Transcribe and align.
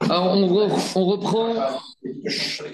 Alors, 0.00 0.36
on, 0.36 1.06
reprend, 1.06 1.54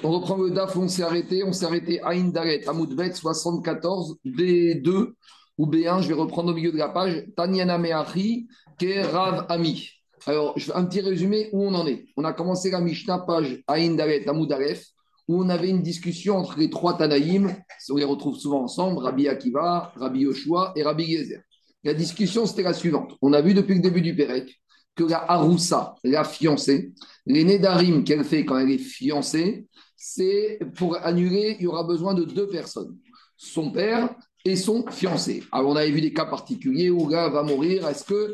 on 0.02 0.10
reprend 0.10 0.36
le 0.36 0.50
DAF 0.50 0.75
où 0.76 0.80
on 0.80 0.88
s'est 0.88 1.02
arrêté. 1.02 1.44
On 1.44 1.52
s'est 1.52 1.64
arrêté 1.64 2.00
à 2.02 2.10
Indaret, 2.10 2.67
à 2.67 2.72
Moudbet, 2.72 3.12
74, 3.12 4.17
B2 4.25 5.12
ou 5.58 5.67
B1. 5.67 6.02
Je 6.02 6.08
vais 6.08 6.15
reprendre 6.15 6.50
au 6.50 6.54
milieu 6.54 6.73
de 6.73 6.78
la 6.78 6.88
page. 6.88 7.25
Tanyana 7.36 7.78
Meachi, 7.78 8.48
Rav 8.82 9.46
Ami. 9.48 9.88
Alors, 10.27 10.54
un 10.75 10.84
petit 10.84 11.01
résumé 11.01 11.49
où 11.53 11.65
on 11.65 11.75
en 11.75 11.87
est. 11.87 12.07
On 12.17 12.25
a 12.25 12.33
commencé 12.33 12.71
la 12.71 12.81
Mishnah, 12.81 13.21
page 13.21 13.63
Aïn 13.69 13.95
Daret, 13.95 14.29
Amoudaref, 14.29 14.85
où 15.29 15.43
on 15.43 15.49
avait 15.49 15.71
une 15.71 15.83
discussion 15.83 16.37
entre 16.37 16.59
les 16.59 16.69
trois 16.69 16.99
Tanaïm. 16.99 17.55
On 17.91 17.97
les 17.97 18.05
retrouve 18.05 18.37
souvent 18.37 18.65
ensemble 18.65 18.99
Rabbi 18.99 19.29
Akiva, 19.29 19.93
Rabbi 19.97 20.21
Yoshua 20.21 20.73
et 20.77 20.83
Rabbi 20.83 21.17
Gezer. 21.17 21.41
La 21.85 21.95
discussion, 21.95 22.45
c'était 22.45 22.63
la 22.63 22.75
suivante. 22.75 23.15
On 23.23 23.33
a 23.33 23.41
vu 23.41 23.55
depuis 23.55 23.75
le 23.75 23.81
début 23.81 24.03
du 24.03 24.15
Pérec 24.15 24.61
que 25.01 25.11
la 25.11 25.30
Haroussa, 25.30 25.95
la 26.05 26.25
fiancée, 26.25 26.93
les 27.27 27.45
Nédarim 27.45 28.04
qu'elle 28.04 28.25
fait 28.25 28.45
quand 28.45 28.59
elle 28.59 28.71
est 28.71 28.79
fiancée, 28.79 29.67
c'est 29.96 30.59
pour 30.76 30.96
annuler, 30.96 31.57
il 31.59 31.64
y 31.64 31.67
aura 31.67 31.85
besoin 31.85 32.14
de 32.14 32.24
deux 32.24 32.48
personnes. 32.48 32.96
Son 33.36 33.70
père 33.70 34.14
et 34.45 34.56
son 34.56 34.86
fiancé. 34.90 35.42
Alors, 35.52 35.70
on 35.70 35.76
avait 35.76 35.90
vu 35.90 36.00
des 36.00 36.12
cas 36.12 36.26
particuliers 36.26 36.90
où 36.90 37.06
le 37.06 37.12
gars 37.12 37.28
va 37.28 37.42
mourir. 37.42 37.88
Est-ce 37.88 38.04
que, 38.04 38.32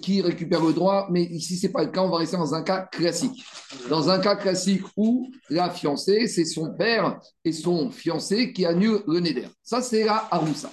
qui 0.00 0.22
récupère 0.22 0.64
le 0.64 0.72
droit? 0.72 1.08
Mais 1.10 1.24
ici, 1.24 1.56
ce 1.56 1.66
n'est 1.66 1.72
pas 1.72 1.84
le 1.84 1.90
cas. 1.90 2.02
On 2.02 2.10
va 2.10 2.18
rester 2.18 2.36
dans 2.36 2.54
un 2.54 2.62
cas 2.62 2.88
classique. 2.90 3.44
Dans 3.88 4.08
un 4.10 4.18
cas 4.18 4.36
classique 4.36 4.82
où 4.96 5.30
la 5.50 5.70
fiancée, 5.70 6.28
c'est 6.28 6.44
son 6.44 6.74
père 6.74 7.18
et 7.44 7.52
son 7.52 7.90
fiancé 7.90 8.52
qui 8.52 8.64
annulent 8.64 9.02
le 9.06 9.20
Neder. 9.20 9.48
Ça, 9.62 9.82
c'est 9.82 10.04
la 10.04 10.28
Haroussa. 10.30 10.70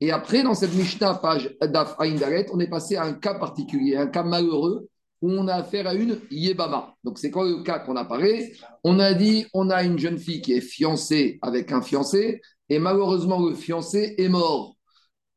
Et 0.00 0.10
après, 0.10 0.42
dans 0.42 0.54
cette 0.54 0.74
Mishnah, 0.74 1.14
page 1.14 1.54
Daf 1.60 1.96
Daret, 1.98 2.46
on 2.52 2.60
est 2.60 2.70
passé 2.70 2.96
à 2.96 3.04
un 3.04 3.12
cas 3.12 3.34
particulier, 3.34 3.96
un 3.96 4.06
cas 4.06 4.22
malheureux, 4.22 4.88
où 5.20 5.30
on 5.30 5.46
a 5.48 5.56
affaire 5.56 5.86
à 5.86 5.94
une 5.94 6.18
Yébama. 6.30 6.94
Donc, 7.04 7.18
c'est 7.18 7.30
quoi 7.30 7.44
le 7.44 7.62
cas 7.62 7.80
qu'on 7.80 7.96
a 7.96 8.06
parlé? 8.06 8.54
On 8.82 8.98
a 8.98 9.12
dit 9.12 9.46
on 9.52 9.68
a 9.68 9.82
une 9.82 9.98
jeune 9.98 10.18
fille 10.18 10.40
qui 10.40 10.54
est 10.54 10.62
fiancée 10.62 11.38
avec 11.42 11.70
un 11.72 11.82
fiancé, 11.82 12.40
et 12.70 12.78
malheureusement, 12.78 13.46
le 13.46 13.54
fiancé 13.54 14.14
est 14.16 14.28
mort. 14.28 14.76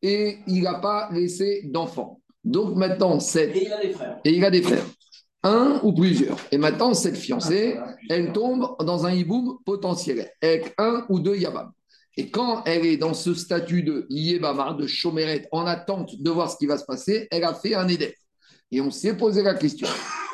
Et 0.02 0.38
il 0.48 0.64
n'a 0.64 0.76
pas 0.76 1.10
laissé 1.12 1.64
d'enfant. 1.66 2.22
Donc, 2.44 2.76
maintenant, 2.76 3.20
cette. 3.20 3.56
Et 3.56 3.66
il 3.66 3.74
a 3.74 3.82
des 3.82 3.92
frères. 3.92 4.20
Et 4.24 4.34
il 4.34 4.46
a 4.46 4.52
des 4.52 4.62
frères. 4.62 4.86
Un 5.44 5.82
ou 5.84 5.92
plusieurs. 5.92 6.38
Et 6.52 6.58
maintenant, 6.58 6.94
cette 6.94 7.18
fiancée, 7.18 7.78
elle 8.10 8.32
tombe 8.32 8.78
dans 8.80 9.06
un 9.06 9.14
hiboum 9.14 9.58
potentiel, 9.66 10.30
avec 10.42 10.74
un 10.78 11.06
ou 11.10 11.20
deux 11.20 11.36
Yabam. 11.36 11.72
Et 12.16 12.30
quand 12.30 12.64
elle 12.66 12.86
est 12.86 12.98
dans 12.98 13.14
ce 13.14 13.34
statut 13.34 13.82
de 13.82 14.06
Yébama, 14.10 14.74
de 14.74 14.86
chomeret, 14.86 15.48
en 15.52 15.66
attente 15.66 16.22
de 16.22 16.30
voir 16.30 16.52
ce 16.52 16.58
qui 16.58 16.68
va 16.68 16.78
se 16.78 16.86
passer, 16.86 17.28
elle 17.32 17.44
a 17.44 17.54
fait 17.54 17.74
un 17.74 17.88
éder. 17.88 18.16
Et 18.72 18.82
on 18.82 18.92
s'est 18.92 19.18
posé 19.18 19.42
la 19.42 19.56
question. 19.56 19.88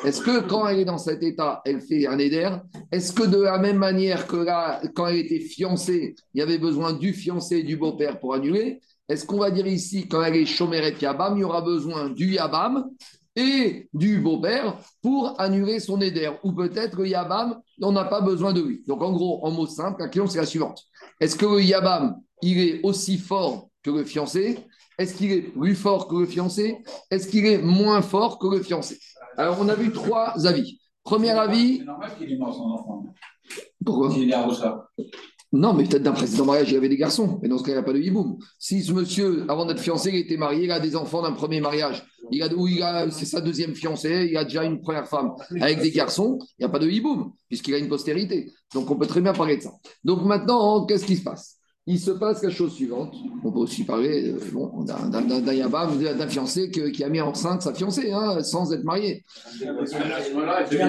Est-ce 0.04 0.20
que 0.20 0.40
quand 0.40 0.66
elle 0.66 0.80
est 0.80 0.84
dans 0.84 0.98
cet 0.98 1.22
état, 1.22 1.60
elle 1.64 1.80
fait 1.80 2.06
un 2.06 2.18
éder? 2.18 2.50
Est-ce 2.90 3.12
que 3.12 3.22
de 3.22 3.40
la 3.40 3.58
même 3.58 3.76
manière 3.76 4.26
que 4.26 4.36
là, 4.36 4.80
quand 4.94 5.06
elle 5.06 5.18
était 5.18 5.40
fiancée, 5.40 6.14
il 6.34 6.40
y 6.40 6.42
avait 6.42 6.58
besoin 6.58 6.92
du 6.92 7.12
fiancé 7.12 7.58
et 7.58 7.62
du 7.62 7.76
beau-père 7.76 8.18
pour 8.18 8.34
annuler? 8.34 8.80
Est-ce 9.08 9.26
qu'on 9.26 9.38
va 9.38 9.50
dire 9.50 9.66
ici, 9.66 10.06
quand 10.08 10.22
elle 10.22 10.36
est 10.36 10.46
chomeret 10.46 10.94
Yabam, 11.00 11.36
il 11.36 11.40
y 11.40 11.44
aura 11.44 11.60
besoin 11.62 12.08
du 12.08 12.32
Yabam 12.34 12.90
et 13.36 13.88
du 13.92 14.20
beau-père 14.20 14.78
pour 15.02 15.38
annuler 15.38 15.80
son 15.80 16.00
éder? 16.00 16.30
Ou 16.44 16.52
peut-être 16.52 16.96
que 16.96 17.02
Yabam, 17.02 17.60
on 17.82 17.92
n'a 17.92 18.04
pas 18.04 18.20
besoin 18.20 18.52
de 18.52 18.62
lui. 18.62 18.82
Donc 18.86 19.02
en 19.02 19.12
gros, 19.12 19.44
en 19.44 19.50
mots 19.50 19.66
simples, 19.66 20.00
la 20.00 20.08
question 20.08 20.26
c'est 20.26 20.38
la 20.38 20.46
suivante 20.46 20.89
est-ce 21.20 21.36
que 21.36 21.46
le 21.46 21.62
Yabam, 21.62 22.16
il 22.42 22.58
est 22.58 22.80
aussi 22.82 23.18
fort 23.18 23.68
que 23.82 23.90
le 23.90 24.04
fiancé? 24.04 24.58
Est-ce 24.98 25.14
qu'il 25.14 25.32
est 25.32 25.42
plus 25.42 25.74
fort 25.74 26.08
que 26.08 26.16
le 26.16 26.26
fiancé? 26.26 26.78
Est-ce 27.10 27.28
qu'il 27.28 27.46
est 27.46 27.58
moins 27.58 28.02
fort 28.02 28.38
que 28.38 28.48
le 28.48 28.62
fiancé? 28.62 28.98
Alors, 29.36 29.58
on 29.60 29.68
a 29.68 29.74
vu 29.74 29.92
trois 29.92 30.46
avis. 30.46 30.80
Premier 31.04 31.30
avis. 31.30 31.78
C'est 31.78 31.84
normal 31.84 32.10
qu'il 32.18 32.32
ait 32.32 32.36
mort 32.36 32.54
son 32.54 32.64
enfant. 32.64 33.04
Pourquoi? 33.84 34.12
Il 34.16 34.30
est 34.30 34.34
à 34.34 34.48
ça. 34.54 34.88
Non, 35.52 35.74
mais 35.74 35.84
peut-être 35.84 36.04
d'un 36.04 36.12
précédent 36.12 36.44
mariage, 36.44 36.70
il 36.70 36.74
y 36.74 36.76
avait 36.76 36.88
des 36.88 36.96
garçons. 36.96 37.40
Mais 37.42 37.48
dans 37.48 37.58
ce 37.58 37.64
cas, 37.64 37.72
il 37.72 37.74
n'y 37.74 37.80
a 37.80 37.82
pas 37.82 37.92
de 37.92 37.98
hiboum. 37.98 38.38
Si 38.58 38.82
ce 38.82 38.92
monsieur, 38.92 39.44
avant 39.48 39.66
d'être 39.66 39.80
fiancé, 39.80 40.10
il 40.10 40.16
était 40.16 40.36
marié, 40.36 40.64
il 40.64 40.70
a 40.70 40.78
des 40.78 40.94
enfants 40.94 41.22
d'un 41.22 41.32
premier 41.32 41.60
mariage, 41.60 42.06
il 42.30 42.40
a, 42.42 42.54
ou 42.54 42.68
il 42.68 42.82
a, 42.82 43.10
c'est 43.10 43.26
sa 43.26 43.40
deuxième 43.40 43.74
fiancée, 43.74 44.28
il 44.30 44.36
a 44.36 44.44
déjà 44.44 44.62
une 44.64 44.80
première 44.80 45.08
femme 45.08 45.32
avec 45.60 45.80
des 45.80 45.90
garçons, 45.90 46.38
il 46.58 46.62
n'y 46.62 46.66
a 46.66 46.68
pas 46.68 46.78
de 46.78 46.88
hiboum, 46.88 47.32
puisqu'il 47.48 47.74
a 47.74 47.78
une 47.78 47.88
postérité. 47.88 48.52
Donc, 48.72 48.90
on 48.90 48.96
peut 48.96 49.06
très 49.06 49.20
bien 49.20 49.32
parler 49.32 49.56
de 49.56 49.62
ça. 49.62 49.72
Donc, 50.04 50.24
maintenant, 50.24 50.86
qu'est-ce 50.86 51.04
qui 51.04 51.16
se 51.16 51.22
passe? 51.24 51.59
Il 51.86 51.98
se 51.98 52.10
passe 52.10 52.42
la 52.42 52.50
chose 52.50 52.72
suivante. 52.74 53.14
On 53.42 53.50
peut 53.50 53.58
aussi 53.58 53.84
parler 53.84 54.34
bon, 54.52 54.84
d'un 54.84 55.52
yabam, 55.52 55.98
d'un 55.98 56.28
fiancé 56.28 56.70
qui 56.70 57.02
a 57.02 57.08
mis 57.08 57.20
enceinte 57.20 57.62
sa 57.62 57.74
fiancée, 57.74 58.12
hein, 58.12 58.42
sans 58.42 58.72
être 58.72 58.84
marié. 58.84 59.24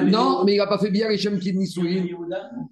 Non, 0.06 0.44
mais 0.44 0.56
il 0.56 0.58
n'a 0.58 0.68
pas 0.68 0.78
fait 0.78 0.92
bien 0.92 1.10
les 1.10 1.18
Shem 1.18 1.40
Nisouin. 1.40 2.06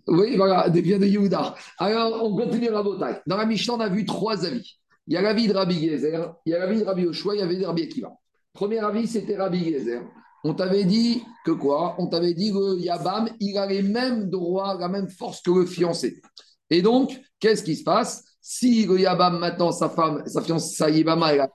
Oui, 0.07 0.35
voilà, 0.35 0.69
des 0.69 0.81
biens 0.81 0.99
de 0.99 1.05
Yehuda. 1.05 1.55
Alors, 1.77 2.23
on 2.23 2.35
continue 2.35 2.69
la 2.69 2.83
bataille. 2.83 3.21
Dans 3.25 3.37
la 3.37 3.45
Mishnah, 3.45 3.75
on 3.75 3.79
a 3.79 3.89
vu 3.89 4.05
trois 4.05 4.45
avis. 4.45 4.79
Il 5.07 5.13
y 5.13 5.17
a 5.17 5.21
l'avis 5.21 5.47
de 5.47 5.53
Rabbi 5.53 5.89
Gezer, 5.89 6.35
il 6.45 6.51
y 6.51 6.55
a 6.55 6.59
l'avis 6.59 6.81
de 6.81 6.85
Rabbi 6.85 7.01
Yoshua, 7.03 7.33
il 7.33 7.39
y 7.39 7.41
avait 7.41 7.57
de 7.57 7.65
Rabbi 7.65 7.81
Akiva. 7.81 8.11
Premier 8.53 8.79
avis, 8.79 9.07
c'était 9.07 9.37
Rabbi 9.37 9.63
Gezer. 9.71 10.03
On 10.43 10.53
t'avait 10.53 10.83
dit 10.83 11.23
que 11.45 11.51
quoi? 11.51 11.95
On 11.97 12.07
t'avait 12.07 12.35
dit 12.35 12.51
que 12.51 12.79
Yabam, 12.79 13.27
il 13.39 13.57
a 13.57 13.65
les 13.65 13.81
mêmes 13.81 14.29
droits, 14.29 14.77
la 14.79 14.87
même 14.87 15.09
force 15.09 15.41
que 15.41 15.51
le 15.51 15.65
fiancé. 15.65 16.21
Et 16.69 16.81
donc, 16.81 17.19
qu'est-ce 17.39 17.63
qui 17.63 17.75
se 17.75 17.83
passe? 17.83 18.23
Si 18.41 18.85
le 18.85 18.99
Yabam, 18.99 19.39
maintenant, 19.39 19.71
sa 19.71 19.89
femme, 19.89 20.23
sa 20.25 20.41
fiancée, 20.41 20.75
sa 20.75 20.89
Yabama, 20.89 21.33
elle 21.33 21.41
a 21.41 21.49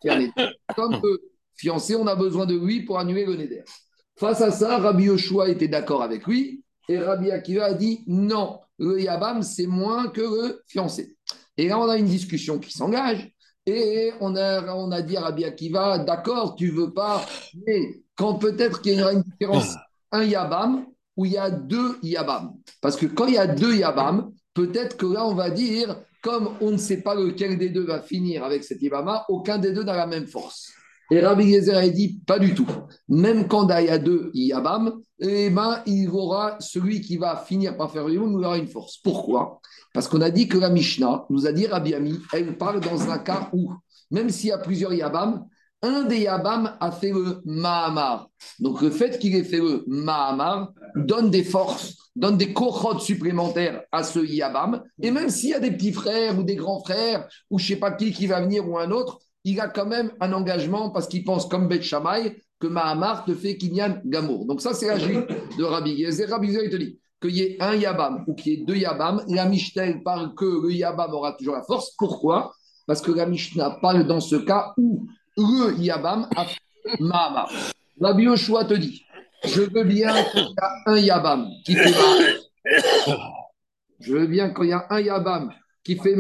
comme 0.74 1.00
le 1.02 1.22
fiancé, 1.56 1.96
on 1.96 2.06
a 2.06 2.14
besoin 2.14 2.46
de 2.46 2.56
lui 2.56 2.84
pour 2.84 2.98
annuler 2.98 3.24
le 3.24 3.36
Neder. 3.36 3.64
Face 4.16 4.40
à 4.40 4.50
ça, 4.50 4.78
Rabbi 4.78 5.04
Yoshua 5.04 5.48
était 5.48 5.68
d'accord 5.68 6.02
avec 6.02 6.26
lui 6.26 6.62
et 6.88 6.98
Rabbi 6.98 7.30
Akiva 7.30 7.66
a 7.66 7.74
dit 7.74 8.04
non, 8.06 8.60
le 8.78 9.00
Yabam, 9.00 9.42
c'est 9.42 9.66
moins 9.66 10.08
que 10.08 10.20
le 10.20 10.62
fiancé. 10.66 11.16
Et 11.56 11.68
là, 11.68 11.78
on 11.78 11.88
a 11.88 11.96
une 11.96 12.06
discussion 12.06 12.58
qui 12.58 12.70
s'engage 12.72 13.32
et 13.66 14.12
on 14.20 14.36
a, 14.36 14.74
on 14.74 14.92
a 14.92 15.02
dit 15.02 15.16
à 15.16 15.22
Rabbi 15.22 15.44
Akiva 15.44 15.98
d'accord, 15.98 16.54
tu 16.54 16.68
veux 16.68 16.92
pas, 16.92 17.24
mais 17.66 18.02
quand 18.14 18.34
peut-être 18.34 18.82
qu'il 18.82 18.98
y 18.98 19.02
aura 19.02 19.12
une 19.12 19.22
différence, 19.22 19.74
un 20.12 20.22
Yabam 20.22 20.86
ou 21.16 21.24
il 21.24 21.32
y 21.32 21.38
a 21.38 21.50
deux 21.50 21.98
Yabam. 22.02 22.54
Parce 22.80 22.96
que 22.96 23.06
quand 23.06 23.26
il 23.26 23.34
y 23.34 23.38
a 23.38 23.46
deux 23.46 23.74
Yabam, 23.74 24.32
peut-être 24.54 24.96
que 24.96 25.06
là, 25.06 25.26
on 25.26 25.34
va 25.34 25.50
dire, 25.50 25.96
comme 26.22 26.50
on 26.60 26.70
ne 26.70 26.76
sait 26.78 27.02
pas 27.02 27.14
lequel 27.14 27.58
des 27.58 27.68
deux 27.68 27.84
va 27.84 28.00
finir 28.00 28.44
avec 28.44 28.64
cet 28.64 28.80
Ibama, 28.80 29.24
aucun 29.28 29.58
des 29.58 29.72
deux 29.72 29.84
n'a 29.84 29.96
la 29.96 30.06
même 30.06 30.26
force. 30.26 30.72
Et 31.10 31.20
Rabbi 31.20 31.52
Gezer 31.52 31.76
a 31.76 31.88
dit, 31.88 32.20
pas 32.26 32.38
du 32.38 32.54
tout. 32.54 32.66
Même 33.08 33.46
quand 33.46 33.68
il 33.78 33.86
y 33.86 33.90
a 33.90 33.98
deux 33.98 34.30
Yabam, 34.32 35.00
eh 35.20 35.50
ben, 35.50 35.82
il 35.86 36.08
aura 36.08 36.56
celui 36.60 37.02
qui 37.02 37.18
va 37.18 37.36
finir 37.36 37.76
par 37.76 37.92
faire 37.92 38.08
le 38.08 38.14
il 38.14 38.18
aura 38.18 38.56
une 38.56 38.68
force. 38.68 38.96
Pourquoi? 38.98 39.60
Parce 39.92 40.08
qu'on 40.08 40.22
a 40.22 40.30
dit 40.30 40.48
que 40.48 40.56
la 40.56 40.70
Mishnah 40.70 41.26
nous 41.28 41.46
a 41.46 41.52
dit, 41.52 41.66
Rabbi 41.66 41.94
Ami, 41.94 42.18
elle 42.32 42.56
parle 42.56 42.80
dans 42.80 43.10
un 43.10 43.18
cas 43.18 43.50
où, 43.52 43.70
même 44.10 44.30
s'il 44.30 44.48
y 44.48 44.52
a 44.52 44.58
plusieurs 44.58 44.94
Yabam, 44.94 45.44
un 45.82 46.04
des 46.04 46.20
Yabam 46.20 46.74
a 46.80 46.90
fait 46.90 47.12
le 47.12 47.42
Mahamar. 47.44 48.30
Donc 48.58 48.80
le 48.80 48.90
fait 48.90 49.18
qu'il 49.18 49.36
ait 49.36 49.44
fait 49.44 49.60
le 49.60 49.84
Mahamar 49.86 50.72
donne 50.96 51.30
des 51.30 51.44
forces, 51.44 51.96
donne 52.16 52.36
des 52.36 52.52
cohortes 52.52 53.02
supplémentaires 53.02 53.82
à 53.90 54.02
ce 54.02 54.20
Yabam. 54.20 54.82
Et 55.02 55.10
même 55.10 55.30
s'il 55.30 55.50
y 55.50 55.54
a 55.54 55.60
des 55.60 55.72
petits 55.72 55.92
frères 55.92 56.38
ou 56.38 56.42
des 56.42 56.56
grands 56.56 56.82
frères, 56.82 57.28
ou 57.50 57.58
je 57.58 57.64
ne 57.64 57.68
sais 57.68 57.76
pas 57.76 57.92
qui 57.92 58.12
qui 58.12 58.26
va 58.26 58.40
venir 58.40 58.68
ou 58.68 58.78
un 58.78 58.90
autre, 58.90 59.18
il 59.44 59.60
a 59.60 59.68
quand 59.68 59.86
même 59.86 60.12
un 60.20 60.32
engagement 60.32 60.90
parce 60.90 61.06
qu'il 61.06 61.24
pense 61.24 61.46
comme 61.46 61.68
Beth 61.68 61.82
Shammai 61.82 62.36
que 62.58 62.66
Mahamar 62.66 63.24
te 63.24 63.34
fait 63.34 63.56
Kinyan 63.56 64.00
Gamour. 64.04 64.46
Donc 64.46 64.60
ça, 64.60 64.72
c'est 64.72 64.86
la 64.86 64.98
juge 64.98 65.26
de 65.58 65.64
Rabbi 65.64 66.02
Gezer. 66.02 66.30
Rabbi 66.30 66.48
Gezer, 66.48 66.64
il 66.64 66.70
te 66.70 66.76
dit 66.76 66.98
qu'il 67.20 67.36
y 67.36 67.42
ait 67.42 67.56
un 67.60 67.74
Yabam 67.74 68.24
ou 68.26 68.34
qu'il 68.34 68.52
y 68.52 68.54
ait 68.54 68.64
deux 68.64 68.76
Yabam. 68.76 69.22
La 69.28 69.46
Mishnah 69.46 69.98
parle 70.04 70.34
que 70.34 70.44
le 70.44 70.72
Yabam 70.72 71.12
aura 71.12 71.32
toujours 71.32 71.54
la 71.54 71.62
force. 71.62 71.90
Pourquoi? 71.98 72.54
Parce 72.86 73.02
que 73.02 73.12
la 73.12 73.26
Mishnah 73.26 73.78
parle 73.82 74.06
dans 74.06 74.20
ce 74.20 74.36
cas 74.36 74.72
où 74.78 75.06
le 75.36 75.78
Yabam 75.78 76.28
a 76.34 76.44
fait 76.46 76.60
Mahamar. 77.00 77.50
Rabbi 78.00 78.24
Yoshua 78.24 78.64
te 78.64 78.74
dit, 78.74 79.04
je 79.46 79.62
veux 79.62 79.84
bien 79.84 80.24
qu'il 80.24 80.42
y 80.42 80.60
a 80.60 80.72
un 80.86 80.98
Yabam 80.98 81.48
qui 81.64 81.74
fait 81.74 81.90
Mahamar. 81.90 83.34
Je 84.00 84.14
veux 84.14 84.26
bien 84.26 84.52
un 84.90 85.00
Yabam 85.00 85.52
qui 85.82 85.96
fait 85.96 86.16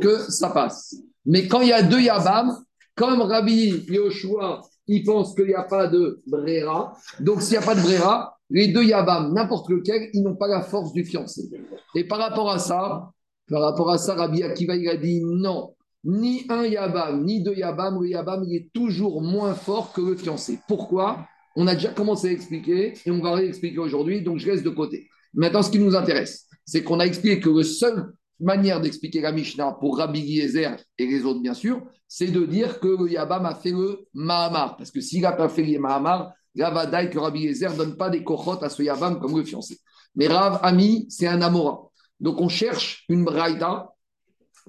que 0.00 0.30
ça 0.30 0.50
passe. 0.50 0.96
Mais 1.24 1.48
quand 1.48 1.60
il 1.60 1.68
y 1.68 1.72
a 1.72 1.82
deux 1.82 2.00
Yabam, 2.00 2.56
comme 2.94 3.22
Rabbi 3.22 3.84
Yoshua, 3.88 4.62
il 4.86 5.04
pense 5.04 5.34
qu'il 5.34 5.46
n'y 5.46 5.54
a 5.54 5.62
pas 5.62 5.86
de 5.86 6.22
Brera, 6.26 6.96
donc 7.20 7.42
s'il 7.42 7.58
n'y 7.58 7.62
a 7.62 7.66
pas 7.66 7.74
de 7.74 7.80
Brera, 7.80 8.38
les 8.50 8.68
deux 8.68 8.84
Yabam, 8.84 9.32
n'importe 9.34 9.68
lequel, 9.68 10.08
ils 10.14 10.22
n'ont 10.22 10.36
pas 10.36 10.48
la 10.48 10.62
force 10.62 10.92
du 10.92 11.04
fiancé. 11.04 11.50
Et 11.94 12.04
par 12.04 12.18
rapport 12.18 12.50
à 12.50 12.58
ça, 12.58 13.10
par 13.48 13.62
rapport 13.62 13.90
à 13.90 13.98
ça, 13.98 14.14
Rabbi 14.14 14.42
Akiva, 14.42 14.76
il 14.76 14.88
a 14.88 14.96
dit 14.96 15.22
non, 15.22 15.74
ni 16.04 16.46
un 16.48 16.64
Yabam, 16.64 17.24
ni 17.24 17.42
deux 17.42 17.54
Yabam, 17.54 18.00
le 18.00 18.08
Yabam, 18.08 18.44
il 18.44 18.56
est 18.56 18.70
toujours 18.72 19.20
moins 19.20 19.54
fort 19.54 19.92
que 19.92 20.00
le 20.00 20.16
fiancé. 20.16 20.58
Pourquoi? 20.66 21.18
On 21.60 21.66
a 21.66 21.74
déjà 21.74 21.88
commencé 21.88 22.28
à 22.28 22.30
expliquer 22.30 22.94
et 23.04 23.10
on 23.10 23.20
va 23.20 23.34
réexpliquer 23.34 23.78
aujourd'hui, 23.78 24.22
donc 24.22 24.38
je 24.38 24.46
laisse 24.46 24.62
de 24.62 24.70
côté. 24.70 25.08
Maintenant, 25.34 25.60
ce 25.60 25.72
qui 25.72 25.80
nous 25.80 25.96
intéresse, 25.96 26.46
c'est 26.64 26.84
qu'on 26.84 27.00
a 27.00 27.04
expliqué 27.04 27.40
que 27.40 27.50
la 27.50 27.64
seule 27.64 28.12
manière 28.38 28.80
d'expliquer 28.80 29.20
la 29.20 29.32
Mishnah 29.32 29.72
pour 29.80 29.98
Rabbi 29.98 30.24
Giezer 30.24 30.76
et 30.98 31.06
les 31.06 31.24
autres, 31.24 31.40
bien 31.40 31.54
sûr, 31.54 31.82
c'est 32.06 32.28
de 32.28 32.46
dire 32.46 32.78
que 32.78 32.86
le 32.86 33.10
Yabam 33.10 33.44
a 33.44 33.56
fait 33.56 33.72
le 33.72 34.06
Mahamar. 34.14 34.76
Parce 34.76 34.92
que 34.92 35.00
s'il 35.00 35.22
n'a 35.22 35.32
pas 35.32 35.48
fait 35.48 35.64
le 35.64 35.80
Mahamar, 35.80 36.32
Ravadaï 36.56 37.10
que 37.10 37.18
Rabbi 37.18 37.40
Yezer 37.40 37.72
ne 37.72 37.78
donne 37.78 37.96
pas 37.96 38.08
des 38.08 38.22
cochotes 38.22 38.62
à 38.62 38.68
ce 38.68 38.80
Yabam 38.84 39.18
comme 39.18 39.36
le 39.36 39.42
fiancé. 39.42 39.80
Mais 40.14 40.28
Rav 40.28 40.60
Ami, 40.62 41.06
c'est 41.08 41.26
un 41.26 41.42
Amora. 41.42 41.90
Donc 42.20 42.40
on 42.40 42.48
cherche 42.48 43.04
une 43.08 43.24
Braïda 43.24 43.88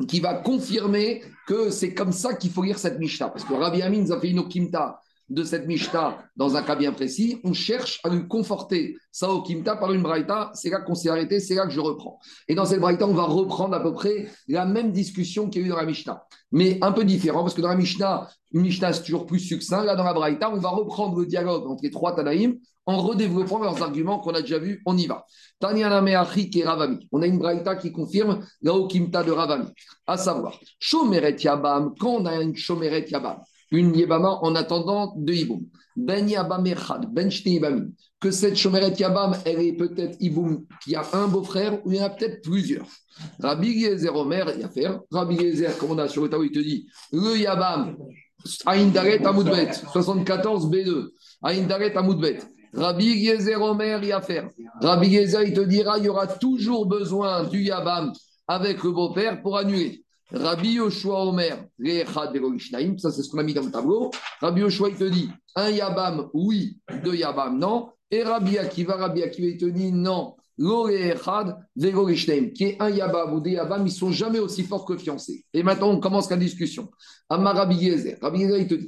qui 0.08 0.22
va 0.22 0.34
confirmer 0.34 1.22
que 1.46 1.70
c'est 1.70 1.94
comme 1.94 2.14
ça 2.14 2.34
qu'il 2.34 2.50
faut 2.50 2.64
lire 2.64 2.80
cette 2.80 2.98
Mishnah. 2.98 3.30
Parce 3.30 3.46
que 3.46 3.54
Rabbi 3.54 3.84
Ami 3.84 4.00
nous 4.00 4.12
a 4.12 4.20
fait 4.20 4.32
une 4.32 4.40
Okimta 4.40 5.00
de 5.30 5.44
cette 5.44 5.68
Mishnah 5.68 6.18
dans 6.36 6.56
un 6.56 6.64
cas 6.64 6.76
bien 6.76 6.92
précis, 6.92 7.40
on 7.44 7.54
cherche 7.54 8.00
à 8.04 8.10
lui 8.10 8.28
conforter 8.28 8.98
ça 9.12 9.30
au 9.30 9.44
par 9.64 9.94
une 9.94 10.02
Braïta. 10.02 10.52
C'est 10.54 10.70
là 10.70 10.82
qu'on 10.82 10.96
s'est 10.96 11.10
arrêté, 11.10 11.40
c'est 11.40 11.56
là 11.56 11.66
que 11.66 11.72
je 11.72 11.80
reprends. 11.80 12.20
Et 12.48 12.56
dans 12.56 12.66
cette 12.66 12.80
Braïta, 12.80 13.08
on 13.08 13.14
va 13.14 13.24
reprendre 13.24 13.76
à 13.76 13.82
peu 13.82 13.94
près 13.94 14.28
la 14.48 14.66
même 14.66 14.92
discussion 14.92 15.50
qu'il 15.50 15.62
y 15.62 15.66
a 15.66 15.68
eu 15.68 15.70
dans 15.70 15.78
la 15.78 15.86
Mishnah, 15.86 16.24
mais 16.52 16.78
un 16.82 16.92
peu 16.92 17.04
différent 17.04 17.42
parce 17.42 17.54
que 17.54 17.62
dans 17.62 17.70
la 17.70 17.76
Mishnah, 17.76 18.30
une 18.52 18.62
Mishnah 18.62 18.94
c'est 18.94 19.04
toujours 19.04 19.26
plus 19.26 19.40
succinct. 19.40 19.84
Là, 19.84 19.96
dans 19.96 20.04
la 20.04 20.14
Braïta, 20.14 20.50
on 20.52 20.58
va 20.58 20.70
reprendre 20.70 21.20
le 21.20 21.26
dialogue 21.26 21.68
entre 21.68 21.84
les 21.84 21.92
trois 21.92 22.16
Tanaïm 22.16 22.58
en 22.86 22.98
redéveloppant 22.98 23.60
leurs 23.60 23.84
arguments 23.84 24.20
qu'on 24.20 24.32
a 24.32 24.42
déjà 24.42 24.58
vus. 24.58 24.82
On 24.86 24.98
y 24.98 25.06
va. 25.06 25.26
Et 25.62 26.64
Ravami. 26.64 27.08
On 27.12 27.22
a 27.22 27.28
une 27.28 27.38
Braïta 27.38 27.76
qui 27.76 27.92
confirme 27.92 28.44
la 28.64 28.74
Kimta 28.90 29.24
de 29.24 29.32
Ravami, 29.32 29.68
à 30.08 30.18
savoir 30.18 30.60
Shomeret 30.80 31.36
Yabam, 31.40 31.94
quand 32.00 32.22
on 32.22 32.26
a 32.26 32.42
une 32.42 32.56
Shomeret 32.56 33.06
Yabam 33.10 33.40
une 33.72 33.96
Yebama 33.96 34.40
en 34.42 34.56
attendant 34.56 35.14
de 35.16 35.34
Iboum. 35.34 35.66
Ben 35.96 36.28
Yabam 36.28 36.66
Echad, 36.66 37.08
Ben 37.12 37.30
Yibamim. 37.30 37.92
Que 38.20 38.32
cette 38.32 38.56
Shomeret 38.56 38.94
Yabam, 38.98 39.36
elle 39.46 39.62
est 39.62 39.74
peut-être 39.74 40.18
Iboum 40.20 40.66
qui 40.84 40.96
a 40.96 41.04
un 41.14 41.28
beau-frère 41.28 41.86
ou 41.86 41.92
il 41.92 41.98
y 41.98 42.02
en 42.02 42.06
a 42.06 42.10
peut-être 42.10 42.42
plusieurs. 42.42 42.88
Rabbi 43.40 43.70
Yezer 43.70 44.16
Omer, 44.16 44.46
faire. 44.74 45.00
Rabbi 45.12 45.36
Yezer, 45.36 45.78
comme 45.78 45.92
on 45.92 45.98
a 45.98 46.08
sur 46.08 46.26
le 46.26 46.46
il 46.46 46.52
te 46.52 46.60
dit 46.60 46.88
le 47.12 47.38
Yabam, 47.38 47.98
Aïndaret 48.66 49.26
Amoudbet, 49.26 49.74
74 49.74 50.70
B2, 50.70 51.10
Aïndaret 51.44 51.96
Amoudbet. 51.96 52.40
Rabbi 52.74 53.06
Yezer 53.06 53.62
Omer, 53.62 54.02
faire. 54.24 54.50
Rabbi 54.82 55.08
Yezer, 55.08 55.44
il 55.44 55.54
te 55.54 55.62
dira 55.62 55.98
il 55.98 56.06
y 56.06 56.10
aura 56.10 56.28
toujours 56.28 56.86
besoin 56.86 57.44
du 57.44 57.64
Yabam 57.64 58.14
avec 58.48 58.84
le 58.84 58.92
beau-père 58.92 59.42
pour 59.42 59.58
annuler. 59.58 60.04
Rabbi 60.32 60.74
Yoshua 60.74 61.26
Omer, 61.26 61.66
ça 62.98 63.12
c'est 63.12 63.24
ce 63.24 63.30
qu'on 63.30 63.40
a 63.40 63.44
mis 63.44 63.54
dans 63.54 63.64
le 63.64 63.72
tableau. 63.72 64.12
Rabbi 64.42 64.62
Yoshua, 64.62 64.90
il 64.90 64.96
te 64.96 65.06
dit 65.06 65.30
un 65.56 65.70
Yabam, 65.70 66.30
oui, 66.34 66.78
deux 67.04 67.16
Yabam, 67.16 67.58
non. 67.58 67.90
Et 68.12 68.24
Rabbi 68.24 68.58
Akiva, 68.58 68.96
Rabbi 68.96 69.24
Akiva, 69.24 69.48
il 69.48 69.58
te 69.58 69.66
dit 69.66 69.92
non. 69.92 70.36
Qui 70.58 72.64
est 72.64 72.78
un 72.80 72.90
Yabam 72.90 73.34
ou 73.34 73.40
des 73.40 73.52
Yabam, 73.52 73.88
ils 73.88 73.92
sont 73.92 74.12
jamais 74.12 74.40
aussi 74.40 74.64
forts 74.64 74.86
que 74.86 74.98
fiancés. 74.98 75.46
Et 75.54 75.64
maintenant, 75.64 75.90
on 75.90 76.00
commence 76.00 76.30
la 76.30 76.38
discussion. 76.38 76.90
Amar 77.30 77.56
Rabbi 77.56 77.76
Yezer. 77.76 78.18
Rabbi 78.22 78.40
Yezer, 78.40 78.58
il 78.58 78.68
te 78.68 78.76
dit 78.76 78.88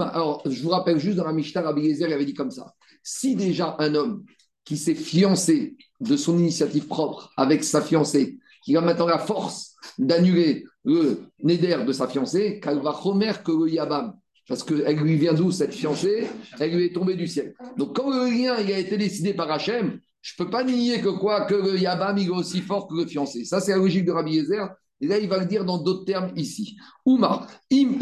alors, 0.00 0.42
je 0.44 0.62
vous 0.62 0.68
rappelle 0.68 0.98
juste 0.98 1.16
dans 1.16 1.24
la 1.24 1.32
Mishnah, 1.32 1.62
Rabbi 1.62 1.82
Yezer 1.82 2.08
il 2.08 2.12
avait 2.12 2.26
dit 2.26 2.34
comme 2.34 2.50
ça 2.50 2.74
si 3.02 3.36
déjà 3.36 3.76
un 3.78 3.94
homme 3.94 4.24
qui 4.64 4.76
s'est 4.76 4.94
fiancé 4.94 5.76
de 6.00 6.16
son 6.16 6.38
initiative 6.38 6.86
propre 6.86 7.32
avec 7.36 7.64
sa 7.64 7.82
fiancée, 7.82 8.38
qui 8.64 8.76
a 8.76 8.80
maintenant 8.80 9.06
la 9.06 9.18
force 9.18 9.74
d'annuler 9.98 10.64
le 10.84 11.22
Neder 11.42 11.84
de 11.86 11.92
sa 11.92 12.08
fiancée, 12.08 12.60
qu'elle 12.60 12.80
va 12.80 12.90
remettre 12.90 13.42
que 13.42 13.52
le 13.52 13.68
Yabam. 13.68 14.14
Parce 14.48 14.64
qu'elle 14.64 14.96
lui 14.96 15.16
vient 15.16 15.34
d'où 15.34 15.52
cette 15.52 15.74
fiancée? 15.74 16.26
Elle 16.58 16.74
lui 16.74 16.86
est 16.86 16.92
tombée 16.92 17.14
du 17.14 17.28
ciel. 17.28 17.54
Donc, 17.76 17.94
comme 17.94 18.10
le 18.10 18.30
lien 18.30 18.54
a 18.54 18.78
été 18.78 18.96
décidé 18.96 19.32
par 19.32 19.50
Hachem, 19.50 20.00
je 20.22 20.34
ne 20.38 20.44
peux 20.44 20.50
pas 20.50 20.64
nier 20.64 21.00
que 21.00 21.08
quoi 21.08 21.42
Que 21.42 21.54
le 21.54 21.78
Yabam 21.78 22.18
il 22.18 22.26
est 22.26 22.30
aussi 22.30 22.60
fort 22.60 22.88
que 22.88 22.94
le 22.94 23.06
fiancé. 23.06 23.44
Ça, 23.44 23.60
c'est 23.60 23.70
la 23.72 23.78
logique 23.78 24.04
de 24.04 24.12
Rabbi 24.12 24.32
Yezer. 24.32 24.68
Et 25.00 25.06
là, 25.06 25.18
il 25.18 25.28
va 25.28 25.38
le 25.38 25.46
dire 25.46 25.64
dans 25.64 25.78
d'autres 25.78 26.04
termes 26.04 26.32
ici. 26.36 26.76
Uma, 27.06 27.46
im 27.72 27.98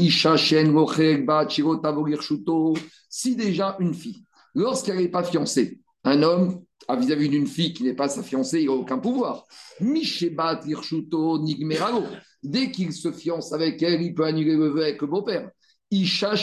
si 3.10 3.36
déjà 3.36 3.76
une 3.78 3.94
fille, 3.94 4.24
lorsqu'elle 4.54 4.96
n'est 4.96 5.08
pas 5.08 5.22
fiancée, 5.22 5.80
un 6.04 6.22
homme 6.22 6.60
vis-à-vis 6.88 7.28
d'une 7.28 7.46
fille 7.46 7.72
qui 7.72 7.84
n'est 7.84 7.94
pas 7.94 8.08
sa 8.08 8.22
fiancée, 8.22 8.62
il 8.62 8.66
n'a 8.66 8.72
aucun 8.72 8.98
pouvoir. 8.98 9.44
Mishebat 9.80 10.62
Nigmeralo. 10.64 12.02
Dès 12.42 12.70
qu'il 12.70 12.92
se 12.92 13.10
fiance 13.12 13.52
avec 13.52 13.82
elle, 13.82 14.02
il 14.02 14.14
peut 14.14 14.24
annuler 14.24 14.54
le 14.54 14.68
vœu 14.68 14.82
avec 14.82 15.00
le 15.00 15.08
beau-père. 15.08 15.50
Isha 15.90 16.34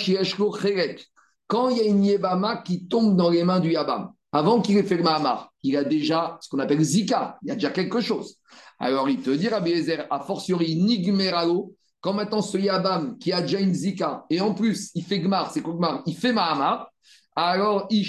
Quand 1.47 1.69
il 1.69 1.77
y 1.77 1.81
a 1.81 1.85
une 1.85 2.03
Yebama 2.03 2.57
qui 2.57 2.87
tombe 2.87 3.15
dans 3.15 3.29
les 3.29 3.43
mains 3.43 3.59
du 3.59 3.71
Yabam, 3.71 4.11
avant 4.31 4.61
qu'il 4.61 4.77
ait 4.77 4.83
fait 4.83 4.97
le 4.97 5.03
Mahamar, 5.03 5.53
il 5.63 5.77
a 5.77 5.83
déjà 5.83 6.37
ce 6.41 6.49
qu'on 6.49 6.59
appelle 6.59 6.81
Zika, 6.81 7.37
il 7.41 7.47
y 7.47 7.51
a 7.51 7.53
déjà 7.53 7.69
quelque 7.69 8.01
chose. 8.01 8.37
Alors 8.79 9.07
il 9.07 9.21
te 9.21 9.29
dit, 9.29 9.47
Rabbi 9.47 9.71
Ezer, 9.71 10.07
a 10.09 10.19
fortiori 10.19 10.75
Nigmeralo, 10.75 11.73
quand 12.01 12.13
maintenant 12.13 12.41
ce 12.41 12.57
Yabam 12.57 13.17
qui 13.17 13.31
a 13.31 13.41
déjà 13.41 13.59
une 13.59 13.73
Zika, 13.73 14.25
et 14.29 14.41
en 14.41 14.53
plus 14.53 14.91
il 14.93 15.03
fait 15.03 15.19
Gmar, 15.19 15.51
c'est 15.51 15.61
quoi 15.61 15.75
Gmar? 15.75 16.03
Il 16.05 16.15
fait 16.15 16.33
Mahamar, 16.33 16.91
alors, 17.35 17.87
il 17.89 18.05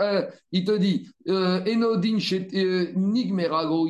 euh, 0.00 0.26
il 0.52 0.64
te 0.64 0.76
dit, 0.76 1.08
euh, 1.28 1.60
Enodin 1.66 2.18
euh, 2.54 2.92
Nigmerago, 2.94 3.88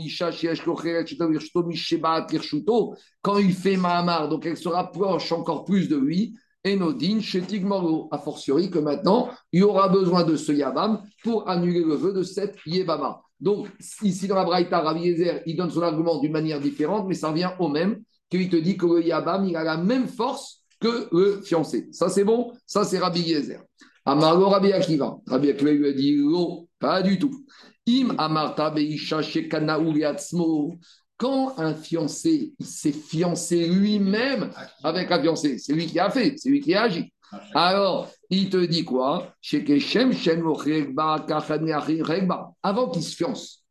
quand 3.20 3.38
il 3.38 3.52
fait 3.52 3.76
Mahamar, 3.76 4.28
donc 4.30 4.46
elle 4.46 4.56
se 4.56 4.68
rapproche 4.68 5.32
encore 5.32 5.66
plus 5.66 5.88
de 5.88 5.96
lui, 5.96 6.34
Enodin 6.66 7.18
a 8.10 8.18
fortiori 8.18 8.70
que 8.70 8.78
maintenant, 8.78 9.30
il 9.52 9.64
aura 9.64 9.88
besoin 9.88 10.24
de 10.24 10.36
ce 10.36 10.52
Yabam 10.52 11.02
pour 11.22 11.48
annuler 11.48 11.84
le 11.84 11.94
vœu 11.94 12.14
de 12.14 12.22
cette 12.22 12.56
Yebama. 12.64 13.20
Donc, 13.38 13.68
ici 14.02 14.28
dans 14.28 14.34
la 14.34 14.44
Braïta, 14.44 14.80
Rabbi 14.80 15.00
Yezer, 15.00 15.42
il 15.46 15.56
donne 15.56 15.70
son 15.70 15.82
argument 15.82 16.18
d'une 16.18 16.32
manière 16.32 16.60
différente, 16.60 17.06
mais 17.06 17.14
ça 17.14 17.28
revient 17.28 17.50
au 17.58 17.68
même, 17.68 18.02
qu'il 18.30 18.48
te 18.48 18.56
dit 18.56 18.76
que 18.76 18.86
le 18.86 19.04
Yabam, 19.04 19.44
il 19.46 19.56
a 19.56 19.64
la 19.64 19.76
même 19.76 20.08
force 20.08 20.62
que 20.78 21.08
le 21.12 21.42
fiancé. 21.42 21.88
Ça, 21.92 22.08
c'est 22.08 22.24
bon 22.24 22.52
Ça, 22.66 22.84
c'est 22.84 22.98
Rabbi 22.98 23.20
Yezer. 23.20 23.60
Amargo 24.10 24.48
Rabbi 24.48 24.72
Akiva. 24.72 25.20
Rabbi 25.24 25.50
Akiva 25.50 25.70
lui 25.70 25.88
a 25.88 25.92
dit 25.92 26.16
non, 26.16 26.66
pas 26.80 27.00
du 27.00 27.16
tout. 27.16 27.44
Im 27.88 28.16
Amarta 28.18 28.74
Quand 31.16 31.58
un 31.58 31.74
fiancé 31.74 32.52
s'est 32.58 32.90
fiancé 32.90 33.68
lui-même 33.68 34.50
avec 34.82 35.12
un 35.12 35.22
fiancé, 35.22 35.58
c'est 35.58 35.74
lui 35.74 35.86
qui 35.86 36.00
a 36.00 36.10
fait, 36.10 36.34
c'est 36.36 36.48
lui 36.48 36.60
qui 36.60 36.74
a 36.74 36.82
agi. 36.82 37.12
Alors, 37.54 38.10
il 38.30 38.50
te 38.50 38.56
dit 38.56 38.84
quoi? 38.84 39.32
Avant 42.62 42.90
qu'il 42.90 43.02
se 43.04 43.14
fiance, 43.14 43.64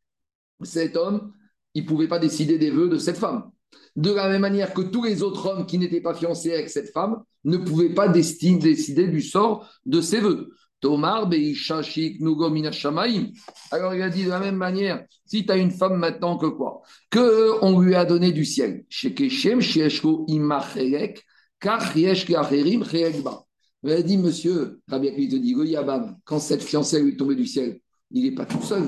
cet 0.62 0.96
homme, 0.96 1.32
il 1.74 1.82
ne 1.82 1.88
pouvait 1.88 2.08
pas 2.08 2.18
décider 2.18 2.56
des 2.56 2.70
vœux 2.70 2.88
de 2.88 2.96
cette 2.96 3.18
femme. 3.18 3.50
De 3.94 4.10
la 4.10 4.26
même 4.30 4.40
manière 4.40 4.72
que 4.72 4.80
tous 4.80 5.04
les 5.04 5.22
autres 5.22 5.46
hommes 5.46 5.66
qui 5.66 5.76
n'étaient 5.76 6.00
pas 6.00 6.14
fiancés 6.14 6.54
avec 6.54 6.70
cette 6.70 6.92
femme 6.92 7.22
ne 7.44 7.56
pouvaient 7.56 7.94
pas 7.94 8.08
décider 8.08 9.08
du 9.08 9.22
sort 9.22 9.68
de 9.86 10.00
ses 10.00 10.20
vœux. 10.20 10.50
Tomar 10.80 11.28
Alors 13.70 13.94
il 13.94 14.02
a 14.02 14.08
dit 14.08 14.24
de 14.24 14.30
la 14.30 14.40
même 14.40 14.56
manière, 14.56 15.04
si 15.26 15.44
tu 15.44 15.52
as 15.52 15.58
une 15.58 15.70
femme 15.70 15.96
maintenant 15.96 16.38
que 16.38 16.46
quoi? 16.46 16.80
Que 17.10 17.18
euh, 17.18 17.58
on 17.60 17.78
lui 17.80 17.94
a 17.94 18.06
donné 18.06 18.32
du 18.32 18.46
ciel. 18.46 18.86
Il 23.82 23.92
a 23.92 24.02
dit, 24.02 24.18
monsieur, 24.18 24.80
il 24.90 25.28
te 25.28 25.36
dit, 25.36 25.56
quand 26.24 26.38
cette 26.38 26.62
fiancée 26.62 27.02
lui 27.02 27.12
est 27.12 27.16
tombée 27.16 27.34
du 27.34 27.46
ciel, 27.46 27.80
il 28.10 28.24
n'est 28.24 28.34
pas 28.34 28.46
tout 28.46 28.62
seul. 28.62 28.84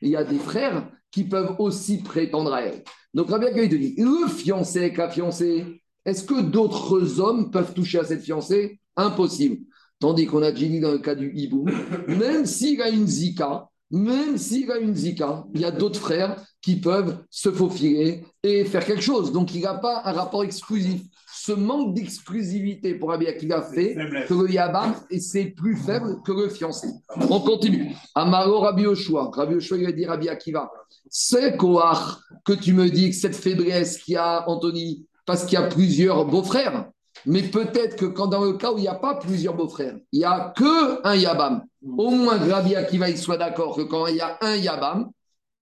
Il 0.00 0.10
y 0.10 0.16
a 0.16 0.24
des 0.24 0.38
frères 0.38 0.88
qui 1.10 1.24
peuvent 1.24 1.56
aussi 1.58 2.02
prétendre 2.02 2.52
à 2.52 2.62
elle. 2.62 2.84
Donc 3.14 3.30
Rabbi 3.30 3.68
te 3.68 3.74
dit, 3.74 3.94
le 3.98 4.28
fiancé 4.28 4.78
avec 4.78 4.96
la 4.96 5.10
fiancée, 5.10 5.81
est-ce 6.04 6.24
que 6.24 6.40
d'autres 6.40 7.20
hommes 7.20 7.50
peuvent 7.50 7.74
toucher 7.74 8.00
à 8.00 8.04
cette 8.04 8.22
fiancée? 8.22 8.80
Impossible. 8.96 9.58
Tandis 10.00 10.26
qu'on 10.26 10.42
a 10.42 10.50
déjà 10.50 10.66
dit 10.66 10.80
dans 10.80 10.90
le 10.90 10.98
cas 10.98 11.14
du 11.14 11.32
hibou, 11.32 11.64
même 12.08 12.44
s'il 12.44 12.82
a 12.82 12.88
une 12.88 13.06
zika, 13.06 13.68
même 13.90 14.36
s'il 14.36 14.70
a 14.72 14.78
une 14.78 14.96
zika, 14.96 15.44
il 15.54 15.60
y 15.60 15.64
a 15.64 15.70
d'autres 15.70 16.00
frères 16.00 16.42
qui 16.60 16.76
peuvent 16.76 17.18
se 17.30 17.52
faufiler 17.52 18.24
et 18.42 18.64
faire 18.64 18.84
quelque 18.84 19.02
chose. 19.02 19.32
Donc 19.32 19.54
il 19.54 19.62
n'a 19.62 19.74
pas 19.74 20.02
un 20.04 20.12
rapport 20.12 20.42
exclusif. 20.44 21.02
Ce 21.34 21.52
manque 21.52 21.94
d'exclusivité 21.94 22.94
pour 22.94 23.10
Rabbi 23.10 23.26
Akiva 23.26 23.62
fait 23.62 23.96
que 24.28 24.34
le 24.34 24.50
Yabam, 24.50 24.94
c'est 25.18 25.46
plus 25.46 25.76
faible 25.76 26.22
que 26.24 26.32
le 26.32 26.48
fiancé. 26.48 26.88
On 27.30 27.40
continue. 27.40 27.94
Amaro 28.14 28.60
Rabbi 28.60 28.82
Yoshua. 28.82 29.30
Rabbi 29.32 29.54
Yoshua, 29.54 29.78
il 29.78 29.86
a 29.86 29.92
dit 29.92 30.04
Rabbi 30.04 30.28
Akiva. 30.28 30.70
C'est 31.08 31.56
quoi 31.56 32.18
que 32.44 32.52
tu 32.52 32.72
me 32.72 32.88
dis 32.88 33.10
que 33.10 33.16
cette 33.16 33.36
faiblesse 33.36 33.98
qu'il 33.98 34.14
y 34.14 34.16
a, 34.16 34.48
Anthony, 34.48 35.06
parce 35.32 35.46
qu'il 35.46 35.58
y 35.58 35.62
a 35.62 35.66
plusieurs 35.66 36.26
beaux-frères. 36.26 36.90
Mais 37.24 37.40
peut-être 37.40 37.96
que 37.96 38.04
quand 38.04 38.26
dans 38.26 38.44
le 38.44 38.52
cas 38.52 38.70
où 38.70 38.76
il 38.76 38.82
n'y 38.82 38.88
a 38.88 38.94
pas 38.94 39.14
plusieurs 39.14 39.54
beaux-frères, 39.54 39.96
il 40.12 40.18
n'y 40.18 40.26
a 40.26 40.52
que 40.54 41.06
un 41.06 41.14
Yabam, 41.14 41.62
au 41.96 42.10
moins 42.10 42.36
Rabbi 42.36 42.76
Akiva 42.76 43.08
il 43.08 43.16
soit 43.16 43.38
d'accord 43.38 43.74
que 43.74 43.80
quand 43.80 44.08
il 44.08 44.16
y 44.16 44.20
a 44.20 44.36
un 44.42 44.56
Yabam, 44.56 45.10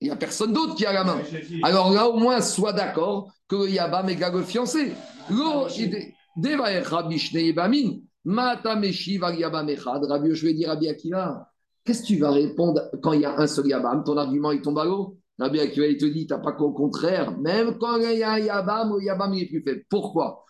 il 0.01 0.09
n'y 0.09 0.11
a 0.11 0.17
personne 0.17 0.53
d'autre 0.53 0.75
qui 0.75 0.87
a 0.87 0.93
la 0.93 1.05
main. 1.05 1.19
Alors 1.63 1.93
là, 1.93 2.09
au 2.09 2.19
moins, 2.19 2.41
soit 2.41 2.73
d'accord 2.73 3.33
que 3.47 3.55
le 3.55 3.71
Yabam 3.71 4.09
est 4.09 4.19
le 4.33 4.43
fiancé. 4.43 4.93
Rabbi 10.09 10.53
dire 10.55 10.69
Rabbi 10.69 10.89
Akiva, 10.89 11.49
qu'est-ce 11.85 12.03
que 12.03 12.07
tu 12.09 12.17
vas 12.17 12.33
répondre 12.33 12.91
quand 13.01 13.13
il 13.13 13.21
y 13.21 13.25
a 13.25 13.39
un 13.39 13.47
seul 13.47 13.69
Yabam? 13.69 14.03
Ton 14.03 14.17
argument, 14.17 14.51
il 14.51 14.63
tombe 14.63 14.81
à 14.81 14.85
l'eau? 14.85 15.20
Rabbi 15.41 15.59
Akiva, 15.59 15.87
il 15.87 15.97
te 15.97 16.05
dit, 16.05 16.27
tu 16.27 16.35
n'as 16.35 16.39
pas 16.39 16.53
qu'au 16.53 16.73
contraire, 16.73 17.37
même 17.39 17.79
quand 17.79 17.97
il 17.97 18.19
y 18.19 18.23
a 18.23 18.33
un 18.33 18.39
Yabam, 18.39 18.93
le 18.95 19.03
Yabam 19.05 19.33
il 19.33 19.45
est 19.45 19.47
plus 19.47 19.63
faible. 19.63 19.83
Pourquoi? 19.89 20.45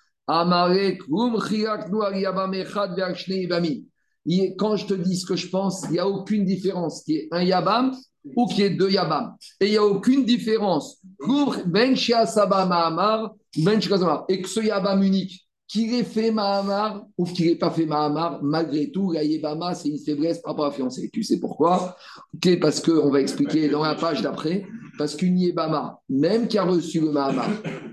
Quand 4.59 4.77
je 4.77 4.87
te 4.87 4.95
dis 4.95 5.17
ce 5.17 5.27
que 5.27 5.37
je 5.37 5.49
pense, 5.49 5.85
il 5.85 5.93
n'y 5.93 5.99
a 5.99 6.09
aucune 6.09 6.45
différence 6.45 7.03
qui 7.05 7.17
est 7.17 7.29
un 7.31 7.43
Yabam 7.43 7.97
ou 8.37 8.47
qui 8.47 8.63
est 8.63 8.71
deux 8.71 8.91
Yabam. 8.91 9.35
Et 9.61 9.67
il 9.67 9.71
n'y 9.71 9.77
a 9.77 9.85
aucune 9.85 10.25
différence 10.25 11.01
Ben 11.67 11.95
Ben 13.57 13.81
Et 14.29 14.43
que 14.43 14.49
ce 14.49 14.61
Yabam 14.61 15.03
unique, 15.03 15.49
qu'il 15.71 15.95
ait 15.95 16.03
fait 16.03 16.33
Mahamar 16.33 17.07
ou 17.17 17.25
qu'il 17.25 17.47
n'ait 17.47 17.55
pas 17.55 17.71
fait 17.71 17.87
Mahamar, 17.87 18.43
malgré 18.43 18.91
tout, 18.91 19.13
la 19.13 19.23
Yébama, 19.23 19.73
c'est 19.77 19.89
une 19.89 20.01
faiblesse 20.01 20.41
par 20.41 20.53
rapport 20.53 20.67
à 20.67 20.73
fiancée. 20.73 21.09
Tu 21.13 21.23
sais 21.23 21.39
pourquoi? 21.39 21.97
Parce 22.61 22.81
qu'on 22.81 23.09
va 23.09 23.21
expliquer 23.21 23.69
dans 23.69 23.85
la 23.85 23.95
page 23.95 24.21
d'après, 24.21 24.67
parce 24.99 25.15
qu'une 25.15 25.39
Yébama, 25.39 26.01
même 26.09 26.49
qui 26.49 26.59
a 26.59 26.65
reçu 26.65 27.01
le 27.01 27.13
Mahamar, 27.13 27.49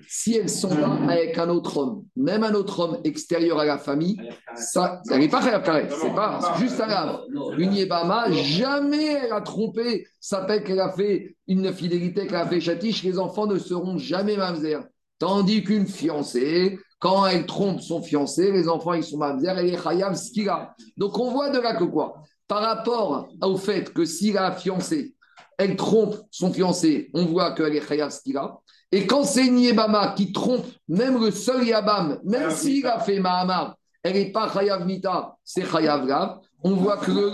si 0.07 0.37
elle 0.37 0.49
s'en 0.49 0.69
va 0.69 0.91
avec 1.07 1.37
un 1.37 1.49
autre 1.49 1.77
homme, 1.77 2.03
même 2.15 2.43
un 2.43 2.55
autre 2.55 2.79
homme 2.79 2.97
extérieur 3.03 3.59
à 3.59 3.65
la 3.65 3.77
famille, 3.77 4.17
ça, 4.55 5.03
n'est 5.11 5.29
pas 5.29 5.43
carré, 5.59 5.87
c'est 6.01 6.15
pas 6.15 6.55
juste 6.57 6.79
lave. 6.79 7.19
Une 7.59 7.73
Yébama, 7.73 8.31
jamais 8.31 9.19
elle 9.23 9.33
a 9.33 9.41
trompé, 9.41 10.07
ça 10.19 10.47
fait 10.47 10.63
qu'elle 10.63 10.79
a 10.79 10.91
fait 10.93 11.35
une 11.47 11.71
fidélité 11.71 12.25
qu'elle 12.25 12.37
a 12.37 12.47
fait 12.47 12.59
chatiche, 12.59 13.03
les 13.03 13.19
enfants 13.19 13.45
ne 13.45 13.59
seront 13.59 13.99
jamais 13.99 14.35
mamzer. 14.35 14.79
Tandis 15.19 15.63
qu'une 15.63 15.85
fiancée, 15.85 16.79
quand 16.99 17.27
elle 17.27 17.45
trompe 17.45 17.81
son 17.81 18.01
fiancé, 18.01 18.51
les 18.51 18.67
enfants, 18.67 18.93
ils 18.93 19.03
sont 19.03 19.17
mamzer, 19.17 19.57
elle 19.57 19.73
est 19.73 19.81
chayav 19.81 20.15
skira. 20.15 20.75
Donc 20.97 21.17
on 21.19 21.31
voit 21.31 21.49
de 21.49 21.59
là 21.59 21.75
que 21.75 21.83
quoi? 21.83 22.21
Par 22.47 22.61
rapport 22.61 23.27
au 23.41 23.57
fait 23.57 23.93
que 23.93 24.05
si 24.05 24.31
la 24.31 24.51
fiancée, 24.51 25.13
elle 25.57 25.75
trompe 25.75 26.15
son 26.31 26.51
fiancé, 26.51 27.09
on 27.13 27.25
voit 27.25 27.53
qu'elle 27.53 27.75
est 27.75 27.87
chayav 27.87 28.09
skira. 28.09 28.61
Et 28.91 29.05
quand 29.05 29.23
c'est 29.23 29.45
une 29.45 29.59
yébama 29.59 30.13
qui 30.15 30.31
trompe 30.31 30.65
même 30.87 31.19
le 31.19 31.31
seul 31.31 31.67
yabam, 31.67 32.19
même 32.23 32.51
s'il 32.51 32.85
a 32.87 32.99
fait 32.99 33.19
mahamar, 33.19 33.75
elle 34.01 34.13
n'est 34.13 34.31
pas 34.31 34.51
chayav 34.51 34.85
mita, 34.85 35.35
c'est 35.43 35.65
chayav 35.65 36.07
gav. 36.07 36.39
On 36.63 36.71
voit 36.71 36.97
que 36.97 37.11
le. 37.11 37.31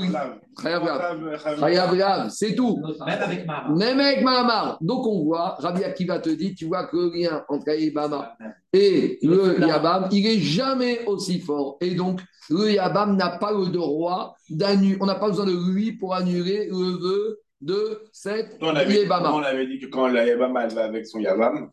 C'est 2.29 2.55
tout. 2.55 2.81
Même 3.05 3.21
avec 3.21 3.45
Mahamar. 3.45 3.75
Même 3.75 3.99
avec 3.99 4.21
Mahamar. 4.23 4.77
Donc 4.81 5.07
on 5.07 5.23
voit, 5.23 5.55
Rabbi 5.59 5.83
Akiva 5.83 6.19
te 6.19 6.29
dit, 6.29 6.53
tu 6.55 6.65
vois 6.65 6.85
que 6.87 6.97
le 6.97 7.11
lien 7.13 7.43
entre 7.47 7.71
Yabama 7.71 8.35
et 8.73 9.19
le 9.23 9.65
Yabam, 9.65 10.09
il 10.11 10.23
n'est 10.23 10.39
jamais 10.39 11.05
aussi 11.05 11.39
fort. 11.39 11.77
Et 11.81 11.95
donc, 11.95 12.21
le 12.49 12.71
Yabam 12.71 13.15
n'a 13.15 13.37
pas 13.37 13.51
le 13.51 13.67
droit 13.67 14.35
d'annuler, 14.49 14.97
on 14.99 15.05
n'a 15.05 15.15
pas 15.15 15.29
besoin 15.29 15.45
de 15.45 15.71
lui 15.71 15.93
pour 15.93 16.13
annuler 16.13 16.67
le 16.69 16.99
vœu 16.99 17.39
de 17.61 18.01
cette 18.11 18.61
Yabama. 18.61 19.31
On 19.33 19.41
avait 19.41 19.67
dit 19.67 19.79
que 19.79 19.87
quand 19.87 20.07
la 20.07 20.25
Yabama 20.25 20.65
elle 20.65 20.73
va 20.73 20.83
avec 20.83 21.07
son 21.07 21.19
Yabam, 21.19 21.69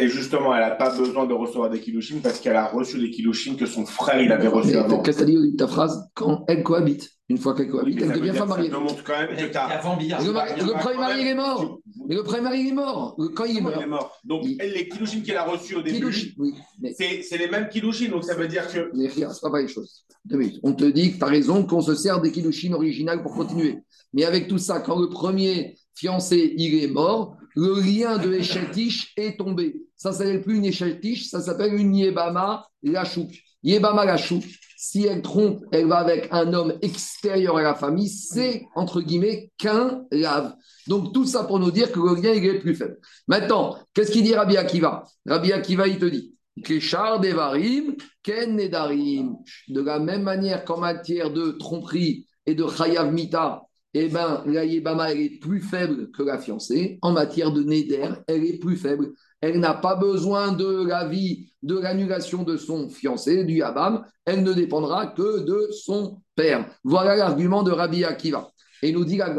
et 0.00 0.08
justement, 0.08 0.54
elle 0.54 0.62
n'a 0.62 0.70
pas 0.70 0.96
besoin 0.96 1.26
de 1.26 1.34
recevoir 1.34 1.68
des 1.68 1.78
kilouchines 1.78 2.20
parce 2.20 2.40
qu'elle 2.40 2.56
a 2.56 2.66
reçu 2.66 2.98
des 2.98 3.10
kilouchines 3.10 3.56
que 3.56 3.66
son 3.66 3.84
frère 3.84 4.20
il 4.20 4.32
avait 4.32 4.48
reçu 4.48 4.76
avant. 4.76 5.02
Qu'est-ce 5.02 5.18
que 5.18 5.24
tu 5.24 5.50
dit 5.50 5.56
ta 5.56 5.68
phrase 5.68 6.08
Quand 6.14 6.44
elle 6.48 6.62
cohabite, 6.62 7.10
une 7.28 7.36
fois 7.36 7.54
qu'elle 7.54 7.68
cohabite, 7.68 8.00
elle 8.00 8.12
devient 8.12 8.32
femme 8.32 8.48
mariée. 8.48 8.70
Ça 8.70 8.78
montre 8.78 9.04
quand 9.04 9.18
même 9.18 9.36
que 9.36 9.42
le, 9.42 10.66
le, 10.66 10.80
premier 10.80 10.96
mari, 10.96 11.20
il 11.20 11.26
est 11.28 11.34
mort. 11.34 11.78
Mais 12.08 12.14
le 12.14 12.22
premier 12.22 12.40
mari, 12.40 12.60
il 12.60 12.68
est 12.68 12.72
mort. 12.72 13.16
Quand 13.36 13.44
il 13.44 13.58
est 13.58 13.60
mort. 13.60 13.74
Il 13.76 13.82
est 13.82 13.86
mort. 13.86 14.18
Donc, 14.24 14.46
elle, 14.58 14.72
les 14.72 14.88
kilouchines 14.88 15.22
qu'elle 15.22 15.36
a 15.36 15.44
reçues 15.44 15.76
au 15.76 15.82
début, 15.82 16.34
oui, 16.38 16.54
c'est 16.96 17.38
les 17.38 17.48
mêmes 17.48 17.68
kilouchines. 17.68 18.10
Donc, 18.10 18.24
ça 18.24 18.34
veut 18.34 18.48
dire 18.48 18.66
que. 18.72 18.90
Mais 18.94 19.10
c'est 19.10 19.26
pas 19.42 19.50
pareil 19.50 19.68
chose. 19.68 20.04
On 20.62 20.72
te 20.72 20.84
dit 20.84 21.12
que 21.12 21.18
tu 21.18 21.24
as 21.24 21.28
raison 21.28 21.64
qu'on 21.64 21.82
se 21.82 21.94
sert 21.94 22.20
des 22.20 22.32
kilouchines 22.32 22.74
originales 22.74 23.22
pour 23.22 23.34
continuer. 23.34 23.78
Mais 24.12 24.24
avec 24.24 24.48
tout 24.48 24.58
ça, 24.58 24.80
quand 24.80 24.98
le 24.98 25.08
premier 25.08 25.76
fiancé, 25.94 26.54
il 26.56 26.82
est 26.82 26.88
mort, 26.88 27.36
le 27.54 27.80
lien 27.80 28.18
de 28.18 28.32
Echetish 28.32 29.12
est 29.16 29.38
tombé. 29.38 29.76
Ça 30.00 30.12
s'appelle 30.12 30.40
plus 30.40 30.56
une 30.56 30.64
Echetish, 30.64 31.28
ça 31.28 31.42
s'appelle 31.42 31.74
une 31.74 31.94
Yebama 31.94 32.66
Lachouk. 32.82 33.28
Yebama 33.62 34.06
Lachouk, 34.06 34.42
si 34.78 35.04
elle 35.04 35.20
trompe, 35.20 35.62
elle 35.72 35.88
va 35.88 35.98
avec 35.98 36.28
un 36.30 36.54
homme 36.54 36.72
extérieur 36.80 37.58
à 37.58 37.62
la 37.62 37.74
famille, 37.74 38.08
c'est 38.08 38.64
entre 38.74 39.02
guillemets 39.02 39.50
qu'un 39.58 40.06
lave. 40.10 40.54
Donc 40.86 41.12
tout 41.12 41.26
ça 41.26 41.44
pour 41.44 41.58
nous 41.58 41.70
dire 41.70 41.92
que 41.92 42.00
le 42.00 42.14
lien 42.14 42.32
est 42.32 42.60
plus 42.60 42.74
faible. 42.74 42.96
Maintenant, 43.28 43.76
qu'est-ce 43.92 44.10
qu'il 44.10 44.22
dit 44.22 44.34
Rabbi 44.34 44.56
Akiva? 44.56 45.04
Rabbi 45.26 45.52
Akiva, 45.52 45.86
il 45.86 45.98
te 45.98 46.06
dit 46.06 46.34
Devarim, 46.56 47.94
Ken 48.22 48.56
Nedarim. 48.56 49.36
De 49.68 49.82
la 49.82 49.98
même 49.98 50.22
manière 50.22 50.64
qu'en 50.64 50.78
matière 50.78 51.30
de 51.30 51.50
tromperie 51.50 52.26
et 52.46 52.54
de 52.54 52.66
Chayav 52.66 53.12
Mita, 53.12 53.64
eh 53.92 54.08
bien, 54.08 54.44
la 54.46 54.64
Yébama, 54.64 55.12
elle 55.12 55.20
est 55.20 55.38
plus 55.40 55.60
faible 55.60 56.10
que 56.12 56.22
la 56.22 56.38
fiancée. 56.38 56.98
En 57.02 57.12
matière 57.12 57.52
de 57.52 57.62
Neder, 57.62 58.08
elle 58.28 58.44
est 58.44 58.58
plus 58.58 58.76
faible. 58.76 59.12
Elle 59.40 59.58
n'a 59.58 59.74
pas 59.74 59.96
besoin 59.96 60.52
de 60.52 60.84
l'avis, 60.84 61.52
de 61.62 61.78
l'annulation 61.78 62.42
de 62.42 62.56
son 62.56 62.88
fiancé, 62.88 63.44
du 63.44 63.58
Yabam. 63.58 64.04
Elle 64.24 64.42
ne 64.42 64.52
dépendra 64.52 65.06
que 65.08 65.40
de 65.40 65.70
son 65.72 66.20
père. 66.36 66.66
Voilà 66.84 67.16
l'argument 67.16 67.62
de 67.62 67.70
Rabbi 67.70 68.04
Akiva. 68.04 68.50
Et 68.82 68.92
nous 68.92 69.04
dit 69.04 69.16
la 69.16 69.30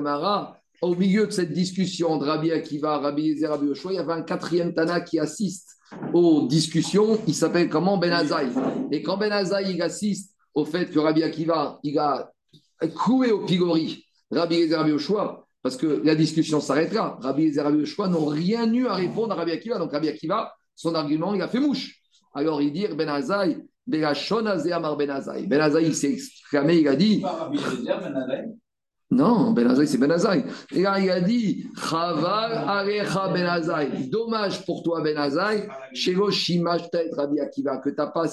au 0.81 0.95
milieu 0.95 1.27
de 1.27 1.31
cette 1.31 1.53
discussion 1.53 2.17
de 2.17 2.25
Rabbi 2.25 2.51
Akiva, 2.51 2.97
Rabbi 2.97 3.29
Ezer, 3.29 3.51
Rabbi 3.51 3.67
il 3.67 3.91
y 3.93 3.97
avait 3.99 4.13
un 4.13 4.23
quatrième 4.23 4.73
Tana 4.73 5.01
qui 5.01 5.19
assiste 5.19 5.77
aux 6.13 6.47
discussions. 6.47 7.19
Il 7.27 7.35
s'appelle 7.35 7.69
comment 7.69 7.97
Ben 7.97 8.11
Azaï. 8.11 8.49
Et 8.91 9.03
quand 9.03 9.17
Ben 9.17 9.31
Azaï 9.31 9.75
il 9.75 9.81
assiste 9.81 10.35
au 10.55 10.65
fait 10.65 10.89
que 10.89 10.97
Rabbi 10.97 11.21
Akiva 11.21 11.79
il 11.83 11.99
a 11.99 12.31
cloué 12.95 13.31
au 13.31 13.45
pilori 13.45 14.05
Rabbi 14.31 14.55
et 14.55 14.75
Rabbi 14.75 14.93
parce 15.61 15.77
que 15.77 16.01
la 16.03 16.15
discussion 16.15 16.59
s'arrêtera. 16.59 17.17
Rabbi 17.21 17.55
et 17.55 17.61
Rabbi 17.61 17.83
Oshua 17.83 18.07
n'ont 18.07 18.25
rien 18.25 18.71
eu 18.73 18.87
à 18.87 18.95
répondre 18.95 19.33
à 19.33 19.35
Rabbi 19.35 19.51
Akiva. 19.51 19.77
Donc 19.77 19.91
Rabbi 19.91 20.09
Akiva, 20.09 20.53
son 20.75 20.95
argument, 20.95 21.33
il 21.33 21.41
a 21.41 21.47
fait 21.47 21.59
mouche. 21.59 22.01
Alors 22.33 22.61
il 22.61 22.71
dit 22.71 22.87
Ben 22.95 23.09
Azaï, 23.09 23.57
Ben 23.85 24.03
Amar 24.71 24.97
Ben 24.97 25.09
Azaï. 25.09 25.47
Ben 25.47 25.61
Azaï, 25.61 25.87
il 25.87 25.95
s'est 25.95 26.13
exclamé, 26.13 26.77
il 26.77 26.87
a 26.87 26.95
dit. 26.95 27.23
Non, 29.11 29.51
Ben 29.51 29.67
Azaï, 29.67 29.87
c'est 29.87 29.97
Ben 29.97 30.09
Azaï. 30.09 30.45
Et 30.73 30.81
là, 30.81 30.99
il 30.99 31.09
a 31.09 31.19
dit 31.19 31.67
Chaval 31.77 32.53
Arecha 32.53 33.27
Ben 33.27 33.45
Azaï. 33.45 34.09
Dommage 34.09 34.65
pour 34.65 34.81
toi, 34.81 35.01
Ben 35.01 35.17
Azaï, 35.17 35.67
chez 35.93 36.15
Shimash 36.31 36.83
Rabbi 37.11 37.39
Akiva, 37.39 37.77
que 37.77 37.89
tu 37.89 37.95
n'as 37.97 38.07
pas 38.07 38.27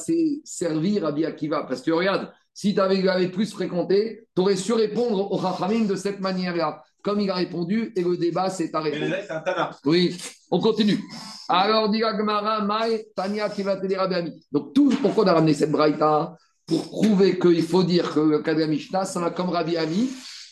servi 0.44 0.98
Rabbi 1.00 1.24
Akiva. 1.26 1.64
Parce 1.64 1.82
que 1.82 1.90
regarde, 1.90 2.30
si 2.54 2.74
tu 2.74 2.80
avais, 2.80 3.28
plus 3.28 3.52
fréquenté, 3.52 4.26
tu 4.34 4.40
aurais 4.42 4.56
su 4.56 4.72
répondre 4.72 5.30
au 5.30 5.36
Rachamim 5.36 5.84
de 5.84 5.94
cette 5.94 6.20
manière-là. 6.20 6.82
Comme 7.08 7.20
il 7.20 7.30
a 7.30 7.36
répondu, 7.36 7.90
et 7.96 8.02
le 8.02 8.18
débat 8.18 8.50
s'est 8.50 8.68
arrêté. 8.76 9.00
c'est 9.26 9.32
un 9.32 9.70
Oui, 9.86 10.14
on 10.50 10.60
continue. 10.60 11.00
Alors, 11.48 11.88
dit 11.88 12.00
Gmara, 12.00 12.60
Mai, 12.60 13.06
Tania 13.16 13.48
qui 13.48 13.62
va 13.62 13.76
te 13.78 13.86
dire 13.86 14.06
Donc, 14.52 14.74
tout, 14.74 14.92
pourquoi 15.00 15.24
on 15.24 15.28
a 15.28 15.32
ramené 15.32 15.54
cette 15.54 15.70
braïta 15.70 16.36
Pour 16.66 16.82
prouver 16.82 17.38
qu'il 17.38 17.62
faut 17.62 17.82
dire 17.82 18.12
que 18.12 18.20
le 18.20 18.40
Kadra 18.40 18.66
Mishnah, 18.66 19.06
ça 19.06 19.20
va 19.20 19.30
comme 19.30 19.48
Rabbi 19.48 19.78
Ami, 19.78 20.10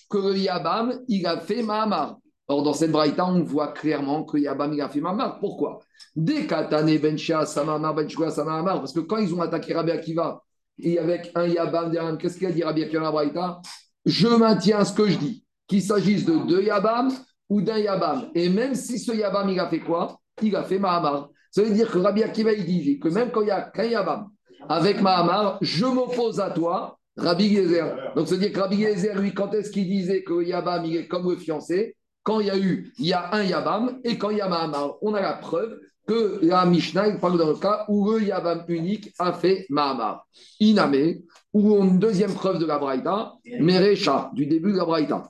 que 0.09 0.17
le 0.17 0.39
Yabam, 0.39 0.99
il 1.09 1.27
a 1.27 1.41
fait 1.41 1.63
Mahamar. 1.63 2.17
Or, 2.49 2.63
dans 2.63 2.73
cette 2.73 2.91
braïta, 2.91 3.27
on 3.27 3.43
voit 3.43 3.75
clairement 3.75 4.25
que 4.25 4.39
Yabam, 4.39 4.73
il 4.73 4.81
a 4.81 4.89
fait 4.89 5.03
Mahamar. 5.03 5.39
Pourquoi? 5.41 5.81
Dès 6.15 6.47
Katane, 6.47 6.97
Benchia, 6.97 7.45
Samamar, 7.45 7.95
Benchua, 7.95 8.31
Samamar, 8.31 8.79
parce 8.79 8.95
que 8.95 9.01
quand 9.01 9.19
ils 9.19 9.35
ont 9.35 9.43
attaqué 9.43 9.75
Rabbi 9.75 9.91
Akiva, 9.91 10.43
et 10.79 10.99
avec 10.99 11.33
un 11.35 11.49
Yabam 11.49 11.91
derrière, 11.91 12.17
qu'est-ce 12.17 12.39
qu'il 12.39 12.47
a 12.47 12.53
dit 12.53 12.65
Rabbi 12.65 12.83
Akiva 12.83 13.11
Braïta? 13.11 13.61
Je 14.07 14.29
maintiens 14.29 14.85
ce 14.87 14.95
que 14.95 15.07
je 15.07 15.19
dis, 15.19 15.46
qu'il 15.67 15.83
s'agisse 15.83 16.25
de 16.25 16.37
deux 16.47 16.63
Yabam 16.63 17.11
ou 17.49 17.61
d'un 17.61 17.79
Yabam. 17.79 18.31
Et 18.35 18.49
même 18.49 18.75
si 18.75 18.99
ce 18.99 19.13
Yabam, 19.13 19.49
il 19.49 19.59
a 19.61 19.69
fait 19.69 19.81
quoi? 19.81 20.19
Il 20.43 20.55
a 20.57 20.63
fait 20.63 20.79
Mahamar. 20.79 21.31
Ça 21.51 21.63
veut 21.63 21.71
dire 21.71 21.91
que 21.91 21.99
Rabbi 21.99 22.23
Akiva, 22.23 22.53
il 22.53 22.65
dit 22.65 22.99
que 22.99 23.09
même 23.09 23.31
quand 23.31 23.43
il 23.43 23.49
y 23.49 23.51
a 23.51 23.63
qu'un 23.63 23.85
Yabam 23.85 24.29
avec 24.69 25.01
Mahamar, 25.01 25.59
je 25.61 25.87
m'oppose 25.87 26.41
à 26.41 26.51
toi, 26.51 26.99
Rabbi 27.17 27.55
Gezer. 27.55 28.13
Donc, 28.15 28.29
ça 28.29 28.35
veut 28.35 28.41
dire 28.41 28.53
que 28.53 28.61
Rabbi 28.61 28.83
Gezer, 28.83 29.19
lui, 29.19 29.33
quand 29.33 29.55
est-ce 29.55 29.71
qu'il 29.71 29.87
disait 29.87 30.23
que 30.23 30.45
Yabam, 30.45 30.85
il 30.85 30.97
est 30.97 31.09
comme 31.09 31.31
le 31.31 31.37
fiancé? 31.37 31.97
Quand 32.23 32.41
il 32.41 32.49
y 32.49 32.51
a 32.51 32.59
eu, 32.59 32.93
il 32.99 33.07
y 33.07 33.13
a 33.13 33.35
un 33.35 33.45
Yabam 33.45 34.01
et 34.05 34.19
quand 34.19 34.31
il 34.31 34.39
y 34.39 34.41
a 34.41 34.49
Mahamar. 34.49 34.97
On 35.01 35.15
a 35.15 35.21
la 35.21 35.35
preuve 35.35 35.79
que 36.07 36.39
la 36.43 36.67
Mishnah 36.67 37.09
il 37.09 37.19
parle 37.19 37.39
dans 37.39 37.49
le 37.49 37.57
cas 37.57 37.85
où 37.89 38.11
le 38.11 38.23
Yavam 38.23 38.65
unique 38.69 39.13
a 39.19 39.33
fait 39.33 39.67
Mahamar. 39.71 40.27
Iname, 40.61 41.17
ou 41.53 41.83
une 41.83 41.99
deuxième 41.99 42.33
preuve 42.33 42.59
de 42.59 42.67
la 42.67 42.79
Braïta, 42.79 43.33
Merecha, 43.61 44.31
du 44.35 44.47
début 44.47 44.73
de 44.73 44.79
la 44.79 44.85
Braïta. 44.85 45.29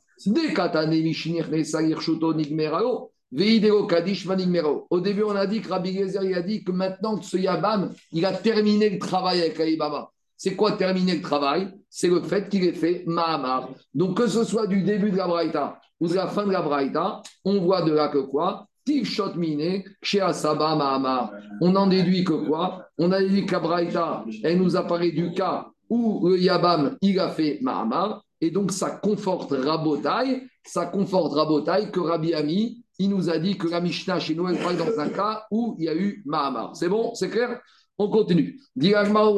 Au 4.91 5.01
début, 5.01 5.23
on 5.25 5.37
a 5.37 5.47
dit 5.47 5.61
que 5.61 5.69
Rabbi 5.69 5.93
Gezer 5.93 6.37
a 6.37 6.43
dit 6.43 6.65
que 6.65 6.73
maintenant 6.73 7.19
que 7.19 7.25
ce 7.25 7.37
Yabam, 7.37 7.93
il 8.13 8.25
a 8.25 8.33
terminé 8.33 8.89
le 8.89 8.99
travail 8.99 9.41
avec 9.41 9.59
Aïbama. 9.61 10.11
C'est 10.37 10.55
quoi 10.55 10.73
terminer 10.73 11.17
le 11.17 11.23
travail? 11.23 11.69
C'est 11.89 12.09
le 12.09 12.23
fait 12.23 12.49
qu'il 12.49 12.65
ait 12.65 12.73
fait 12.73 13.05
Mahamar. 13.07 13.71
Donc, 13.95 14.19
que 14.19 14.27
ce 14.27 14.45
soit 14.45 14.67
du 14.67 14.83
début 14.83 15.11
de 15.11 15.17
la 15.17 15.27
Braïta 15.27 15.81
ou 15.99 16.09
de 16.09 16.15
la 16.15 16.27
fin 16.27 16.47
de 16.47 16.53
la 16.53 16.61
Braïta, 16.63 17.23
on 17.45 17.61
voit 17.61 17.83
de 17.83 17.93
là 17.93 18.09
que 18.09 18.19
quoi? 18.19 18.67
On 21.61 21.75
en 21.75 21.87
déduit 21.87 22.23
que 22.23 22.47
quoi? 22.47 22.87
On 22.99 23.13
a 23.13 23.21
déduit 23.21 23.47
qu'Abraïta, 23.47 24.25
elle 24.45 24.59
nous 24.59 24.77
apparaît 24.77 25.11
du 25.11 25.33
cas 25.33 25.67
où 25.89 26.29
le 26.29 26.39
Yabam, 26.39 26.97
il 27.01 27.19
a 27.19 27.31
fait 27.31 27.59
Mahamar, 27.63 28.23
et 28.41 28.51
donc 28.51 28.73
ça 28.73 28.91
conforte 28.91 29.53
Rabotai, 29.53 30.43
ça 30.65 30.87
conforte 30.87 31.35
Rabotai 31.35 31.91
que 31.91 32.01
Rabbi 32.01 32.35
Ami, 32.35 32.85
il 32.99 33.11
nous 33.11 33.29
a 33.31 33.39
dit 33.39 33.57
que 33.59 33.69
la 33.69 33.81
Mishnah 33.81 34.19
chez 34.21 34.35
nous, 34.35 34.49
elle 34.49 34.59
parle 34.59 34.77
dans 34.77 34.99
un 34.99 35.09
cas 35.09 35.47
où 35.51 35.77
il 35.79 35.85
y 35.85 35.89
a 35.89 35.95
eu 35.95 36.23
Mahamar. 36.27 36.75
C'est 36.77 36.89
bon? 36.89 37.15
C'est 37.15 37.29
clair? 37.29 37.61
On 37.99 38.11
continue. 38.11 38.61
Maintenant, 38.77 39.33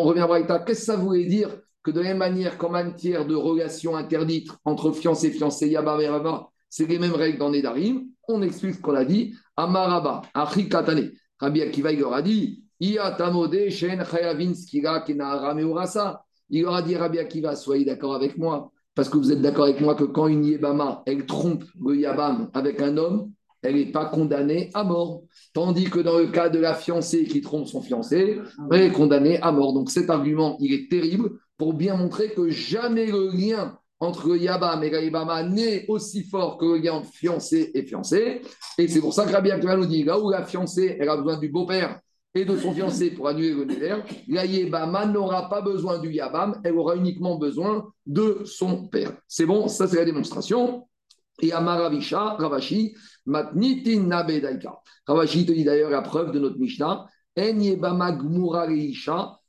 on 0.00 0.04
revient 0.04 0.20
à 0.20 0.26
Braïta. 0.26 0.58
Qu'est-ce 0.60 0.80
que 0.80 0.86
ça 0.86 0.96
voulait 0.96 1.24
dire 1.24 1.56
que 1.82 1.90
de 1.90 2.00
la 2.00 2.08
même 2.08 2.18
manière 2.18 2.58
qu'en 2.58 2.70
matière 2.70 3.26
de 3.26 3.34
relations 3.34 3.96
interdites 3.96 4.50
entre 4.64 4.92
fiancés 4.92 5.28
et 5.28 5.30
fiancés, 5.30 5.68
Yabam 5.68 6.00
et 6.00 6.08
Rava, 6.08 6.48
c'est 6.68 6.86
les 6.86 6.98
mêmes 6.98 7.14
règles 7.14 7.38
dans 7.38 7.50
Nedarim. 7.50 8.08
On 8.28 8.42
explique 8.42 8.74
ce 8.74 8.80
qu'on 8.80 8.94
a 8.94 9.04
dit. 9.04 9.34
Amaraba, 9.56 10.22
Achi 10.34 10.68
Katane. 10.68 11.12
Rabbi 11.38 11.62
Akiva, 11.62 11.92
il 11.92 12.00
leur 12.00 12.12
a 12.12 12.22
dit 12.22 12.62
Il 16.50 16.62
leur 16.62 16.74
a 16.74 16.82
dit 16.82 16.96
Rabbi 16.96 17.18
Akiva, 17.18 17.56
soyez 17.56 17.84
d'accord 17.84 18.14
avec 18.14 18.38
moi. 18.38 18.70
Parce 18.94 19.10
que 19.10 19.18
vous 19.18 19.30
êtes 19.30 19.42
d'accord 19.42 19.64
avec 19.64 19.80
moi 19.80 19.94
que 19.94 20.04
quand 20.04 20.26
une 20.26 20.44
Yébama, 20.44 21.02
elle 21.04 21.26
trompe 21.26 21.64
le 21.84 21.96
Yabam 21.96 22.48
avec 22.54 22.80
un 22.80 22.96
homme, 22.96 23.30
elle 23.62 23.74
n'est 23.74 23.92
pas 23.92 24.06
condamnée 24.06 24.70
à 24.72 24.84
mort. 24.84 25.22
Tandis 25.52 25.90
que 25.90 26.00
dans 26.00 26.18
le 26.18 26.28
cas 26.28 26.48
de 26.48 26.58
la 26.58 26.74
fiancée 26.74 27.24
qui 27.24 27.42
trompe 27.42 27.66
son 27.66 27.82
fiancé, 27.82 28.38
elle 28.70 28.80
est 28.80 28.92
condamnée 28.92 29.38
à 29.42 29.52
mort. 29.52 29.74
Donc 29.74 29.90
cet 29.90 30.08
argument, 30.08 30.56
il 30.60 30.72
est 30.72 30.90
terrible 30.90 31.32
pour 31.58 31.74
bien 31.74 31.96
montrer 31.96 32.30
que 32.30 32.48
jamais 32.48 33.06
le 33.06 33.28
lien 33.30 33.78
entre 34.00 34.28
le 34.28 34.38
Yabam 34.38 34.82
et 34.82 34.90
Yabama 34.90 35.42
n'est 35.42 35.84
aussi 35.88 36.24
fort 36.24 36.56
que 36.56 36.64
le 36.64 36.78
lien 36.78 36.94
entre 36.94 37.10
fiancé 37.10 37.70
et 37.74 37.82
fiancé. 37.82 38.40
Et 38.78 38.88
c'est 38.88 39.00
pour 39.00 39.12
ça 39.12 39.26
que 39.26 39.32
Rabbi 39.32 39.50
Akiva 39.50 39.76
nous 39.76 39.86
dit, 39.86 40.04
là 40.04 40.18
où 40.18 40.30
la 40.30 40.44
fiancée, 40.44 40.96
elle 40.98 41.08
a 41.08 41.16
besoin 41.16 41.38
du 41.38 41.48
beau-père 41.48 42.00
et 42.36 42.44
de 42.44 42.56
son 42.56 42.72
fiancé 42.72 43.10
pour 43.10 43.28
annuler 43.28 43.54
le 43.54 43.64
néder, 43.64 43.96
la 44.28 44.44
Yébama 44.44 45.06
n'aura 45.06 45.48
pas 45.48 45.62
besoin 45.62 45.98
du 45.98 46.12
Yabam, 46.12 46.60
elle 46.64 46.74
aura 46.74 46.96
uniquement 46.96 47.36
besoin 47.36 47.90
de 48.04 48.42
son 48.44 48.88
père. 48.88 49.12
C'est 49.26 49.46
bon, 49.46 49.68
ça 49.68 49.88
c'est 49.88 49.96
la 49.96 50.04
démonstration. 50.04 50.86
Et 51.40 51.52
Amaravisha, 51.52 52.36
Ravashi, 52.38 52.94
Matnitin. 53.26 54.08
Ravashi 55.06 55.46
te 55.46 55.52
dit 55.52 55.64
d'ailleurs 55.64 55.90
la 55.90 56.02
preuve 56.02 56.32
de 56.32 56.38
notre 56.38 56.58
Mishnah. 56.58 57.06
En 57.38 57.58
Yebama 57.58 58.12
Gmura 58.12 58.66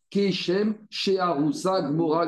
Keshem 0.09 0.75
Shearusa 0.89 1.89
Gmura 1.89 2.27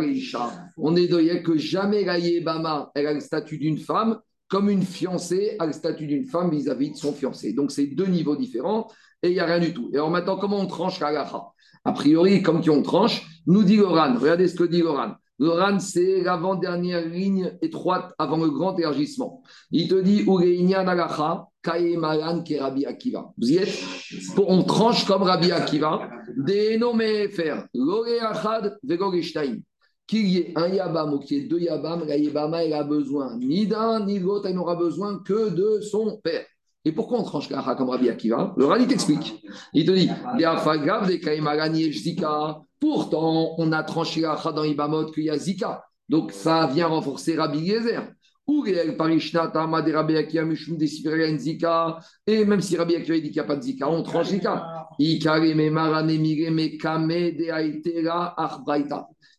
On 0.77 0.95
est 0.95 1.07
de 1.07 1.37
que 1.41 1.57
jamais 1.57 2.03
la 2.03 2.19
Yebama, 2.19 2.91
elle 2.95 3.07
a 3.07 3.13
le 3.13 3.19
statut 3.19 3.57
d'une 3.57 3.77
femme, 3.77 4.19
comme 4.49 4.69
une 4.69 4.83
fiancée 4.83 5.55
a 5.59 5.65
le 5.65 5.73
statut 5.73 6.07
d'une 6.07 6.25
femme 6.25 6.49
vis-à-vis 6.49 6.91
de 6.91 6.97
son 6.97 7.13
fiancé. 7.13 7.53
Donc 7.53 7.71
c'est 7.71 7.87
deux 7.87 8.07
niveaux 8.07 8.35
différents 8.35 8.87
et 9.21 9.29
il 9.29 9.33
n'y 9.33 9.39
a 9.39 9.45
rien 9.45 9.59
du 9.59 9.73
tout. 9.73 9.89
Et 9.93 9.97
alors 9.97 10.09
maintenant, 10.09 10.37
comment 10.37 10.59
on 10.59 10.67
tranche 10.67 10.99
la 10.99 11.29
A 11.85 11.91
priori, 11.91 12.41
comme 12.41 12.61
qui 12.61 12.69
on 12.69 12.81
tranche, 12.81 13.25
nous 13.47 13.63
dit 13.63 13.77
Loran, 13.77 14.15
regardez 14.19 14.47
ce 14.47 14.55
que 14.55 14.63
dit 14.63 14.81
Loran. 14.81 15.15
Le 15.41 15.79
c'est 15.79 16.21
l'avant-dernière 16.21 17.07
ligne 17.07 17.57
étroite 17.61 18.13
avant 18.17 18.37
le 18.37 18.49
grand 18.49 18.77
élargissement. 18.77 19.41
Il 19.71 19.87
te 19.87 19.95
dit 19.95 20.25
Rabbi 22.59 22.85
Akiva. 22.85 23.31
Vous 23.37 23.49
y 23.49 23.55
êtes 23.55 23.79
On 24.37 24.63
tranche 24.63 25.05
comme 25.05 25.23
Rabbi 25.23 25.53
Akiva. 25.53 26.09
Dénommé 26.35 27.29
faire 27.29 27.67
Qu'il 30.07 30.27
y 30.27 30.37
ait 30.39 30.51
un 30.57 30.67
Yabam 30.67 31.13
ou 31.13 31.19
qu'il 31.19 31.37
y 31.37 31.39
ait 31.39 31.47
deux 31.47 31.59
Yabam, 31.59 32.05
la 32.05 32.17
Yabama, 32.17 32.65
elle 32.65 32.73
a 32.73 32.83
besoin 32.83 33.37
ni 33.37 33.65
d'un 33.65 34.05
ni 34.05 34.19
de 34.19 34.25
l'autre, 34.25 34.47
elle 34.47 34.55
n'aura 34.55 34.75
besoin 34.75 35.19
que 35.19 35.49
de 35.51 35.79
son 35.79 36.19
père. 36.21 36.45
Et 36.85 36.91
pourquoi 36.93 37.19
on 37.19 37.23
tranche 37.23 37.49
la 37.49 37.61
comme 37.75 37.89
Rabbi 37.89 38.09
Akiva? 38.09 38.53
Le 38.55 38.65
Rani 38.65 38.87
t'explique. 38.87 39.43
Il 39.73 39.85
te 39.85 39.91
dit 39.91 40.09
Pourtant, 42.79 43.55
on 43.57 43.71
a 43.73 43.83
tranché 43.83 44.21
la 44.21 44.35
dans 44.37 44.63
Ibamot 44.63 45.11
qu'il 45.11 45.25
y 45.25 45.29
a 45.29 45.37
Zika. 45.37 45.83
Donc, 46.07 46.31
ça 46.31 46.67
vient 46.67 46.87
renforcer 46.87 47.35
Rabbi 47.35 47.59
Yezer. 47.59 48.13
Et 52.27 52.45
même 52.45 52.61
si 52.61 52.77
Rabbi 52.77 52.95
Akiva 52.95 53.15
dit 53.17 53.23
qu'il 53.23 53.33
n'y 53.33 53.39
a 53.39 53.43
pas 53.43 53.55
de 53.57 53.61
Zika, 53.61 53.89
on 53.89 54.01
tranche 54.01 54.27
Zika. 54.27 54.87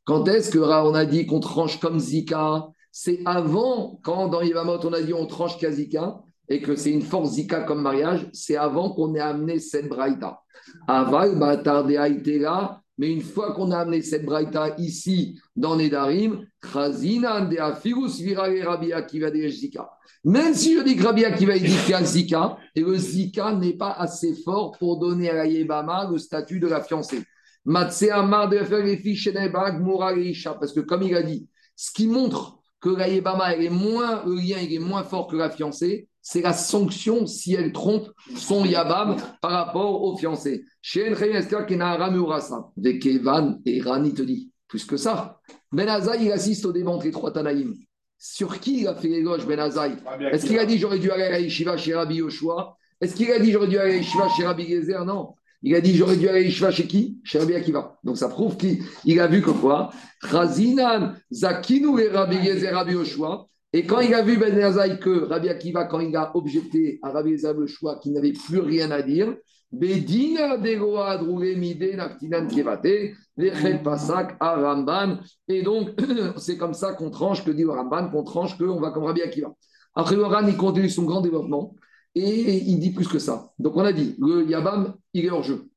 Quand 0.04 0.28
est-ce 0.28 0.56
qu'on 0.56 0.94
a 0.94 1.04
dit 1.06 1.26
qu'on 1.26 1.40
tranche 1.40 1.80
comme 1.80 1.98
Zika? 1.98 2.68
C'est 2.92 3.20
avant, 3.24 3.98
quand 4.02 4.28
dans 4.28 4.42
Ibamot 4.42 4.78
on 4.84 4.92
a 4.92 5.00
dit 5.00 5.14
on 5.14 5.26
tranche 5.26 5.58
Zika? 5.58 6.20
Et 6.50 6.60
que 6.60 6.76
c'est 6.76 6.90
une 6.90 7.02
force 7.02 7.34
zika 7.34 7.62
comme 7.62 7.80
mariage, 7.80 8.28
c'est 8.32 8.56
avant 8.56 8.90
qu'on 8.90 9.14
ait 9.14 9.20
amené 9.20 9.58
cette 9.60 9.88
braïta. 9.88 10.42
Aval, 10.86 11.38
batar 11.38 11.88
là, 11.88 12.82
mais 12.98 13.10
une 13.10 13.22
fois 13.22 13.54
qu'on 13.54 13.70
a 13.70 13.78
amené 13.78 14.02
cette 14.02 14.26
braïta 14.26 14.74
ici, 14.76 15.40
dans 15.56 15.76
Nedarim, 15.76 16.44
chazina 16.72 17.40
de 17.40 17.56
afirus 17.56 18.20
virale 18.20 18.62
rabbi 18.62 18.92
akiva 18.92 19.30
de 19.30 19.48
zika. 19.48 19.88
Même 20.24 20.52
si 20.52 20.76
je 20.76 20.82
dis 20.82 20.96
que 20.96 21.04
Rabbi 21.04 21.24
Akiva 21.24 21.58
dit 21.58 21.64
qu'il 21.64 21.90
y 21.90 21.94
a 21.94 22.04
zika, 22.04 22.58
et 22.74 22.82
le 22.82 22.94
zika 22.94 23.54
n'est 23.54 23.72
pas 23.72 23.92
assez 23.92 24.34
fort 24.34 24.72
pour 24.72 24.98
donner 24.98 25.30
à 25.30 25.34
la 25.34 25.46
Yébama 25.46 26.10
le 26.10 26.18
statut 26.18 26.60
de 26.60 26.66
la 26.66 26.82
fiancée. 26.82 27.22
Matse 27.64 28.04
Amar 28.10 28.48
de 28.50 28.58
faire 28.58 28.84
les 28.84 28.98
fiches 28.98 29.30
parce 29.32 30.72
que 30.72 30.80
comme 30.80 31.02
il 31.02 31.14
a 31.14 31.22
dit, 31.22 31.48
ce 31.74 31.90
qui 31.92 32.06
montre 32.06 32.58
que 32.80 32.90
la 32.90 33.08
Yébama, 33.08 33.54
est 33.54 33.70
moins, 33.70 34.22
le 34.26 34.34
lien 34.34 34.58
il 34.58 34.74
est 34.74 34.78
moins 34.78 35.04
fort 35.04 35.26
que 35.26 35.36
la 35.36 35.48
fiancée, 35.48 36.09
c'est 36.22 36.42
la 36.42 36.52
sanction 36.52 37.26
si 37.26 37.54
elle 37.54 37.72
trompe 37.72 38.10
son 38.36 38.64
Yabam 38.64 39.16
par 39.40 39.52
rapport 39.52 40.02
au 40.02 40.16
fiancé. 40.16 40.64
Chez 40.82 41.08
de 41.10 42.90
Kevan 42.92 43.60
et 43.64 43.80
Rani 43.80 44.14
te 44.14 44.22
dit, 44.22 44.50
plus 44.68 44.84
que 44.84 44.96
ça. 44.96 45.40
Ben 45.72 45.88
il 46.20 46.32
assiste 46.32 46.64
au 46.64 46.72
débat 46.72 46.90
entre 46.90 47.04
les 47.06 47.10
trois 47.10 47.32
Tanaïm. 47.32 47.74
Sur 48.18 48.60
qui 48.60 48.82
il 48.82 48.88
a 48.88 48.94
fait 48.94 49.08
l'éloge, 49.08 49.46
Ben 49.46 49.58
Azaï 49.58 49.96
Est-ce 50.30 50.44
qu'il 50.46 50.58
a 50.58 50.66
dit 50.66 50.78
j'aurais 50.78 50.98
dû 50.98 51.10
aller 51.10 51.24
à 51.24 51.40
Yeshiva 51.40 51.76
chez 51.78 51.94
Rabbi 51.94 52.16
Yoshua? 52.16 52.76
Est-ce 53.00 53.14
qu'il 53.14 53.30
a 53.32 53.38
dit 53.38 53.50
j'aurais 53.50 53.68
dû 53.68 53.78
aller 53.78 53.94
à 53.94 53.96
Yeshiva 53.96 54.28
chez 54.36 54.44
Rabbi 54.46 54.68
Gezer? 54.68 55.06
Non. 55.06 55.34
Il 55.62 55.74
a 55.74 55.80
dit 55.80 55.96
j'aurais 55.96 56.16
dû 56.16 56.28
aller 56.28 56.40
à 56.40 56.42
Yeshiva 56.42 56.70
chez 56.70 56.86
qui? 56.86 57.18
Chez 57.24 57.38
Rabbi 57.38 57.54
Akiva. 57.54 57.98
Donc 58.04 58.18
ça 58.18 58.28
prouve 58.28 58.58
qu'il 58.58 59.20
a 59.20 59.26
vu 59.26 59.40
que 59.40 59.50
quoi? 59.50 59.90
Chazinan, 60.30 61.14
Zakinu 61.32 61.98
et 61.98 62.08
Rabbi 62.08 62.44
Gezer, 62.44 62.74
Rabbi 62.74 62.92
Yoshua. 62.92 63.46
Et 63.72 63.86
quand 63.86 64.00
il 64.00 64.12
a 64.14 64.22
vu 64.22 64.36
Ben 64.36 64.58
Azaï 64.60 64.98
que 64.98 65.24
Rabbi 65.24 65.48
Akiva, 65.48 65.84
quand 65.84 66.00
il 66.00 66.14
a 66.16 66.36
objecté 66.36 66.98
à 67.02 67.10
Rabbi 67.10 67.34
Ezra 67.34 67.52
le 67.52 67.66
qu'il 68.00 68.12
n'avait 68.12 68.32
plus 68.32 68.58
rien 68.58 68.90
à 68.90 69.02
dire, 69.02 69.36
Bedina 69.70 70.56
Degoa 70.56 71.10
Adroulé 71.10 71.54
Mide 71.54 71.94
Naftinan 71.94 72.48
Kevate, 72.48 73.14
Lechel 73.36 73.82
Pasak 73.82 74.36
Aramban. 74.40 75.20
Et 75.46 75.62
donc, 75.62 75.90
c'est 76.38 76.56
comme 76.56 76.74
ça 76.74 76.94
qu'on 76.94 77.10
tranche, 77.10 77.44
que 77.44 77.52
dit 77.52 77.64
Ramban, 77.64 78.10
qu'on 78.10 78.24
tranche, 78.24 78.58
qu'on 78.58 78.80
va 78.80 78.90
comme 78.90 79.04
Rabbi 79.04 79.22
Akiva. 79.22 79.52
Après, 79.94 80.16
le 80.16 80.24
Ran, 80.24 80.46
il 80.46 80.56
continue 80.56 80.90
son 80.90 81.04
grand 81.04 81.20
développement 81.20 81.74
et 82.16 82.56
il 82.56 82.80
dit 82.80 82.90
plus 82.90 83.06
que 83.06 83.20
ça. 83.20 83.52
Donc, 83.60 83.76
on 83.76 83.84
a 83.84 83.92
dit, 83.92 84.16
le 84.18 84.48
Yabam, 84.48 84.94
il 85.14 85.26
est 85.26 85.30
hors 85.30 85.44
jeu. 85.44 85.69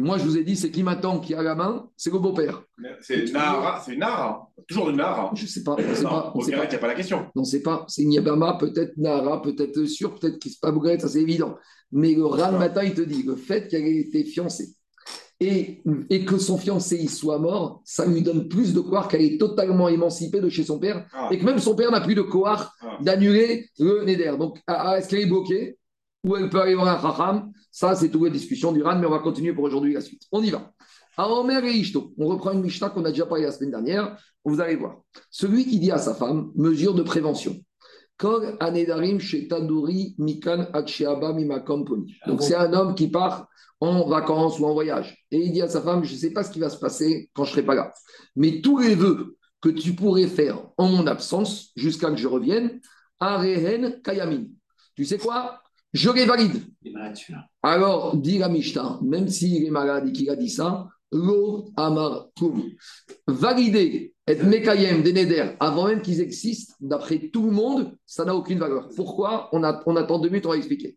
Moi, 0.00 0.18
je 0.18 0.24
vous 0.24 0.36
ai 0.36 0.44
dit, 0.44 0.56
c'est 0.56 0.70
qui 0.70 0.82
m'attend, 0.82 1.20
qui 1.20 1.34
a 1.34 1.42
la 1.42 1.54
main, 1.54 1.88
c'est 1.96 2.12
le 2.12 2.18
beau-père. 2.18 2.62
C'est 3.00 3.30
Nara, 3.32 3.82
c'est 3.84 3.96
Nara, 3.96 4.48
toujours 4.66 4.90
une 4.90 4.96
Nara. 4.96 5.30
Je 5.34 5.42
ne 5.42 5.48
sais 5.48 5.62
pas. 5.62 5.76
On 5.76 5.94
sait 5.94 6.52
pas. 6.52 6.64
il 6.64 6.68
n'y 6.68 6.74
a 6.74 6.78
pas 6.78 6.86
la 6.86 6.94
question. 6.94 7.26
On 7.34 7.40
ne 7.40 7.44
sait 7.44 7.62
pas. 7.62 7.84
C'est 7.88 8.04
Niabama, 8.04 8.56
peut-être 8.58 8.96
Nara, 8.96 9.42
peut-être 9.42 9.84
sûr, 9.84 10.14
peut-être 10.14 10.38
qu'il 10.38 10.52
n'est 10.52 10.58
pas 10.60 10.72
Bougrette, 10.72 11.02
ça 11.02 11.08
c'est 11.08 11.22
évident. 11.22 11.56
Mais 11.92 12.14
le 12.14 12.24
rat 12.24 12.52
matin, 12.52 12.82
il 12.82 12.94
te 12.94 13.02
dit 13.02 13.22
le 13.22 13.36
fait 13.36 13.68
qu'elle 13.68 13.86
ait 13.86 14.00
été 14.00 14.24
fiancée 14.24 14.74
et, 15.40 15.82
et, 16.10 16.24
que 16.26 16.36
son 16.38 16.58
fiancé 16.58 16.98
il 17.00 17.08
soit 17.08 17.38
mort, 17.38 17.80
ça 17.84 18.04
lui 18.04 18.20
donne 18.20 18.46
plus 18.48 18.74
de 18.74 18.80
croire 18.80 19.08
qu'elle 19.08 19.22
est 19.22 19.38
totalement 19.38 19.88
émancipée 19.88 20.40
de 20.40 20.50
chez 20.50 20.64
son 20.64 20.78
père 20.78 21.06
ah. 21.14 21.28
et 21.32 21.38
que 21.38 21.44
même 21.44 21.58
son 21.58 21.74
père 21.74 21.90
n'a 21.90 22.02
plus 22.02 22.14
de 22.14 22.20
croire 22.20 22.74
ah. 22.82 22.98
d'annuler 23.00 23.66
le 23.78 24.04
Neder. 24.04 24.34
Donc, 24.38 24.58
est-ce 24.68 25.08
qu'elle 25.08 25.20
est 25.20 25.26
bloquée? 25.26 25.78
Ou 26.24 26.36
elle 26.36 26.50
peut 26.50 26.60
aller 26.60 26.74
voir 26.74 26.88
un 26.88 27.00
Chacham 27.00 27.52
Ça, 27.70 27.94
c'est 27.94 28.10
toute 28.10 28.24
la 28.24 28.30
discussion 28.30 28.72
du 28.72 28.82
RAN, 28.82 28.98
mais 28.98 29.06
on 29.06 29.10
va 29.10 29.20
continuer 29.20 29.52
pour 29.52 29.64
aujourd'hui 29.64 29.94
la 29.94 30.00
suite. 30.00 30.22
On 30.32 30.42
y 30.42 30.50
va. 30.50 30.72
Omer 31.18 31.64
et 31.64 31.72
Ishto, 31.72 32.14
on 32.18 32.28
reprend 32.28 32.52
une 32.52 32.62
Mishnah 32.62 32.90
qu'on 32.90 33.04
a 33.04 33.10
déjà 33.10 33.26
parlé 33.26 33.44
la 33.44 33.52
semaine 33.52 33.70
dernière. 33.70 34.16
Vous 34.44 34.60
allez 34.60 34.76
voir. 34.76 35.00
Celui 35.30 35.66
qui 35.66 35.78
dit 35.78 35.90
à 35.90 35.98
sa 35.98 36.14
femme, 36.14 36.50
mesure 36.56 36.94
de 36.94 37.02
prévention. 37.02 37.56
Mikan 40.18 40.66
Donc 42.26 42.42
c'est 42.42 42.54
un 42.54 42.72
homme 42.72 42.94
qui 42.94 43.08
part 43.08 43.48
en 43.80 44.06
vacances 44.08 44.58
ou 44.60 44.66
en 44.66 44.74
voyage. 44.74 45.24
Et 45.30 45.38
il 45.38 45.52
dit 45.52 45.62
à 45.62 45.68
sa 45.68 45.80
femme, 45.80 46.04
je 46.04 46.12
ne 46.12 46.18
sais 46.18 46.30
pas 46.30 46.44
ce 46.44 46.50
qui 46.50 46.60
va 46.60 46.68
se 46.68 46.78
passer 46.78 47.30
quand 47.34 47.44
je 47.44 47.50
ne 47.50 47.54
serai 47.54 47.64
pas 47.64 47.74
là. 47.74 47.92
Mais 48.36 48.60
tous 48.60 48.78
les 48.78 48.94
vœux 48.94 49.36
que 49.60 49.70
tu 49.70 49.94
pourrais 49.94 50.26
faire 50.26 50.62
en 50.76 50.88
mon 50.88 51.06
absence, 51.06 51.70
jusqu'à 51.76 52.10
que 52.10 52.16
je 52.16 52.28
revienne, 52.28 52.80
Arehen 53.20 54.00
Kayamin. 54.02 54.44
Tu 54.94 55.04
sais 55.04 55.18
quoi? 55.18 55.62
Je 55.92 56.10
les 56.10 56.24
valide. 56.24 56.62
Alors, 57.62 58.16
dit 58.16 58.38
la 58.38 58.48
Mishnah, 58.48 58.98
même 59.02 59.28
s'il 59.28 59.64
est 59.64 59.70
malade 59.70 60.08
et 60.08 60.12
qu'il 60.12 60.30
a 60.30 60.36
dit 60.36 60.50
ça, 60.50 60.88
Lo 61.12 61.72
Amar 61.76 62.28
Valider 63.26 64.14
et 64.26 64.34
Mekayem 64.36 65.02
des 65.02 65.12
Neder 65.12 65.56
avant 65.58 65.88
même 65.88 66.02
qu'ils 66.02 66.20
existent, 66.20 66.74
d'après 66.80 67.30
tout 67.32 67.44
le 67.46 67.50
monde, 67.50 67.96
ça 68.06 68.24
n'a 68.24 68.34
aucune 68.34 68.58
valeur. 68.58 68.88
Pourquoi? 68.94 69.48
On, 69.52 69.64
a, 69.64 69.82
on 69.86 69.96
attend 69.96 70.20
deux 70.20 70.28
minutes, 70.28 70.46
on 70.46 70.50
va 70.50 70.56
expliquer. 70.56 70.96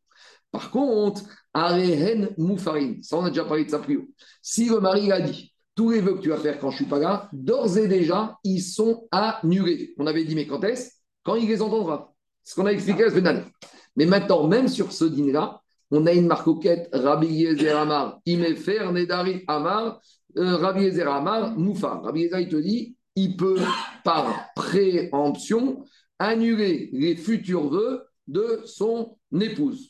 Par 0.51 0.69
contre, 0.69 1.23
Arehen 1.51 2.29
Moufarin, 2.38 2.97
ça 3.01 3.17
on 3.17 3.25
a 3.25 3.29
déjà 3.29 3.43
parlé 3.43 3.65
de 3.65 3.71
ça 3.71 3.79
plus 3.79 3.97
haut. 3.97 4.08
Si 4.41 4.69
le 4.69 4.79
mari 4.79 5.12
a 5.12 5.19
dit, 5.19 5.51
tous 5.73 5.89
les 5.89 6.01
vœux 6.01 6.13
que 6.13 6.21
tu 6.21 6.29
vas 6.29 6.38
faire 6.38 6.60
quand 6.60 6.69
je 6.69 6.75
ne 6.75 6.77
suis 6.77 6.86
pas 6.86 6.99
là, 6.99 7.27
d'ores 7.34 7.77
et 7.79 7.88
déjà, 7.88 8.38
ils 8.43 8.62
sont 8.62 9.08
annulés. 9.12 9.95
On 9.97 10.06
avait 10.06 10.23
dit, 10.23 10.36
mais 10.36 10.45
quand 10.45 10.63
est-ce? 10.63 10.91
Quand 11.23 11.36
il 11.36 11.47
les 11.47 11.62
entendra. 11.62 12.13
Ce 12.43 12.53
qu'on 12.53 12.67
a 12.67 12.71
expliqué 12.71 13.10
semaine 13.10 13.23
dernière. 13.23 13.49
Mais 13.95 14.06
maintenant, 14.06 14.47
même 14.47 14.67
sur 14.67 14.91
ce 14.91 15.06
dîner-là, 15.06 15.62
on 15.91 16.06
a 16.08 16.13
une 16.13 16.27
marcoquette, 16.27 16.89
Rabbi 16.91 17.27
Yezer 17.27 17.77
Amar, 17.77 18.19
Imefer, 18.25 18.91
Nedari 18.91 19.43
Amar, 19.47 20.01
euh, 20.38 20.58
Rabbi 20.58 20.84
Yezer 20.84 21.08
Amar, 21.08 21.56
Moufa. 21.58 22.01
Rabbi 22.03 22.21
Yezer, 22.21 22.39
il 22.39 22.49
te 22.49 22.56
dit, 22.56 22.95
il 23.15 23.38
peut, 23.38 23.60
par 24.03 24.49
préemption, 24.56 25.86
annuler 26.17 26.89
les 26.93 27.15
futurs 27.15 27.69
vœux 27.69 28.03
de 28.27 28.62
son 28.65 29.17
épouse. 29.39 29.89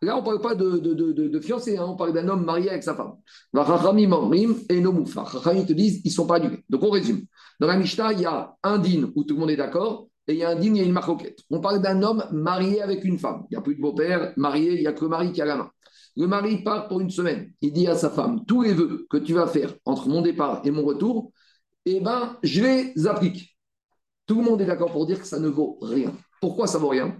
Là, 0.00 0.16
on 0.16 0.20
ne 0.20 0.24
parle 0.24 0.40
pas 0.40 0.54
de, 0.56 0.78
de, 0.78 1.12
de, 1.12 1.40
fiancé, 1.40 1.76
hein, 1.78 1.86
on 1.86 1.96
parle 1.96 2.12
d'un 2.12 2.28
homme 2.28 2.44
marié 2.44 2.70
avec 2.70 2.82
sa 2.82 2.96
femme. 2.96 3.12
et 3.54 4.80
Nomoufa. 4.80 5.24
Te 5.24 5.72
disent, 5.72 6.00
ils 6.04 6.08
ne 6.08 6.12
sont 6.12 6.26
pas 6.26 6.36
annulés. 6.36 6.64
Donc 6.68 6.82
on 6.82 6.90
résume. 6.90 7.22
Dans 7.60 7.68
la 7.68 7.76
Mishnah, 7.76 8.12
il 8.12 8.20
y 8.22 8.26
a 8.26 8.52
un 8.64 8.78
din 8.78 9.12
où 9.14 9.22
tout 9.22 9.34
le 9.34 9.40
monde 9.40 9.50
est 9.50 9.56
d'accord, 9.56 10.08
et 10.28 10.34
il 10.34 10.38
y 10.38 10.44
a 10.44 10.50
un 10.50 10.60
y 10.60 10.80
a 10.80 10.84
une 10.84 10.92
marcoquette. 10.92 11.40
On 11.50 11.60
parle 11.60 11.82
d'un 11.82 12.02
homme 12.02 12.24
marié 12.32 12.80
avec 12.80 13.04
une 13.04 13.18
femme. 13.18 13.44
Il 13.50 13.54
n'y 13.54 13.58
a 13.58 13.60
plus 13.60 13.74
de 13.74 13.80
beau-père, 13.80 14.32
marié, 14.36 14.74
il 14.74 14.80
n'y 14.80 14.86
a 14.86 14.92
que 14.92 15.04
le 15.04 15.10
mari 15.10 15.32
qui 15.32 15.42
a 15.42 15.44
la 15.44 15.56
main. 15.56 15.70
Le 16.16 16.26
mari 16.26 16.62
part 16.62 16.88
pour 16.88 17.00
une 17.00 17.10
semaine. 17.10 17.52
Il 17.60 17.72
dit 17.72 17.88
à 17.88 17.96
sa 17.96 18.10
femme, 18.10 18.44
tous 18.46 18.62
les 18.62 18.74
vœux 18.74 19.06
que 19.10 19.16
tu 19.16 19.32
vas 19.32 19.46
faire 19.46 19.74
entre 19.84 20.08
mon 20.08 20.22
départ 20.22 20.60
et 20.64 20.70
mon 20.70 20.84
retour, 20.84 21.32
eh 21.86 22.00
ben, 22.00 22.36
je 22.42 22.62
les 22.62 23.06
applique. 23.06 23.56
Tout 24.26 24.36
le 24.36 24.44
monde 24.44 24.60
est 24.60 24.66
d'accord 24.66 24.92
pour 24.92 25.06
dire 25.06 25.20
que 25.20 25.26
ça 25.26 25.40
ne 25.40 25.48
vaut 25.48 25.78
rien. 25.82 26.12
Pourquoi 26.40 26.66
ça 26.66 26.78
vaut 26.78 26.88
rien? 26.88 27.16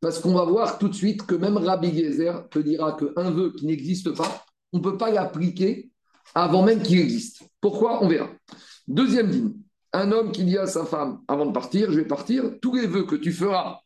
Parce 0.00 0.20
qu'on 0.20 0.34
va 0.34 0.44
voir 0.44 0.78
tout 0.78 0.88
de 0.88 0.94
suite 0.94 1.26
que 1.26 1.34
même 1.34 1.56
Rabbi 1.56 1.92
Gezer 1.96 2.48
te 2.50 2.60
dira 2.60 2.96
qu'un 2.96 3.30
vœu 3.30 3.52
qui 3.56 3.66
n'existe 3.66 4.14
pas, 4.14 4.44
on 4.72 4.78
ne 4.78 4.82
peut 4.82 4.96
pas 4.96 5.10
l'appliquer 5.10 5.90
avant 6.34 6.62
même 6.62 6.82
qu'il 6.82 7.00
existe. 7.00 7.42
Pourquoi? 7.60 8.02
On 8.04 8.08
verra. 8.08 8.28
Deuxième 8.86 9.28
dîme, 9.28 9.54
un 9.92 10.12
homme 10.12 10.32
qui 10.32 10.44
dit 10.44 10.58
à 10.58 10.66
sa 10.66 10.84
femme, 10.84 11.20
avant 11.28 11.46
de 11.46 11.52
partir, 11.52 11.90
je 11.90 12.00
vais 12.00 12.06
partir, 12.06 12.44
tous 12.60 12.74
les 12.74 12.86
vœux 12.86 13.04
que 13.04 13.16
tu 13.16 13.32
feras 13.32 13.80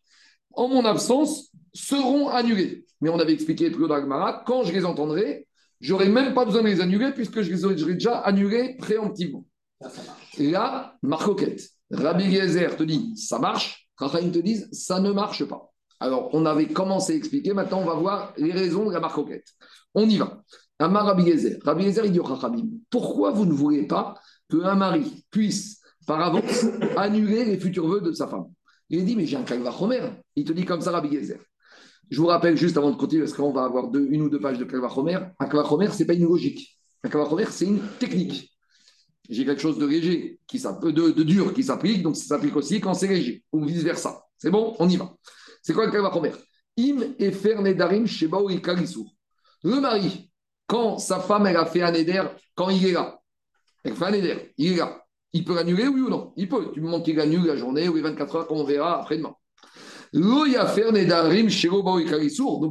en 0.55 0.69
mon 0.69 0.85
absence 0.85 1.51
seront 1.73 2.29
annulés. 2.29 2.85
Mais 3.01 3.09
on 3.09 3.19
avait 3.19 3.33
expliqué 3.33 3.71
plus 3.71 3.89
dans 3.89 4.43
quand 4.45 4.65
je 4.65 4.73
les 4.73 4.85
entendrai, 4.85 5.47
j'aurai 5.81 6.09
même 6.09 6.35
pas 6.35 6.45
besoin 6.45 6.63
de 6.63 6.69
les 6.69 6.81
annuler 6.81 7.13
puisque 7.13 7.43
je 7.43 7.51
les 7.51 7.65
aurais 7.65 7.75
déjà 7.75 8.19
annulés 8.19 8.77
préemptivement. 8.79 9.45
Et 10.39 10.51
là, 10.51 10.97
Marcoquette, 11.03 11.71
Rabbi 11.91 12.33
Gezer 12.33 12.77
te 12.77 12.85
dit, 12.85 13.17
ça 13.17 13.39
marche. 13.39 13.89
Rahim 13.97 14.33
te 14.33 14.39
dit, 14.39 14.65
ça 14.73 15.01
ne 15.01 15.13
marche 15.13 15.45
pas. 15.45 15.73
Alors, 16.01 16.31
on 16.33 16.47
avait 16.47 16.67
commencé 16.67 17.13
à 17.13 17.17
expliquer, 17.17 17.53
maintenant 17.53 17.81
on 17.81 17.85
va 17.85 17.95
voir 17.95 18.33
les 18.37 18.51
raisons 18.51 18.87
de 18.87 18.93
la 18.93 19.01
marcoquette. 19.01 19.47
On 19.95 20.09
y 20.09 20.17
va. 20.17 20.43
Amar 20.79 21.07
Rabbi 21.07 21.25
Yezer. 21.25 21.59
Rabbi 21.63 21.85
Yezer, 21.85 22.07
il 22.07 22.13
dit 22.13 22.21
pourquoi 22.91 23.31
vous 23.31 23.47
ne 23.47 23.53
voulez 23.53 23.87
pas 23.87 24.15
qu'un 24.51 24.75
mari 24.75 25.25
puisse, 25.31 25.81
par 26.07 26.21
avance, 26.21 26.67
annuler 26.97 27.45
les 27.45 27.59
futurs 27.59 27.87
vœux 27.87 28.01
de 28.01 28.13
sa 28.13 28.27
femme 28.27 28.47
Il 28.91 29.05
dit, 29.05 29.17
mais 29.17 29.27
j'ai 29.27 29.37
un 29.37 29.43
Kalvachomer. 29.43 30.11
Il 30.37 30.45
te 30.45 30.53
dit 30.53 30.65
comme 30.65 30.81
ça, 30.81 30.91
Rabbi 30.91 31.09
Yezer. 31.09 31.39
Je 32.11 32.21
vous 32.21 32.27
rappelle 32.27 32.57
juste 32.57 32.77
avant 32.77 32.91
de 32.91 32.97
continuer, 32.97 33.23
parce 33.23 33.35
qu'on 33.35 33.53
va 33.53 33.65
avoir 33.65 33.95
une 33.95 34.23
ou 34.23 34.29
deux 34.29 34.41
pages 34.41 34.59
de 34.59 34.65
Kalvachomer. 34.65 35.19
Un 35.39 35.47
Kalvachomer, 35.47 35.89
ce 35.89 36.01
n'est 36.01 36.07
pas 36.07 36.15
une 36.15 36.25
logique. 36.25 36.79
Un 37.03 37.09
Kalvachomer, 37.09 37.47
c'est 37.51 37.67
une 37.67 37.81
technique. 37.99 38.53
J'ai 39.29 39.45
quelque 39.45 39.63
chose 39.63 39.79
de 39.79 39.87
léger, 39.87 40.39
qui 40.47 40.61
de, 40.61 40.91
de 40.91 41.23
dur 41.23 41.55
qui 41.55 41.63
s'applique, 41.63 42.03
donc 42.03 42.17
ça 42.17 42.25
s'applique 42.25 42.57
aussi 42.57 42.81
quand 42.81 42.95
c'est 42.95 43.09
léger, 43.09 43.45
ou 43.53 43.65
vice-versa. 43.65 44.23
C'est 44.37 44.51
bon 44.51 44.75
On 44.79 44.89
y 44.89 44.97
va. 44.97 45.15
C'est 45.63 45.73
quoi 45.73 45.87
le 45.87 45.93
Kalvachomer 45.93 46.33
Im 46.79 47.15
et 47.19 47.31
Nedarim 47.31 48.07
Shebao 48.07 48.51
et 48.51 48.61
Le 49.63 49.81
mari, 49.81 50.31
quand 50.67 50.99
sa 50.99 51.21
femme 51.21 51.47
elle 51.47 51.57
a 51.57 51.67
fait 51.67 51.83
un 51.83 51.93
éder, 51.95 52.23
quand 52.55 52.71
il 52.71 52.87
est 52.87 52.93
là, 52.93 53.21
elle 53.85 53.95
fait 53.95 54.05
un 54.05 54.13
éder, 54.13 54.53
il 54.57 54.73
est 54.73 54.77
là, 54.77 55.02
il 55.33 55.45
peut 55.45 55.55
l'annuler, 55.55 55.89
oui 55.89 56.01
ou 56.01 56.09
non? 56.09 56.33
Il 56.37 56.49
peut. 56.49 56.71
Tu 56.75 56.81
me 56.81 56.89
montres 56.89 57.05
qu'il 57.05 57.19
annule 57.21 57.47
la 57.47 57.57
journée 57.57 57.89
ou 57.89 57.95
les 57.95 58.03
24 58.03 58.37
heures, 58.37 58.47
on 58.51 58.65
verra 58.65 59.01
après-demain. 59.01 59.35
Donc, 60.13 60.47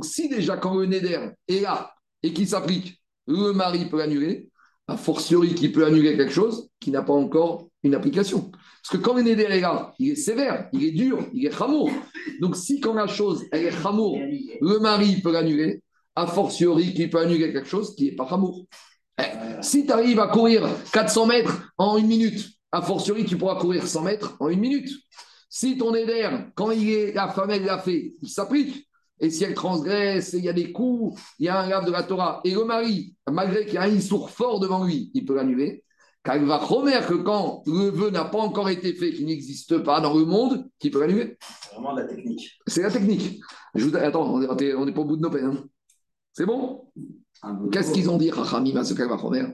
si 0.05 0.29
déjà, 0.29 0.57
quand 0.57 0.75
le 0.75 0.85
Neder 0.85 1.29
est 1.47 1.61
là 1.61 1.91
et 2.21 2.33
qu'il 2.33 2.47
s'applique, 2.47 3.01
le 3.25 3.51
mari 3.51 3.85
peut 3.85 3.97
l'annuler, 3.97 4.49
a 4.87 4.95
fortiori 4.95 5.55
qui 5.55 5.69
peut 5.69 5.85
annuler 5.85 6.15
quelque 6.17 6.33
chose 6.33 6.69
qui 6.79 6.91
n'a 6.91 7.01
pas 7.01 7.13
encore 7.13 7.69
une 7.83 7.95
application. 7.95 8.51
Parce 8.51 8.97
que 8.97 8.97
quand 8.97 9.15
le 9.15 9.23
Neder 9.23 9.45
est 9.45 9.59
là, 9.59 9.93
il 9.97 10.11
est 10.11 10.15
sévère, 10.15 10.69
il 10.73 10.83
est 10.83 10.91
dur, 10.91 11.25
il 11.33 11.45
est 11.45 11.51
chamour. 11.51 11.89
Donc 12.41 12.55
si 12.55 12.79
quand 12.79 12.93
la 12.93 13.07
chose, 13.07 13.45
est 13.51 13.71
chamour, 13.71 14.19
le 14.19 14.79
mari 14.79 15.21
peut 15.21 15.31
l'annuler, 15.31 15.81
a 16.15 16.27
fortiori 16.27 16.93
qui 16.93 17.07
peut 17.07 17.19
annuler 17.19 17.51
quelque 17.53 17.67
chose 17.67 17.95
qui 17.95 18.05
n'est 18.05 18.15
pas 18.15 18.27
chamour. 18.27 18.65
Si 19.61 19.85
tu 19.85 19.91
arrives 19.91 20.19
à 20.19 20.27
courir 20.27 20.67
400 20.93 21.25
mètres 21.25 21.71
en 21.77 21.97
une 21.97 22.07
minute, 22.07 22.49
a 22.71 22.81
fortiori 22.81 23.25
tu 23.25 23.37
pourras 23.37 23.55
courir 23.55 23.87
100 23.87 24.01
mètres 24.01 24.35
en 24.39 24.49
une 24.49 24.59
minute. 24.59 24.89
Si 25.49 25.77
ton 25.77 25.91
Neder, 25.91 26.29
quand 26.55 26.71
il 26.71 26.89
est, 26.89 27.13
la 27.13 27.27
femme 27.27 27.51
elle 27.51 27.65
l'a 27.65 27.79
fait, 27.79 28.15
il 28.21 28.29
s'applique. 28.29 28.87
Et 29.19 29.29
si 29.29 29.43
elle 29.43 29.53
transgresse, 29.53 30.33
il 30.33 30.43
y 30.43 30.49
a 30.49 30.53
des 30.53 30.71
coups, 30.71 31.21
il 31.37 31.45
y 31.45 31.49
a 31.49 31.59
un 31.59 31.67
grave 31.67 31.85
de 31.85 31.91
la 31.91 32.03
Torah. 32.03 32.41
Et 32.43 32.53
le 32.53 32.63
mari, 32.63 33.15
malgré 33.29 33.65
qu'il 33.65 33.75
y 33.75 33.77
a 33.77 33.83
un 33.83 33.99
sourd 33.99 34.31
fort 34.31 34.59
devant 34.59 34.83
lui, 34.83 35.11
il 35.13 35.25
peut 35.25 35.35
l'annuler. 35.35 35.83
Car 36.23 36.37
il 36.37 36.45
va 36.45 36.57
remettre 36.57 37.07
que 37.07 37.15
quand 37.15 37.63
le 37.67 37.89
vœu 37.89 38.09
n'a 38.09 38.25
pas 38.25 38.39
encore 38.39 38.69
été 38.69 38.93
fait, 38.93 39.11
qu'il 39.11 39.25
n'existe 39.25 39.79
pas 39.79 40.01
dans 40.01 40.13
le 40.13 40.25
monde, 40.25 40.69
qui 40.79 40.89
peut 40.89 41.01
l'annuler. 41.01 41.37
C'est 41.63 41.73
vraiment 41.73 41.93
de 41.95 42.01
la 42.01 42.07
technique. 42.07 42.51
C'est 42.65 42.83
la 42.83 42.91
technique. 42.91 43.41
Je 43.75 43.95
Attends, 43.95 44.33
on 44.33 44.39
n'est 44.85 44.93
pas 44.93 45.01
au 45.01 45.05
bout 45.05 45.17
de 45.17 45.21
nos 45.21 45.29
peines. 45.29 45.45
Hein. 45.45 45.63
C'est 46.33 46.45
bon? 46.45 46.91
Qu'est-ce 47.71 47.91
qu'ils 47.91 48.09
ont 48.09 48.17
dit, 48.17 48.31
Rachamim, 48.31 48.83
ce 48.83 48.93
Kalvachomer 48.93 49.45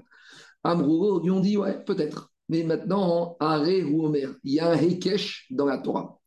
Amrougo, 0.63 1.21
ils 1.23 1.31
ont 1.31 1.39
dit, 1.39 1.57
ouais, 1.57 1.83
peut-être. 1.85 2.31
Mais 2.49 2.63
maintenant, 2.63 3.35
Aré 3.39 3.83
ou 3.83 4.05
Omer, 4.05 4.35
il 4.43 4.53
y 4.53 4.59
a 4.59 4.71
un 4.71 4.77
Hekesh 4.77 5.47
dans 5.51 5.65
la 5.65 5.77
Torah. 5.77 6.19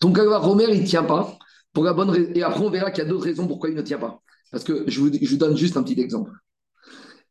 Ton 0.00 0.12
Kalvachomer, 0.12 0.66
il 0.72 0.82
ne 0.82 0.86
tient 0.86 1.04
pas. 1.04 1.38
Pour 1.72 1.84
la 1.84 1.92
bonne 1.92 2.32
Et 2.34 2.42
après, 2.42 2.64
on 2.64 2.70
verra 2.70 2.90
qu'il 2.90 3.04
y 3.04 3.06
a 3.06 3.10
d'autres 3.10 3.24
raisons 3.24 3.46
pourquoi 3.46 3.68
il 3.68 3.76
ne 3.76 3.82
tient 3.82 3.98
pas. 3.98 4.22
Parce 4.50 4.64
que 4.64 4.84
je 4.88 5.00
vous, 5.00 5.36
donne 5.36 5.56
juste 5.56 5.76
un 5.76 5.82
petit 5.82 6.00
exemple. 6.00 6.30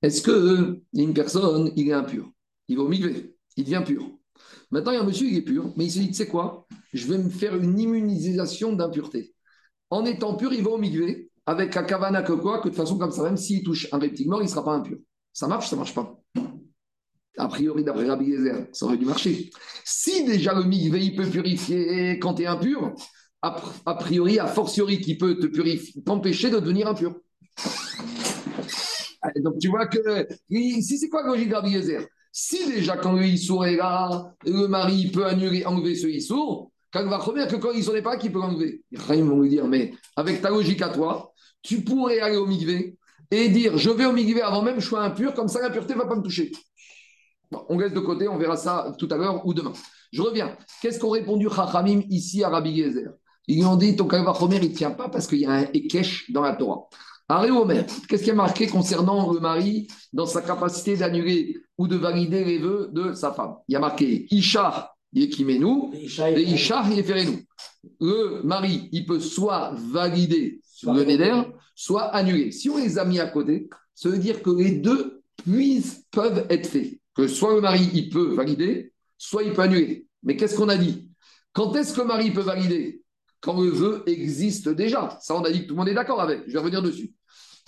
Est-ce 0.01 0.29
a 0.29 1.01
une 1.01 1.13
personne, 1.13 1.71
il 1.75 1.89
est 1.89 1.93
impur, 1.93 2.29
il 2.67 2.77
va 2.77 2.83
au 2.83 2.91
il 2.91 3.63
devient 3.63 3.83
pur. 3.85 4.07
Maintenant, 4.69 4.91
il 4.91 4.95
y 4.95 4.97
a 4.97 5.01
un 5.01 5.05
monsieur, 5.05 5.27
il 5.27 5.37
est 5.37 5.41
pur, 5.41 5.73
mais 5.77 5.85
il 5.85 5.91
se 5.91 5.99
dit, 5.99 6.07
tu 6.07 6.13
sais 6.13 6.27
quoi, 6.27 6.67
je 6.93 7.07
vais 7.07 7.17
me 7.17 7.29
faire 7.29 7.55
une 7.55 7.79
immunisation 7.79 8.73
d'impureté. 8.73 9.33
En 9.89 10.05
étant 10.05 10.35
pur, 10.35 10.53
il 10.53 10.63
va 10.63 10.71
au 10.71 10.77
avec 11.45 11.75
la 11.75 11.83
kavana 11.83 12.21
que 12.23 12.33
quoi, 12.33 12.59
que 12.59 12.65
de 12.65 12.69
toute 12.69 12.77
façon, 12.77 12.97
comme 12.97 13.11
ça, 13.11 13.23
même 13.23 13.37
s'il 13.37 13.63
touche 13.63 13.87
un 13.91 13.99
reptile 13.99 14.29
mort, 14.29 14.41
il 14.41 14.45
ne 14.45 14.49
sera 14.49 14.63
pas 14.63 14.73
impur. 14.73 14.97
Ça 15.31 15.47
marche, 15.47 15.69
ça 15.69 15.75
ne 15.75 15.81
marche 15.81 15.93
pas. 15.93 16.17
A 17.37 17.47
priori, 17.47 17.83
d'après 17.83 18.07
Rabbi 18.07 18.31
Gezer, 18.31 18.67
ça 18.71 18.85
aurait 18.85 18.97
dû 18.97 19.05
marcher. 19.05 19.49
Si 19.83 20.23
déjà 20.23 20.53
le 20.53 20.63
migvé, 20.63 21.13
peut 21.13 21.27
purifier 21.27 22.17
quand 22.19 22.35
tu 22.35 22.43
es 22.43 22.45
impur, 22.45 22.95
a, 23.41 23.95
priori, 23.95 24.39
a 24.39 24.47
fortiori, 24.47 25.01
qui 25.01 25.17
peut 25.17 25.37
te 25.37 25.45
purifier, 25.47 26.01
t'empêcher 26.01 26.49
de 26.49 26.59
devenir 26.59 26.87
impur. 26.87 27.15
Donc 29.43 29.59
tu 29.59 29.67
vois 29.67 29.87
que, 29.87 30.27
si 30.49 30.97
c'est 30.97 31.09
quoi 31.09 31.23
la 31.23 31.29
logique 31.29 31.49
d'Arbi 31.49 31.75
Si 32.31 32.65
déjà 32.67 32.97
quand 32.97 33.13
le 33.13 33.25
Issour 33.25 33.65
est 33.65 33.75
là, 33.75 34.33
le 34.45 34.67
mari 34.67 35.11
peut 35.11 35.25
annuler, 35.25 35.65
enlever 35.65 35.95
ce 35.95 36.07
Issour, 36.07 36.71
quand 36.91 37.01
il 37.01 37.09
va 37.09 37.17
remettre 37.17 37.55
que 37.55 37.61
quand 37.61 37.71
il 37.71 37.85
n'est 37.91 38.01
pas, 38.01 38.17
qu'il 38.17 38.31
peut 38.31 38.39
l'enlever. 38.39 38.81
Ils 38.91 39.23
vont 39.23 39.41
lui 39.41 39.49
dire, 39.49 39.67
mais 39.67 39.93
avec 40.15 40.41
ta 40.41 40.49
logique 40.49 40.81
à 40.81 40.89
toi, 40.89 41.33
tu 41.65 41.81
pourrais 41.81 42.19
aller 42.19 42.37
au 42.37 42.45
Migvé 42.45 42.97
et 43.31 43.49
dire, 43.49 43.77
je 43.77 43.89
vais 43.89 44.05
au 44.05 44.11
Migvé 44.11 44.41
avant 44.41 44.61
même, 44.61 44.79
je 44.79 44.85
sois 44.85 45.01
impur, 45.01 45.33
comme 45.33 45.47
ça 45.47 45.61
l'impureté 45.61 45.93
ne 45.93 45.99
va 45.99 46.05
pas 46.05 46.15
me 46.15 46.21
toucher. 46.21 46.51
on 47.69 47.77
laisse 47.79 47.93
de 47.93 47.99
côté, 47.99 48.27
on 48.27 48.37
verra 48.37 48.55
ça 48.55 48.93
tout 48.99 49.07
à 49.11 49.17
l'heure 49.17 49.45
ou 49.45 49.53
demain. 49.53 49.73
Je 50.13 50.21
reviens. 50.21 50.55
Qu'est-ce 50.81 50.99
qu'ont 50.99 51.09
répondu 51.09 51.49
Chachamim 51.53 52.03
ici 52.09 52.43
à 52.43 52.49
Rabbi 52.49 52.77
Gezer? 52.77 53.09
Ils 53.47 53.57
lui 53.57 53.65
ont 53.65 53.75
dit 53.75 53.95
ton 53.95 54.07
Kalvachomer, 54.07 54.59
il 54.61 54.71
ne 54.71 54.75
tient 54.75 54.91
pas 54.91 55.09
parce 55.09 55.27
qu'il 55.27 55.39
y 55.39 55.45
a 55.45 55.51
un 55.51 55.67
Ekech 55.73 56.31
dans 56.31 56.41
la 56.41 56.53
Torah. 56.53 56.87
Arrêt 57.27 57.49
Omer, 57.49 57.85
qu'est-ce 58.07 58.23
qui 58.23 58.29
est 58.29 58.33
marqué 58.33 58.67
concernant 58.67 59.31
le 59.33 59.39
mari 59.39 59.87
dans 60.13 60.27
sa 60.27 60.43
capacité 60.43 60.95
d'annuler 60.95 61.57
ou 61.77 61.87
de 61.87 61.95
valider 61.95 62.43
les 62.43 62.59
vœux 62.59 62.89
de 62.91 63.13
sa 63.13 63.31
femme? 63.33 63.55
Il 63.67 63.73
y 63.73 63.75
a 63.75 63.79
marqué 63.79 64.27
Isha 64.29 64.93
Yekimenu 65.13 65.91
et 65.93 66.41
Isha 66.43 66.87
Yeferenu. 66.89 67.47
Le 67.99 68.41
mari, 68.43 68.89
il 68.91 69.05
peut 69.05 69.19
soit 69.19 69.73
valider 69.75 70.61
le 70.93 71.03
Neder, 71.03 71.41
soit 71.75 72.03
annuler. 72.15 72.51
Si 72.51 72.69
on 72.69 72.77
les 72.77 72.97
a 72.97 73.05
mis 73.05 73.19
à 73.19 73.27
côté, 73.27 73.69
ça 73.93 74.09
veut 74.09 74.17
dire 74.17 74.41
que 74.41 74.49
les 74.49 74.71
deux 74.71 75.21
peuvent 76.11 76.45
être 76.49 76.67
faits. 76.67 76.99
Que 77.15 77.27
soit 77.27 77.53
le 77.53 77.61
mari, 77.61 77.89
il 77.93 78.09
peut 78.09 78.33
valider, 78.33 78.91
soit 79.17 79.43
il 79.43 79.53
peut 79.53 79.61
annuler. 79.61 80.05
Mais 80.23 80.35
qu'est-ce 80.35 80.55
qu'on 80.55 80.69
a 80.69 80.77
dit? 80.77 81.09
Quand 81.53 81.73
est-ce 81.75 81.93
que 81.93 82.01
le 82.01 82.07
mari 82.07 82.31
peut 82.31 82.41
valider? 82.41 83.01
Quand 83.39 83.61
le 83.61 83.69
vœu 83.69 84.03
existe 84.07 84.69
déjà. 84.69 85.17
Ça, 85.21 85.35
on 85.35 85.43
a 85.43 85.51
dit 85.51 85.61
que 85.61 85.67
tout 85.67 85.73
le 85.73 85.77
monde 85.77 85.89
est 85.89 85.93
d'accord 85.93 86.19
avec. 86.19 86.43
Je 86.47 86.53
vais 86.53 86.59
revenir 86.59 86.81
dessus. 86.81 87.13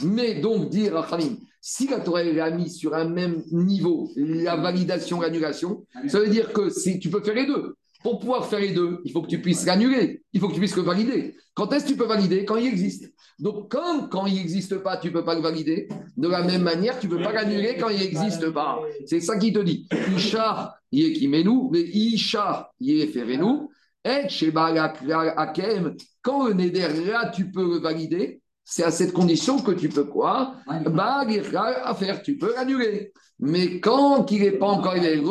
Mais 0.04 0.42
donc, 0.42 0.70
dire 0.70 0.98
à 0.98 1.08
Khamim, 1.08 1.38
si 1.62 1.88
la 1.88 2.00
Torah 2.00 2.22
a 2.22 2.50
mis 2.52 2.70
sur 2.70 2.94
un 2.94 3.06
même 3.06 3.44
niveau 3.52 4.12
la 4.16 4.56
validation, 4.56 5.22
l'annulation, 5.22 5.86
ça 6.08 6.20
veut 6.20 6.30
dire 6.30 6.54
que 6.54 6.70
si, 6.70 7.00
tu 7.00 7.10
peux 7.10 7.22
faire 7.22 7.36
les 7.36 7.46
deux. 7.46 7.76
Pour 8.08 8.20
pouvoir 8.20 8.46
faire 8.46 8.62
les 8.62 8.72
deux, 8.72 9.02
il 9.04 9.12
faut 9.12 9.22
que 9.22 9.28
tu 9.28 9.42
puisses 9.42 9.66
l'annuler, 9.66 10.24
il 10.32 10.40
faut 10.40 10.48
que 10.48 10.54
tu 10.54 10.62
puisses 10.62 10.78
le 10.78 10.82
valider. 10.82 11.36
Quand 11.54 11.74
est-ce 11.74 11.84
que 11.84 11.90
tu 11.90 11.98
peux 11.98 12.06
valider? 12.06 12.46
Quand 12.46 12.56
il 12.56 12.66
existe. 12.66 13.14
Donc, 13.38 13.70
comme 13.70 14.08
quand 14.08 14.26
il 14.28 14.36
n'existe 14.36 14.78
pas, 14.78 14.96
tu 14.96 15.08
ne 15.08 15.12
peux 15.12 15.26
pas 15.26 15.36
le 15.36 15.42
valider, 15.42 15.90
de 16.16 16.30
la 16.30 16.42
même 16.42 16.62
manière, 16.62 16.98
tu 17.02 17.10
ne 17.10 17.18
peux 17.18 17.22
pas 17.22 17.34
l'annuler 17.34 17.76
quand 17.78 17.90
il 17.90 18.00
n'existe 18.00 18.50
pas. 18.52 18.80
C'est 19.06 19.20
ça 19.20 19.38
qui 19.38 19.52
te 19.52 19.60
dit. 19.60 19.90
Isha, 20.16 20.74
nous, 20.94 21.70
mais 21.70 21.82
Isha, 21.82 22.72
nous. 22.80 23.72
Quand 26.22 26.48
le 26.48 26.54
Neder, 26.54 26.88
là, 27.06 27.30
tu 27.36 27.52
peux 27.52 27.74
le 27.74 27.80
valider, 27.80 28.40
c'est 28.70 28.84
à 28.84 28.92
cette 28.92 29.14
condition 29.14 29.60
que 29.60 29.72
tu 29.72 29.88
peux 29.88 30.04
quoi 30.04 30.56
à 30.68 31.96
faire, 31.96 32.22
tu 32.22 32.38
peux 32.38 32.54
annuler. 32.58 33.14
Mais 33.40 33.80
quand 33.80 34.30
il 34.30 34.42
n'est 34.42 34.52
pas 34.52 34.68
encore 34.68 34.92
arrivé, 34.92 35.24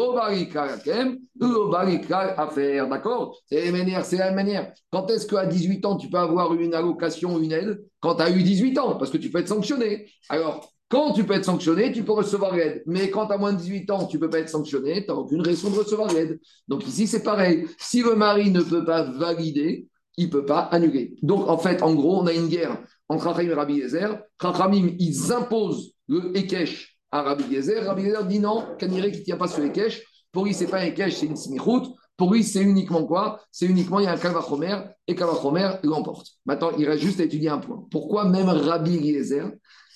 à 0.57 2.49
faire, 2.49 2.88
d'accord? 2.88 3.38
C'est 3.46 3.66
la 3.66 3.72
manière, 3.72 4.05
c'est 4.07 4.16
la 4.16 4.33
manière. 4.33 4.72
Quand 4.90 5.11
est-ce 5.11 5.27
qu'à 5.27 5.44
18 5.44 5.85
ans, 5.85 5.96
tu 5.96 6.09
peux 6.09 6.16
avoir 6.16 6.55
une 6.55 6.72
allocation, 6.72 7.38
une 7.38 7.53
aide 7.53 7.85
Quand 8.01 8.14
tu 8.14 8.22
as 8.22 8.31
eu 8.31 8.42
18 8.42 8.79
ans, 8.79 8.96
parce 8.96 9.11
que 9.11 9.18
tu 9.18 9.31
peux 9.31 9.40
être 9.40 9.49
sanctionné. 9.49 10.09
Alors, 10.31 10.72
quand 10.88 11.12
tu 11.12 11.25
peux 11.25 11.35
être 11.35 11.44
sanctionné, 11.44 11.92
tu 11.92 12.05
peux 12.05 12.12
recevoir 12.12 12.57
l'aide. 12.57 12.85
Mais 12.87 13.11
quand 13.11 13.27
tu 13.27 13.35
as 13.35 13.38
moins 13.38 13.53
de 13.53 13.59
18 13.59 13.90
ans, 13.90 14.07
tu 14.07 14.16
ne 14.16 14.20
peux 14.22 14.31
pas 14.31 14.38
être 14.38 14.49
sanctionné, 14.49 15.05
tu 15.05 15.09
n'as 15.12 15.18
aucune 15.18 15.42
raison 15.42 15.68
de 15.68 15.77
recevoir 15.77 16.11
l'aide. 16.11 16.40
Donc 16.68 16.87
ici, 16.87 17.07
c'est 17.07 17.22
pareil. 17.22 17.66
Si 17.77 18.01
le 18.01 18.14
mari 18.14 18.51
ne 18.51 18.62
peut 18.62 18.85
pas 18.85 19.03
valider, 19.03 19.88
il 20.16 20.27
ne 20.27 20.31
peut 20.31 20.46
pas 20.46 20.61
annuler. 20.61 21.16
Donc 21.20 21.49
en 21.49 21.59
fait, 21.59 21.83
en 21.83 21.94
gros, 21.94 22.22
on 22.22 22.27
a 22.27 22.33
une 22.33 22.49
guerre 22.49 22.79
entre 23.09 23.27
Rachim 23.27 23.49
et 23.49 23.55
Rabbi 23.55 23.75
Yezer. 23.75 24.19
Rachamim, 24.38 24.95
ils 24.99 25.33
imposent 25.33 25.92
le 26.09 26.37
Ekech 26.37 26.99
à 27.11 27.23
Rabbi 27.23 27.45
Yezer. 27.53 27.85
Rabbi 27.85 28.03
Yezer 28.03 28.25
dit 28.25 28.38
non, 28.38 28.64
Kanire 28.79 29.11
qui 29.11 29.21
ne 29.21 29.25
tient 29.25 29.37
pas 29.37 29.49
sur 29.49 29.64
Ekech. 29.64 30.03
Pour 30.33 30.45
lui, 30.45 30.55
ce 30.55 30.64
n'est 30.64 30.71
pas 30.71 30.79
un 30.79 30.87
Ekech, 30.87 31.14
c'est 31.14 31.27
une 31.27 31.37
smichout. 31.37 31.95
Pour 32.16 32.33
lui, 32.33 32.42
c'est 32.42 32.62
uniquement 32.62 33.05
quoi? 33.05 33.40
C'est 33.51 33.66
uniquement, 33.66 34.01
il 34.01 34.05
y 34.05 34.07
a 34.07 34.12
un 34.12 34.16
Kavachomer 34.16 34.79
et 35.07 35.14
Kavachomer 35.14 35.73
l'emporte. 35.83 36.29
Maintenant, 36.47 36.71
il 36.79 36.88
reste 36.88 37.03
juste 37.03 37.21
à 37.21 37.25
étudier 37.25 37.51
un 37.51 37.59
point. 37.59 37.85
Pourquoi 37.90 38.25
même 38.25 38.49
Rabbi 38.49 38.97
Yezer 38.97 39.51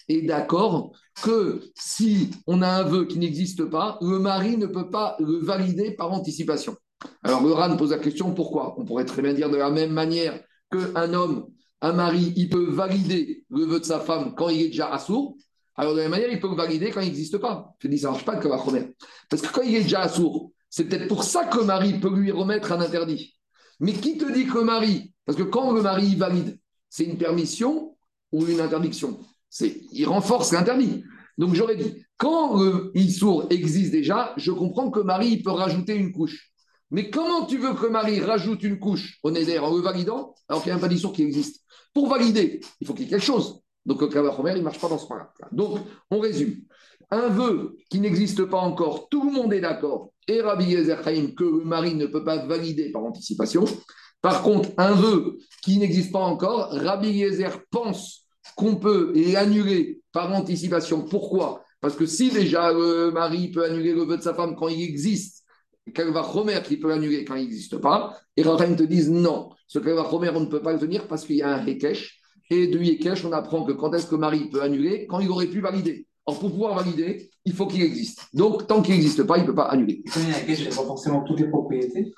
est 0.09 0.23
d'accord 0.23 0.93
que 1.23 1.63
si 1.75 2.31
on 2.47 2.63
a 2.63 2.69
un 2.69 2.83
vœu 2.83 3.07
qui 3.07 3.19
n'existe 3.19 3.65
pas, 3.65 3.99
le 4.03 4.19
mari 4.19 4.57
ne 4.57 4.67
peut 4.67 4.91
pas 4.91 5.17
le 5.19 5.39
valider 5.39 5.93
par 5.93 6.13
anticipation? 6.13 6.77
Alors 7.23 7.43
le 7.43 7.53
RAN 7.53 7.77
pose 7.79 7.93
la 7.93 7.99
question 7.99 8.35
pourquoi? 8.35 8.75
On 8.79 8.85
pourrait 8.85 9.07
très 9.07 9.23
bien 9.23 9.33
dire 9.33 9.49
de 9.49 9.57
la 9.57 9.71
même 9.71 9.93
manière 9.93 10.39
qu'un 10.71 11.15
homme, 11.15 11.47
un 11.83 11.93
mari, 11.93 12.33
il 12.37 12.49
peut 12.49 12.71
valider 12.71 13.45
le 13.51 13.65
vœu 13.65 13.81
de 13.81 13.85
sa 13.85 14.01
femme 14.01 14.35
quand 14.37 14.49
il 14.49 14.63
est 14.63 14.69
déjà 14.69 14.93
assourd. 14.93 15.37
Alors 15.77 15.93
de 15.93 15.99
la 15.99 16.05
même 16.05 16.11
manière, 16.11 16.31
il 16.31 16.41
peut 16.41 16.51
le 16.51 16.57
valider 16.57 16.91
quand 16.91 17.01
il 17.01 17.07
n'existe 17.07 17.39
pas. 17.39 17.75
Je 17.79 17.89
dis, 17.89 17.99
ça 17.99 18.09
ne 18.09 18.13
marche 18.13 18.25
pas 18.25 18.35
la 18.35 18.59
première. 18.59 18.89
Parce 19.29 19.43
que 19.43 19.53
quand 19.53 19.63
il 19.63 19.75
est 19.75 19.83
déjà 19.83 20.01
assourd, 20.01 20.53
c'est 20.69 20.85
peut-être 20.85 21.09
pour 21.09 21.25
ça 21.25 21.47
que 21.47 21.59
le 21.59 21.65
mari 21.65 21.99
peut 21.99 22.15
lui 22.15 22.31
remettre 22.31 22.73
un 22.73 22.81
interdit. 22.81 23.37
Mais 23.81 23.93
qui 23.93 24.19
te 24.19 24.31
dit 24.31 24.47
que 24.47 24.59
le 24.59 24.65
mari, 24.65 25.15
parce 25.25 25.39
que 25.39 25.43
quand 25.43 25.73
le 25.73 25.81
mari 25.81 26.15
valide, 26.17 26.59
c'est 26.89 27.05
une 27.05 27.17
permission 27.17 27.97
ou 28.31 28.47
une 28.47 28.61
interdiction? 28.61 29.19
Il 29.61 30.07
renforce 30.07 30.53
l'interdit. 30.53 31.03
Donc 31.39 31.55
j'aurais 31.55 31.77
dit, 31.77 32.05
quand 32.19 32.61
le 32.61 32.93
Issour 32.95 33.47
existe 33.49 33.93
déjà, 33.93 34.35
je 34.37 34.53
comprends 34.53 34.91
que 34.91 35.01
Marie 35.01 35.43
peut 35.43 35.51
rajouter 35.51 35.95
une 35.95 36.13
couche. 36.13 36.50
Mais 36.91 37.11
comment 37.11 37.47
tu 37.47 37.59
veux 37.59 37.75
que 37.75 37.87
Marie 37.87 38.21
rajoute 38.21 38.63
une 38.63 38.79
couche 38.79 39.19
au 39.23 39.31
Néder 39.31 39.59
en 39.59 39.75
le 39.75 39.83
validant 39.83 40.35
alors 40.49 40.63
qu'il 40.63 40.73
n'y 40.73 40.81
a 40.81 40.85
un 40.85 40.89
d'Issour 40.89 41.13
qui 41.13 41.23
existe? 41.23 41.65
Pour 41.95 42.09
valider, 42.09 42.61
il 42.81 42.87
faut 42.87 42.95
qu'il 42.95 43.05
y 43.05 43.09
ait 43.09 43.11
quelque 43.11 43.25
chose. 43.25 43.61
Donc 43.87 44.01
le 44.01 44.09
Kavachomer, 44.09 44.53
il 44.53 44.59
ne 44.59 44.63
marche 44.63 44.81
pas 44.81 44.89
dans 44.89 44.99
ce 44.99 45.07
point-là. 45.07 45.33
Donc 45.53 45.79
on 46.11 46.19
résume. 46.19 46.57
Un 47.11 47.29
vœu 47.29 47.77
qui 47.91 47.99
n'existe 47.99 48.45
pas 48.45 48.59
encore, 48.59 49.09
tout 49.09 49.25
le 49.25 49.33
monde 49.33 49.53
est 49.53 49.61
d'accord, 49.61 50.13
et 50.29 50.41
Rabbi 50.41 50.67
Yezer 50.67 51.03
que 51.03 51.43
le 51.43 51.65
mari 51.65 51.95
ne 51.95 52.07
peut 52.07 52.23
pas 52.23 52.47
valider 52.47 52.93
par 52.93 53.03
anticipation. 53.03 53.65
Par 54.23 54.43
contre, 54.43 54.69
un 54.77 54.93
vœu 54.93 55.39
qui 55.63 55.79
n'existe 55.79 56.13
pas 56.13 56.21
encore, 56.21 56.69
Rabbi 56.71 57.11
Yezer 57.11 57.65
pense 57.71 58.27
qu'on 58.55 58.77
peut 58.77 59.13
l'annuler 59.17 60.03
par 60.13 60.33
anticipation. 60.33 61.05
Pourquoi? 61.05 61.65
Parce 61.81 61.97
que 61.97 62.07
si 62.07 62.31
déjà 62.31 62.73
le 62.73 63.11
mari 63.11 63.51
peut 63.51 63.65
annuler 63.65 63.93
le 63.93 64.05
vœu 64.05 64.19
de 64.19 64.23
sa 64.23 64.35
femme 64.35 64.55
quand 64.55 64.69
il 64.69 64.83
existe, 64.83 65.40
remettre 65.87 66.69
qui 66.69 66.77
peut 66.77 66.89
l'annuler 66.89 67.25
quand 67.25 67.35
il 67.35 67.43
n'existe 67.43 67.79
pas, 67.79 68.17
et 68.37 68.43
Rahim 68.43 68.77
te 68.77 68.83
disent 68.83 69.11
non, 69.11 69.51
ce 69.67 69.79
remettre, 69.79 70.37
on 70.37 70.41
ne 70.41 70.47
peut 70.47 70.63
pas 70.63 70.73
le 70.73 70.79
tenir 70.79 71.07
parce 71.07 71.25
qu'il 71.25 71.37
y 71.37 71.43
a 71.43 71.55
un 71.55 71.67
Hekesh. 71.67 72.21
Et 72.51 72.67
de 72.67 72.81
Hekesh, 72.81 73.25
on 73.25 73.33
apprend 73.33 73.65
que 73.65 73.73
quand 73.73 73.95
est-ce 73.95 74.07
que 74.07 74.17
le 74.17 74.21
mari 74.21 74.51
peut 74.51 74.63
annuler 74.63 75.07
Quand 75.07 75.21
il 75.21 75.31
aurait 75.31 75.47
pu 75.47 75.61
valider. 75.61 76.09
Or, 76.27 76.39
pour 76.39 76.51
pouvoir 76.51 76.75
valider, 76.75 77.31
il 77.45 77.53
faut 77.53 77.67
qu'il 77.67 77.83
existe. 77.83 78.27
Donc, 78.35 78.67
tant 78.67 78.83
qu'il 78.83 78.95
n'existe 78.95 79.23
pas, 79.23 79.39
il 79.39 79.43
ne 79.43 79.47
peut 79.47 79.55
pas 79.55 79.67
annuler. 79.67 80.03
Hekesh, 80.07 80.69
pas 80.69 80.85
forcément 80.85 81.23
toutes 81.23 81.41
les 81.41 81.49
propriétés 81.49 82.13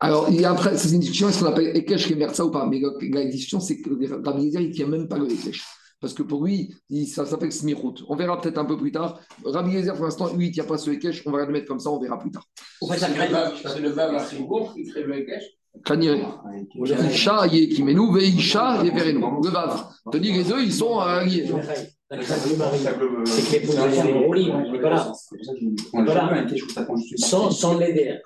Alors, 0.00 0.28
il 0.28 0.40
y 0.40 0.44
a 0.44 0.50
après, 0.50 0.76
c'est 0.76 0.90
une 0.90 1.00
discussion, 1.00 1.28
est-ce 1.28 1.40
qu'on 1.40 1.46
appelle 1.46 1.76
Hekesh 1.76 2.12
ça 2.32 2.44
ou 2.44 2.50
pas 2.50 2.66
Mais 2.66 2.80
la, 3.12 3.24
discussion, 3.26 3.60
c'est 3.60 3.80
que 3.80 3.90
Rabbi 4.24 4.48
il 4.48 4.68
ne 4.68 4.72
tient 4.72 4.88
même 4.88 5.08
pas 5.08 5.18
le 5.18 5.30
Hekesh. 5.30 5.64
Parce 6.00 6.12
que 6.12 6.22
pour 6.22 6.44
lui, 6.44 6.74
ça 7.06 7.24
s'appelle 7.24 7.52
Smirout. 7.52 7.94
On 8.08 8.16
verra 8.16 8.40
peut-être 8.40 8.58
un 8.58 8.64
peu 8.64 8.76
plus 8.76 8.92
tard. 8.92 9.18
Rabbi 9.44 9.72
Yezer, 9.72 9.94
pour 9.94 10.04
l'instant, 10.04 10.32
lui, 10.34 10.48
il 10.48 10.52
n'y 10.52 10.60
a 10.60 10.64
pas 10.64 10.78
ce 10.78 10.90
Ekech. 10.90 11.22
On 11.26 11.30
va 11.30 11.46
le 11.46 11.52
mettre 11.52 11.66
comme 11.66 11.80
ça, 11.80 11.90
on 11.90 11.98
verra 11.98 12.18
plus 12.18 12.30
tard. 12.30 12.44
C'est 12.82 13.80
le 13.80 13.88
Vav 13.90 14.14
à 14.14 14.18
Fribourg 14.20 14.74
qui 14.74 14.84
crée 14.84 15.04
le 15.04 15.18
Ekech 15.18 15.56
Isha, 17.10 17.46
Yekimenu, 17.46 18.14
Veisha 18.14 18.84
et 18.84 18.90
Verenu. 18.90 19.20
Le 19.42 19.50
Vav. 19.50 19.84
Te 20.10 20.18
dis, 20.18 20.32
les 20.32 20.44
deux, 20.44 20.62
ils 20.62 20.72
sont 20.72 20.98
alliés. 20.98 21.46
C'est 23.24 23.50
Sans, 27.16 27.50
sans 27.50 27.78
l'aider. 27.78 28.18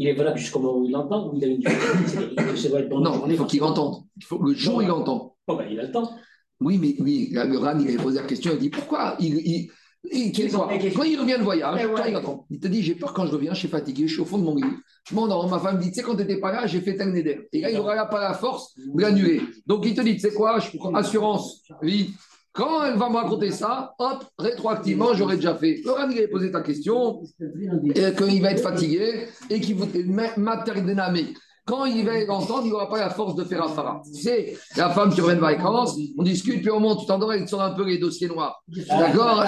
Il 0.00 0.06
est 0.08 0.14
valable 0.14 0.38
jusqu'au 0.38 0.84
il 0.84 0.92
l'entend 0.92 1.28
ou 1.28 1.36
il 1.36 1.44
a 1.44 1.48
une 1.48 1.58
Non, 3.00 3.26
il 3.28 3.36
faut 3.36 3.44
qu'il 3.46 3.62
entende. 3.64 4.04
Il 4.16 4.24
faut, 4.24 4.40
le 4.40 4.54
jour, 4.54 4.80
il 4.80 4.90
entend. 4.92 5.34
Oh, 5.48 5.56
ben, 5.56 5.66
il 5.68 5.80
a 5.80 5.82
le 5.84 5.90
temps. 5.90 6.12
Oui, 6.60 6.78
mais 6.78 6.96
oui, 6.98 7.30
le 7.32 7.58
RAN, 7.58 7.78
il 7.78 7.88
avait 7.88 8.02
posé 8.02 8.20
la 8.20 8.26
question, 8.26 8.52
il 8.52 8.58
dit 8.58 8.70
pourquoi? 8.70 9.16
Il, 9.20 9.36
il, 9.36 9.70
il, 10.12 10.32
Quand 10.52 11.02
il 11.04 11.18
revient 11.18 11.38
de 11.38 11.42
voyage, 11.42 11.86
quand 12.24 12.46
il, 12.50 12.56
il 12.56 12.60
te 12.60 12.68
dit 12.68 12.82
j'ai 12.82 12.94
peur 12.94 13.12
quand 13.12 13.26
je 13.26 13.32
reviens, 13.32 13.54
je 13.54 13.60
suis 13.60 13.68
fatigué, 13.68 14.08
je 14.08 14.14
suis 14.14 14.22
au 14.22 14.24
fond 14.24 14.38
de 14.38 14.44
mon 14.44 14.54
lit. 14.54 14.64
Je 15.08 15.14
m'endors, 15.14 15.48
ma 15.48 15.58
femme 15.58 15.78
dit 15.78 15.88
tu 15.88 15.94
sais, 15.94 16.02
quand 16.02 16.16
tu 16.16 16.22
n'étais 16.22 16.38
pas 16.38 16.52
là, 16.52 16.66
j'ai 16.66 16.80
fait 16.80 17.00
un 17.00 17.06
neder. 17.06 17.48
Et 17.52 17.60
là, 17.60 17.70
il 17.70 17.76
n'aura 17.76 18.06
pas 18.06 18.20
la 18.20 18.34
force 18.34 18.74
de 18.76 19.00
l'annuler. 19.00 19.40
Donc 19.66 19.86
il 19.86 19.94
te 19.94 20.00
dit 20.00 20.14
tu 20.14 20.20
sais 20.20 20.32
quoi, 20.32 20.58
je 20.58 20.76
prends 20.76 20.94
assurance, 20.94 21.62
oui. 21.82 22.14
Quand 22.52 22.84
elle 22.84 22.98
va 22.98 23.08
me 23.08 23.14
raconter 23.14 23.52
ça, 23.52 23.94
hop, 24.00 24.24
rétroactivement, 24.36 25.14
j'aurais 25.14 25.36
déjà 25.36 25.54
fait. 25.54 25.80
Le 25.84 25.92
RAN, 25.92 26.10
il 26.10 26.18
avait 26.18 26.28
posé 26.28 26.50
ta 26.50 26.60
question, 26.60 27.22
et 27.94 28.14
qu'il 28.16 28.42
va 28.42 28.50
être 28.50 28.62
fatigué 28.62 29.26
et 29.48 29.60
qu'il 29.60 29.76
va 29.76 29.86
maternamé. 30.36 31.34
Quand 31.68 31.84
il 31.84 32.02
va 32.06 32.18
l'entendre, 32.24 32.62
il 32.64 32.70
n'aura 32.70 32.88
pas 32.88 32.98
la 32.98 33.10
force 33.10 33.34
de 33.34 33.44
faire 33.44 33.62
afara. 33.62 34.00
Tu 34.14 34.22
sais, 34.22 34.56
la 34.74 34.88
femme, 34.88 35.12
tu 35.14 35.20
reviens 35.20 35.36
de 35.36 35.40
vacances, 35.40 35.98
on 36.16 36.22
discute, 36.22 36.62
puis 36.62 36.70
au 36.70 36.80
moment 36.80 36.96
où 36.96 37.00
tu 37.00 37.04
t'endors, 37.04 37.30
elle 37.34 37.44
te 37.44 37.50
sort 37.50 37.60
un 37.60 37.72
peu 37.72 37.84
les 37.84 37.98
dossiers 37.98 38.26
noirs. 38.26 38.64
D'accord 38.88 39.44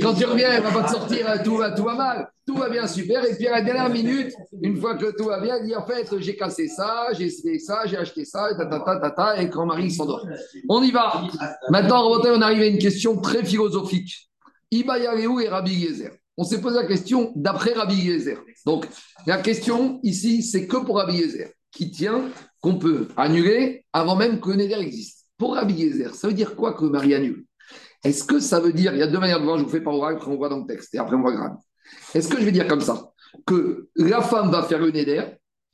Quand 0.00 0.14
tu 0.14 0.24
reviens, 0.24 0.52
elle 0.52 0.64
ne 0.64 0.68
va 0.68 0.80
pas 0.80 0.84
te 0.84 0.92
sortir, 0.92 1.26
tout 1.44 1.58
va, 1.58 1.72
tout 1.72 1.84
va 1.84 1.94
mal. 1.94 2.30
Tout 2.46 2.56
va 2.56 2.70
bien, 2.70 2.86
super. 2.86 3.22
Et 3.26 3.36
puis 3.36 3.46
à 3.46 3.52
la 3.52 3.62
dernière 3.62 3.90
minute, 3.90 4.32
une 4.62 4.80
fois 4.80 4.96
que 4.96 5.14
tout 5.14 5.26
va 5.26 5.38
bien, 5.38 5.56
elle 5.56 5.66
dit 5.66 5.76
en 5.76 5.86
fait, 5.86 6.08
j'ai 6.18 6.34
cassé 6.34 6.66
ça, 6.66 7.08
j'ai 7.12 7.28
fait 7.28 7.58
ça, 7.58 7.82
j'ai 7.84 7.98
acheté 7.98 8.24
ça, 8.24 8.50
et 8.50 8.56
ta, 8.56 8.64
ta, 8.64 8.80
ta, 8.80 9.10
ta, 9.10 9.42
et 9.42 9.50
quand 9.50 9.66
Marie 9.66 9.90
s'endort. 9.90 10.26
On 10.70 10.82
y 10.82 10.90
va. 10.90 11.24
Maintenant, 11.68 12.08
on 12.08 12.40
arrive 12.40 12.62
à 12.62 12.66
une 12.66 12.78
question 12.78 13.20
très 13.20 13.44
philosophique. 13.44 14.30
Iba 14.70 14.98
et 14.98 15.48
Rabbi 15.48 15.74
Yezer. 15.74 16.12
On 16.40 16.44
s'est 16.44 16.62
posé 16.62 16.76
la 16.76 16.86
question 16.86 17.34
d'après 17.36 17.74
Rabbi 17.74 17.96
Yezer. 17.96 18.42
Donc, 18.64 18.86
la 19.26 19.36
question 19.42 20.00
ici, 20.02 20.42
c'est 20.42 20.66
que 20.66 20.78
pour 20.78 20.96
Rabbi 20.96 21.18
Yezer, 21.18 21.50
qui 21.70 21.90
tient 21.90 22.30
qu'on 22.62 22.78
peut 22.78 23.08
annuler 23.14 23.84
avant 23.92 24.16
même 24.16 24.40
que 24.40 24.48
le 24.48 24.56
Neder 24.56 24.80
existe. 24.80 25.26
Pour 25.36 25.56
Rabbi 25.56 25.74
Yezer, 25.74 26.14
ça 26.14 26.28
veut 26.28 26.32
dire 26.32 26.56
quoi 26.56 26.72
que 26.72 26.84
le 26.84 26.90
mari 26.92 27.14
annule? 27.14 27.44
Est-ce 28.02 28.24
que 28.24 28.40
ça 28.40 28.58
veut 28.58 28.72
dire, 28.72 28.94
il 28.94 29.00
y 29.00 29.02
a 29.02 29.06
deux 29.06 29.18
manières 29.18 29.40
de 29.40 29.44
voir, 29.44 29.58
je 29.58 29.64
vous 29.64 29.68
fais 29.68 29.82
par 29.82 29.94
oral, 29.94 30.14
après 30.14 30.30
on 30.30 30.38
voit 30.38 30.48
dans 30.48 30.60
le 30.60 30.66
texte, 30.66 30.94
et 30.94 30.98
après 30.98 31.14
on 31.14 31.20
voit 31.20 31.34
grave. 31.34 31.56
Est-ce 32.14 32.28
que 32.28 32.40
je 32.40 32.44
vais 32.46 32.52
dire 32.52 32.66
comme 32.66 32.80
ça? 32.80 33.12
Que 33.46 33.90
la 33.96 34.22
femme 34.22 34.50
va 34.50 34.62
faire 34.62 34.78
le 34.78 34.92
Neder, 34.92 35.24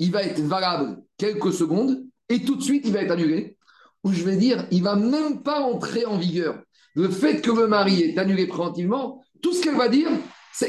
il 0.01 0.11
va 0.11 0.25
être 0.25 0.41
valable 0.41 1.01
quelques 1.17 1.53
secondes, 1.53 2.05
et 2.29 2.43
tout 2.43 2.57
de 2.57 2.63
suite 2.63 2.83
il 2.87 2.93
va 2.93 3.03
être 3.03 3.13
annulé 3.13 3.57
Ou 4.03 4.11
je 4.11 4.25
vais 4.25 4.37
dire, 4.37 4.67
il 4.73 4.83
va 4.83 4.97
même 4.97 5.45
pas 5.45 5.61
entrer 5.61 6.07
en 6.07 6.19
vigueur. 6.19 6.61
Le 6.97 7.09
fait 7.09 7.41
que 7.41 7.53
le 7.53 7.69
mari 7.69 8.03
est 8.03 8.19
annulé 8.19 8.49
préventivement, 8.49 9.23
tout 9.41 9.53
ce 9.53 9.63
qu'elle 9.63 9.77
va 9.77 9.89
dire, 9.89 10.11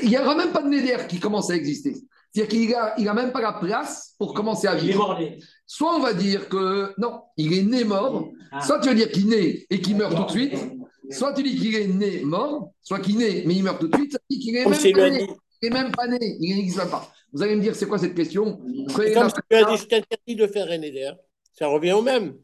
il 0.01 0.09
n'y 0.09 0.17
aura 0.17 0.35
même 0.35 0.51
pas 0.51 0.61
de 0.61 0.67
Néder 0.67 0.97
qui 1.07 1.19
commence 1.19 1.49
à 1.49 1.55
exister. 1.55 1.95
C'est-à-dire 2.33 2.49
qu'il 2.49 2.69
n'a 2.69 2.93
il 2.97 3.07
a 3.07 3.13
même 3.13 3.31
pas 3.31 3.41
la 3.41 3.53
place 3.53 4.15
pour 4.17 4.33
commencer 4.33 4.67
à 4.67 4.75
vivre. 4.75 5.17
Soit 5.65 5.95
on 5.95 5.99
va 5.99 6.13
dire 6.13 6.49
que 6.49 6.93
non, 6.97 7.21
il 7.37 7.53
est 7.53 7.63
né 7.63 7.83
mort, 7.83 8.29
ah. 8.51 8.61
soit 8.61 8.79
tu 8.79 8.89
veux 8.89 8.95
dire 8.95 9.11
qu'il 9.11 9.27
naît 9.27 9.65
et 9.69 9.81
qu'il 9.81 9.95
meurt 9.97 10.15
tout 10.15 10.25
de 10.25 10.31
suite, 10.31 10.53
soit 11.09 11.33
tu 11.33 11.43
dis 11.43 11.57
qu'il 11.57 11.75
est 11.75 11.87
né 11.87 12.21
mort, 12.23 12.71
soit 12.81 12.99
qu'il 12.99 13.17
naît 13.17 13.43
mais 13.45 13.55
il 13.55 13.63
meurt 13.63 13.79
tout 13.79 13.87
de 13.87 13.95
suite, 13.95 14.11
soit 14.11 14.21
qu'il 14.29 14.55
est 14.55 14.65
même 14.65 14.93
pas 14.93 15.09
né. 15.09 15.27
Il 15.61 15.69
n'est 15.69 15.81
même 15.81 15.91
pas 15.91 16.07
né, 16.07 16.37
il 16.39 16.55
n'existe 16.55 16.89
pas. 16.89 17.11
Vous 17.33 17.41
allez 17.43 17.55
me 17.55 17.61
dire, 17.61 17.75
c'est 17.75 17.87
quoi 17.87 17.97
cette 17.97 18.15
question? 18.15 18.57
Comme 18.93 19.05
tu 19.05 19.55
as 19.55 19.63
dit, 19.63 19.77
je 19.77 19.85
t'interdis 19.85 20.35
de 20.35 20.47
faire 20.47 20.69
un 20.69 20.77
Néder, 20.77 21.11
ça 21.53 21.67
revient 21.67 21.93
au 21.93 22.01
même. 22.01 22.35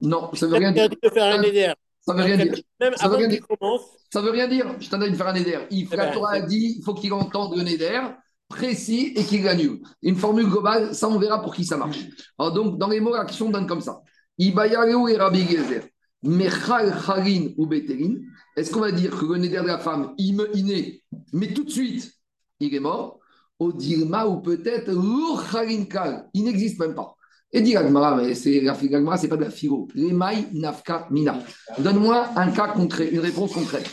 Non, 0.00 0.32
ça 0.34 0.46
veut 0.46 0.56
rien 0.56 0.72
dire. 0.72 0.88
de 0.88 1.10
faire 1.10 1.34
un 1.34 1.42
Néder. 1.42 1.72
Ça 2.00 2.14
veut 2.14 2.22
rien 2.22 2.36
dire. 2.36 2.54
Même 2.80 2.94
ça 2.96 3.08
veut 3.08 3.16
rien 3.16 3.28
dire. 3.28 3.46
Commence. 3.46 3.82
Ça 4.12 4.20
veut 4.20 4.30
rien 4.30 4.48
dire. 4.48 4.74
Je 4.80 4.88
t'en 4.88 5.00
ai 5.00 5.10
de 5.10 5.16
faire 5.16 5.28
un 5.28 5.34
éder. 5.34 5.58
Il, 5.70 5.88
eh 5.92 5.96
ben, 5.96 6.24
a 6.24 6.40
dit 6.40 6.76
il 6.78 6.82
faut 6.82 6.94
qu'il 6.94 7.12
entende 7.12 7.56
le 7.56 7.68
éder 7.68 8.00
précis 8.48 9.12
et 9.16 9.24
qu'il 9.24 9.42
gagne. 9.42 9.78
Une 10.02 10.16
formule 10.16 10.46
globale, 10.46 10.94
ça 10.94 11.08
on 11.08 11.18
verra 11.18 11.40
pour 11.40 11.54
qui 11.54 11.64
ça 11.64 11.76
marche. 11.76 12.00
Alors 12.38 12.52
donc, 12.52 12.78
dans 12.78 12.88
les 12.88 13.00
mots, 13.00 13.14
la 13.14 13.24
question 13.24 13.48
donne 13.50 13.66
comme 13.66 13.80
ça. 13.80 14.02
Ibayareu 14.38 15.08
et 15.10 15.16
Rabbi 15.16 15.46
Gezer. 15.46 15.84
Mechal 16.22 16.92
Harin 16.92 17.48
ou 17.56 17.66
Beterin. 17.66 18.16
Est-ce 18.56 18.70
qu'on 18.72 18.80
va 18.80 18.92
dire 18.92 19.16
que 19.16 19.24
le 19.24 19.38
néder 19.38 19.56
de 19.56 19.66
la 19.66 19.78
femme, 19.78 20.14
il, 20.18 20.36
me, 20.36 20.46
naît, 20.54 21.02
mais 21.32 21.52
tout 21.54 21.64
de 21.64 21.70
suite, 21.70 22.12
il 22.58 22.74
est 22.74 22.80
mort? 22.80 23.18
Au 23.58 23.72
Dirma 23.72 24.26
ou 24.26 24.40
peut-être 24.40 24.90
Kal, 25.88 26.28
il 26.34 26.44
n'existe 26.44 26.78
même 26.78 26.94
pas. 26.94 27.14
Et 27.52 27.62
dit 27.62 27.72
l'agmara, 27.72 28.16
mais 28.16 28.34
c'est 28.34 28.60
l'agmara, 28.60 29.18
c'est 29.18 29.28
pas 29.28 29.36
de 29.36 29.44
la 29.44 29.50
philo. 29.50 29.88
L'emaï 29.94 30.46
nafka 30.52 31.08
mina. 31.10 31.38
Donne-moi 31.78 32.28
un 32.36 32.50
cas 32.52 32.68
concret, 32.68 33.08
une 33.08 33.18
réponse 33.18 33.52
concrète. 33.52 33.90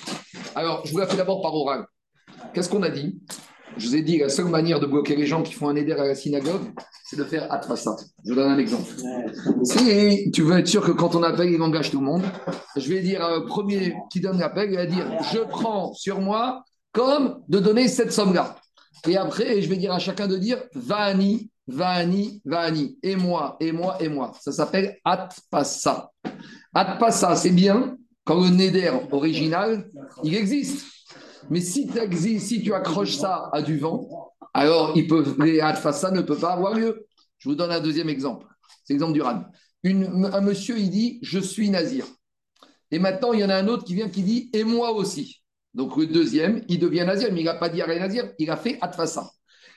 Alors, 0.56 0.86
je 0.86 0.92
vous 0.92 1.00
la 1.00 1.08
fais 1.08 1.18
d'abord 1.18 1.42
par 1.42 1.56
oral. 1.56 1.86
Qu'est-ce 2.54 2.70
qu'on 2.70 2.84
a 2.84 2.90
dit? 2.90 3.20
Je 3.78 3.88
vous 3.88 3.96
ai 3.96 4.02
dit, 4.02 4.18
la 4.18 4.30
seule 4.30 4.46
manière 4.46 4.80
de 4.80 4.86
bloquer 4.86 5.16
les 5.16 5.26
gens 5.26 5.44
qui 5.44 5.54
font 5.54 5.70
un 5.70 5.76
éder 5.76 5.92
à 5.92 6.06
la 6.06 6.16
synagogue, 6.16 6.72
c'est 7.04 7.16
de 7.16 7.24
faire 7.24 7.52
atfasa. 7.52 7.96
Je 8.26 8.32
vous 8.32 8.36
donne 8.36 8.52
un 8.52 8.58
exemple. 8.58 8.92
Si 9.64 10.32
tu 10.32 10.42
veux 10.42 10.58
être 10.58 10.68
sûr 10.68 10.84
que 10.84 10.92
quand 10.92 11.16
on 11.16 11.24
appelle, 11.24 11.50
il 11.52 11.62
engage 11.62 11.92
tout 11.92 12.00
le 12.00 12.06
monde, 12.06 12.24
je 12.76 12.90
vais 12.90 13.02
dire 13.02 13.22
au 13.38 13.46
premier 13.46 13.96
qui 14.12 14.20
donne 14.20 14.40
l'appel, 14.40 14.72
il 14.72 14.78
va 14.78 14.86
dire 14.86 15.06
Je 15.32 15.40
prends 15.40 15.94
sur 15.94 16.20
moi 16.20 16.64
comme 16.92 17.40
de 17.48 17.60
donner 17.60 17.88
cette 17.88 18.12
somme-là. 18.12 18.56
Et 19.08 19.16
après, 19.16 19.62
je 19.62 19.70
vais 19.70 19.78
dire 19.78 19.94
à 19.94 20.00
chacun 20.00 20.28
de 20.28 20.38
dire 20.38 20.58
Vani, 20.74 21.52
Vani, 21.68 22.42
Vani. 22.46 22.98
Et 23.04 23.16
moi, 23.16 23.58
et 23.60 23.72
moi, 23.72 23.98
et 24.00 24.10
moi. 24.10 24.34
Ça 24.42 24.52
s'appelle 24.52 24.98
Atpassa. 25.04 26.12
Atpassa, 26.74 27.36
c'est 27.36 27.52
bien 27.52 27.98
quand 28.24 28.42
le 28.42 28.50
Neder 28.50 28.92
original, 29.12 29.90
il 30.24 30.36
existe. 30.36 30.86
Mais 31.50 31.62
si, 31.62 31.88
tu 32.62 32.74
accroches 32.74 33.16
ça 33.16 33.50
à 33.54 33.62
du 33.62 33.78
vent, 33.78 34.34
alors 34.54 34.94
il 34.96 35.08
peut, 35.08 35.24
les 35.40 35.62
Atpassa 35.62 36.12
ne 36.12 36.22
peut 36.22 36.38
pas 36.38 36.54
avoir 36.54 36.74
lieu. 36.74 37.06
Je 37.38 37.50
vous 37.50 37.56
donne 37.56 37.72
un 37.72 37.80
deuxième 37.80 38.10
exemple. 38.10 38.46
C'est 38.84 38.94
l'exemple 38.94 39.14
du 39.14 39.22
RAN. 39.22 39.44
un 39.84 40.42
monsieur, 40.42 40.78
il 40.78 40.90
dit 40.90 41.20
Je 41.22 41.40
suis 41.40 41.70
nazir. 41.70 42.06
Et 42.92 43.00
maintenant, 43.00 43.34
il 43.34 43.40
y 43.42 43.46
en 43.46 43.50
a 43.50 43.56
un 43.56 43.68
autre 43.68 43.84
qui 43.84 43.96
vient 43.96 44.10
qui 44.10 44.24
dit 44.24 44.50
Et 44.54 44.64
moi 44.64 44.92
aussi. 44.92 45.44
Donc 45.74 45.96
le 45.96 46.08
deuxième, 46.08 46.64
il 46.68 46.80
devient 46.80 47.06
nazir, 47.06 47.30
mais 47.32 47.42
il 47.42 47.46
n'a 47.46 47.54
pas 47.54 47.70
dit 47.70 47.80
nazir, 47.80 48.32
il 48.40 48.50
a 48.50 48.58
fait 48.58 48.78
Atfassa. 48.82 49.30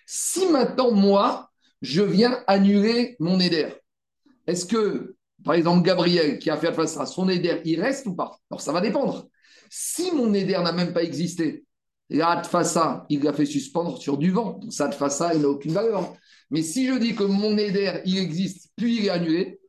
Si 0.07 0.47
maintenant, 0.47 0.93
moi, 0.93 1.50
je 1.83 2.03
viens 2.03 2.43
annuler 2.47 3.17
mon 3.21 3.41
éder, 3.41 3.69
est-ce 4.47 4.67
que, 4.67 5.17
par 5.45 5.55
exemple, 5.55 5.85
Gabriel 5.87 6.39
qui 6.39 6.51
a 6.51 6.57
fait 6.57 6.69
Atfassa, 6.69 7.07
son 7.07 7.29
éder, 7.29 7.61
il 7.65 7.81
reste 7.81 8.07
ou 8.07 8.15
pas? 8.15 8.39
Alors 8.51 8.61
ça 8.61 8.73
va 8.73 8.81
dépendre. 8.81 9.29
Si 9.71 10.11
mon 10.13 10.35
éder 10.35 10.53
n'a 10.53 10.73
même 10.73 10.93
pas 10.93 11.03
existé, 11.03 11.65
la 12.11 12.43
il 13.09 13.23
l'a 13.23 13.33
fait 13.33 13.47
suspendre 13.47 13.99
sur 13.99 14.19
du 14.19 14.31
vent. 14.31 14.59
Donc, 14.59 14.73
ça, 14.73 14.91
il 15.33 15.41
n'a 15.41 15.49
aucune 15.49 15.73
valeur. 15.73 16.13
Mais 16.51 16.63
si 16.63 16.89
je 16.89 16.95
dis 16.95 17.15
que 17.15 17.23
mon 17.23 17.57
éder, 17.57 18.01
il 18.05 18.19
existe, 18.19 18.71
puis 18.77 18.99
il 18.99 19.07
est 19.07 19.11
annulé, 19.11 19.61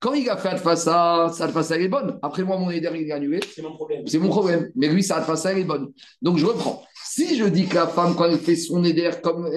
quand 0.00 0.12
il 0.12 0.28
a 0.28 0.36
fait 0.36 0.48
Adfassa, 0.48 1.30
sa 1.32 1.44
Adfassa, 1.44 1.76
elle 1.76 1.82
est 1.82 1.88
bonne. 1.88 2.18
Après 2.20 2.42
moi, 2.42 2.58
mon 2.58 2.70
éder, 2.70 2.90
il 2.94 3.08
est 3.08 3.12
annulé. 3.12 3.40
C'est 3.54 3.62
mon 3.62 3.74
problème. 3.74 4.06
C'est 4.06 4.18
mon 4.18 4.28
problème. 4.28 4.70
Mais 4.74 4.88
lui, 4.88 5.02
sa 5.02 5.16
Adfassa, 5.16 5.52
elle 5.52 5.58
est 5.58 5.64
bonne. 5.64 5.92
Donc, 6.20 6.36
je 6.36 6.44
reprends. 6.44 6.82
Si 7.16 7.36
je 7.36 7.44
dis 7.44 7.68
que 7.68 7.76
la 7.76 7.86
femme, 7.86 8.16
quand 8.16 8.24
elle 8.24 8.40
fait 8.40 8.56
son 8.56 8.82
éder 8.82 9.08
comme 9.22 9.48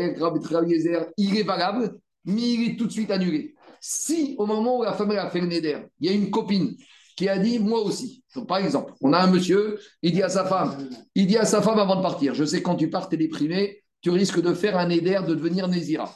il 1.17 1.37
est 1.37 1.43
valable, 1.43 1.97
mais 2.23 2.41
il 2.53 2.69
est 2.69 2.75
tout 2.75 2.85
de 2.85 2.91
suite 2.91 3.09
annulé. 3.09 3.55
Si, 3.81 4.35
au 4.37 4.45
moment 4.45 4.77
où 4.77 4.83
la 4.83 4.93
femme 4.93 5.11
elle 5.11 5.17
a 5.17 5.31
fait 5.31 5.41
le 5.41 5.47
néder, 5.47 5.75
il 5.99 6.07
y 6.07 6.13
a 6.13 6.15
une 6.15 6.29
copine 6.29 6.75
qui 7.15 7.27
a 7.27 7.39
dit 7.39 7.57
moi 7.57 7.81
aussi. 7.81 8.23
Donc, 8.35 8.47
par 8.47 8.59
exemple, 8.59 8.93
on 9.01 9.11
a 9.11 9.17
un 9.17 9.25
monsieur, 9.25 9.79
il 10.03 10.11
dit 10.11 10.21
à 10.21 10.29
sa 10.29 10.45
femme, 10.45 10.87
il 11.15 11.25
dit 11.25 11.35
à 11.35 11.45
sa 11.45 11.63
femme 11.63 11.79
avant 11.79 11.95
de 11.95 12.03
partir, 12.03 12.35
je 12.35 12.45
sais 12.45 12.61
quand 12.61 12.75
tu 12.75 12.91
pars, 12.91 13.09
tu 13.09 13.15
es 13.15 13.17
déprimé, 13.17 13.81
tu 14.01 14.11
risques 14.11 14.39
de 14.39 14.53
faire 14.53 14.77
un 14.77 14.91
éder, 14.91 15.19
de 15.27 15.33
devenir 15.33 15.67
Nézira. 15.67 16.13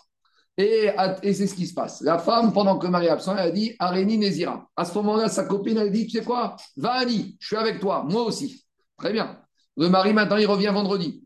Et, 0.59 0.91
c'est 1.23 1.47
ce 1.47 1.55
qui 1.55 1.65
se 1.65 1.73
passe. 1.73 2.01
La 2.01 2.19
femme, 2.19 2.53
pendant 2.53 2.77
que 2.77 2.85
Marie 2.85 3.07
est 3.07 3.09
absent, 3.09 3.35
elle 3.35 3.47
a 3.47 3.51
dit 3.51 3.75
Aréni 3.79 4.19
Nézira. 4.19 4.69
À 4.75 4.85
ce 4.85 4.93
moment-là, 4.93 5.27
sa 5.27 5.45
copine, 5.45 5.79
elle 5.79 5.91
dit 5.91 6.05
Tu 6.05 6.19
sais 6.19 6.23
quoi? 6.23 6.55
Va, 6.77 6.91
Annie, 6.99 7.35
je 7.39 7.47
suis 7.47 7.55
avec 7.55 7.79
toi, 7.79 8.05
moi 8.07 8.25
aussi. 8.25 8.63
Très 8.95 9.11
bien. 9.11 9.39
Le 9.75 9.89
mari, 9.89 10.13
maintenant, 10.13 10.37
il 10.37 10.45
revient 10.45 10.69
vendredi. 10.71 11.20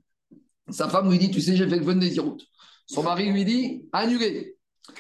Sa 0.70 0.90
femme 0.90 1.10
lui 1.10 1.20
dit 1.20 1.32
Tu 1.32 1.42
sais, 1.42 1.56
j'ai 1.56 1.68
fait 1.68 1.78
le 1.78 1.86
vœu 1.86 1.94
de 1.94 2.00
Néziroute. 2.00 2.46
Son 2.88 3.04
mari 3.04 3.32
lui 3.32 3.46
dit 3.46 3.86
Annulé. 3.94 4.56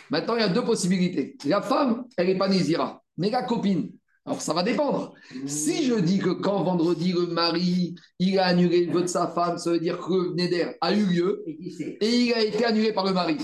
Maintenant, 0.09 0.35
il 0.35 0.41
y 0.41 0.43
a 0.43 0.49
deux 0.49 0.63
possibilités. 0.63 1.37
La 1.45 1.61
femme, 1.61 2.05
elle 2.17 2.27
n'est 2.27 2.37
pas 2.37 2.49
Nézira, 2.49 3.03
mais 3.17 3.29
la 3.29 3.43
copine. 3.43 3.91
Alors, 4.25 4.41
ça 4.41 4.53
va 4.53 4.63
dépendre. 4.63 5.13
Si 5.45 5.83
je 5.83 5.93
dis 5.93 6.17
que 6.17 6.31
quand 6.31 6.63
vendredi, 6.63 7.11
le 7.11 7.27
mari, 7.27 7.93
il 8.17 8.39
a 8.39 8.45
annulé 8.45 8.85
le 8.85 8.91
vœu 8.91 9.01
de 9.03 9.07
sa 9.07 9.27
femme, 9.27 9.59
ça 9.59 9.71
veut 9.71 9.79
dire 9.79 9.99
que 9.99 10.13
le 10.13 10.33
Néder 10.33 10.71
a 10.81 10.93
eu 10.93 11.05
lieu 11.05 11.43
et 11.45 12.09
il 12.09 12.33
a 12.33 12.43
été 12.43 12.65
annulé 12.65 12.91
par 12.91 13.05
le 13.05 13.13
mari 13.13 13.37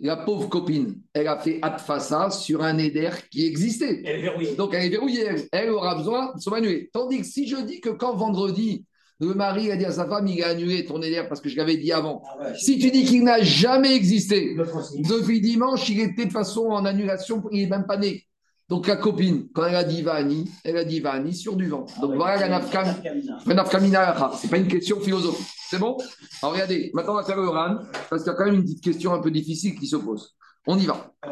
la 0.00 0.16
pauvre 0.16 0.48
copine, 0.48 1.00
elle 1.12 1.28
a 1.28 1.38
fait 1.38 1.58
atfassa 1.62 2.30
sur 2.30 2.62
un 2.62 2.78
éder 2.78 3.10
qui 3.30 3.46
existait. 3.46 4.00
Elle 4.04 4.20
est 4.20 4.22
verrouillée. 4.22 4.54
Donc 4.56 4.74
elle 4.74 4.84
est 4.84 4.88
verrouillée. 4.88 5.48
Elle, 5.52 5.70
aura 5.70 5.94
besoin 5.94 6.32
de 6.34 6.40
se 6.40 6.48
manuer. 6.50 6.90
Tandis 6.92 7.18
que 7.18 7.26
si 7.26 7.46
je 7.46 7.56
dis 7.56 7.80
que 7.80 7.90
quand 7.90 8.16
vendredi, 8.16 8.84
le 9.20 9.34
mari 9.34 9.70
a 9.70 9.76
dit 9.76 9.84
à 9.84 9.92
sa 9.92 10.06
femme, 10.06 10.26
il 10.26 10.42
a 10.42 10.48
annulé 10.48 10.84
ton 10.84 11.00
éder 11.02 11.22
parce 11.28 11.40
que 11.40 11.48
je 11.48 11.56
l'avais 11.56 11.76
dit 11.76 11.92
avant. 11.92 12.22
Ah 12.40 12.54
si 12.54 12.78
tu 12.78 12.90
dis 12.90 13.04
qu'il 13.04 13.24
n'a 13.24 13.42
jamais 13.42 13.94
existé, 13.94 14.56
depuis 14.56 15.40
dimanche, 15.40 15.88
il 15.90 16.00
était 16.00 16.26
de 16.26 16.32
façon 16.32 16.68
en 16.70 16.84
annulation, 16.84 17.42
il 17.52 17.62
n'est 17.62 17.68
même 17.68 17.86
pas 17.86 17.98
né. 17.98 18.24
Donc 18.70 18.86
la 18.86 18.96
copine, 18.96 19.48
quand 19.52 19.66
elle 19.66 19.74
a 19.74 19.84
dit 19.84 20.00
Vani, 20.00 20.48
elle 20.64 20.76
a 20.76 20.84
dit 20.84 21.00
Vani 21.00 21.34
sur 21.34 21.56
du 21.56 21.68
vent. 21.68 21.86
Donc 22.00 22.12
ah 22.14 22.16
voilà 22.16 22.48
la 22.48 22.48
nafkamina. 22.48 24.32
C'est 24.40 24.48
pas 24.48 24.58
une 24.58 24.68
question 24.68 25.00
philosophique. 25.00 25.46
C'est 25.68 25.78
bon? 25.78 25.98
Alors 26.40 26.54
regardez, 26.54 26.90
maintenant 26.94 27.14
on 27.14 27.16
va 27.16 27.24
faire 27.24 27.36
le 27.36 27.48
RAN, 27.48 27.78
parce 28.08 28.22
qu'il 28.22 28.32
y 28.32 28.34
a 28.34 28.38
quand 28.38 28.44
même 28.44 28.54
une 28.54 28.62
petite 28.62 28.82
question 28.82 29.12
un 29.12 29.20
peu 29.20 29.30
difficile 29.30 29.78
qui 29.78 29.86
se 29.86 29.96
pose. 29.96 30.34
On 30.66 30.78
y 30.78 30.86
va. 30.86 31.12
Euh, 31.26 31.30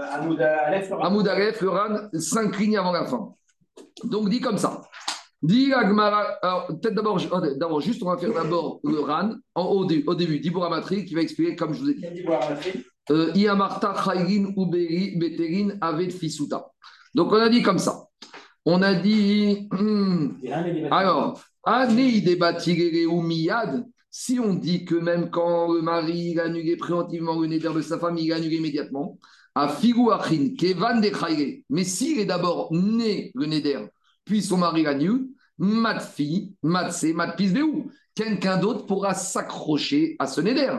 Amoud 1.01 1.29
Aleph, 1.29 1.61
le 1.61 1.71
RAN, 1.71 2.09
cinq 2.15 2.59
lignes 2.59 2.77
avant 2.77 2.93
la 2.93 3.07
fin. 3.07 3.35
Donc 4.05 4.29
dit 4.29 4.41
comme 4.41 4.59
ça. 4.59 4.83
Alors 5.43 6.67
peut-être 6.69 6.95
d'abord, 6.95 7.21
d'abord, 7.57 7.81
juste 7.81 8.03
on 8.03 8.07
va 8.07 8.19
faire 8.19 8.33
d'abord 8.33 8.81
le 8.83 9.01
RAN 9.01 9.37
en, 9.55 9.65
au, 9.65 9.85
au 9.85 10.15
début, 10.15 10.51
Matri 10.51 11.05
qui 11.05 11.15
va 11.15 11.21
expliquer 11.23 11.55
comme 11.55 11.73
je 11.75 11.81
vous 11.81 11.91
ai 11.91 11.95
dit. 11.95 12.25
Euh, 13.11 13.33
Iamarta 13.35 13.95
Chaylin 14.05 14.53
Uberi 14.57 15.17
Beterin 15.17 15.79
Aved 15.81 16.13
Fisuta. 16.13 16.67
Donc, 17.15 17.33
on 17.33 17.37
a 17.37 17.49
dit 17.49 17.63
comme 17.63 17.79
ça. 17.79 18.05
On 18.65 18.83
a 18.83 18.95
dit. 18.95 19.69
Hmm, 19.73 20.35
alors, 20.91 21.41
si 24.11 24.39
on 24.39 24.55
dit 24.55 24.85
que 24.85 24.95
même 24.95 25.31
quand 25.31 25.73
le 25.73 25.81
mari 25.81 26.31
il 26.33 26.41
a 26.41 26.45
annulé 26.45 26.77
préventivement 26.77 27.41
le 27.41 27.47
néder 27.47 27.69
de 27.75 27.81
sa 27.81 27.99
femme, 27.99 28.19
il 28.19 28.33
a 28.33 28.37
annulé 28.37 28.57
immédiatement, 28.57 29.19
à 29.55 29.69
Figu 29.69 30.11
Achin, 30.13 30.55
Kevan 30.59 31.01
de 31.01 31.11
mais 31.71 31.85
s'il 31.85 32.21
est 32.21 32.25
d'abord 32.27 32.69
né 32.73 33.33
le 33.35 33.47
néder, 33.47 33.87
puis 34.29 34.43
son 34.43 34.59
mari 34.59 34.83
l'annule, 34.83 35.29
Matfi, 35.57 36.55
Matse, 36.63 37.05
Matpis 37.15 37.61
où? 37.61 37.91
Quelqu'un 38.15 38.59
d'autre 38.59 38.87
pourra 38.87 39.15
s'accrocher 39.15 40.17
à 40.19 40.27
ce 40.27 40.41
néder. 40.41 40.71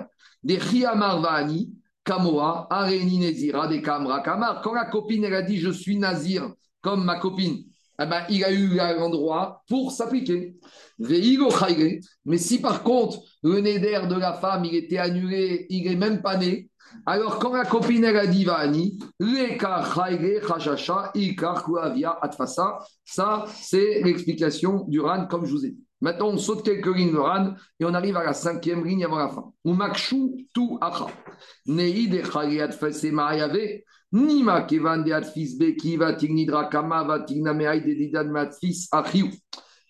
Des 0.43 0.57
Riamar 0.57 1.19
Vani, 1.19 1.73
Kamoa, 2.05 2.67
Areni 2.69 3.17
Nezira, 3.17 3.67
des 3.67 3.81
Kamra 3.81 4.21
Kamar. 4.21 4.61
Quand 4.61 4.73
la 4.73 4.85
copine, 4.85 5.23
elle 5.23 5.33
a 5.33 5.41
dit 5.41 5.57
je 5.57 5.71
suis 5.71 5.97
Nazir 5.97 6.53
comme 6.81 7.03
ma 7.03 7.19
copine, 7.19 7.63
eh 8.01 8.05
ben, 8.05 8.23
il 8.29 8.43
a 8.45 8.51
eu 8.51 8.75
l'endroit 8.75 9.63
pour 9.67 9.91
s'appliquer. 9.91 10.55
Mais 10.99 12.37
si 12.37 12.61
par 12.61 12.83
contre, 12.83 13.19
le 13.43 13.59
neder 13.59 14.01
de 14.09 14.15
la 14.15 14.33
femme, 14.33 14.63
il 14.65 14.75
était 14.75 14.97
annulé, 14.97 15.65
il 15.69 15.89
n'est 15.89 15.95
même 15.95 16.21
pas 16.21 16.37
né, 16.37 16.69
alors 17.05 17.39
quand 17.39 17.53
la 17.53 17.65
copine, 17.65 18.03
elle 18.03 18.17
a 18.17 18.27
dit 18.27 18.45
Vani, 18.45 18.99
ça, 23.05 23.45
c'est 23.61 24.01
l'explication 24.03 24.85
du 24.87 24.99
RAN, 24.99 25.27
comme 25.27 25.45
je 25.45 25.51
vous 25.51 25.65
ai 25.65 25.71
dit. 25.71 25.83
Maintenant, 26.01 26.29
on 26.29 26.37
saute 26.37 26.63
quelques 26.63 26.95
lignes 26.95 27.11
de 27.11 27.17
RAN 27.17 27.55
et 27.79 27.85
on 27.85 27.93
arrive 27.93 28.15
à 28.15 28.23
la 28.23 28.33
cinquième 28.33 28.85
ligne 28.85 29.03
avant 29.03 29.17
la 29.17 29.27
fin. 29.27 29.51
Umakshu 29.65 30.47
tu 30.53 30.61
acha. 30.79 31.07
Nei 31.65 32.07
de 32.07 32.23
chariat 32.23 32.71
fese 32.71 33.11
maayave. 33.11 33.81
Nima 34.11 34.61
kevan 34.61 35.03
de 35.03 35.11
atfis 35.11 35.57
beki 35.59 35.97
va 35.97 36.13
tignidra 36.13 36.69
kama 36.69 37.03
va 37.03 37.19
tignameai 37.19 37.81
de 37.81 37.93
didan 37.93 38.31
matfis 38.31 38.87
achiu. 38.91 39.29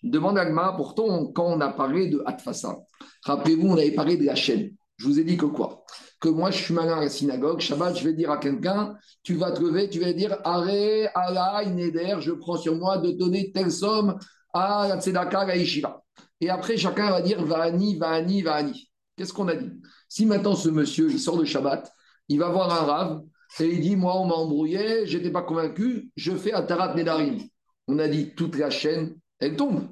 Demande 0.02 0.38
Agma, 0.38 0.72
pourtant, 0.76 1.26
quand 1.26 1.44
on 1.44 1.60
a 1.60 1.68
parlé 1.68 2.08
de 2.08 2.22
Atfasa, 2.24 2.74
rappelez-vous, 3.22 3.68
on 3.68 3.76
avait 3.76 3.92
parlé 3.92 4.16
de 4.16 4.24
la 4.24 4.34
chaîne. 4.34 4.74
Je 4.96 5.06
vous 5.06 5.20
ai 5.20 5.24
dit 5.24 5.36
que 5.36 5.46
quoi? 5.46 5.84
Que 6.20 6.28
moi, 6.28 6.50
je 6.50 6.62
suis 6.62 6.74
malin 6.74 6.98
à 6.98 7.00
la 7.00 7.08
synagogue, 7.08 7.60
Shabbat, 7.60 7.96
je 7.96 8.04
vais 8.04 8.12
dire 8.12 8.30
à 8.30 8.36
quelqu'un, 8.36 8.94
tu 9.22 9.36
vas 9.36 9.52
te 9.52 9.62
lever, 9.62 9.88
tu 9.88 10.00
vas 10.00 10.12
dire, 10.12 10.36
Arrête, 10.44 11.10
Allah, 11.14 11.64
Neder, 11.66 12.16
je 12.20 12.32
prends 12.32 12.58
sur 12.58 12.76
moi 12.76 12.98
de 12.98 13.10
donner 13.12 13.50
telle 13.52 13.72
somme 13.72 14.18
à 14.52 14.86
la 14.88 15.00
Tzedaka, 15.00 15.56
Yeshiva. 15.56 16.02
Et 16.40 16.50
après, 16.50 16.76
chacun 16.76 17.10
va 17.10 17.22
dire 17.22 17.44
Vani, 17.44 17.96
Vani, 17.96 18.42
Vani. 18.42 18.90
Qu'est-ce 19.16 19.32
qu'on 19.32 19.48
a 19.48 19.54
dit? 19.54 19.70
Si 20.08 20.26
maintenant 20.26 20.56
ce 20.56 20.68
monsieur, 20.68 21.10
il 21.10 21.18
sort 21.18 21.38
de 21.38 21.44
Shabbat, 21.44 21.90
il 22.28 22.38
va 22.38 22.48
voir 22.48 22.70
un 22.70 22.84
rave 22.86 23.22
et 23.58 23.66
il 23.66 23.80
dit 23.80 23.96
Moi, 23.96 24.16
on 24.18 24.26
m'a 24.26 24.34
embrouillé, 24.34 25.06
je 25.06 25.18
n'étais 25.18 25.30
pas 25.30 25.42
convaincu, 25.42 26.10
je 26.16 26.32
fais 26.32 26.52
Atarat 26.52 26.94
Nedarim. 26.94 27.38
On 27.86 27.98
a 27.98 28.08
dit 28.08 28.34
toute 28.34 28.56
la 28.56 28.70
chaîne, 28.70 29.16
elle 29.38 29.56
tombe. 29.56 29.88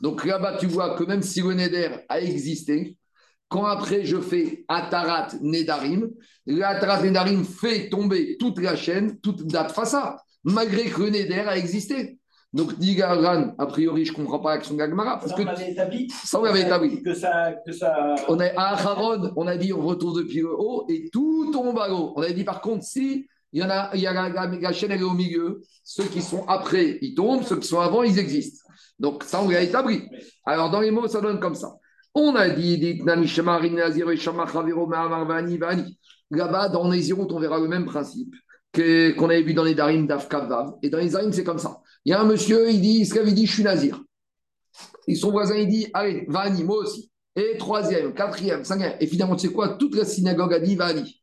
Donc 0.00 0.24
là-bas, 0.24 0.56
tu 0.58 0.66
vois 0.66 0.96
que 0.96 1.04
même 1.04 1.22
si 1.22 1.42
le 1.42 1.54
Neder 1.54 1.90
a 2.08 2.20
existé, 2.20 2.96
quand 3.48 3.64
après 3.64 4.04
je 4.04 4.20
fais 4.20 4.64
Atarat 4.68 5.28
Nedarim, 5.40 6.10
l'Atarat 6.46 7.02
Nedarim 7.02 7.44
fait 7.44 7.88
tomber 7.88 8.36
toute 8.38 8.58
la 8.60 8.76
chaîne, 8.76 9.18
toute 9.20 9.46
date 9.46 9.72
à, 9.72 10.16
malgré 10.44 10.84
que 10.84 11.02
le 11.02 11.10
Neder 11.10 11.44
a 11.46 11.56
existé. 11.56 12.18
Donc, 12.52 12.78
dit 12.78 13.02
a 13.02 13.66
priori, 13.66 14.06
je 14.06 14.12
ne 14.12 14.16
comprends 14.16 14.38
pas 14.38 14.54
l'action 14.54 14.74
d'Agmara. 14.76 15.18
Parce 15.18 15.32
ça, 15.32 15.36
on 15.38 15.46
avait 15.46 15.72
établi. 15.72 16.08
Ça, 16.24 16.40
on 16.40 16.44
avait 16.44 16.62
établi. 16.62 17.02
Que 17.02 17.12
ça, 17.12 17.52
que 17.66 17.72
ça... 17.72 18.14
On 18.28 18.38
a, 18.40 18.46
à 18.56 18.74
Acharon, 18.74 19.30
on 19.36 19.46
a 19.46 19.56
dit 19.58 19.74
on 19.74 19.82
retourne 19.82 20.16
depuis 20.22 20.40
le 20.40 20.54
haut 20.56 20.86
et 20.88 21.10
tout 21.12 21.50
tombe 21.52 21.78
à 21.78 21.88
l'eau. 21.88 22.14
On 22.16 22.22
avait 22.22 22.32
dit 22.32 22.44
par 22.44 22.60
contre, 22.62 22.84
si 22.84 23.26
Il 23.52 23.60
y 23.60 23.64
en 23.64 23.68
a, 23.70 23.90
il 23.94 24.00
y 24.00 24.06
a 24.06 24.12
la, 24.12 24.28
la- 24.30 24.46
la 24.46 24.72
chaîne, 24.72 24.90
elle 24.92 25.00
est 25.00 25.04
au 25.04 25.12
milieu. 25.12 25.60
Ceux 25.84 26.04
qui 26.04 26.22
sont 26.22 26.44
après, 26.46 26.98
ils 27.02 27.14
tombent. 27.14 27.42
Ceux 27.42 27.58
qui 27.58 27.68
sont 27.68 27.80
avant, 27.80 28.02
ils 28.02 28.18
existent. 28.18 28.66
Donc, 28.98 29.24
ça, 29.24 29.42
on 29.42 29.48
l'a 29.50 29.60
établi. 29.60 30.02
Alors, 30.46 30.70
dans 30.70 30.80
les 30.80 30.90
mots, 30.90 31.08
ça 31.08 31.20
donne 31.20 31.40
comme 31.40 31.54
ça. 31.54 31.74
On 32.18 32.34
a 32.34 32.48
dit. 32.48 33.02
Là-bas, 36.30 36.68
dans 36.70 36.88
Nézirut, 36.88 37.26
on 37.30 37.38
verra 37.38 37.60
le 37.60 37.68
même 37.68 37.84
principe 37.84 38.34
qu'on 38.72 39.28
avait 39.28 39.42
vu 39.42 39.52
dans 39.52 39.64
les 39.64 39.74
Darim 39.74 40.06
d'Afkavav. 40.06 40.76
Et 40.82 40.88
dans 40.88 40.96
les 40.96 41.10
Darim, 41.10 41.30
c'est 41.30 41.44
comme 41.44 41.58
ça. 41.58 41.82
Il 42.06 42.10
y 42.10 42.12
a 42.14 42.20
un 42.20 42.24
monsieur, 42.24 42.70
il 42.70 42.80
dit, 42.80 43.00
Iskav, 43.00 43.28
il 43.28 43.34
dit, 43.34 43.44
je 43.46 43.52
suis 43.52 43.62
Nazir. 43.62 44.02
Et 45.06 45.14
son 45.14 45.30
voisin, 45.30 45.56
il 45.56 45.68
dit, 45.68 45.88
allez, 45.92 46.24
Vani, 46.28 46.64
moi 46.64 46.78
aussi. 46.78 47.10
Et 47.36 47.58
troisième, 47.58 48.14
quatrième, 48.14 48.64
cinquième. 48.64 48.96
Et 48.98 49.06
finalement, 49.06 49.36
tu 49.36 49.48
sais 49.48 49.52
quoi? 49.52 49.76
Toute 49.76 49.94
la 49.94 50.06
synagogue 50.06 50.54
a 50.54 50.58
dit 50.58 50.74
Vani. 50.74 51.22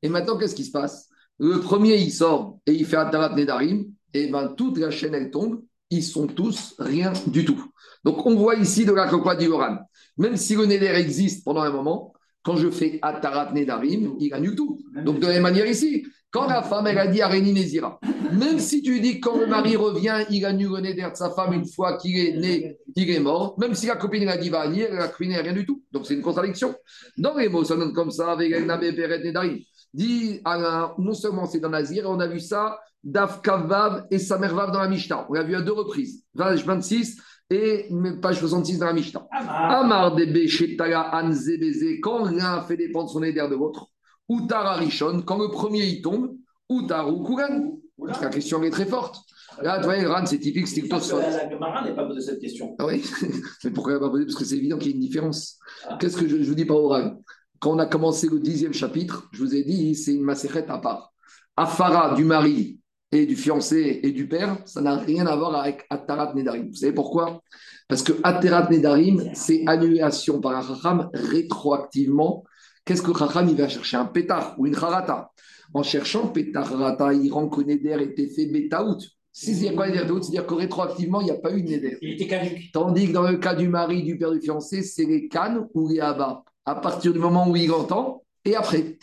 Et 0.00 0.08
maintenant, 0.08 0.38
qu'est-ce 0.38 0.54
qui 0.54 0.64
se 0.64 0.70
passe? 0.70 1.10
Le 1.38 1.60
premier, 1.60 1.96
il 1.96 2.12
sort 2.12 2.58
et 2.66 2.72
il 2.72 2.86
fait 2.86 2.96
Atarat 2.96 3.36
Nedarim. 3.36 3.84
Et 4.14 4.28
ben 4.30 4.54
toute 4.56 4.78
la 4.78 4.90
chaîne, 4.90 5.14
elle 5.14 5.30
tombe. 5.30 5.60
Ils 5.90 6.02
sont 6.04 6.26
tous 6.26 6.74
rien 6.78 7.12
du 7.26 7.44
tout. 7.44 7.62
Donc, 8.04 8.24
on 8.24 8.34
voit 8.36 8.54
ici 8.54 8.86
de 8.86 8.92
la 8.92 9.06
quoi 9.06 9.36
dit 9.36 9.48
Oran. 9.48 9.78
Même 10.20 10.36
si 10.36 10.54
le 10.54 10.66
Neder 10.66 10.94
existe 10.96 11.44
pendant 11.44 11.62
un 11.62 11.70
moment, 11.70 12.12
quand 12.42 12.56
je 12.56 12.68
fais 12.70 12.98
Atarat 13.00 13.52
Nedarim, 13.54 14.16
il 14.20 14.34
annule 14.34 14.54
tout. 14.54 14.78
Donc, 15.02 15.18
de 15.18 15.26
la 15.26 15.32
même 15.32 15.44
manière 15.44 15.66
ici, 15.66 16.04
quand 16.30 16.46
la 16.46 16.62
femme, 16.62 16.86
elle 16.86 16.98
a 16.98 17.06
dit 17.06 17.22
Areni 17.22 17.54
Nézira, 17.54 17.98
même 18.30 18.58
si 18.58 18.82
tu 18.82 19.00
dis 19.00 19.18
quand 19.18 19.38
le 19.38 19.46
mari 19.46 19.76
revient, 19.76 20.26
il 20.28 20.44
annule 20.44 20.72
le 20.72 20.80
Neder 20.80 21.08
de 21.10 21.16
sa 21.16 21.30
femme 21.30 21.54
une 21.54 21.66
fois 21.66 21.96
qu'il 21.96 22.18
est 22.18 22.36
né, 22.36 22.76
il 22.94 23.10
est 23.10 23.18
mort, 23.18 23.58
même 23.58 23.74
si 23.74 23.86
la 23.86 23.96
copine 23.96 24.24
elle 24.24 24.28
a 24.28 24.36
dit 24.36 24.50
Vani, 24.50 24.82
la 24.92 25.08
copine 25.08 25.32
rien 25.32 25.54
du 25.54 25.64
tout. 25.64 25.82
Donc, 25.90 26.06
c'est 26.06 26.14
une 26.14 26.22
contradiction. 26.22 26.74
Dans 27.16 27.34
les 27.34 27.48
mots, 27.48 27.64
ça 27.64 27.76
donne 27.76 27.94
comme 27.94 28.10
ça, 28.10 28.32
avec 28.32 28.52
el 28.52 28.66
Nabe 28.66 28.94
Peret 28.94 29.24
Nedarim. 29.24 29.58
Dit 29.94 30.40
Alain, 30.44 30.92
non 30.98 31.14
seulement 31.14 31.46
c'est 31.46 31.60
dans 31.60 31.70
Nazir, 31.70 32.04
on 32.06 32.20
a 32.20 32.26
vu 32.26 32.40
ça, 32.40 32.78
Daf 33.02 33.40
Kavav 33.40 34.04
et 34.10 34.18
Samervav 34.18 34.70
dans 34.70 34.80
la 34.80 34.88
Mishnah. 34.88 35.26
On 35.30 35.32
l'a 35.32 35.44
vu 35.44 35.54
à 35.54 35.62
deux 35.62 35.72
reprises, 35.72 36.24
page 36.36 36.66
26 36.66 37.16
et 37.50 37.88
page 38.22 38.38
66 38.38 38.78
dans 38.78 38.86
la 38.86 38.92
Mishnah. 38.92 39.26
Amar 39.30 40.14
Debe 40.14 40.46
Shetala 40.46 41.14
Anzebeze, 41.14 42.00
quand 42.00 42.30
l'un 42.30 42.62
fait 42.62 42.76
dépendre 42.76 43.10
son 43.10 43.22
éder 43.22 43.46
de 43.50 43.56
l'autre, 43.56 43.88
ou 44.28 44.42
Tara 44.46 44.74
Rishon, 44.76 45.22
quand 45.22 45.38
le 45.38 45.50
premier 45.50 45.84
il 45.84 46.02
tombe, 46.02 46.36
ou 46.68 46.82
Taru 46.82 47.24
Kugan. 47.24 47.76
La 47.98 48.28
question 48.30 48.62
est 48.62 48.70
très 48.70 48.86
forte. 48.86 49.16
Là, 49.60 49.78
tu 49.78 49.84
vois, 49.84 49.96
Ran, 50.08 50.24
c'est 50.24 50.38
typique, 50.38 50.68
c'est 50.68 50.80
la 50.88 50.98
la 50.98 51.50
Gemara 51.50 51.84
n'est 51.84 51.94
pas 51.94 52.06
posé 52.06 52.20
cette 52.20 52.40
question. 52.40 52.76
Ah 52.78 52.86
oui, 52.86 53.04
mais 53.64 53.70
pourquoi 53.70 53.94
elle 53.94 54.00
pas 54.00 54.08
poser? 54.08 54.24
Parce 54.24 54.36
que 54.36 54.44
c'est 54.44 54.56
évident 54.56 54.78
qu'il 54.78 54.92
y 54.92 54.92
a 54.92 54.94
une 54.94 55.02
différence. 55.02 55.58
Qu'est-ce 55.98 56.16
que 56.16 56.26
je, 56.26 56.42
je 56.42 56.48
vous 56.48 56.54
dis 56.54 56.64
par 56.64 56.76
oral? 56.76 57.18
Quand 57.58 57.72
on 57.72 57.78
a 57.78 57.86
commencé 57.86 58.28
le 58.28 58.38
dixième 58.38 58.72
chapitre, 58.72 59.28
je 59.32 59.42
vous 59.42 59.54
ai 59.54 59.64
dit, 59.64 59.94
c'est 59.94 60.14
une 60.14 60.22
macérette 60.22 60.70
à 60.70 60.78
part. 60.78 61.12
Afara 61.56 62.14
du 62.14 62.24
mari 62.24 62.79
et 63.12 63.26
du 63.26 63.36
fiancé 63.36 64.00
et 64.02 64.12
du 64.12 64.28
père, 64.28 64.56
ça 64.66 64.80
n'a 64.80 64.96
rien 64.96 65.26
à 65.26 65.36
voir 65.36 65.54
avec 65.56 65.84
Atarat 65.90 66.32
Nedarim. 66.34 66.68
Vous 66.68 66.76
savez 66.76 66.92
pourquoi? 66.92 67.42
Parce 67.88 68.02
que 68.02 68.12
Atarat 68.22 68.68
Nedarim, 68.70 69.30
c'est 69.34 69.64
annulation 69.66 70.40
par 70.40 70.56
un 70.56 70.62
Chacham 70.62 71.10
rétroactivement. 71.12 72.44
Qu'est-ce 72.84 73.02
que 73.02 73.16
Chacham 73.16 73.48
il 73.48 73.56
va 73.56 73.68
chercher? 73.68 73.96
Un 73.96 74.04
pétard 74.04 74.54
ou 74.58 74.66
une 74.66 74.76
harata 74.76 75.30
En 75.74 75.82
cherchant 75.82 76.28
pétard 76.28 76.72
harata, 76.72 77.12
il 77.12 77.32
rend 77.32 77.48
que 77.48 77.62
Neder 77.62 78.02
était 78.02 78.28
fait 78.28 78.46
betaout. 78.46 78.98
Si 79.32 79.54
c'est 79.54 79.74
quoi 79.74 79.88
Neder 79.88 80.04
betaout 80.04 80.22
C'est-à-dire 80.22 80.46
que 80.46 80.54
rétroactivement, 80.54 81.20
il 81.20 81.24
n'y 81.24 81.30
a 81.32 81.38
pas 81.38 81.52
eu 81.52 81.62
de 81.62 81.68
Neder. 81.68 81.98
Il 82.02 82.12
était 82.12 82.28
caduque. 82.28 82.70
Tandis 82.72 83.08
que 83.08 83.12
dans 83.12 83.28
le 83.28 83.38
cas 83.38 83.54
du 83.54 83.68
mari, 83.68 84.04
du 84.04 84.16
père 84.16 84.30
du 84.30 84.40
fiancé, 84.40 84.82
c'est 84.82 85.04
les 85.04 85.26
cannes 85.26 85.66
ou 85.74 85.88
les 85.88 86.00
abats, 86.00 86.44
à 86.64 86.76
partir 86.76 87.12
du 87.12 87.18
moment 87.18 87.48
où 87.48 87.56
il 87.56 87.72
entend 87.72 88.22
et 88.44 88.54
après. 88.54 88.98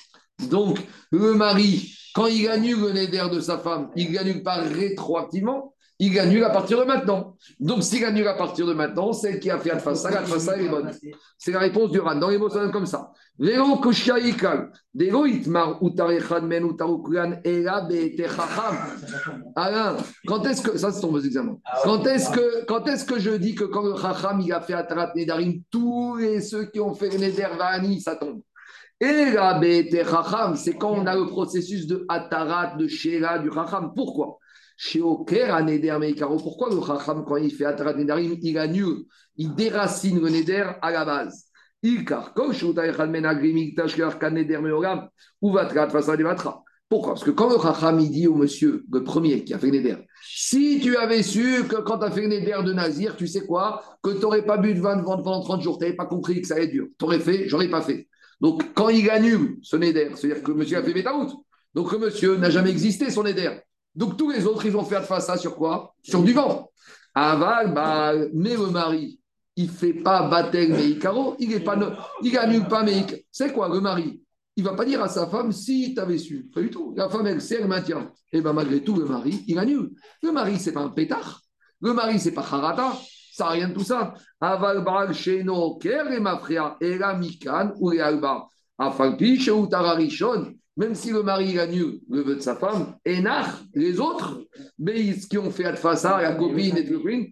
Donc, 0.50 0.80
le 1.12 1.34
mari, 1.34 1.97
quand 2.18 2.26
il 2.26 2.48
annule 2.48 2.80
le 2.80 2.92
néder 2.94 3.22
de 3.32 3.40
sa 3.40 3.60
femme, 3.60 3.92
il 3.96 4.12
gagne 4.12 4.42
pas 4.42 4.56
rétroactivement, 4.56 5.76
il 6.00 6.18
annule 6.18 6.44
à 6.46 6.50
partir 6.50 6.80
de 6.80 6.84
maintenant. 6.84 7.36
Donc, 7.60 7.84
s'il 7.84 8.04
annule 8.06 8.28
à 8.28 8.34
partir 8.34 8.66
de 8.66 8.74
maintenant, 8.74 9.14
celle 9.14 9.40
qui 9.40 9.52
a 9.52 9.60
fait 9.60 9.70
Alfassa, 9.70 10.10
l'Alfassa, 10.10 10.56
elle 10.56 10.66
est 10.66 10.70
bonne. 10.70 10.90
C'est 11.38 11.52
la 11.52 11.60
réponse 11.60 11.92
du 11.92 12.00
RAN. 12.00 12.16
Dans 12.16 12.30
les 12.30 12.40
mots, 12.40 12.50
ça 12.50 12.62
donne 12.62 12.72
comme 12.72 12.88
ça. 12.88 13.12
Vélo 13.38 13.76
koshaikal, 13.76 14.72
dego 14.96 15.28
itmar 15.28 15.78
utarechad 15.84 16.44
men 16.44 16.66
utarukulan, 16.66 17.40
ela. 17.44 17.88
Alain, 19.56 19.98
quand 20.26 20.44
est-ce 20.48 20.64
que. 20.64 20.76
Ça, 20.76 20.92
c'est 20.92 21.02
ton 21.02 21.16
examen. 21.20 21.60
Quand 21.84 22.04
est-ce 22.08 22.32
que, 22.32 22.66
quand 22.66 22.88
est-ce 22.88 23.06
que 23.06 23.20
je 23.20 23.30
dis 23.30 23.54
que 23.54 23.66
quand 23.66 23.84
le 23.84 23.96
Chacham 23.96 24.42
il 24.42 24.52
a 24.52 24.62
fait 24.62 24.74
Atarat 24.74 25.12
Nedarim, 25.16 25.62
tous 25.70 26.16
les 26.18 26.42
ceux 26.42 26.66
qui 26.66 26.80
ont 26.80 26.96
fait 26.96 27.10
le 27.10 27.20
Neder 27.20 27.50
Vani, 27.60 28.02
ça 28.02 28.16
tombe 28.16 28.42
Et 29.00 29.32
la 29.32 29.62
Chacham, 30.04 30.56
c'est 30.56 30.76
quand 30.76 30.94
on 30.94 31.06
a 31.06 31.16
le 31.16 31.28
processus 31.28 31.86
de 31.86 32.04
Atarat, 32.10 32.78
de 32.78 32.88
Shera, 32.88 33.38
du 33.38 33.52
Chacham. 33.52 33.94
Pourquoi? 33.96 34.40
Pourquoi 36.40 36.70
le 36.70 36.82
Chacham, 36.86 37.24
quand 37.26 37.38
il 37.38 37.52
fait 37.54 37.66
Atarat 37.66 37.94
Nedarim, 37.94 38.36
il 38.42 38.58
annule, 38.58 39.06
il 39.36 39.54
déracine 39.54 40.20
le 40.20 40.30
Neder 40.30 40.66
à 40.82 40.92
la 40.92 41.06
base? 41.06 41.46
Pourquoi? 46.90 47.14
Parce 47.14 47.24
que 47.24 47.32
quand 47.32 47.50
le 47.50 47.62
Chacham 47.62 48.00
il 48.00 48.10
dit 48.10 48.28
au 48.28 48.34
monsieur, 48.34 48.84
le 48.92 49.04
premier 49.04 49.44
qui 49.44 49.54
a 49.54 49.60
fait 49.60 49.68
le 49.70 49.78
Neder, 49.78 49.98
si 50.24 50.80
tu 50.82 50.98
avais 50.98 51.22
su 51.22 51.66
que 51.68 51.76
quand 51.82 52.00
tu 52.00 52.06
as 52.06 52.12
fait 52.12 52.22
le 52.22 52.30
Neder 52.30 52.64
de 52.66 52.74
Nazir, 52.74 53.16
tu 53.16 53.28
sais 53.28 53.46
quoi? 53.46 53.84
Que 54.02 54.10
tu 54.12 54.22
n'aurais 54.22 54.44
pas 54.44 54.58
bu 54.58 54.74
de 54.74 54.80
vin 54.80 54.96
de 54.96 55.04
vente 55.04 55.24
pendant 55.24 55.42
30 55.42 55.62
jours, 55.62 55.78
tu 55.78 55.84
n'avais 55.84 55.96
pas 55.96 56.08
compris 56.08 56.42
que 56.42 56.48
ça 56.48 56.56
allait 56.56 56.68
dur. 56.68 56.88
Tu 56.98 57.06
aurais 57.06 57.20
fait, 57.20 57.48
j'aurais 57.48 57.70
pas 57.70 57.82
fait. 57.82 58.08
Donc 58.40 58.74
quand 58.74 58.90
il 58.90 59.10
annule 59.10 59.58
ce 59.62 59.76
Neder, 59.76 60.12
c'est-à-dire 60.16 60.44
que 60.44 60.52
monsieur 60.52 60.78
a 60.78 60.84
fait 60.84 60.94
Betaout. 60.94 61.46
Donc 61.74 61.92
le 61.92 61.98
monsieur 62.00 62.38
n'a 62.38 62.50
jamais 62.50 62.72
existé 62.72 63.10
son 63.10 63.24
Neder. 63.24 63.60
Donc 63.96 64.18
tous 64.18 64.30
les 64.30 64.46
autres, 64.46 64.66
ils 64.66 64.78
ont 64.78 64.84
fait 64.84 65.04
ça 65.20 65.38
sur 65.38 65.56
quoi? 65.56 65.96
Sur 66.04 66.22
du 66.22 66.34
vent. 66.34 66.72
Aval, 67.16 67.74
bah, 67.74 68.14
mais 68.34 68.56
le 68.56 68.68
mari, 68.68 69.20
il 69.56 69.66
ne 69.66 69.72
fait 69.72 69.94
pas 69.94 70.28
Batel 70.30 70.72
Meikaro, 70.72 71.36
il 71.40 71.52
est 71.52 71.60
pas, 71.60 71.76
il 72.22 72.38
annule 72.38 72.68
pas 72.68 72.84
Meik. 72.84 73.26
C'est 73.32 73.52
quoi 73.52 73.70
le 73.70 73.82
mari? 73.82 74.22
Il 74.56 74.64
ne 74.64 74.70
va 74.70 74.76
pas 74.76 74.86
dire 74.86 75.02
à 75.02 75.10
sa 75.10 75.26
femme 75.28 75.52
si 75.52 75.94
tu 75.96 76.00
avais 76.00 76.20
su. 76.20 76.48
Pas 76.54 76.62
du 76.62 76.70
tout. 76.70 76.94
La 76.96 77.10
femme, 77.10 77.26
elle 77.28 77.42
sait, 77.42 77.58
elle 77.62 77.68
maintient. 77.68 78.12
Et 78.32 78.42
bien 78.42 78.54
malgré 78.54 78.84
tout, 78.84 78.96
le 78.96 79.06
mari, 79.06 79.44
il 79.48 79.58
annule. 79.58 79.92
Le 80.22 80.32
mari, 80.32 80.60
c'est 80.60 80.74
pas 80.74 80.82
un 80.82 80.90
pétard. 80.90 81.42
Le 81.82 81.94
mari, 81.94 82.20
c'est 82.20 82.32
pas 82.32 82.42
Harata. 82.42 82.98
Ça 83.38 83.44
n'a 83.44 83.50
rien 83.52 83.70
de 83.70 83.76
tout 83.76 83.84
ça. 83.84 84.16
Aval 84.42 84.84
Baal 84.84 85.14
Sheno, 85.14 85.76
Ker 85.76 86.12
et 86.12 86.20
Mafria, 86.20 86.76
et 86.82 86.98
la 86.98 87.14
Mikan 87.14 87.72
ou 87.80 87.92
les 87.92 88.00
Alba. 88.00 88.48
Afalpi, 88.80 89.40
Sheu 89.40 89.68
Tararishon. 89.70 90.56
Même 90.76 90.96
si 90.96 91.12
le 91.12 91.22
mari 91.22 91.60
annule 91.60 92.00
le 92.10 92.22
vœu 92.22 92.36
de 92.36 92.40
sa 92.40 92.56
femme, 92.56 92.96
et 93.06 93.22
Nach, 93.22 93.48
les 93.76 94.00
autres, 94.00 94.42
Beis 94.80 95.28
qui 95.30 95.38
ont 95.38 95.52
fait 95.52 95.66
Adfasa, 95.66 96.20
la 96.20 96.34
copine 96.34 96.78
et 96.78 96.84
le 96.84 96.98
copine, 96.98 97.28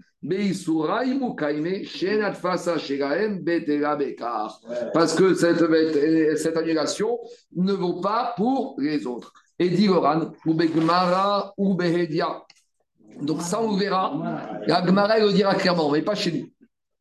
parce 4.93 5.15
que 5.15 5.33
cette, 5.33 6.37
cette 6.37 6.57
annulation 6.57 7.19
ne 7.55 7.73
vaut 7.73 7.99
pas 7.99 8.33
pour 8.37 8.75
les 8.79 9.07
autres. 9.07 9.33
Et 9.57 9.69
dit 9.69 9.87
Goran, 9.87 10.31
ou 10.45 10.53
Begmara 10.53 11.53
ou 11.57 11.75
Behedia. 11.75 12.44
Donc 13.21 13.41
ça, 13.41 13.61
on 13.61 13.75
verra. 13.75 14.13
La 14.67 14.85
Gemara 14.85 15.19
le 15.19 15.31
dira 15.31 15.55
clairement, 15.55 15.89
mais 15.91 16.01
pas 16.01 16.15
chez 16.15 16.31
nous. 16.31 16.49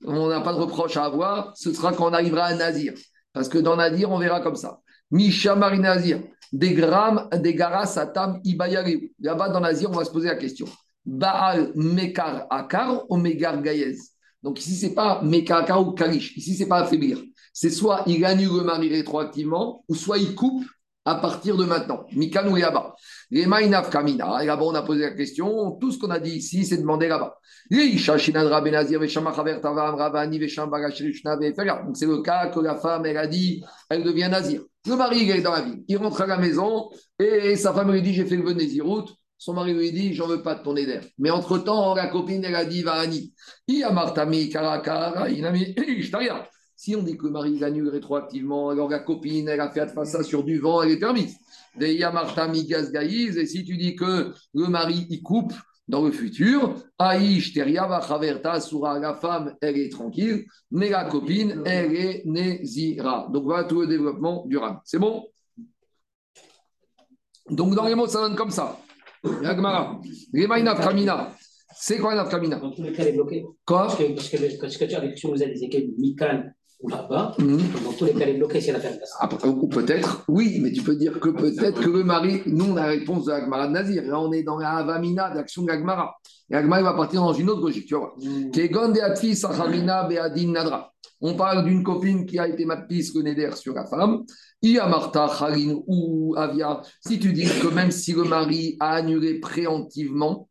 On 0.07 0.29
n'a 0.29 0.41
pas 0.41 0.53
de 0.53 0.59
reproche 0.59 0.97
à 0.97 1.05
avoir. 1.05 1.57
Ce 1.57 1.73
sera 1.73 1.93
quand 1.93 2.11
on 2.11 2.12
arrivera 2.12 2.45
à 2.45 2.55
Nazir. 2.55 2.93
Parce 3.33 3.49
que 3.49 3.59
dans 3.59 3.77
Nazir, 3.77 4.11
on 4.11 4.19
verra 4.19 4.41
comme 4.41 4.57
ça. 4.57 4.81
Misha 5.11 5.55
Mari 5.55 5.79
Nazir, 5.79 6.21
des 6.53 6.73
grammes, 6.75 7.29
des 7.33 7.55
garas, 7.55 7.87
satam, 7.87 8.41
ibayari. 8.45 9.12
Là-bas, 9.21 9.49
dans 9.49 9.61
Nazir, 9.61 9.91
on 9.91 9.95
va 9.95 10.05
se 10.05 10.11
poser 10.11 10.29
la 10.29 10.37
question. 10.37 10.67
Baal 11.05 11.73
Mekar 11.75 12.47
Akar 12.51 13.05
ou 13.11 13.17
Megar 13.17 13.61
Gayez? 13.61 13.97
Donc 14.43 14.61
ici, 14.61 14.75
c'est 14.75 14.95
pas 14.95 15.21
Mekar 15.23 15.59
Akar 15.62 15.87
ou 15.87 15.93
Kalish. 15.93 16.37
Ici, 16.37 16.55
c'est 16.55 16.69
pas 16.69 16.79
affaiblir. 16.79 17.19
C'est 17.53 17.71
soit 17.71 18.03
il 18.07 18.25
annule 18.25 18.57
le 18.59 18.65
mari 18.65 18.89
rétroactivement, 18.89 19.85
ou 19.89 19.95
soit 19.95 20.19
il 20.19 20.35
coupe 20.35 20.65
à 21.05 21.17
partir 21.17 21.57
de 21.57 21.65
maintenant. 21.65 22.07
Mikan 22.13 22.49
ou 22.51 22.57
Yaba. 22.57 22.95
Les 23.31 23.47
Maïnaf 23.47 23.91
Kamina. 23.91 24.43
Et 24.43 24.47
là-bas, 24.47 24.65
on 24.65 24.75
a 24.75 24.83
posé 24.83 25.03
la 25.03 25.11
question. 25.11 25.73
Tout 25.73 25.93
ce 25.93 25.99
qu'on 25.99 26.11
a 26.11 26.19
dit 26.19 26.37
ici, 26.37 26.65
c'est 26.65 26.79
demandé 26.79 27.09
là-bas. 27.09 27.39
Donc 27.71 27.97
c'est 31.97 32.07
le 32.07 32.23
cas 32.23 32.47
que 32.49 32.61
la 32.61 32.75
femme, 32.77 33.07
elle 33.07 33.17
a 33.17 33.27
dit, 33.27 33.65
elle 33.91 34.03
devient 34.03 34.29
Nazir. 34.31 34.63
Le 34.87 34.97
mari, 34.97 35.21
il 35.23 35.31
est 35.31 35.41
dans 35.41 35.53
la 35.53 35.63
vie. 35.63 35.83
Il 35.89 35.97
rentre 35.97 36.21
à 36.21 36.27
la 36.27 36.37
maison 36.37 36.91
et 37.19 37.57
sa 37.57 37.73
femme 37.73 37.91
lui 37.91 38.03
dit 38.03 38.13
J'ai 38.13 38.27
fait 38.27 38.37
le 38.37 38.53
Nézirout. 38.53 39.07
Son 39.39 39.55
mari 39.55 39.73
lui 39.73 39.93
dit 39.93 40.13
J'en 40.15 40.27
veux 40.27 40.43
pas 40.43 40.57
de 40.57 40.63
ton 40.63 40.77
éder. 40.77 41.01
Mais 41.19 41.31
entre-temps, 41.31 41.95
la 41.95 42.09
copine, 42.09 42.45
elle 42.45 42.55
a 42.55 42.67
dit 42.67 42.83
Vahani. 42.83 43.33
Iamartami 43.67 44.51
Karakara, 44.51 45.31
Inami, 45.31 45.75
Ishtaria. 45.99 46.47
Si 46.77 46.97
on 46.97 47.03
dit 47.03 47.16
que 47.16 47.25
le 47.27 47.31
mari 47.31 47.53
il 47.53 47.64
annule 47.64 47.89
rétroactivement, 47.89 48.70
alors 48.70 48.89
la 48.89 48.99
copine, 48.99 49.49
elle 49.49 49.61
a 49.61 49.70
fait 49.70 49.87
ça 50.05 50.22
sur 50.22 50.45
du 50.45 50.59
vent, 50.59 50.83
elle 50.83 50.93
est 50.93 50.99
permise. 50.99 51.37
Et 51.81 53.47
si 53.47 53.64
tu 53.64 53.77
dis 53.77 53.97
que 53.97 54.33
le 54.55 54.66
mari, 54.66 55.07
il 55.11 55.22
coupe 55.22 55.53
dans 55.87 56.05
le 56.05 56.12
futur, 56.12 56.75
Aïch 56.99 57.53
Sura, 57.53 58.99
la 58.99 59.14
femme, 59.14 59.55
elle 59.61 59.77
est 59.77 59.91
tranquille, 59.91 60.47
mais 60.70 60.89
la 60.91 61.05
copine, 61.05 61.62
elle 61.66 61.95
est 61.95 62.22
Nézira. 62.25 63.29
Donc 63.33 63.45
voilà 63.45 63.64
tout 63.64 63.83
le 63.83 63.87
développement 63.87 64.45
du 64.47 64.57
ram. 64.57 64.81
C'est 64.85 64.99
bon? 64.99 65.27
Donc 67.51 67.75
dans 67.75 67.87
les 67.87 67.95
mots, 67.95 68.07
ça 68.07 68.20
donne 68.20 68.37
comme 68.37 68.51
ça. 68.51 68.79
Remaina 69.22 70.75
Kamina. 70.75 71.35
C'est 71.77 71.99
quoi 71.99 72.14
la 72.14 72.25
Kamina 72.25 72.57
Dans 72.57 72.70
tous 72.70 72.83
les 72.83 72.93
cas, 72.93 73.03
elle 73.03 73.09
est 73.09 73.12
bloquée. 73.12 73.45
Quoi? 73.66 73.87
Parce 73.87 73.97
que, 73.97 74.14
parce 74.14 74.29
que, 74.29 74.61
parce 74.61 74.77
que 74.77 74.85
tu 74.85 74.95
as 74.95 74.99
avec 74.99 75.18
si 75.18 75.27
on 75.27 75.33
nous 75.33 75.43
a 75.43 75.47
des 75.47 75.62
équipes 75.64 75.99
Mikan 75.99 76.45
ou 76.85 76.89
là-bas, 76.89 77.35
Mhm. 77.39 77.59
dans 77.85 77.93
tous 77.93 78.05
les 78.05 78.12
cas, 78.12 78.20
elle 78.22 78.28
est 78.37 78.39
bloquée 78.39 78.61
si 78.61 78.68
elle 78.70 78.76
a 78.76 78.80
fait 78.80 78.93
le 78.93 78.99
passe. 79.01 79.14
Après, 79.18 79.49
Ou 79.49 79.68
peut-être, 79.68 80.24
oui, 80.28 80.59
mais 80.62 80.70
tu 80.72 80.82
peux 80.82 80.97
dire 80.97 81.18
que 81.18 81.30
peut-être 81.30 81.80
que 81.80 81.89
le 81.89 82.05
mari, 82.05 82.43
nous, 82.47 82.66
on 82.72 82.76
a 82.76 82.82
la 82.82 82.89
réponse 82.89 83.24
de 83.24 83.30
l'Agmara 83.30 83.66
de 83.68 83.72
Nazir. 83.72 84.03
Là, 84.05 84.20
on 84.20 84.30
est 84.32 84.43
dans 84.43 84.59
la 84.59 84.70
Avamina 84.72 85.30
d'action 85.30 85.62
de 85.62 85.68
l'Agmara. 85.68 86.14
L'Agmara 86.51 86.80
il 86.82 86.85
va 86.85 86.93
partir 86.93 87.22
dans 87.22 87.32
une 87.32 87.49
autre 87.49 87.62
logique, 87.62 87.87
tu 87.87 87.95
vois. 87.95 88.14
Beadin 90.09 90.53
Nadra. 90.53 90.91
On 91.20 91.35
parle 91.35 91.64
d'une 91.64 91.82
copine 91.82 92.26
qui 92.26 92.39
a 92.39 92.47
été 92.49 92.66
matpis 92.66 93.12
le 93.14 93.22
neder 93.22 93.51
sur 93.57 93.72
la 93.74 93.87
femme. 93.87 94.24
Iamarta, 94.62 95.24
Harin 95.24 95.80
ou 95.87 96.35
Avia. 96.37 96.82
Si 97.07 97.18
tu 97.18 97.32
dis 97.32 97.45
que 97.62 97.68
même 97.68 97.91
si 97.91 98.12
le 98.12 98.24
mari 98.24 98.76
a 98.80 98.97
annulé 98.97 99.41
préemptivement, 99.41 100.49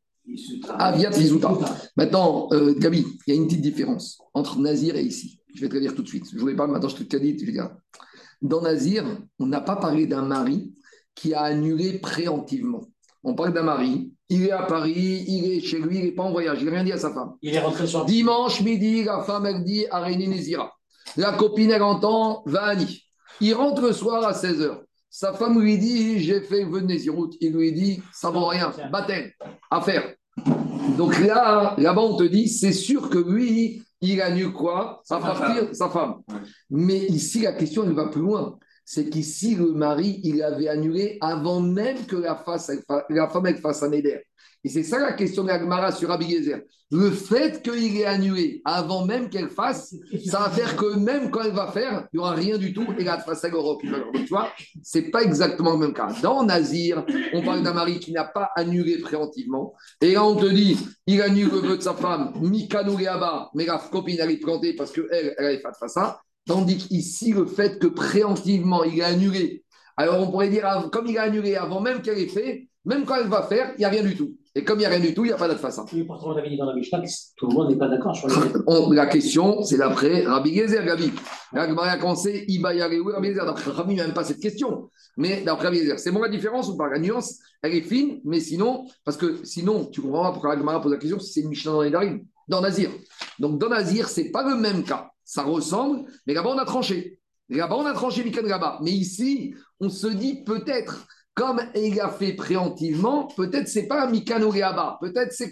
Avia 0.80 1.10
Tvizuta. 1.12 1.52
Maintenant, 1.98 2.48
euh, 2.54 2.74
Gabi, 2.80 3.06
il 3.28 3.34
y 3.34 3.38
a 3.38 3.40
une 3.40 3.46
petite 3.48 3.62
différence 3.62 4.20
entre 4.34 4.58
Nazir 4.60 4.96
et 4.96 5.04
ici. 5.04 5.40
Je 5.54 5.62
vais 5.62 5.70
te 5.70 5.74
le 5.76 5.82
dire 5.82 5.96
tout 5.96 6.04
de 6.04 6.08
suite. 6.08 6.26
Je 6.30 6.36
ne 6.36 6.40
voulais 6.42 6.56
pas, 6.56 6.68
maintenant 6.68 6.90
je 6.90 7.04
te 7.04 7.16
le 7.16 7.20
dis. 7.20 7.38
Dans 8.42 8.62
Nazir, 8.62 9.06
on 9.40 9.46
n'a 9.46 9.62
pas 9.62 9.76
parlé 9.76 10.06
d'un 10.08 10.24
mari 10.24 10.74
qui 11.16 11.34
a 11.34 11.42
annulé 11.42 12.00
préemptivement. 12.00 12.82
On 13.24 13.36
parle 13.36 13.54
d'un 13.54 13.64
mari, 13.64 14.12
il 14.30 14.48
est 14.48 14.52
à 14.52 14.64
Paris, 14.64 15.24
il 15.28 15.52
est 15.52 15.62
chez 15.62 15.80
lui, 15.80 16.00
il 16.00 16.06
n'est 16.06 16.12
pas 16.12 16.24
en 16.24 16.32
voyage, 16.32 16.58
il 16.62 16.66
n'a 16.66 16.72
rien 16.72 16.84
dit 16.84 16.92
à 16.92 16.98
sa 16.98 17.14
femme. 17.14 17.34
Il 17.42 17.54
est 17.54 17.60
rentré 17.60 17.88
sur 17.88 18.04
Dimanche 18.04 18.62
midi, 18.62 19.04
la 19.04 19.22
femme, 19.24 19.46
elle 19.46 19.64
dit 19.64 19.86
Aréni 19.90 20.28
Nézira. 20.28 20.74
La 21.18 21.34
copine, 21.34 21.72
elle 21.72 21.84
entend 21.84 22.44
Vani. 22.46 23.04
Il 23.40 23.54
rentre 23.54 23.82
le 23.82 23.94
soir 23.94 24.26
à 24.26 24.34
16h. 24.34 24.82
Sa 25.10 25.34
femme 25.34 25.62
lui 25.62 25.78
dit 25.78 26.20
J'ai 26.20 26.42
fait 26.42 26.66
vœu 26.66 26.82
de 26.82 26.88
Nézirut. 26.88 27.30
Il 27.40 27.54
lui 27.54 27.72
dit 27.72 28.02
Ça 28.12 28.30
vaut 28.30 28.48
rien, 28.48 28.74
baptême, 28.92 29.30
à 29.70 29.82
faire. 29.82 30.16
Donc 30.98 31.20
là, 31.20 31.76
là-bas, 31.78 32.02
on 32.02 32.18
te 32.18 32.24
dit 32.24 32.48
C'est 32.48 32.74
sûr 32.74 33.10
que 33.10 33.18
lui, 33.18 33.84
il 34.02 34.22
annule 34.22 34.54
quoi? 34.54 35.02
À 35.10 35.20
partir 35.20 35.74
sa 35.74 35.90
femme. 35.90 36.16
Mais 36.70 37.06
ici, 37.08 37.42
la 37.42 37.54
question, 37.54 37.84
elle 37.84 37.94
va 37.94 38.08
plus 38.08 38.22
loin. 38.22 38.58
C'est 38.86 39.10
qu'ici, 39.10 39.56
le 39.56 39.72
mari, 39.74 40.20
il 40.24 40.42
avait 40.44 40.68
annulé 40.68 41.18
avant 41.22 41.62
même 41.62 42.06
que 42.06 42.18
la, 42.18 42.36
femme 42.36 43.46
elle 43.46 43.58
fasse 43.58 43.84
un 43.84 43.92
éder. 43.92 44.20
Et 44.66 44.70
c'est 44.70 44.84
ça 44.84 45.00
la 45.00 45.14
question 45.14 45.44
de 45.44 45.50
la 45.50 45.92
sur 45.92 46.08
Rabbi. 46.08 46.38
Le 46.92 47.12
fait 47.12 47.62
qu'il 47.62 47.98
ait 47.98 48.06
annulé 48.06 48.62
avant 48.64 49.06
même 49.06 49.30
qu'elle 49.30 49.50
fasse, 49.50 49.94
ça 50.26 50.40
va 50.40 50.50
faire 50.50 50.76
que 50.78 50.96
même 50.96 51.32
quand 51.32 51.42
elle 51.42 51.54
va 51.54 51.72
faire, 51.72 52.08
il 52.14 52.18
n'y 52.18 52.20
aura 52.20 52.34
rien 52.34 52.58
du 52.58 52.72
tout 52.72 52.86
et 52.98 53.04
la 53.04 53.18
face 53.18 53.42
valeur. 53.42 53.64
Donc, 53.64 53.82
tu 54.14 54.28
vois, 54.28 54.50
c'est 54.82 55.10
pas 55.10 55.24
exactement 55.24 55.74
le 55.74 55.80
même 55.80 55.94
cas. 55.94 56.14
Dans 56.22 56.44
Nazir, 56.44 57.04
on 57.34 57.42
parle 57.42 57.64
d'un 57.64 57.74
mari 57.74 58.00
qui 58.00 58.14
n'a 58.14 58.26
pas 58.26 58.52
annulé 58.56 59.00
préventivement. 59.00 59.74
Et 60.02 60.14
là, 60.14 60.24
on 60.24 60.36
te 60.36 60.46
dit, 60.46 60.78
il 61.08 61.22
annule 61.22 61.50
le 61.50 61.58
vœu 61.58 61.78
de 61.78 61.82
sa 61.82 61.94
femme, 61.94 62.34
Mikano 62.40 62.98
Geaba, 62.98 63.50
mais 63.56 63.66
la 63.66 63.80
copine, 63.80 64.18
elle 64.20 64.32
est 64.32 64.38
plantée 64.38 64.76
parce 64.76 64.92
qu'elle, 64.92 65.34
elle 65.38 65.46
avait 65.46 65.62
fait 65.62 65.88
ça. 65.88 66.22
Tandis 66.46 66.78
qu'ici, 66.78 67.32
le 67.32 67.46
fait 67.46 67.80
que 67.80 67.88
préemptivement, 67.88 68.84
il 68.84 69.02
a 69.02 69.08
annulé. 69.08 69.64
Alors, 69.96 70.20
on 70.20 70.30
pourrait 70.30 70.50
dire, 70.50 70.90
comme 70.92 71.08
il 71.08 71.18
a 71.18 71.24
annulé 71.24 71.56
avant 71.56 71.80
même 71.80 72.02
qu'elle 72.02 72.20
ait 72.20 72.28
fait, 72.28 72.68
même 72.86 73.06
quand 73.06 73.16
elle 73.16 73.30
va 73.30 73.44
faire, 73.44 73.72
il 73.78 73.80
n'y 73.80 73.86
a 73.86 73.90
rien 73.90 74.04
du 74.04 74.16
tout. 74.16 74.36
Et 74.56 74.64
comme 74.64 74.78
il 74.78 74.82
n'y 74.82 74.86
a 74.86 74.90
rien 74.90 75.00
du 75.00 75.16
tout, 75.16 75.24
il 75.24 75.30
n'y 75.30 75.34
a 75.34 75.38
pas 75.38 75.48
de 75.48 75.56
face. 75.56 75.80
Oui, 75.94 76.04
pourtant, 76.04 76.28
on 76.28 76.38
avait 76.38 76.50
dit 76.50 76.58
dans 76.58 76.66
la 76.66 76.76
Mishnah 76.76 77.02
que 77.02 77.08
tout 77.38 77.48
le 77.48 77.54
monde 77.54 77.70
n'est 77.70 77.78
pas 77.78 77.88
d'accord 77.88 78.16
sur 78.16 78.28
la 78.92 79.06
question, 79.08 79.64
c'est 79.64 79.78
d'après 79.78 80.26
Rabbi 80.26 80.54
Gezer, 80.54 80.86
Gabi. 80.86 81.12
La 81.54 81.68
Gemara 81.68 81.88
a 81.88 81.98
commencé, 81.98 82.46
Ibayare, 82.48 82.90
oui, 82.92 83.14
Rabbi 83.14 83.30
Gezer? 83.30 83.46
D'après 83.46 83.72
Rabbi, 83.72 83.94
il 83.94 83.96
n'y 83.96 84.02
a 84.02 84.06
même 84.06 84.14
pas 84.14 84.24
cette 84.24 84.40
question. 84.40 84.90
Mais 85.18 85.42
d'après 85.42 85.68
Rabbi 85.68 85.80
Gezer, 85.80 85.98
c'est 85.98 86.12
bon 86.12 86.22
la 86.22 86.30
différence 86.30 86.70
ou 86.70 86.78
pas? 86.78 86.88
La 86.88 87.00
nuance, 87.00 87.40
elle 87.64 87.74
est 87.74 87.82
fine, 87.82 88.20
mais 88.26 88.40
sinon, 88.40 88.86
parce 89.04 89.18
que 89.18 89.44
sinon, 89.44 89.86
tu 89.86 90.02
comprends 90.02 90.24
pas 90.24 90.32
pourquoi 90.34 90.54
la 90.54 90.60
Gemara 90.60 90.82
pose 90.82 90.92
la 90.92 91.00
question 91.00 91.20
si 91.20 91.32
c'est 91.32 91.42
une 91.42 91.50
Mishnah 91.50 91.72
dans 91.72 91.82
les 91.82 91.90
Darim, 91.90 92.24
dans 92.48 92.62
Nazir. 92.62 92.92
Donc 93.40 93.58
dans 93.58 93.70
Nazir, 93.70 94.08
c'est 94.08 94.30
pas 94.30 94.48
le 94.48 94.56
même 94.56 94.84
cas. 94.84 95.13
Ça 95.34 95.42
ressemble, 95.42 96.06
mais 96.28 96.36
là-bas, 96.36 96.52
on 96.54 96.60
a 96.60 96.66
tranché. 96.66 97.18
Là-bas, 97.50 97.76
on 97.76 97.88
a 97.88 97.94
tranché 97.94 98.24
Mikan 98.24 98.44
Gaba. 98.44 98.78
Mais 98.84 98.92
ici, 98.92 99.56
on 99.80 99.90
se 99.90 100.06
dit 100.06 100.44
peut-être, 100.44 101.08
comme 101.34 101.60
il 101.74 102.00
a 102.00 102.10
fait 102.10 102.34
préemptivement, 102.34 103.26
peut-être 103.36 103.68
c'est 103.68 103.88
pas 103.88 104.04
un 104.04 104.12
Mikano 104.12 104.52
Gaba. 104.52 105.00
Peut-être 105.02 105.32
c'est. 105.32 105.52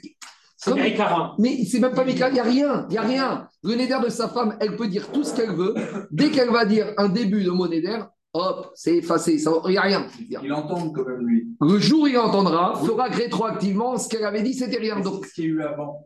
Carin. 0.96 1.34
Mais 1.40 1.66
c'est 1.66 1.80
même 1.80 1.96
pas 1.96 2.06
Mika, 2.06 2.30
il 2.30 2.36
n'y 2.36 2.40
a 2.40 2.44
rien, 2.44 2.86
il 2.90 2.92
n'y 2.92 2.98
a 3.00 3.02
rien. 3.02 3.48
Le 3.64 3.74
néder 3.74 3.98
de 4.04 4.10
sa 4.10 4.30
femme, 4.30 4.56
elle 4.60 4.76
peut 4.76 4.88
dire 4.88 5.12
tout 5.12 5.24
ce 5.24 5.36
qu'elle 5.36 5.56
veut. 5.56 5.74
Dès 6.12 6.30
qu'elle 6.30 6.52
va 6.52 6.66
dire 6.66 6.94
un 6.98 7.10
début 7.10 7.44
de 7.44 7.50
mot 7.50 7.68
néder, 7.68 7.98
hop, 8.36 8.72
c'est 8.76 8.98
effacé, 8.98 9.44
il 9.44 9.72
n'y 9.72 9.78
a 9.78 9.82
rien. 9.82 10.06
Il 10.30 10.54
entend 10.54 10.92
quand 10.92 11.08
même 11.08 11.26
lui. 11.26 11.48
Le 11.60 11.80
jour 11.80 12.04
où 12.04 12.08
il 12.08 12.20
entendra, 12.20 12.76
fera 12.76 13.10
que 13.10 13.18
rétroactivement, 13.18 13.98
ce 13.98 14.08
qu'elle 14.08 14.26
avait 14.26 14.44
dit, 14.44 14.54
c'était 14.54 14.78
rien. 14.78 15.00
Donc, 15.00 15.26
ce 15.26 15.34
qu'il 15.34 15.46
y 15.46 15.48
a 15.48 15.50
eu 15.50 15.64
avant. 15.64 16.06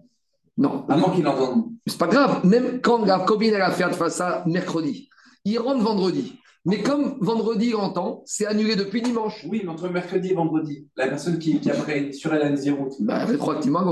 Non, 0.57 0.85
Avant 0.87 1.11
qu'il 1.11 1.27
entende. 1.27 1.65
c'est 1.85 1.97
pas 1.97 2.07
grave. 2.07 2.45
Même 2.45 2.81
quand 2.81 3.05
la 3.05 3.19
copine, 3.19 3.53
elle 3.53 3.61
a 3.61 3.71
fait 3.71 3.91
face 3.93 4.15
ça 4.15 4.43
mercredi, 4.47 5.09
il 5.43 5.59
rentre 5.59 5.83
vendredi. 5.83 6.39
Mais 6.67 6.81
comme 6.81 7.17
vendredi, 7.21 7.67
il 7.67 7.75
entend, 7.75 8.23
c'est 8.25 8.47
annulé 8.47 8.75
depuis 8.75 9.01
dimanche. 9.03 9.45
Oui, 9.47 9.61
mais 9.63 9.69
entre 9.69 9.87
mercredi 9.89 10.31
et 10.31 10.33
vendredi, 10.33 10.87
la 10.97 11.07
personne 11.07 11.37
qui, 11.37 11.59
qui 11.59 11.69
après 11.69 12.11
sur 12.11 12.33
elle 12.33 12.41
a 12.41 12.49
une 12.49 12.57
zéro. 12.57 12.89
Bah, 13.01 13.25
rétroactivement, 13.25 13.85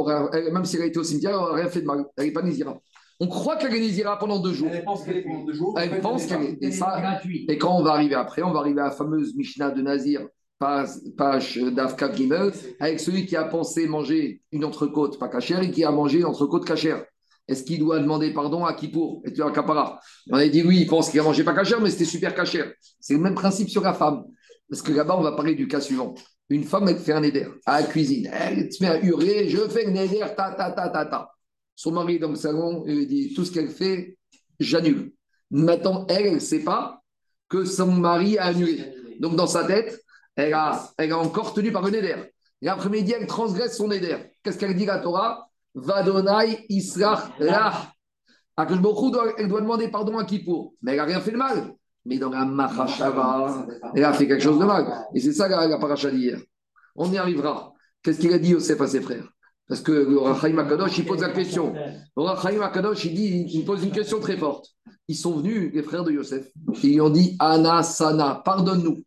même 0.51 0.65
si 0.65 0.77
elle 0.77 0.81
a 0.81 0.85
été 0.85 0.97
au 0.97 1.03
cimetière, 1.03 1.31
elle 1.31 1.37
n'aura 1.37 1.53
rien 1.55 1.67
fait 1.67 1.81
de 1.81 1.85
mal. 1.85 2.05
Elle 2.17 2.25
n'est 2.25 2.31
pas 2.31 2.41
Nizira. 2.41 2.79
On 3.19 3.27
croit 3.27 3.57
qu'elle 3.57 3.75
est 3.75 3.79
Nizira 3.79 4.17
pendant 4.17 4.39
deux 4.39 4.53
jours. 4.53 4.69
Elle 4.73 4.83
pense 4.83 5.03
qu'elle 5.03 5.17
est 5.17 5.21
pendant 5.21 5.43
deux 5.43 5.53
jours. 5.53 5.75
en 5.77 5.81
Elle 5.81 5.89
fait, 5.91 6.01
pense 6.01 6.25
qu'elle 6.25 6.41
est. 6.43 6.57
Et, 6.61 6.71
ça, 6.71 7.21
et 7.47 7.57
quand 7.59 7.77
on 7.77 7.83
va 7.83 7.91
arriver 7.91 8.15
après, 8.15 8.41
on 8.41 8.51
va 8.51 8.59
arriver 8.59 8.81
à 8.81 8.85
la 8.85 8.91
fameuse 8.91 9.35
Mishnah 9.35 9.69
de 9.69 9.81
Nazir, 9.83 10.25
page, 10.59 10.89
page 11.17 11.57
d'Afka 11.57 12.13
Gimel, 12.13 12.51
avec 12.79 12.99
celui 12.99 13.25
qui 13.25 13.35
a 13.35 13.45
pensé 13.45 13.87
manger 13.87 14.41
une 14.51 14.65
entrecôte 14.65 15.19
pas 15.19 15.27
cachère 15.27 15.61
et 15.61 15.71
qui 15.71 15.83
a 15.83 15.91
mangé 15.91 16.19
une 16.19 16.25
entrecôte 16.25 16.65
cachère. 16.65 17.05
Est-ce 17.47 17.63
qu'il 17.63 17.79
doit 17.79 17.99
demander 17.99 18.31
pardon 18.31 18.63
à 18.63 18.73
Kippour 18.73 19.21
Et 19.25 19.33
tu 19.33 19.43
as 19.43 19.51
Kapara? 19.51 19.99
On 20.31 20.37
a 20.37 20.47
dit 20.47 20.63
oui, 20.63 20.79
il 20.81 20.87
pense 20.87 21.09
qu'il 21.09 21.19
a 21.19 21.23
mangé 21.23 21.43
pas 21.43 21.53
cachère, 21.53 21.81
mais 21.81 21.89
c'était 21.89 22.05
super 22.05 22.33
cachère. 22.33 22.71
C'est 22.99 23.15
le 23.15 23.19
même 23.19 23.35
principe 23.35 23.69
sur 23.69 23.81
la 23.81 23.93
femme. 23.93 24.23
Parce 24.69 24.81
que 24.81 24.93
là-bas, 24.93 25.17
on 25.17 25.21
va 25.21 25.33
parler 25.33 25.55
du 25.55 25.67
cas 25.67 25.81
suivant. 25.81 26.15
Une 26.49 26.63
femme, 26.63 26.87
elle 26.87 26.97
fait 26.97 27.13
un 27.13 27.23
éder 27.23 27.47
à 27.65 27.81
la 27.81 27.87
cuisine. 27.87 28.29
Elle 28.31 28.71
se 28.71 28.81
met 28.81 28.89
à 28.89 29.03
hurler 29.03 29.49
Je 29.49 29.57
fais 29.67 29.85
un 29.87 29.95
éder, 29.95 30.19
ta, 30.19 30.51
ta, 30.51 30.71
ta, 30.71 30.89
ta, 30.89 31.05
ta. 31.05 31.31
Son 31.75 31.91
mari 31.91 32.19
dans 32.19 32.29
le 32.29 32.35
salon, 32.35 32.83
il 32.87 33.07
dit 33.07 33.33
Tout 33.33 33.43
ce 33.43 33.51
qu'elle 33.51 33.69
fait, 33.69 34.17
j'annule. 34.59 35.11
Maintenant, 35.51 36.05
elle 36.09 36.33
ne 36.33 36.39
sait 36.39 36.63
pas 36.63 37.01
que 37.49 37.65
son 37.65 37.91
mari 37.91 38.37
a 38.37 38.45
annulé. 38.45 38.83
Donc, 39.19 39.35
dans 39.35 39.47
sa 39.47 39.65
tête, 39.65 40.02
elle 40.35 40.53
a, 40.53 40.89
elle 40.97 41.11
a 41.11 41.17
encore 41.17 41.53
tenu 41.53 41.71
par 41.71 41.85
un 41.85 41.93
éder. 41.93 42.15
L'après-midi, 42.61 43.13
elle 43.19 43.27
transgresse 43.27 43.77
son 43.77 43.91
éder. 43.91 44.15
Qu'est-ce 44.43 44.57
qu'elle 44.57 44.75
dit 44.75 44.85
la 44.85 44.99
Torah? 44.99 45.47
Vadonai 45.75 46.65
Israch 46.69 47.23
doit- 48.57 49.33
elle 49.37 49.47
doit 49.47 49.61
demander 49.61 49.87
pardon 49.89 50.17
à 50.17 50.25
Kippour. 50.25 50.73
Mais 50.81 50.91
elle 50.91 50.97
n'a 50.97 51.03
rien 51.05 51.19
fait 51.21 51.31
de 51.31 51.37
mal. 51.37 51.73
Mais 52.05 52.17
dans 52.17 52.29
la 52.29 52.45
Mahashava, 52.45 53.65
elle 53.95 54.03
a 54.03 54.13
fait 54.13 54.27
quelque 54.27 54.43
chose 54.43 54.59
de 54.59 54.65
mal. 54.65 55.05
Et 55.13 55.19
c'est 55.19 55.31
ça 55.33 55.47
la, 55.47 55.67
la 55.67 55.77
paracha 55.77 56.11
d'hier. 56.11 56.39
On 56.95 57.11
y 57.11 57.17
arrivera. 57.17 57.73
Qu'est-ce 58.03 58.19
qu'il 58.19 58.33
a 58.33 58.37
dit 58.37 58.49
Yosef 58.49 58.79
à 58.81 58.87
ses 58.87 59.01
frères? 59.01 59.27
Parce 59.67 59.79
que 59.81 59.91
le 59.93 60.19
Rachaim 60.19 60.57
Akadosh, 60.57 60.97
il 60.97 61.05
pose 61.05 61.21
la 61.21 61.29
question. 61.29 61.73
Le 61.73 62.21
Rachaim 62.21 62.61
Akadosh, 62.61 63.05
il, 63.05 63.49
il 63.49 63.65
pose 63.65 63.83
une 63.83 63.91
question 63.91 64.19
très 64.19 64.35
forte. 64.37 64.67
Ils 65.07 65.15
sont 65.15 65.37
venus, 65.37 65.71
les 65.73 65.81
frères 65.83 66.03
de 66.03 66.11
Yosef, 66.11 66.45
et 66.83 66.87
ils 66.87 67.01
ont 67.01 67.09
dit 67.09 67.35
Anna, 67.39 67.81
Sana, 67.81 68.41
pardonne-nous. 68.43 69.01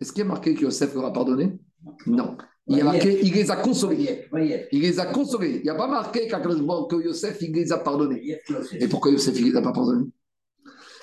Est-ce 0.00 0.12
qu'il 0.12 0.20
y 0.20 0.26
a 0.26 0.28
marqué 0.28 0.54
que 0.54 0.62
Yosef 0.62 0.94
leur 0.94 1.06
a 1.06 1.12
pardonné? 1.12 1.58
Non. 2.06 2.36
Il 2.66 2.78
y 2.78 2.80
a 2.80 2.84
marqué 2.84 3.20
il 3.22 3.32
les 3.32 3.50
a 3.50 3.56
consolés. 3.56 4.28
Il 4.72 4.80
les 4.80 5.00
a 5.00 5.06
consolés. 5.06 5.56
Il 5.56 5.62
n'y 5.62 5.70
a 5.70 5.74
pas 5.74 5.88
marqué 5.88 6.26
que 6.28 7.02
Yosef, 7.04 7.38
il 7.42 7.52
les 7.52 7.72
a 7.72 7.78
pardonnés. 7.78 8.38
Et 8.78 8.88
pourquoi 8.88 9.10
Yosef, 9.10 9.38
il 9.38 9.46
ne 9.46 9.50
les 9.50 9.56
a 9.56 9.62
pas 9.62 9.72
pardonnés? 9.72 10.06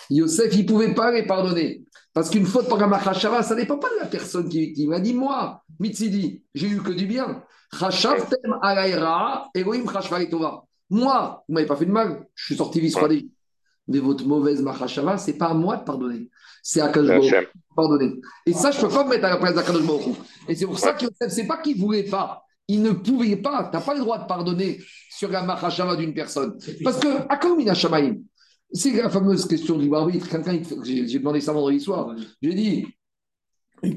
Yosef, 0.10 0.56
il 0.56 0.62
ne 0.64 0.68
pouvait 0.68 0.94
pas 0.94 1.12
les 1.12 1.24
pardonner. 1.24 1.84
Parce 2.14 2.30
qu'une 2.30 2.46
faute 2.46 2.68
par 2.70 2.80
la 2.80 2.88
Machashava, 2.88 3.44
ça 3.44 3.54
ne 3.54 3.60
dépend 3.60 3.78
pas 3.78 3.90
de 3.90 4.00
la 4.00 4.08
personne 4.08 4.50
qui 4.50 4.58
est 4.58 4.66
victime. 4.68 4.92
Il 4.92 4.96
a 4.96 5.00
dit 5.00 5.14
Moi, 5.14 5.62
Mitzidi, 5.80 6.44
j'ai 6.56 6.68
eu 6.68 6.82
que 6.82 6.92
du 6.92 7.06
bien. 7.06 7.44
Alaïra, 8.62 9.50
Elohim. 9.54 9.84
Moi, 10.90 11.44
vous 11.48 11.54
ne 11.54 11.54
m'avez 11.54 11.68
pas 11.68 11.76
fait 11.76 11.86
de 11.86 11.92
mal, 11.92 12.26
je 12.34 12.46
suis 12.46 12.56
sorti 12.56 12.80
vice-roi 12.80 13.10
Mais 13.88 14.00
votre 14.00 14.26
mauvaise 14.26 14.62
Machashava, 14.62 15.18
ce 15.18 15.32
n'est 15.32 15.38
pas 15.38 15.48
à 15.48 15.54
moi 15.54 15.78
de 15.78 15.84
pardonner. 15.84 16.30
C'est 16.70 16.82
à 16.82 16.90
Kadosh 16.90 17.08
Baruch 17.32 17.32
pardonner. 17.76 18.16
Et 18.46 18.52
ça, 18.52 18.72
je 18.72 18.78
ne 18.78 18.82
peux 18.88 18.94
pas 18.94 19.04
me 19.06 19.10
mettre 19.12 19.24
à 19.26 19.30
la 19.30 19.38
place 19.38 19.56
d'Akadosh 19.56 19.86
Baruch. 19.88 20.16
Et 20.50 20.56
c'est 20.56 20.66
pour 20.66 20.78
ça 20.78 20.92
que 20.94 21.04
Yosef, 21.06 21.32
ce 21.34 21.42
n'est 21.42 21.48
pas 21.48 21.58
qu'il 21.62 21.78
ne 21.78 21.82
voulait 21.82 22.04
pas. 22.04 22.44
Il 22.68 22.82
ne 22.82 22.92
pouvait 22.92 23.38
pas. 23.38 23.70
Tu 23.72 23.78
n'as 23.78 23.82
pas 23.84 23.94
le 23.94 24.02
droit 24.02 24.18
de 24.20 24.28
pardonner 24.28 24.78
sur 25.10 25.30
la 25.32 25.44
Machashava 25.44 25.96
d'une 25.96 26.14
personne. 26.14 26.58
Parce 26.84 27.00
que, 27.00 27.08
Akamina 27.30 27.74
Shamaim, 27.74 28.18
c'est 28.74 28.92
la 28.92 29.10
fameuse 29.10 29.46
question 29.48 29.78
du 29.78 29.94
arbitre. 29.96 30.28
Quelqu'un, 30.28 30.54
il- 30.84 31.08
j'ai 31.08 31.20
demandé 31.20 31.40
ça 31.40 31.54
vendredi 31.54 31.80
soir. 31.80 32.14
J'ai 32.42 32.54
dit, 32.54 32.86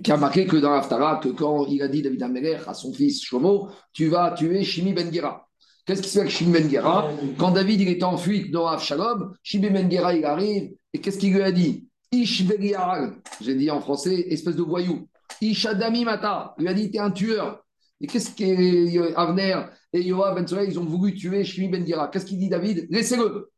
qui 0.04 0.12
a 0.12 0.16
marqué 0.16 0.46
que 0.46 0.56
dans 0.58 0.70
l'Aftara, 0.70 1.16
que 1.20 1.30
quand 1.30 1.66
il 1.66 1.82
a 1.82 1.88
dit 1.88 2.02
David 2.02 2.22
Améler 2.22 2.56
à 2.66 2.74
son 2.74 2.92
fils 2.92 3.20
Shomo, 3.24 3.68
tu 3.92 4.06
vas 4.06 4.30
tuer 4.30 4.62
Shimi 4.62 4.92
Ben 4.92 5.12
Gera. 5.12 5.48
Qu'est-ce 5.86 6.02
qui 6.02 6.08
se 6.08 6.14
fait 6.14 6.20
avec 6.20 6.30
Shimi 6.30 6.52
Ben 6.52 6.70
Gera? 6.70 7.10
Quand 7.36 7.50
David 7.50 7.80
il 7.80 7.88
était 7.88 8.04
en 8.04 8.16
fuite 8.16 8.52
dans 8.52 8.68
Avshalom, 8.68 9.34
Shimi 9.42 9.70
Ben 9.70 9.90
Gera 9.90 10.14
il 10.14 10.24
arrive, 10.24 10.70
et 10.92 11.00
qu'est-ce 11.00 11.18
qu'il 11.18 11.32
lui 11.34 11.42
a 11.42 11.50
dit? 11.50 11.88
Ish 12.12 12.44
Beliaral. 12.44 13.14
J'ai 13.40 13.54
dit 13.54 13.70
en 13.70 13.80
français, 13.80 14.26
espèce 14.28 14.56
de 14.56 14.62
voyou. 14.62 15.08
Ishadami 15.40 16.04
Mata, 16.04 16.54
lui 16.58 16.68
a 16.68 16.74
dit, 16.74 16.90
t'es 16.90 16.98
un 16.98 17.10
tueur. 17.10 17.64
Et 18.00 18.06
qu'est-ce 18.06 18.30
que 18.30 19.14
Avner 19.16 19.62
et 19.92 20.02
Yoav 20.02 20.34
Ben 20.34 20.46
Tzoya, 20.46 20.64
ils 20.64 20.78
ont 20.78 20.84
voulu 20.84 21.14
tuer 21.14 21.44
Shimi 21.44 21.68
Ben 21.68 21.86
Gira 21.86 22.08
Qu'est-ce 22.08 22.24
qu'il 22.24 22.38
dit 22.38 22.48
David? 22.48 22.86
Laissez-le. 22.90 23.50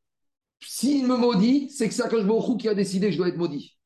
S'il 0.61 1.07
me 1.07 1.17
maudit, 1.17 1.71
c'est 1.71 1.89
que 1.89 1.95
c'est 1.95 2.03
Akash 2.03 2.25
Baruch 2.25 2.59
qui 2.59 2.69
a 2.69 2.75
décidé 2.75 3.07
que 3.07 3.13
je 3.13 3.19
dois 3.19 3.29
être 3.29 3.37
maudit. 3.37 3.77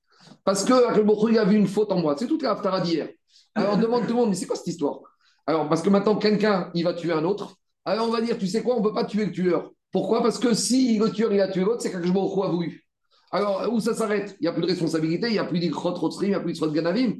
Parce 0.45 0.65
que 0.65 0.73
Akash 0.73 1.05
Baruch 1.05 1.31
il 1.31 1.39
a 1.39 1.45
vu 1.45 1.57
une 1.57 1.67
faute 1.67 1.93
en 1.93 2.01
moi. 2.01 2.17
C'est 2.19 2.27
toute 2.27 2.43
la 2.43 2.53
Haftara 2.53 2.81
d'hier. 2.81 3.09
Alors 3.55 3.75
on 3.75 3.79
demande 3.79 4.03
tout 4.03 4.11
le 4.11 4.15
monde, 4.15 4.31
mais 4.31 4.35
c'est 4.35 4.47
quoi 4.47 4.57
cette 4.57 4.67
histoire? 4.67 5.01
Alors 5.47 5.69
parce 5.69 5.83
que 5.83 5.91
maintenant 5.91 6.17
quelqu'un, 6.17 6.71
il 6.75 6.85
va 6.85 6.95
tuer 6.95 7.13
un 7.13 7.25
autre. 7.25 7.57
Alors 7.85 8.09
on 8.09 8.11
va 8.13 8.21
dire, 8.21 8.37
tu 8.37 8.47
sais 8.47 8.63
quoi, 8.63 8.77
on 8.77 8.81
ne 8.81 8.85
peut 8.85 8.95
pas 8.95 9.05
tuer 9.05 9.27
le 9.27 9.33
tueur. 9.33 9.71
Pourquoi? 9.93 10.23
Parce 10.23 10.39
que 10.39 10.55
si 10.55 10.99
le 10.99 11.11
tueur 11.11 11.33
il 11.33 11.41
a 11.41 11.49
tué 11.49 11.63
l'autre, 11.65 11.83
c'est 11.83 11.91
qu'Akash 11.91 12.13
Baruch 12.13 12.45
a 12.45 12.49
voulu. 12.49 12.86
Alors 13.31 13.73
où 13.73 13.81
ça 13.81 13.95
s'arrête? 13.95 14.37
Il 14.41 14.45
n'y 14.45 14.49
a 14.49 14.53
plus 14.53 14.63
de 14.63 14.69
responsabilité, 14.69 15.29
il 15.29 15.33
n'y 15.33 15.39
a 15.39 15.45
plus 15.45 15.59
d'Ikrot 15.59 15.95
Rotsrim, 15.95 16.29
il 16.29 16.31
n'y 16.31 16.35
a 16.35 16.41
plus 16.41 16.59
de 16.59 16.67
Ganavim. 16.69 17.15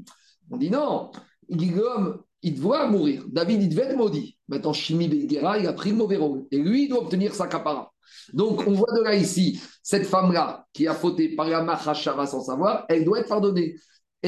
On 0.51 0.57
dit 0.57 0.71
non. 0.71 1.11
L'homme, 1.49 2.23
il 2.43 2.61
doit 2.61 2.87
mourir. 2.89 3.25
David, 3.29 3.63
il 3.63 3.69
devait 3.69 3.83
être 3.83 3.97
maudit. 3.97 4.39
Maintenant, 4.49 4.73
Shimi 4.73 5.09
Begera, 5.09 5.59
il 5.59 5.67
a 5.67 5.73
pris 5.73 5.91
le 5.91 5.97
mauvais 5.97 6.17
rôle. 6.17 6.47
Et 6.51 6.59
lui, 6.59 6.85
il 6.85 6.89
doit 6.89 7.01
obtenir 7.01 7.35
sa 7.35 7.47
capara. 7.47 7.93
Donc, 8.33 8.67
on 8.67 8.73
voit 8.73 8.93
de 8.99 9.03
là 9.03 9.15
ici, 9.15 9.61
cette 9.83 10.07
femme-là 10.07 10.67
qui 10.73 10.87
a 10.87 10.95
fauté 10.95 11.35
par 11.35 11.49
la 11.49 11.63
Mahashava 11.63 12.27
sans 12.27 12.41
savoir, 12.41 12.85
elle 12.89 13.05
doit 13.05 13.21
être 13.21 13.29
pardonnée. 13.29 13.77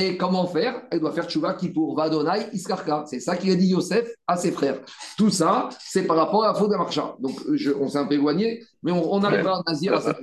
Et 0.01 0.17
comment 0.17 0.47
faire? 0.47 0.83
Elle 0.93 1.01
doit 1.01 1.11
faire 1.11 1.27
Tchouva 1.29 1.55
qui 1.55 1.71
pour 1.71 1.97
Vadonai 1.97 2.47
Iskarka. 2.53 3.05
C'est 3.11 3.19
ça 3.19 3.37
qu'il 3.37 3.51
a 3.51 3.57
dit 3.57 3.67
Yosef 3.69 4.07
à 4.29 4.37
ses 4.37 4.53
frères. 4.53 4.79
Tout 5.17 5.31
ça, 5.31 5.69
c'est 5.81 6.07
par 6.07 6.17
rapport 6.17 6.45
à 6.45 6.49
la 6.53 6.55
faute 6.55 6.71
d'Amarcha. 6.71 7.17
Donc, 7.19 7.35
je, 7.55 7.73
on 7.73 7.89
s'est 7.89 7.99
un 7.99 8.07
peu 8.07 8.15
éloigné, 8.15 8.63
mais 8.85 8.93
on, 8.93 9.13
on 9.13 9.25
arrivera 9.25 9.59
à 9.59 9.63
Nazir 9.67 9.95
à 9.95 10.01
cette 10.01 10.23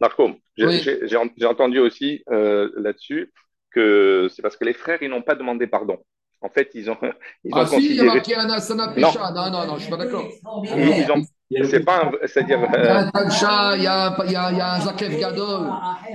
Marco, 0.00 0.30
j'ai 0.56 0.66
Oui. 0.66 1.44
entendu 1.46 1.80
aussi 1.80 2.22
euh, 2.30 2.70
là-dessus 2.76 3.32
que 3.74 4.28
c'est 4.32 4.42
parce 4.42 4.56
que 4.56 4.64
les 4.64 4.72
frères, 4.72 5.02
ils 5.02 5.10
n'ont 5.10 5.22
pas 5.22 5.34
demandé 5.34 5.66
pardon. 5.66 5.98
En 6.40 6.48
fait, 6.48 6.70
ils 6.74 6.88
ont, 6.88 6.96
ils 7.44 7.52
ont 7.52 7.58
Ah 7.58 7.66
si, 7.66 7.84
il 7.90 7.96
y 7.96 8.00
a 8.00 8.04
marqué 8.04 8.34
Anasana 8.36 8.92
Pesha. 8.94 9.32
Non, 9.32 9.50
non, 9.50 9.66
non, 9.66 9.70
je 9.70 9.74
ne 9.74 9.78
suis 9.80 9.90
pas 9.90 9.96
d'accord. 9.96 10.28
Ils, 10.64 11.04
ils 11.04 11.10
ont- 11.10 11.24
c'est 11.70 11.84
pas, 11.84 12.04
un- 12.04 12.10
c'est-à-dire, 12.26 12.58
Il 12.74 12.84
y 12.84 12.86
a 12.88 12.96
euh, 12.96 13.00
un 13.06 13.10
Talcha, 13.10 13.76
il 13.76 13.82
y 13.82 13.86
a, 13.86 14.06
un- 14.08 14.24
il 14.26 14.32
y 14.32 14.36
a- 14.36 14.52
il 14.52 14.58
y 14.58 14.60
a 14.60 14.74
un 14.74 14.80
Zakef 14.80 15.18
Gadol. 15.18 15.70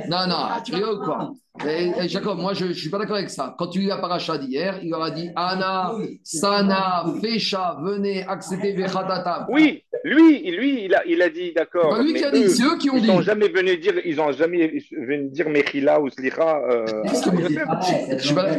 Non, 0.09 0.27
non, 0.27 0.37
tu 0.63 0.75
rigoles 0.75 0.99
quoi 0.99 1.31
et, 1.67 1.91
et 2.01 2.07
Jacob, 2.07 2.39
moi 2.39 2.53
je 2.55 2.65
ne 2.65 2.73
suis 2.73 2.89
pas 2.89 2.97
d'accord 2.97 3.17
avec 3.17 3.29
ça. 3.29 3.55
Quand 3.59 3.67
tu 3.67 3.79
lis 3.79 3.85
la 3.85 3.97
paracha 3.97 4.39
d'hier, 4.39 4.79
il 4.81 4.89
leur 4.89 5.03
a 5.03 5.11
dit 5.11 5.29
Anna, 5.35 5.91
Sana, 6.23 7.05
Fesha, 7.21 7.77
venez 7.83 8.25
accepter 8.27 8.73
Vechatatam. 8.73 9.45
oui, 9.49 9.83
lui, 10.03 10.49
lui, 10.51 10.85
il 10.85 10.95
a, 10.95 11.05
il 11.05 11.21
a 11.21 11.29
dit 11.29 11.53
d'accord. 11.53 11.91
C'est 11.91 11.97
pas 11.97 12.03
lui 12.03 12.13
mais 12.13 12.19
qui 12.19 12.25
a 12.25 12.31
dit, 12.31 12.43
eux, 12.43 12.47
c'est 12.49 12.63
eux 12.63 12.77
qui 12.79 12.89
ont 12.89 12.95
ils 12.95 13.03
dit. 13.03 13.07
n'ont 13.07 13.21
jamais 13.21 13.49
venu 13.49 13.77
dire, 13.77 13.93
ils 14.03 14.19
ont 14.19 14.31
jamais 14.31 14.81
venu 14.91 15.29
dire 15.29 15.47
Mechila 15.47 16.01
ou 16.01 16.09
Slicha. 16.09 16.57
euh, 16.71 16.85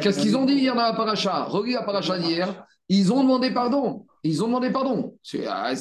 Qu'est-ce 0.00 0.20
qu'ils 0.20 0.36
ont 0.36 0.44
dit 0.44 0.54
hier 0.54 0.74
dans 0.74 0.82
la 0.82 0.92
paracha? 0.94 1.44
Relis 1.44 1.72
la 1.74 1.82
paracha 1.82 2.18
d'hier. 2.18 2.64
Ils 2.88 3.12
ont 3.12 3.22
demandé 3.22 3.50
pardon. 3.52 4.06
Ils 4.24 4.42
ont 4.42 4.46
demandé 4.46 4.70
pardon. 4.70 5.14
Après, 5.34 5.46
ah, 5.46 5.72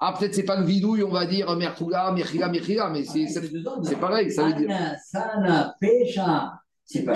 ah, 0.00 0.14
c'est 0.32 0.44
pas 0.44 0.56
le 0.56 0.64
vidouille, 0.64 1.02
on 1.02 1.10
va 1.10 1.26
dire 1.26 1.50
euh, 1.50 1.56
Merkula, 1.56 2.12
Merkila, 2.12 2.48
Merkila, 2.48 2.88
mais 2.90 3.04
c'est 3.04 3.26
c'est 3.26 3.96
pareil. 4.00 4.30
Ça 4.30 4.44
veut 4.44 4.54
dire. 4.54 4.68
C'est 6.84 7.04
pas 7.04 7.14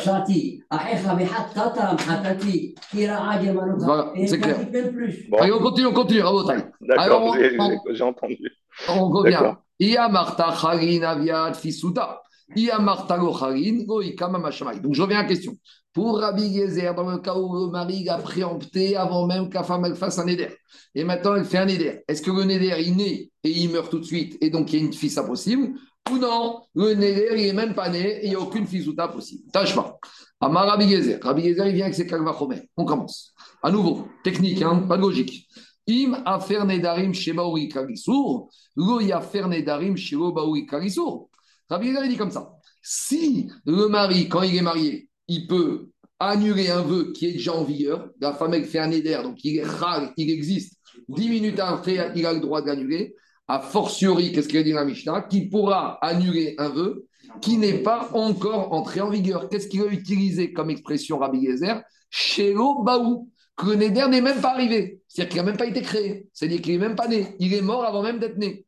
c'est 4.27 4.39
clair. 4.41 4.57
Allez, 5.39 5.53
on 5.53 5.59
continue, 5.61 5.87
on 5.87 5.93
continue. 5.93 6.23
D'accord, 6.81 7.37
j'ai 7.91 8.03
entendu. 8.03 8.39
On 8.89 9.09
revient. 9.11 9.55
Donc, 14.81 14.95
je 14.95 15.03
reviens 15.03 15.19
à 15.19 15.23
la 15.23 15.29
question. 15.29 15.55
Pour 15.95 16.19
Rabbi 16.19 16.53
Gezer, 16.53 16.93
dans 16.93 17.09
le 17.09 17.19
cas 17.19 17.37
où 17.37 17.55
le 17.55 17.71
mari 17.71 18.09
a 18.09 18.19
préempté 18.19 18.97
avant 18.97 19.29
même 19.29 19.49
que 19.49 19.55
la 19.55 19.63
femme 19.63 19.85
elle 19.85 19.95
fasse 19.95 20.19
un 20.19 20.27
éder, 20.27 20.49
et 20.93 21.05
maintenant 21.05 21.37
elle 21.37 21.45
fait 21.45 21.59
un 21.59 21.69
éder, 21.69 22.03
est-ce 22.09 22.21
que 22.21 22.33
le 22.33 22.43
néder 22.43 22.75
il 22.85 22.97
naît 22.97 23.31
et 23.45 23.51
il 23.51 23.71
meurt 23.71 23.91
tout 23.91 24.01
de 24.01 24.05
suite 24.05 24.37
et 24.41 24.51
donc 24.51 24.73
il 24.73 24.81
y 24.81 24.83
a 24.83 24.87
une 24.87 24.93
fille 24.93 25.15
possible? 25.25 25.79
Ou 26.11 26.19
non, 26.19 26.63
le 26.75 26.95
néder 26.95 27.29
il 27.37 27.47
n'est 27.47 27.53
même 27.53 27.75
pas 27.75 27.89
né 27.89 28.19
et 28.19 28.25
il 28.25 28.31
n'y 28.31 28.35
a 28.35 28.41
aucune 28.41 28.67
fisuta 28.67 29.07
possible. 29.07 29.49
Tâche 29.53 29.75
pas. 29.75 29.97
Amar 30.41 30.67
Rabbi 30.67 30.89
Gezer. 30.89 31.21
Rabbi 31.23 31.45
Gezer 31.45 31.69
il 31.69 31.75
vient 31.75 31.85
avec 31.85 31.95
ses 31.95 32.09
kalvachomer. 32.09 32.69
On 32.77 32.85
commence. 32.85 33.33
À 33.63 33.71
nouveau, 33.71 34.09
technique, 34.25 34.61
hein, 34.63 34.85
pas 34.89 34.97
de 34.97 35.03
logique. 35.03 35.49
Im 35.89 36.23
afer 36.27 36.65
nedarim 36.65 37.15
shebauri 37.15 37.69
kalisur, 37.69 38.49
lo 38.75 39.01
yafer 39.01 39.47
nedarim 39.47 39.97
shelo 39.97 40.33
bauri 40.33 40.67
kalisur. 40.67 41.29
Rabbi 41.71 41.87
Yezer, 41.87 42.05
il 42.05 42.11
dit 42.11 42.17
comme 42.17 42.31
ça. 42.31 42.53
Si 42.83 43.49
le 43.65 43.87
mari, 43.89 44.29
quand 44.29 44.43
il 44.43 44.57
est 44.57 44.63
marié, 44.63 45.09
il 45.29 45.47
peut 45.47 45.89
annuler 46.19 46.71
un 46.71 46.83
vœu 46.83 47.13
qui 47.13 47.27
est 47.27 47.33
déjà 47.33 47.55
en 47.55 47.65
vigueur, 47.65 48.09
la 48.21 48.33
femme 48.33 48.55
elle 48.55 48.65
fait 48.65 48.79
un 48.79 48.91
éder, 48.91 49.19
donc 49.23 49.45
il 49.45 49.59
est 49.59 49.65
rare, 49.65 50.13
il 50.17 50.31
existe, 50.31 50.79
dix 51.09 51.29
minutes 51.29 51.61
après, 51.61 52.13
il 52.15 52.27
a 52.27 52.33
le 52.33 52.41
droit 52.41 52.63
de 52.63 52.67
l'annuler. 52.67 53.15
A 53.47 53.61
fortiori, 53.61 54.33
qu'est-ce 54.33 54.49
qu'il 54.49 54.65
dit 54.65 54.73
la 54.73 54.87
Mishnah? 54.87 55.27
Qui 55.29 55.49
pourra 55.49 55.99
annuler 56.01 56.55
un 56.57 56.71
vœu 56.71 57.07
qui 57.43 57.59
n'est 57.59 57.83
pas 57.83 58.11
encore 58.15 58.73
entré 58.73 59.01
en 59.03 59.11
vigueur. 59.11 59.49
Qu'est-ce 59.51 59.69
qu'il 59.69 59.83
a 59.83 59.87
utilisé 59.87 60.53
comme 60.53 60.71
expression 60.71 61.19
Rabbi 61.19 61.41
Yezer? 61.41 61.83
Shelo 62.09 62.83
baou 62.83 63.31
que 63.57 63.67
le 63.67 63.77
Neder 63.77 64.09
n'est 64.09 64.21
même 64.21 64.41
pas 64.41 64.53
arrivé. 64.53 65.01
C'est-à-dire 65.09 65.29
qu'il 65.31 65.43
n'a 65.43 65.47
même 65.47 65.57
pas 65.57 65.67
été 65.67 65.83
créé. 65.83 66.27
C'est-à-dire 66.33 66.63
qu'il 66.63 66.73
n'est 66.73 66.87
même 66.89 66.97
pas 66.97 67.07
né. 67.07 67.37
Il 67.39 67.53
est 67.53 67.61
mort 67.61 67.85
avant 67.85 68.03
même 68.03 68.19
d'être 68.19 68.39
né. 68.39 68.65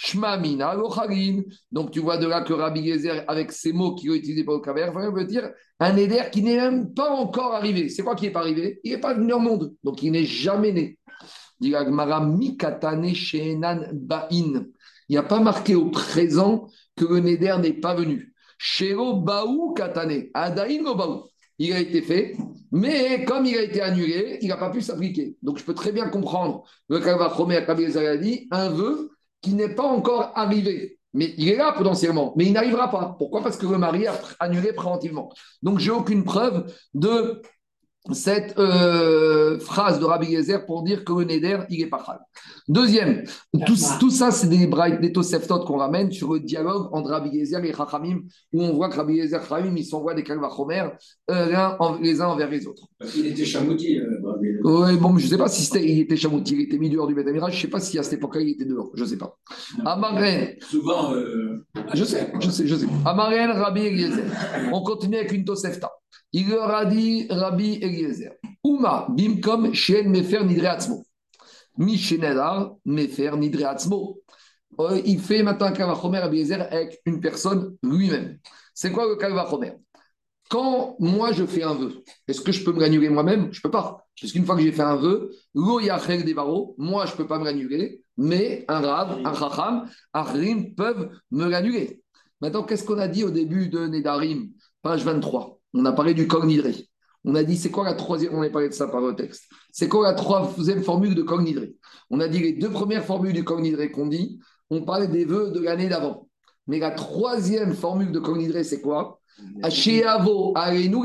Shma 0.00 0.36
mina 0.38 0.74
lo 0.74 0.88
chalin. 0.90 1.42
Donc 1.72 1.90
tu 1.90 1.98
vois 1.98 2.18
de 2.18 2.26
là 2.26 2.42
que 2.42 2.52
Rabbi 2.52 2.86
Gezer, 2.86 3.24
avec 3.26 3.50
ces 3.50 3.72
mots 3.72 3.96
qu'il 3.96 4.12
a 4.12 4.14
utilisés 4.14 4.44
pour 4.44 4.54
le 4.54 4.60
Kaver, 4.60 4.92
veut 4.94 5.24
dire 5.24 5.50
un 5.80 5.92
Neder 5.92 6.30
qui 6.30 6.42
n'est 6.42 6.56
même 6.56 6.94
pas 6.94 7.10
encore 7.10 7.52
arrivé. 7.52 7.88
C'est 7.88 8.04
quoi 8.04 8.14
qui 8.14 8.26
n'est 8.26 8.30
pas 8.30 8.40
arrivé? 8.40 8.80
Il 8.84 8.92
n'est 8.92 9.00
pas 9.00 9.14
venu 9.14 9.32
au 9.32 9.40
monde. 9.40 9.74
Donc 9.82 10.02
il 10.04 10.12
n'est 10.12 10.24
jamais 10.24 10.70
né. 10.72 10.98
Il 11.60 11.70
n'y 11.70 11.74
a 15.16 15.22
pas 15.24 15.40
marqué 15.40 15.74
au 15.74 15.90
présent 15.90 16.68
que 16.94 17.04
le 17.04 17.18
Neder 17.18 17.56
n'est 17.60 17.72
pas 17.72 17.94
venu. 17.96 18.32
Il 21.60 21.72
a 21.72 21.80
été 21.80 22.02
fait, 22.02 22.36
mais 22.70 23.24
comme 23.24 23.46
il 23.46 23.58
a 23.58 23.62
été 23.62 23.80
annulé, 23.80 24.38
il 24.42 24.48
n'a 24.48 24.56
pas 24.56 24.70
pu 24.70 24.80
s'appliquer. 24.80 25.36
Donc 25.42 25.58
je 25.58 25.64
peux 25.64 25.74
très 25.74 25.90
bien 25.90 26.08
comprendre 26.08 26.62
le 26.88 27.00
Kalvachomer 27.00 27.66
a 27.66 28.16
dit 28.16 28.46
un 28.52 28.68
vœu 28.68 29.10
qui 29.40 29.54
n'est 29.54 29.74
pas 29.74 29.84
encore 29.86 30.32
arrivé. 30.34 30.98
Mais 31.14 31.32
il 31.38 31.48
est 31.48 31.56
là 31.56 31.72
potentiellement, 31.76 32.34
mais 32.36 32.44
il 32.44 32.52
n'arrivera 32.52 32.90
pas. 32.90 33.14
Pourquoi? 33.18 33.42
Parce 33.42 33.56
que 33.56 33.66
le 33.66 33.78
mari 33.78 34.06
a 34.06 34.14
annulé 34.40 34.72
préventivement. 34.72 35.30
Donc 35.62 35.78
j'ai 35.78 35.90
aucune 35.90 36.22
preuve 36.22 36.70
de 36.92 37.40
cette 38.12 38.58
euh, 38.58 39.58
phrase 39.58 39.98
de 39.98 40.04
Rabbi 40.04 40.32
Gezer 40.32 40.64
pour 40.64 40.82
dire 40.82 41.04
que 41.04 41.12
le 41.12 41.24
Neder, 41.24 41.58
il 41.68 41.82
est 41.82 41.88
pas 41.88 42.02
chal. 42.04 42.18
Deuxième, 42.66 43.24
tout, 43.66 43.76
tout 44.00 44.10
ça, 44.10 44.30
c'est 44.30 44.48
des, 44.48 44.66
des 45.00 45.12
Toseftot 45.12 45.64
qu'on 45.64 45.76
ramène 45.78 46.10
sur 46.12 46.32
le 46.32 46.40
dialogue 46.40 46.88
entre 46.92 47.10
Rabbi 47.10 47.38
Gezer 47.38 47.62
et 47.64 47.74
Chachamim, 47.74 48.20
où 48.52 48.62
on 48.62 48.72
voit 48.72 48.88
que 48.88 48.96
Rabbi 48.96 49.20
Gezer 49.20 49.42
et 49.42 49.46
Chachamim, 49.46 49.76
ils 49.76 49.84
s'envoient 49.84 50.14
des 50.14 50.22
Kalvachomer 50.22 50.88
euh, 51.30 51.96
les 52.00 52.20
uns 52.20 52.28
envers 52.28 52.48
les 52.48 52.66
autres. 52.66 52.84
Parce 52.98 53.12
qu'il 53.12 53.26
était 53.26 53.44
chamoutier. 53.44 54.00
euh, 54.00 54.17
Oui, 54.40 54.96
bon, 54.96 55.12
mais 55.12 55.20
je 55.20 55.26
ne 55.26 55.30
sais 55.30 55.38
pas 55.38 55.48
si 55.48 55.64
c'était, 55.64 55.84
il 55.84 56.00
était 56.00 56.16
chamouti, 56.16 56.54
il 56.54 56.60
était 56.62 56.78
mis 56.78 56.90
dehors 56.90 57.06
du 57.06 57.14
Beth 57.14 57.26
Amidrash, 57.26 57.52
je 57.52 57.58
ne 57.58 57.62
sais 57.62 57.68
pas 57.68 57.80
si 57.80 57.98
à 57.98 58.02
cette 58.02 58.14
époque-là 58.14 58.42
il 58.42 58.50
était 58.50 58.64
dehors, 58.64 58.90
je 58.94 59.02
ne 59.02 59.08
sais 59.08 59.16
pas. 59.16 59.36
Amarren, 59.84 60.54
Souvent, 60.60 61.14
euh, 61.14 61.64
je 61.94 62.04
sais, 62.04 62.32
je 62.40 62.50
sais, 62.50 62.66
je 62.66 62.74
sais. 62.76 62.86
Amarren, 63.04 63.52
Rabbi 63.52 63.80
Eliezer. 63.82 64.24
On 64.72 64.82
continue 64.82 65.16
avec 65.16 65.32
une 65.32 65.44
Tosefta. 65.44 65.90
Il 66.32 66.50
leur 66.50 66.70
a 66.70 66.84
dit, 66.84 67.26
Rabbi 67.30 67.78
Eliezer, 67.82 68.32
Uma, 68.64 69.06
bimkom, 69.10 69.72
shen 69.72 70.10
mefer 70.10 70.44
nidre 70.44 70.66
atzmo. 70.70 71.04
Mi 71.78 71.96
shenedar, 71.96 72.74
mefer 72.84 73.36
nidre 73.36 73.66
atzmo. 73.66 74.18
Euh, 74.80 75.00
Il 75.04 75.20
fait 75.20 75.42
maintenant 75.42 75.66
un 75.66 75.72
Kalvachomer, 75.72 76.18
Rabbi 76.18 76.38
Eliezer, 76.38 76.60
avec 76.70 77.00
une 77.06 77.20
personne 77.20 77.76
lui-même. 77.82 78.38
C'est 78.74 78.92
quoi 78.92 79.08
le 79.08 79.16
Kalvachomer 79.16 79.72
quand 80.48 80.96
moi 80.98 81.32
je 81.32 81.44
fais 81.44 81.62
un 81.62 81.74
vœu, 81.74 82.02
est-ce 82.26 82.40
que 82.40 82.52
je 82.52 82.64
peux 82.64 82.72
me 82.72 82.80
l'annuler 82.80 83.08
moi-même? 83.08 83.48
Je 83.52 83.58
ne 83.58 83.62
peux 83.62 83.70
pas. 83.70 84.06
Parce 84.20 84.32
qu'une 84.32 84.44
fois 84.44 84.56
que 84.56 84.62
j'ai 84.62 84.72
fait 84.72 84.82
un 84.82 84.96
vœu, 84.96 85.30
lo 85.54 85.80
yachel 85.80 86.24
des 86.24 86.34
barreaux, 86.34 86.74
moi 86.78 87.06
je 87.06 87.12
ne 87.12 87.16
peux 87.16 87.26
pas 87.26 87.38
me 87.38 87.44
l'annuler, 87.44 88.02
mais 88.16 88.64
un 88.68 88.80
rab, 88.80 89.20
un 89.24 89.34
chacham, 89.34 89.88
un 90.14 90.22
rim 90.22 90.74
peuvent 90.74 91.10
me 91.30 91.48
l'annuler. 91.48 92.02
Maintenant, 92.40 92.62
qu'est-ce 92.62 92.84
qu'on 92.84 92.98
a 92.98 93.08
dit 93.08 93.24
au 93.24 93.30
début 93.30 93.68
de 93.68 93.86
Nedarim, 93.86 94.50
page 94.82 95.04
23 95.04 95.60
On 95.74 95.84
a 95.84 95.92
parlé 95.92 96.14
du 96.14 96.26
cognidré. 96.26 96.88
On 97.24 97.34
a 97.34 97.42
dit, 97.42 97.56
c'est 97.56 97.70
quoi 97.70 97.84
la 97.84 97.94
troisième 97.94 98.34
On 98.34 98.42
a 98.42 98.48
parlé 98.48 98.68
de 98.68 98.74
ça 98.74 98.86
par 98.86 99.00
le 99.00 99.14
texte. 99.14 99.50
C'est 99.72 99.88
quoi 99.88 100.04
la 100.04 100.14
troisième 100.14 100.82
formule 100.82 101.14
de 101.14 101.22
cognidré 101.22 101.74
On 102.10 102.20
a 102.20 102.28
dit 102.28 102.38
les 102.38 102.52
deux 102.52 102.70
premières 102.70 103.04
formules 103.04 103.32
du 103.32 103.44
cognidré 103.44 103.90
qu'on 103.90 104.06
dit, 104.06 104.40
on 104.70 104.82
parlait 104.82 105.08
des 105.08 105.24
vœux 105.24 105.50
de 105.50 105.60
l'année 105.60 105.88
d'avant. 105.88 106.28
Mais 106.66 106.78
la 106.78 106.90
troisième 106.90 107.74
formule 107.74 108.12
de 108.12 108.20
cognidré, 108.20 108.62
c'est 108.62 108.80
quoi? 108.80 109.20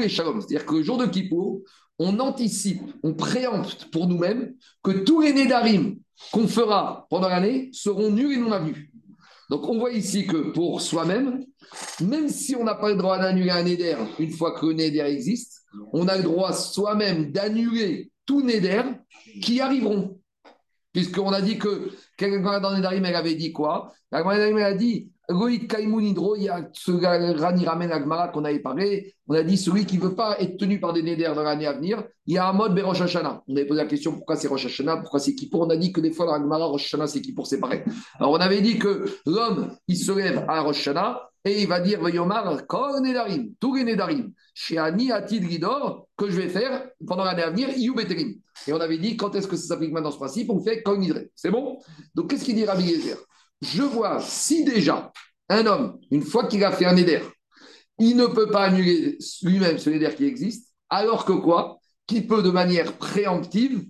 Shalom. 0.09 0.41
C'est-à-dire 0.41 0.65
que 0.65 0.75
le 0.75 0.83
jour 0.83 0.97
de 0.97 1.05
Kippour, 1.05 1.61
on 1.99 2.19
anticipe, 2.19 2.81
on 3.03 3.13
préempte 3.13 3.89
pour 3.91 4.07
nous-mêmes 4.07 4.53
que 4.81 4.91
tous 4.91 5.21
les 5.21 5.33
Nédarim 5.33 5.97
qu'on 6.31 6.47
fera 6.47 7.07
pendant 7.09 7.29
l'année 7.29 7.69
seront 7.73 8.11
nuls 8.11 8.33
et 8.33 8.37
non 8.37 8.51
avenus. 8.51 8.89
Donc 9.49 9.67
on 9.67 9.77
voit 9.77 9.91
ici 9.91 10.25
que 10.25 10.51
pour 10.51 10.81
soi-même, 10.81 11.45
même 12.01 12.29
si 12.29 12.55
on 12.55 12.63
n'a 12.63 12.75
pas 12.75 12.89
le 12.89 12.95
droit 12.95 13.19
d'annuler 13.19 13.51
un 13.51 13.63
Néder 13.63 13.95
une 14.19 14.31
fois 14.31 14.57
que 14.57 14.65
le 14.65 14.73
Néder 14.73 14.99
existe, 14.99 15.63
on 15.91 16.07
a 16.07 16.17
le 16.17 16.23
droit 16.23 16.53
soi-même 16.53 17.31
d'annuler 17.31 18.11
tous 18.25 18.41
Neder 18.41 18.83
qui 19.41 19.59
arriveront. 19.59 20.19
Puisqu'on 20.91 21.31
a 21.31 21.41
dit 21.41 21.57
que, 21.57 21.91
quelqu'un 22.17 22.59
dans 22.59 22.71
Nedarim, 22.71 23.03
elle 23.05 23.15
avait 23.15 23.35
dit 23.35 23.51
quoi? 23.51 23.91
La 24.11 24.19
elle 24.35 24.57
a 24.59 24.73
dit 24.73 25.09
Loïc 25.29 25.73
il 25.79 26.43
y 26.43 26.49
a 26.49 26.69
ce 26.73 26.91
Rani 26.91 27.65
ramène 27.65 27.91
à 27.91 27.99
Gemara 27.99 28.27
qu'on 28.27 28.43
avait 28.43 28.59
parlé. 28.59 29.15
On 29.27 29.35
a 29.35 29.43
dit 29.43 29.57
celui 29.57 29.85
qui 29.85 29.97
ne 29.97 30.03
veut 30.03 30.15
pas 30.15 30.37
être 30.41 30.57
tenu 30.57 30.81
par 30.81 30.91
des 30.91 31.01
Neder 31.01 31.31
dans 31.33 31.43
l'année 31.43 31.65
à 31.65 31.71
venir, 31.71 32.03
il 32.25 32.33
y 32.33 32.37
a 32.37 32.49
un 32.49 32.51
mode 32.51 32.77
Rosh 32.77 32.99
Hashanah. 32.99 33.41
On 33.47 33.55
avait 33.55 33.65
posé 33.65 33.81
la 33.81 33.87
question 33.87 34.11
pourquoi 34.11 34.35
c'est 34.35 34.49
Rosh 34.49 34.65
Hashanah, 34.65 34.97
pourquoi 34.97 35.21
c'est 35.21 35.33
Kippour? 35.33 35.61
On 35.61 35.69
a 35.69 35.77
dit 35.77 35.93
que 35.93 36.01
des 36.01 36.11
fois 36.11 36.25
dans 36.25 36.33
la 36.33 36.39
Gemara, 36.39 36.65
Rosh 36.65 36.85
Hashanah, 36.85 37.07
c'est 37.07 37.21
Kippour, 37.21 37.47
c'est 37.47 37.59
pareil. 37.59 37.83
Alors 38.19 38.31
on 38.31 38.37
avait 38.37 38.59
dit 38.59 38.77
que 38.77 39.05
l'homme, 39.25 39.71
il 39.87 39.97
se 39.97 40.11
lève 40.11 40.43
à 40.49 40.61
Rosh 40.61 40.79
Hashanah 40.87 41.29
et 41.45 41.61
il 41.61 41.67
va 41.69 41.79
dire 41.79 42.01
Vayomar, 42.01 42.67
Kol 42.67 43.01
Nedarim, 43.01 43.53
tous 43.61 43.75
les 43.75 43.85
Nedarim, 43.85 44.33
chez 44.53 44.77
Ani 44.77 45.11
Atid 45.11 45.49
Gidor, 45.49 46.07
que 46.17 46.29
je 46.29 46.35
vais 46.39 46.49
faire 46.49 46.89
pendant 47.07 47.23
l'année 47.23 47.43
à 47.43 47.49
venir, 47.49 47.69
Iyou 47.69 47.95
Beterim. 47.95 48.35
Et 48.67 48.73
on 48.73 48.79
avait 48.79 48.97
dit 48.97 49.15
quand 49.15 49.33
est-ce 49.35 49.47
que 49.47 49.55
ça 49.55 49.67
s'applique 49.67 49.93
maintenant 49.93 50.11
ce 50.11 50.17
principe? 50.17 50.49
On 50.49 50.59
fait 50.61 50.83
Kol. 50.83 50.99
C'est 51.33 51.49
bon? 51.49 51.79
Donc 52.13 52.29
qu'est-ce 52.29 52.43
qu'il 52.43 52.55
dit 52.55 52.65
Rabbi 52.65 52.83
Yezer? 52.83 53.17
Je 53.61 53.83
vois 53.83 54.19
si 54.21 54.63
déjà 54.63 55.11
un 55.49 55.65
homme, 55.65 55.99
une 56.11 56.23
fois 56.23 56.47
qu'il 56.47 56.63
a 56.63 56.71
fait 56.71 56.85
un 56.85 56.93
Neder, 56.93 57.21
il 57.99 58.15
ne 58.17 58.25
peut 58.25 58.49
pas 58.49 58.65
annuler 58.65 59.17
lui-même 59.43 59.77
ce 59.77 59.89
Neder 59.89 60.15
qui 60.15 60.25
existe, 60.25 60.73
alors 60.89 61.25
que 61.25 61.33
quoi? 61.33 61.79
Qu'il 62.07 62.27
peut 62.27 62.41
de 62.41 62.49
manière 62.49 62.97
préemptive 62.97 63.85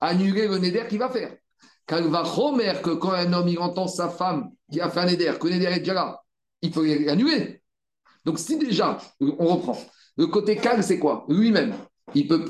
annuler 0.00 0.48
le 0.48 0.58
Neder 0.58 0.84
qu'il 0.88 0.98
va 0.98 1.10
faire. 1.10 1.34
Car 1.86 2.02
va 2.02 2.22
remettre 2.22 2.82
que 2.82 2.90
quand 2.90 3.12
un 3.12 3.32
homme 3.32 3.48
il 3.48 3.58
entend 3.58 3.88
sa 3.88 4.08
femme 4.08 4.50
qui 4.70 4.80
a 4.80 4.90
fait 4.90 5.00
un 5.00 5.06
Neder, 5.06 5.34
que 5.40 5.48
le 5.48 5.54
Neder 5.54 5.66
est 5.66 5.78
déjà 5.80 5.94
là, 5.94 6.22
il 6.62 6.70
peut 6.70 6.86
l'annuler. 7.04 7.62
Donc 8.24 8.38
si 8.38 8.58
déjà, 8.58 8.98
on 9.20 9.46
reprend, 9.46 9.78
le 10.16 10.26
côté 10.26 10.56
calme, 10.56 10.82
c'est 10.82 10.98
quoi? 10.98 11.24
Lui-même, 11.28 11.74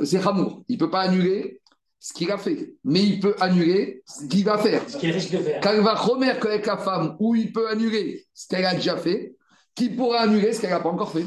c'est 0.05 0.27
Hamour, 0.27 0.65
il 0.69 0.75
ne 0.75 0.79
peut 0.79 0.91
pas 0.91 1.03
annuler 1.03 1.61
ce 2.01 2.13
qu'il 2.13 2.31
a 2.31 2.39
fait, 2.39 2.75
mais 2.85 3.03
il 3.03 3.19
peut 3.21 3.35
annuler 3.41 4.03
ce 4.07 4.27
qu'il 4.27 4.45
va 4.45 4.59
faire. 4.59 4.89
Ce 4.89 4.97
qu'il 4.97 5.11
risque 5.11 5.33
de 5.33 5.39
faire. 5.39 5.61
Quand 5.61 5.73
il 5.73 5.81
va 5.81 5.95
remettre 5.95 6.47
avec 6.47 6.67
la 6.67 6.77
femme, 6.77 7.17
où 7.19 7.35
il 7.35 7.53
peut 7.53 7.69
annuler 7.69 8.25
ce 8.35 8.47
qu'elle 8.47 8.65
a 8.65 8.75
déjà 8.75 8.97
fait, 8.97 9.35
qui 9.75 9.91
pourra 9.91 10.21
annuler 10.21 10.53
ce 10.53 10.61
qu'elle 10.61 10.71
n'a 10.71 10.81
pas 10.81 10.91
encore 10.91 11.13
fait? 11.13 11.25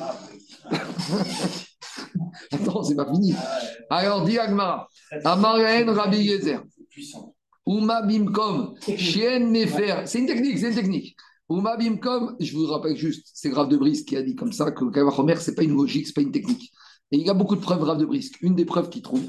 Attends, 2.52 2.84
c'est 2.84 2.96
pas 2.96 3.06
fini. 3.06 3.34
Alors, 3.90 4.24
dit 4.24 4.38
Agmara, 4.40 4.88
Amaraen 5.26 5.92
Rabbi 5.94 6.18
Yezer, 6.18 6.64
Uma 7.66 8.02
Bimkom, 8.02 8.76
Chien 8.98 9.40
Nefer. 9.40 10.04
C'est 10.06 10.20
une 10.20 10.28
technique, 10.28 10.58
c'est 10.58 10.70
une 10.70 10.76
technique. 10.76 11.16
Uma 11.50 11.76
Bimkom, 11.76 12.38
je 12.40 12.56
vous 12.56 12.66
rappelle 12.66 12.96
juste, 12.96 13.30
c'est 13.34 13.50
Grave 13.50 13.68
de 13.68 13.78
Brice 13.78 14.04
qui 14.04 14.16
a 14.16 14.22
dit 14.22 14.36
comme 14.36 14.54
ça 14.54 14.72
que 14.72 14.90
Kavachomer, 14.90 15.36
ce 15.36 15.50
n'est 15.50 15.56
pas 15.56 15.64
une 15.64 15.76
logique, 15.76 16.08
ce 16.08 16.12
n'est 16.12 16.14
pas 16.14 16.22
une 16.22 16.32
technique. 16.32 16.72
Et 17.12 17.18
il 17.18 17.26
y 17.26 17.30
a 17.30 17.34
beaucoup 17.34 17.56
de 17.56 17.62
preuves 17.62 17.80
Grave 17.80 17.98
de 17.98 18.06
Brice. 18.06 18.32
Une 18.42 18.56
des 18.56 18.64
preuves 18.64 18.90
qu'il 18.90 19.02
trouve, 19.02 19.24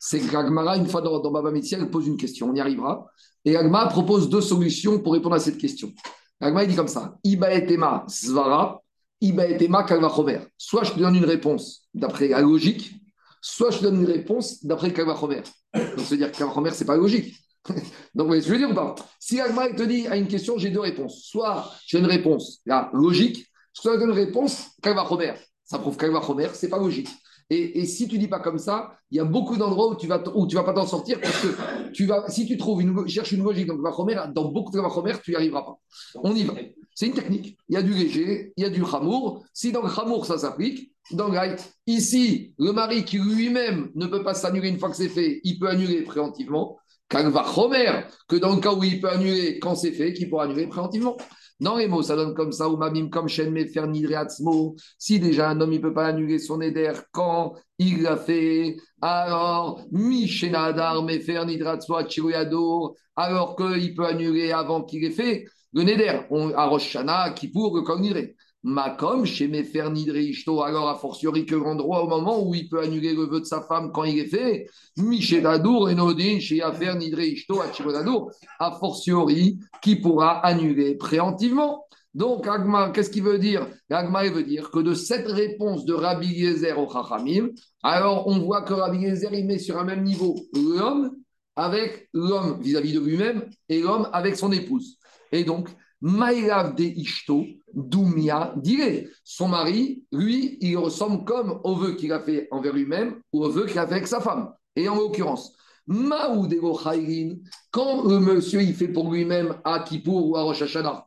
c'est 0.00 0.18
que 0.18 0.36
Agmara, 0.36 0.76
une 0.76 0.88
fois 0.88 1.00
dans, 1.00 1.30
Baba 1.30 1.52
Metzia, 1.52 1.78
elle 1.78 1.88
pose 1.88 2.06
une 2.06 2.16
question, 2.16 2.50
on 2.50 2.54
y 2.54 2.60
arrivera. 2.60 3.06
Et 3.44 3.56
Agmara 3.56 3.88
propose 3.88 4.28
deux 4.28 4.40
solutions 4.40 4.98
pour 4.98 5.12
répondre 5.12 5.36
à 5.36 5.38
cette 5.38 5.56
question. 5.56 5.92
Agmara, 6.40 6.64
il 6.64 6.70
dit 6.70 6.76
comme 6.76 6.88
ça 6.88 7.16
Iba 7.22 7.52
etema 7.54 8.04
svara, 8.08 8.82
Iba 9.20 9.46
etema 9.46 9.84
Kavachomer. 9.84 10.40
Soit 10.56 10.82
je 10.84 10.92
te 10.92 10.98
donne 10.98 11.14
une 11.14 11.24
réponse 11.24 11.88
d'après 11.94 12.28
la 12.28 12.40
logique, 12.40 12.92
soit 13.40 13.70
je 13.70 13.78
te 13.78 13.82
donne 13.84 14.00
une 14.00 14.06
réponse 14.06 14.64
d'après 14.64 14.92
Kavachomer. 14.92 15.42
Donc, 15.72 16.00
se 16.00 16.16
dire 16.16 16.32
que 16.32 16.38
Kavachomer, 16.38 16.72
ce 16.72 16.80
n'est 16.80 16.86
pas 16.86 16.96
logique. 16.96 17.36
Donc, 17.68 17.78
vous 18.14 18.26
voyez 18.26 18.42
ce 18.42 18.48
que 18.48 18.54
je 18.54 18.58
veux 18.58 18.66
dire 18.66 18.70
ou 18.70 18.74
pas? 18.74 18.96
Si 19.20 19.40
Agmara 19.40 19.70
te 19.70 19.84
dit 19.84 20.08
à 20.08 20.16
une 20.16 20.26
question, 20.26 20.58
j'ai 20.58 20.70
deux 20.70 20.80
réponses. 20.80 21.22
Soit 21.22 21.70
j'ai 21.86 22.00
une 22.00 22.06
réponse 22.06 22.62
logique, 22.92 23.46
soit 23.72 23.96
j'ai 23.96 24.04
une 24.04 24.10
réponse 24.10 24.70
Kalvachomer. 24.82 25.34
Ça 25.62 25.78
prouve 25.78 25.96
Kalvachomer, 25.96 26.48
c'est 26.54 26.68
pas 26.68 26.78
logique. 26.78 27.08
Et, 27.50 27.80
et, 27.80 27.86
si 27.86 28.08
tu 28.08 28.18
dis 28.18 28.28
pas 28.28 28.40
comme 28.40 28.58
ça, 28.58 28.92
il 29.10 29.16
y 29.16 29.20
a 29.20 29.24
beaucoup 29.24 29.56
d'endroits 29.56 29.88
où 29.88 29.96
tu 29.96 30.06
vas 30.06 30.22
où 30.34 30.46
tu 30.46 30.54
vas 30.54 30.64
pas 30.64 30.74
t'en 30.74 30.86
sortir 30.86 31.18
parce 31.20 31.40
que 31.40 31.92
tu 31.92 32.04
vas 32.04 32.28
si 32.28 32.46
tu 32.46 32.58
trouves 32.58 32.82
une 32.82 33.08
cherches 33.08 33.32
une 33.32 33.42
logique 33.42 33.66
donc 33.66 33.78
Kalvachomer, 33.78 34.16
dans 34.34 34.50
beaucoup 34.50 34.70
de 34.70 34.76
Kalvachomer, 34.76 35.14
tu 35.22 35.30
n'y 35.30 35.36
arriveras 35.36 35.62
pas. 35.62 35.78
On 36.22 36.34
y 36.34 36.44
va. 36.44 36.54
C'est 36.94 37.06
une 37.06 37.14
technique. 37.14 37.56
Il 37.68 37.74
y 37.74 37.76
a 37.78 37.82
du 37.82 37.94
léger, 37.94 38.52
il 38.56 38.62
y 38.62 38.66
a 38.66 38.70
du 38.70 38.84
chamour. 38.84 39.44
Si 39.54 39.72
dans 39.72 39.82
le 39.82 39.88
chamour 39.88 40.26
ça 40.26 40.36
s'applique, 40.36 40.92
dans 41.12 41.28
le 41.28 41.38
ici, 41.86 42.52
le 42.58 42.72
mari 42.72 43.04
qui 43.04 43.18
lui-même 43.18 43.90
ne 43.94 44.06
peut 44.06 44.22
pas 44.22 44.34
s'annuler 44.34 44.68
une 44.68 44.78
fois 44.78 44.90
que 44.90 44.96
c'est 44.96 45.08
fait, 45.08 45.40
il 45.42 45.58
peut 45.58 45.68
annuler 45.68 46.02
préventivement. 46.02 46.78
Kalvachomer, 47.08 48.02
que 48.28 48.36
dans 48.36 48.54
le 48.54 48.60
cas 48.60 48.74
où 48.74 48.84
il 48.84 49.00
peut 49.00 49.08
annuler 49.08 49.58
quand 49.58 49.74
c'est 49.74 49.92
fait, 49.92 50.12
qu'il 50.12 50.28
pourra 50.28 50.44
annuler 50.44 50.66
préventivement. 50.66 51.16
Dans 51.60 51.76
les 51.76 51.88
mots, 51.88 52.02
ça 52.02 52.14
donne 52.14 52.34
comme 52.34 52.52
ça, 52.52 52.68
ou 52.68 52.76
mabim 52.76 53.08
comme 53.08 53.28
shen 53.28 53.50
mefer 53.50 53.86
nidreatzmo. 53.86 54.76
Si 54.96 55.18
déjà 55.18 55.50
un 55.50 55.60
homme, 55.60 55.72
il 55.72 55.78
ne 55.78 55.82
peut 55.82 55.94
pas 55.94 56.06
annuler 56.06 56.38
son 56.38 56.60
éder 56.60 56.92
quand 57.12 57.54
il 57.78 58.02
l'a 58.02 58.16
fait, 58.16 58.76
alors, 59.00 59.84
mishenadar 59.90 61.02
mefer 61.02 61.44
nidratzmo 61.44 61.96
achiroyador, 61.96 62.94
alors 63.16 63.56
qu'il 63.56 63.94
peut 63.94 64.06
annuler 64.06 64.52
avant 64.52 64.82
qu'il 64.82 65.04
ait 65.04 65.10
fait 65.10 65.46
le 65.72 65.82
neder, 65.82 66.20
on, 66.30 66.54
à 66.54 66.66
Rosh 66.66 66.96
Hashanah, 66.96 67.30
Kippour, 67.30 67.76
le. 67.76 68.34
Makom, 68.64 69.24
chez 69.24 69.46
Mefer 69.46 69.90
Nidre 69.90 70.16
Ishto, 70.16 70.62
alors 70.62 70.88
a 70.88 70.96
fortiori 70.96 71.46
que 71.46 71.54
l'endroit 71.54 72.02
au 72.02 72.08
moment 72.08 72.42
où 72.44 72.54
il 72.54 72.68
peut 72.68 72.80
annuler 72.80 73.14
le 73.14 73.24
vœu 73.24 73.40
de 73.40 73.44
sa 73.44 73.62
femme 73.62 73.92
quand 73.92 74.04
il 74.04 74.18
est 74.18 74.26
fait, 74.26 74.66
Michedadour 74.96 75.90
et 75.90 75.94
Nodin, 75.94 76.40
chez 76.40 76.60
Afer 76.60 76.94
Nidre 76.96 77.20
Ishto, 77.20 77.60
Achirodadour, 77.60 78.32
a 78.58 78.72
fortiori 78.72 79.58
qui 79.80 79.96
pourra 79.96 80.44
annuler 80.44 80.96
préemptivement. 80.96 81.84
Donc, 82.14 82.48
Agma, 82.48 82.90
qu'est-ce 82.90 83.10
qu'il 83.10 83.22
veut 83.22 83.38
dire? 83.38 83.68
Agma, 83.90 84.26
il 84.26 84.32
veut 84.32 84.42
dire 84.42 84.70
que 84.70 84.80
de 84.80 84.94
cette 84.94 85.28
réponse 85.28 85.84
de 85.84 85.94
Rabbi 85.94 86.26
Yezer 86.26 86.76
au 86.78 86.90
Chachamim, 86.90 87.50
alors 87.82 88.26
on 88.26 88.40
voit 88.40 88.62
que 88.62 88.72
Rabbi 88.72 88.98
Yezer, 88.98 89.32
il 89.34 89.46
met 89.46 89.58
sur 89.58 89.78
un 89.78 89.84
même 89.84 90.02
niveau 90.02 90.34
l'homme 90.52 91.12
avec 91.54 92.08
l'homme 92.12 92.60
vis-à-vis 92.60 92.92
de 92.92 93.00
lui-même 93.00 93.48
et 93.68 93.80
l'homme 93.80 94.08
avec 94.12 94.36
son 94.36 94.50
épouse. 94.50 94.98
Et 95.30 95.44
donc, 95.44 95.68
Maïlav 96.00 96.74
de 96.74 96.84
Ishto, 96.84 97.44
Doumia, 97.74 98.54
dirait 98.56 99.08
son 99.24 99.48
mari, 99.48 100.04
lui, 100.12 100.58
il 100.60 100.76
ressemble 100.76 101.24
comme 101.24 101.60
au 101.64 101.74
vœu 101.74 101.96
qu'il 101.96 102.12
a 102.12 102.20
fait 102.20 102.48
envers 102.50 102.72
lui-même 102.72 103.20
ou 103.32 103.44
au 103.44 103.50
vœu 103.50 103.66
qu'il 103.66 103.78
a 103.78 103.86
fait 103.86 103.94
avec 103.94 104.06
sa 104.06 104.20
femme. 104.20 104.52
Et 104.76 104.88
en 104.88 104.94
l'occurrence, 104.94 105.56
Maoudego 105.86 106.76
Khairin, 106.76 107.36
quand 107.70 108.04
le 108.04 108.20
monsieur 108.20 108.62
il 108.62 108.74
fait 108.74 108.88
pour 108.88 109.12
lui-même 109.12 109.56
à 109.64 109.80
Kippour 109.80 110.28
ou 110.28 110.36
à 110.36 110.42
Rosh 110.42 110.62
Hashanah, 110.62 111.06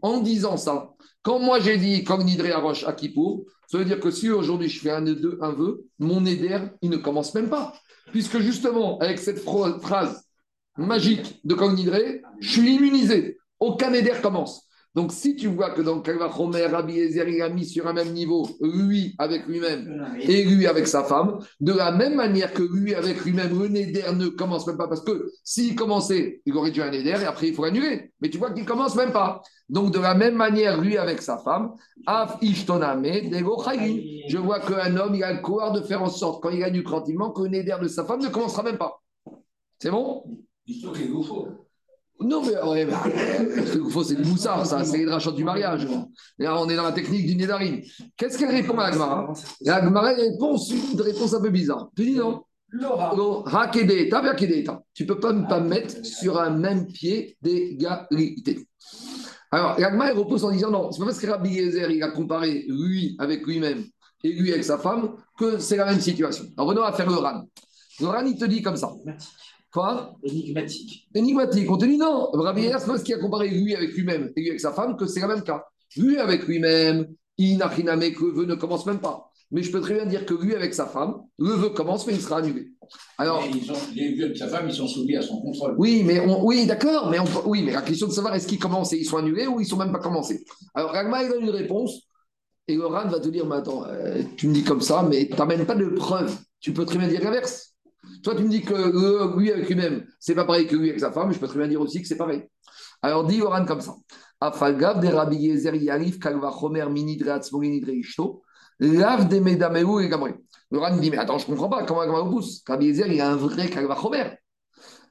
en 0.00 0.20
disant 0.20 0.56
ça, 0.56 0.90
quand 1.22 1.38
moi 1.38 1.60
j'ai 1.60 1.76
dit 1.76 2.02
comme 2.02 2.24
Nidré 2.24 2.50
à 2.50 2.58
Rosh 2.58 2.84
Kippour, 2.96 3.44
ça 3.68 3.78
veut 3.78 3.84
dire 3.84 4.00
que 4.00 4.10
si 4.10 4.28
aujourd'hui 4.28 4.68
je 4.68 4.80
fais 4.80 4.90
un, 4.90 5.06
un 5.06 5.52
vœu, 5.52 5.86
mon 5.98 6.26
éder, 6.26 6.58
il 6.82 6.90
ne 6.90 6.96
commence 6.96 7.34
même 7.34 7.48
pas. 7.48 7.74
Puisque 8.10 8.38
justement, 8.40 8.98
avec 8.98 9.18
cette 9.18 9.38
phrase 9.38 10.24
magique 10.76 11.40
de 11.44 11.54
Kong 11.54 11.74
Nidré, 11.74 12.22
je 12.40 12.48
suis 12.48 12.74
immunisé 12.74 13.38
aucun 13.62 13.92
éder 13.92 14.12
commence. 14.20 14.68
Donc, 14.94 15.10
si 15.10 15.36
tu 15.36 15.48
vois 15.48 15.70
que 15.70 15.80
dans 15.80 16.02
le 16.04 16.66
Rabbi 16.70 16.98
Ezer, 16.98 17.26
il 17.26 17.40
a 17.40 17.48
mis 17.48 17.64
sur 17.64 17.86
un 17.86 17.94
même 17.94 18.12
niveau, 18.12 18.46
lui 18.60 19.14
avec 19.18 19.46
lui-même 19.46 20.06
et 20.20 20.44
lui 20.44 20.66
avec 20.66 20.86
sa 20.86 21.02
femme, 21.04 21.38
de 21.60 21.72
la 21.72 21.92
même 21.92 22.14
manière 22.14 22.52
que 22.52 22.62
lui 22.62 22.94
avec 22.94 23.24
lui-même, 23.24 23.58
le 23.58 23.68
Neder 23.68 24.12
ne 24.14 24.26
commence 24.26 24.66
même 24.66 24.76
pas, 24.76 24.88
parce 24.88 25.00
que 25.02 25.30
s'il 25.44 25.76
commençait, 25.76 26.42
il 26.44 26.54
aurait 26.54 26.72
dû 26.72 26.82
un 26.82 26.90
Neder 26.90 27.16
et 27.22 27.24
après 27.24 27.48
il 27.48 27.54
faut 27.54 27.64
annuler. 27.64 28.12
Mais 28.20 28.28
tu 28.28 28.36
vois 28.36 28.50
qu'il 28.50 28.66
commence 28.66 28.94
même 28.94 29.12
pas. 29.12 29.40
Donc, 29.70 29.92
de 29.94 29.98
la 29.98 30.14
même 30.14 30.34
manière, 30.34 30.78
lui 30.78 30.98
avec 30.98 31.22
sa 31.22 31.38
femme, 31.38 31.72
Af 32.06 32.36
Ishtoname, 32.42 33.04
Je 33.04 34.36
vois 34.36 34.60
qu'un 34.60 34.96
homme, 34.98 35.14
il 35.14 35.24
a 35.24 35.32
le 35.32 35.40
pouvoir 35.40 35.72
de 35.72 35.80
faire 35.80 36.02
en 36.02 36.10
sorte, 36.10 36.42
quand 36.42 36.50
il 36.50 36.62
a 36.62 36.68
du 36.68 36.82
crantimement, 36.82 37.30
que 37.30 37.42
le 37.42 37.48
Neder 37.48 37.76
de 37.80 37.88
sa 37.88 38.04
femme 38.04 38.20
ne 38.20 38.28
commencera 38.28 38.62
même 38.62 38.76
pas. 38.76 39.00
C'est 39.78 39.90
bon? 39.90 40.22
Non, 42.20 42.42
mais 42.44 42.56
ouais, 42.62 42.84
bah, 42.86 43.02
faut, 43.90 44.04
c'est 44.04 44.14
du 44.14 44.28
moussard, 44.28 44.64
ça, 44.64 44.84
c'est 44.84 44.98
les 44.98 45.32
du 45.34 45.44
mariage. 45.44 45.88
Là, 46.38 46.60
on 46.60 46.68
est 46.68 46.76
dans 46.76 46.84
la 46.84 46.92
technique 46.92 47.26
du 47.26 47.34
Nédarim. 47.34 47.80
Qu'est-ce 48.16 48.38
qu'elle 48.38 48.50
répond 48.50 48.78
à 48.78 48.84
Agmara? 48.84 49.32
Agmara 49.66 50.12
répond 50.12 50.56
une 50.56 51.00
réponse 51.00 51.34
un 51.34 51.40
peu 51.40 51.50
bizarre. 51.50 51.88
Tu 51.96 52.04
dis 52.04 52.14
non 52.14 52.42
tu 54.94 55.06
peux 55.06 55.20
pas 55.20 55.32
me 55.32 55.46
pas 55.46 55.60
mettre 55.60 56.06
sur 56.06 56.40
un 56.40 56.50
même 56.50 56.86
pied 56.86 57.36
d'égalité. 57.42 58.66
Alors, 59.50 59.72
Agmara 59.72 60.12
repose 60.12 60.44
en 60.44 60.50
disant 60.50 60.70
non, 60.70 60.90
c'est 60.90 61.00
pas 61.00 61.06
parce 61.06 61.18
que 61.18 61.26
Rabbi 61.26 61.50
Yezer 61.50 61.90
il 61.90 62.02
a 62.02 62.10
comparé 62.10 62.64
lui 62.68 63.14
avec 63.18 63.46
lui-même 63.46 63.84
et 64.24 64.32
lui 64.32 64.52
avec 64.52 64.64
sa 64.64 64.78
femme 64.78 65.16
que 65.38 65.58
c'est 65.58 65.76
la 65.76 65.84
même 65.84 66.00
situation. 66.00 66.46
Alors, 66.56 66.70
venons 66.70 66.82
à 66.82 66.92
faire 66.92 67.10
le 67.10 67.16
Ran. 67.16 67.42
Le 68.00 68.06
Ran, 68.06 68.24
il 68.24 68.38
te 68.38 68.46
dit 68.46 68.62
comme 68.62 68.76
ça. 68.76 68.90
Quoi? 69.72 70.14
Énigmatique. 70.22 71.08
Énigmatique. 71.14 71.70
On 71.70 71.78
te 71.78 71.86
dit 71.86 71.96
non. 71.96 72.28
Rabbi 72.32 72.68
parce 72.68 73.02
qu'il 73.02 73.14
a 73.14 73.18
comparé 73.18 73.48
lui 73.48 73.74
avec 73.74 73.92
lui-même 73.94 74.30
et 74.36 74.40
lui 74.40 74.48
avec 74.50 74.60
sa 74.60 74.72
femme 74.72 74.96
que 74.96 75.06
c'est 75.06 75.20
le 75.20 75.28
même 75.28 75.42
cas. 75.42 75.64
Lui 75.96 76.18
avec 76.18 76.46
lui-même, 76.46 77.08
inachiname, 77.38 78.12
que 78.12 78.24
le 78.24 78.32
vœu 78.32 78.44
ne 78.44 78.54
commence 78.54 78.84
même 78.86 79.00
pas. 79.00 79.30
Mais 79.50 79.62
je 79.62 79.70
peux 79.70 79.80
très 79.80 79.94
bien 79.94 80.06
dire 80.06 80.24
que 80.24 80.34
lui 80.34 80.54
avec 80.54 80.72
sa 80.72 80.86
femme, 80.86 81.22
le 81.38 81.50
vœu 81.50 81.70
commence, 81.70 82.06
mais 82.06 82.14
il 82.14 82.20
sera 82.20 82.38
annulé. 82.38 82.68
Alors, 83.18 83.42
mais 83.52 83.60
sont, 83.60 83.74
les 83.94 84.14
vœux 84.14 84.30
de 84.30 84.34
sa 84.34 84.48
femme, 84.48 84.66
ils 84.66 84.74
sont 84.74 84.86
soumis 84.86 85.16
à 85.16 85.22
son 85.22 85.40
contrôle. 85.40 85.74
Oui, 85.78 86.02
mais 86.04 86.20
on, 86.20 86.44
oui, 86.44 86.66
d'accord, 86.66 87.10
mais 87.10 87.18
on, 87.18 87.26
oui, 87.46 87.62
mais 87.62 87.72
la 87.72 87.82
question 87.82 88.06
de 88.06 88.12
savoir 88.12 88.34
est-ce 88.34 88.46
qu'ils 88.46 88.58
commencent 88.58 88.92
et 88.94 88.98
ils 88.98 89.04
sont 89.04 89.18
annulés 89.18 89.46
ou 89.46 89.60
ils 89.60 89.66
sont 89.66 89.76
même 89.76 89.92
pas 89.92 89.98
commencés. 89.98 90.42
Alors, 90.74 90.92
Ragma, 90.92 91.22
il 91.22 91.28
donne 91.28 91.42
une 91.42 91.50
réponse 91.50 92.08
Et 92.66 92.76
le 92.76 92.86
RAN 92.86 93.08
va 93.08 93.20
te 93.20 93.28
dire, 93.28 93.46
mais 93.46 93.56
attends, 93.56 93.84
euh, 93.86 94.22
tu 94.36 94.48
me 94.48 94.54
dis 94.54 94.64
comme 94.64 94.80
ça, 94.80 95.02
mais 95.02 95.28
tu 95.28 95.36
n'amènes 95.36 95.66
pas 95.66 95.74
de 95.74 95.86
preuve. 95.86 96.34
Tu 96.60 96.72
peux 96.72 96.86
très 96.86 96.98
bien 96.98 97.08
dire 97.08 97.22
l'inverse. 97.22 97.71
Toi, 98.22 98.36
tu 98.36 98.44
me 98.44 98.48
dis 98.48 98.62
que 98.62 98.74
euh, 98.74 99.36
lui 99.36 99.50
avec 99.50 99.68
lui-même, 99.68 100.06
c'est 100.20 100.34
pas 100.34 100.44
pareil 100.44 100.66
que 100.66 100.76
lui 100.76 100.88
avec 100.88 101.00
sa 101.00 101.10
femme, 101.10 101.32
je 101.32 101.38
peux 101.38 101.48
très 101.48 101.58
bien 101.58 101.68
dire 101.68 101.80
aussi 101.80 102.00
que 102.00 102.06
c'est 102.06 102.16
pareil. 102.16 102.44
Alors, 103.02 103.24
dit 103.24 103.42
Oran 103.42 103.64
comme 103.64 103.80
ça. 103.80 103.94
Afalgav 104.40 105.00
de 105.00 105.08
Rabbi 105.08 105.36
Yezer 105.36 105.74
Yarif 105.74 106.18
Kalva 106.18 106.52
Chomer 106.58 106.88
Minidre 106.88 107.30
Atzmorinidre 107.32 107.90
Ishto, 107.90 108.42
Lav 108.78 109.28
de 109.28 109.40
Medameu 109.40 110.02
et 110.02 110.08
Gamre. 110.08 110.28
Oran 110.72 110.96
dit, 110.96 111.10
mais 111.10 111.18
attends, 111.18 111.38
je 111.38 111.46
comprends 111.46 111.68
pas, 111.68 111.84
comment 111.84 112.06
Gamre 112.06 112.30
pousse? 112.30 112.62
Rabbi 112.66 112.86
Yezer, 112.86 113.08
il 113.08 113.20
a 113.20 113.30
un 113.30 113.36
vrai 113.36 113.68
Kalva. 113.68 113.96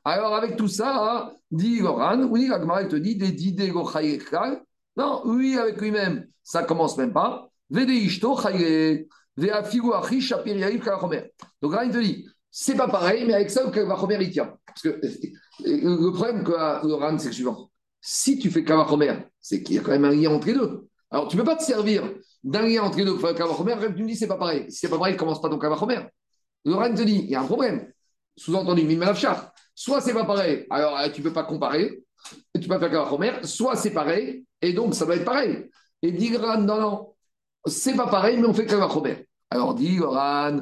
Alors, 0.03 0.35
avec 0.35 0.55
tout 0.55 0.69
ça, 0.69 1.33
dit 1.51 1.81
Oran, 1.81 2.23
oui, 2.23 2.47
Gemara, 2.47 2.85
te 2.85 2.95
dit, 2.95 3.17
des 3.17 3.31
Dide 3.31 3.71
Gochaïekal. 3.71 4.61
Non, 4.95 5.21
oui, 5.25 5.57
avec 5.57 5.79
lui-même, 5.81 6.27
ça 6.43 6.63
commence 6.63 6.97
même 6.97 7.13
pas. 7.13 7.49
Vede 7.69 7.89
Ishto 7.89 8.37
Chaye, 8.37 9.07
Veafigu 9.37 9.93
Achi 9.93 10.21
Shapir 10.21 10.57
Yarif 10.57 10.83
Kalva 10.83 10.99
Chomer. 11.01 11.33
Donc, 11.61 11.73
Oran 11.73 11.89
te 11.89 11.99
dit, 11.99 12.25
c'est 12.51 12.75
pas 12.75 12.89
pareil, 12.89 13.23
mais 13.25 13.33
avec 13.33 13.49
ça, 13.49 13.63
le 13.63 13.71
Kavachomer, 13.71 14.17
il 14.19 14.29
tient. 14.29 14.53
Parce 14.65 14.81
que 14.81 14.89
euh, 14.89 14.99
le 15.65 16.11
problème 16.11 16.43
que 16.43 16.51
le 16.51 17.17
c'est 17.17 17.27
le 17.27 17.33
suivant. 17.33 17.71
Si 18.01 18.37
tu 18.37 18.51
fais 18.51 18.65
Kavachomer, 18.65 19.15
c'est 19.39 19.63
qu'il 19.63 19.77
y 19.77 19.79
a 19.79 19.81
quand 19.81 19.91
même 19.91 20.03
un 20.03 20.11
lien 20.11 20.31
entre 20.31 20.47
les 20.47 20.53
deux. 20.53 20.87
Alors, 21.09 21.29
tu 21.29 21.37
ne 21.37 21.41
peux 21.41 21.47
pas 21.47 21.55
te 21.55 21.63
servir 21.63 22.03
d'un 22.43 22.63
lien 22.63 22.83
entre 22.83 22.97
les 22.97 23.05
deux 23.05 23.13
pour 23.13 23.21
faire 23.21 23.35
Kavachomer, 23.35 23.75
tu 23.95 24.03
me 24.03 24.07
dis 24.07 24.17
c'est 24.17 24.27
pas 24.27 24.37
pareil. 24.37 24.65
Si 24.69 24.79
c'est 24.79 24.89
pas 24.89 24.97
pareil, 24.97 25.15
commence 25.15 25.41
pas 25.41 25.49
ton 25.49 25.57
Kavachomer. 25.57 26.01
Le 26.65 26.73
RAN 26.73 26.93
te 26.93 27.03
dit, 27.03 27.21
il 27.23 27.29
y 27.29 27.35
a 27.35 27.41
un 27.41 27.45
problème. 27.45 27.91
Sous-entendu, 28.35 28.83
Mimalafchar. 28.83 29.53
Soit 29.73 30.01
c'est 30.01 30.13
pas 30.13 30.25
pareil, 30.25 30.67
alors 30.69 30.97
euh, 30.99 31.09
tu 31.09 31.21
ne 31.21 31.27
peux 31.27 31.33
pas 31.33 31.43
comparer, 31.43 32.03
tu 32.53 32.61
peux 32.61 32.67
pas 32.67 32.79
faire 32.79 32.91
Kavachomer, 32.91 33.31
soit 33.43 33.77
c'est 33.77 33.91
pareil, 33.91 34.45
et 34.61 34.73
donc 34.73 34.93
ça 34.93 35.05
doit 35.05 35.15
être 35.15 35.25
pareil. 35.25 35.69
Et 36.01 36.11
dit 36.11 36.35
RAN, 36.35 36.61
non, 36.61 36.81
non, 36.81 37.13
c'est 37.65 37.95
pas 37.95 38.07
pareil, 38.07 38.37
mais 38.37 38.47
on 38.47 38.53
fait 38.53 38.65
Kavachomer. 38.65 39.25
Alors 39.53 39.75
dit 39.75 39.99
Oran, 39.99 40.61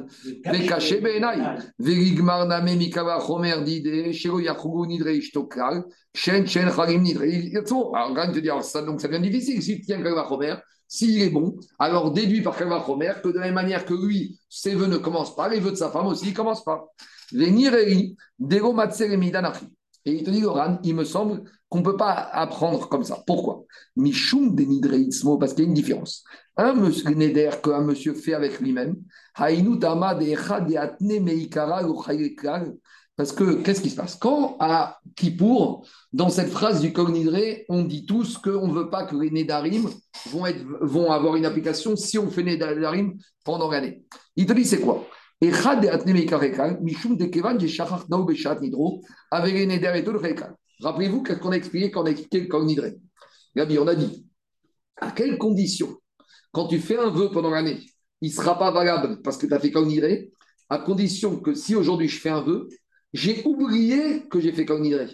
les 0.52 0.66
cachés 0.66 1.00
benai, 1.00 1.38
Verigmar 1.78 2.44
name 2.46 2.76
mikava 2.76 3.20
chomer 3.20 3.62
dide, 3.62 4.12
shelo 4.12 4.40
yachugu 4.40 4.84
nidre 4.88 5.14
ishtokal, 5.14 5.84
shen 6.12 6.44
shen 6.44 6.68
chalim 6.72 7.02
nidre. 7.02 7.22
Alors 7.54 8.10
Oran 8.10 8.32
te 8.32 8.40
dit, 8.40 8.50
alors 8.50 8.64
ça, 8.64 8.82
donc 8.82 9.00
ça 9.00 9.06
devient 9.06 9.20
difficile. 9.20 9.62
S'il 9.62 9.80
tient 9.82 10.02
kava 10.02 10.26
chomer, 10.28 10.56
s'il 10.88 11.22
est 11.22 11.30
bon, 11.30 11.54
alors 11.78 12.10
déduit 12.10 12.42
par 12.42 12.56
kava 12.56 12.82
chomer 12.84 13.12
que 13.22 13.28
de 13.28 13.38
la 13.38 13.44
même 13.44 13.54
manière 13.54 13.84
que 13.84 13.94
lui, 13.94 14.40
ses 14.48 14.74
vœux 14.74 14.88
ne 14.88 14.96
commencent 14.96 15.36
pas, 15.36 15.48
les 15.48 15.60
vœux 15.60 15.70
de 15.70 15.76
sa 15.76 15.90
femme 15.90 16.08
aussi 16.08 16.30
ne 16.30 16.34
commencent 16.34 16.64
pas. 16.64 16.84
Venirei, 17.32 18.16
dego 18.40 18.72
matseremi 18.72 19.30
danachi. 19.30 19.66
Et 20.04 20.12
il 20.12 20.24
te 20.24 20.30
dit, 20.30 20.44
Oran, 20.44 20.78
il 20.82 20.94
me 20.94 21.04
semble 21.04 21.42
qu'on 21.68 21.78
ne 21.80 21.84
peut 21.84 21.96
pas 21.96 22.12
apprendre 22.12 22.88
comme 22.88 23.04
ça. 23.04 23.22
Pourquoi? 23.26 23.64
Mishum 23.96 24.54
denidreitsmo, 24.54 25.38
parce 25.38 25.52
qu'il 25.52 25.64
y 25.64 25.66
a 25.66 25.68
une 25.68 25.74
différence. 25.74 26.24
Un 26.56 26.74
monsieur 26.74 27.10
neder 27.10 27.50
qu'un 27.62 27.82
monsieur 27.82 28.14
fait 28.14 28.34
avec 28.34 28.60
lui-même, 28.60 28.96
parce 33.16 33.32
que 33.32 33.62
qu'est-ce 33.62 33.82
qui 33.82 33.90
se 33.90 33.96
passe? 33.96 34.14
Quand 34.16 34.56
à 34.60 34.98
Kippour, 35.14 35.86
dans 36.12 36.30
cette 36.30 36.48
phrase 36.48 36.80
du 36.80 36.92
Kognidré, 36.92 37.66
on 37.68 37.84
dit 37.84 38.06
tous 38.06 38.38
qu'on 38.38 38.66
ne 38.66 38.72
veut 38.72 38.88
pas 38.88 39.04
que 39.04 39.14
les 39.14 39.30
Nédarim 39.30 39.88
vont, 40.30 40.46
être, 40.46 40.64
vont 40.80 41.12
avoir 41.12 41.36
une 41.36 41.44
application 41.44 41.96
si 41.96 42.18
on 42.18 42.30
fait 42.30 42.42
Nédarim 42.42 43.18
pendant 43.44 43.70
l'année. 43.70 44.02
Il 44.36 44.46
te 44.46 44.54
dit 44.54 44.64
c'est 44.64 44.80
quoi? 44.80 45.06
Rappelez-vous 50.82 51.22
qu'est-ce 51.22 51.38
qu'on 51.38 51.52
a 51.52 51.56
expliqué 51.56 51.90
quand 51.90 52.02
on 52.02 52.06
a 52.06 52.10
expliqué 52.10 52.40
le 52.40 52.46
Kognidré 52.46 52.96
Gabi, 53.56 53.78
on 53.78 53.86
a 53.86 53.94
dit 53.94 54.26
à 55.00 55.10
quelles 55.10 55.38
conditions 55.38 55.96
quand 56.52 56.66
tu 56.66 56.78
fais 56.78 56.98
un 56.98 57.10
vœu 57.10 57.30
pendant 57.30 57.50
l'année, 57.50 57.80
il 58.20 58.30
ne 58.30 58.34
sera 58.34 58.58
pas 58.58 58.70
valable 58.70 59.22
parce 59.22 59.36
que 59.36 59.46
tu 59.46 59.54
as 59.54 59.60
fait 59.60 59.70
Kaunidré, 59.70 60.32
à 60.68 60.78
condition 60.78 61.38
que 61.38 61.54
si 61.54 61.74
aujourd'hui 61.74 62.08
je 62.08 62.20
fais 62.20 62.30
un 62.30 62.42
vœu, 62.42 62.68
j'ai 63.12 63.42
oublié 63.44 64.28
que 64.28 64.40
j'ai 64.40 64.52
fait 64.52 64.64
Kaunidré. 64.64 65.08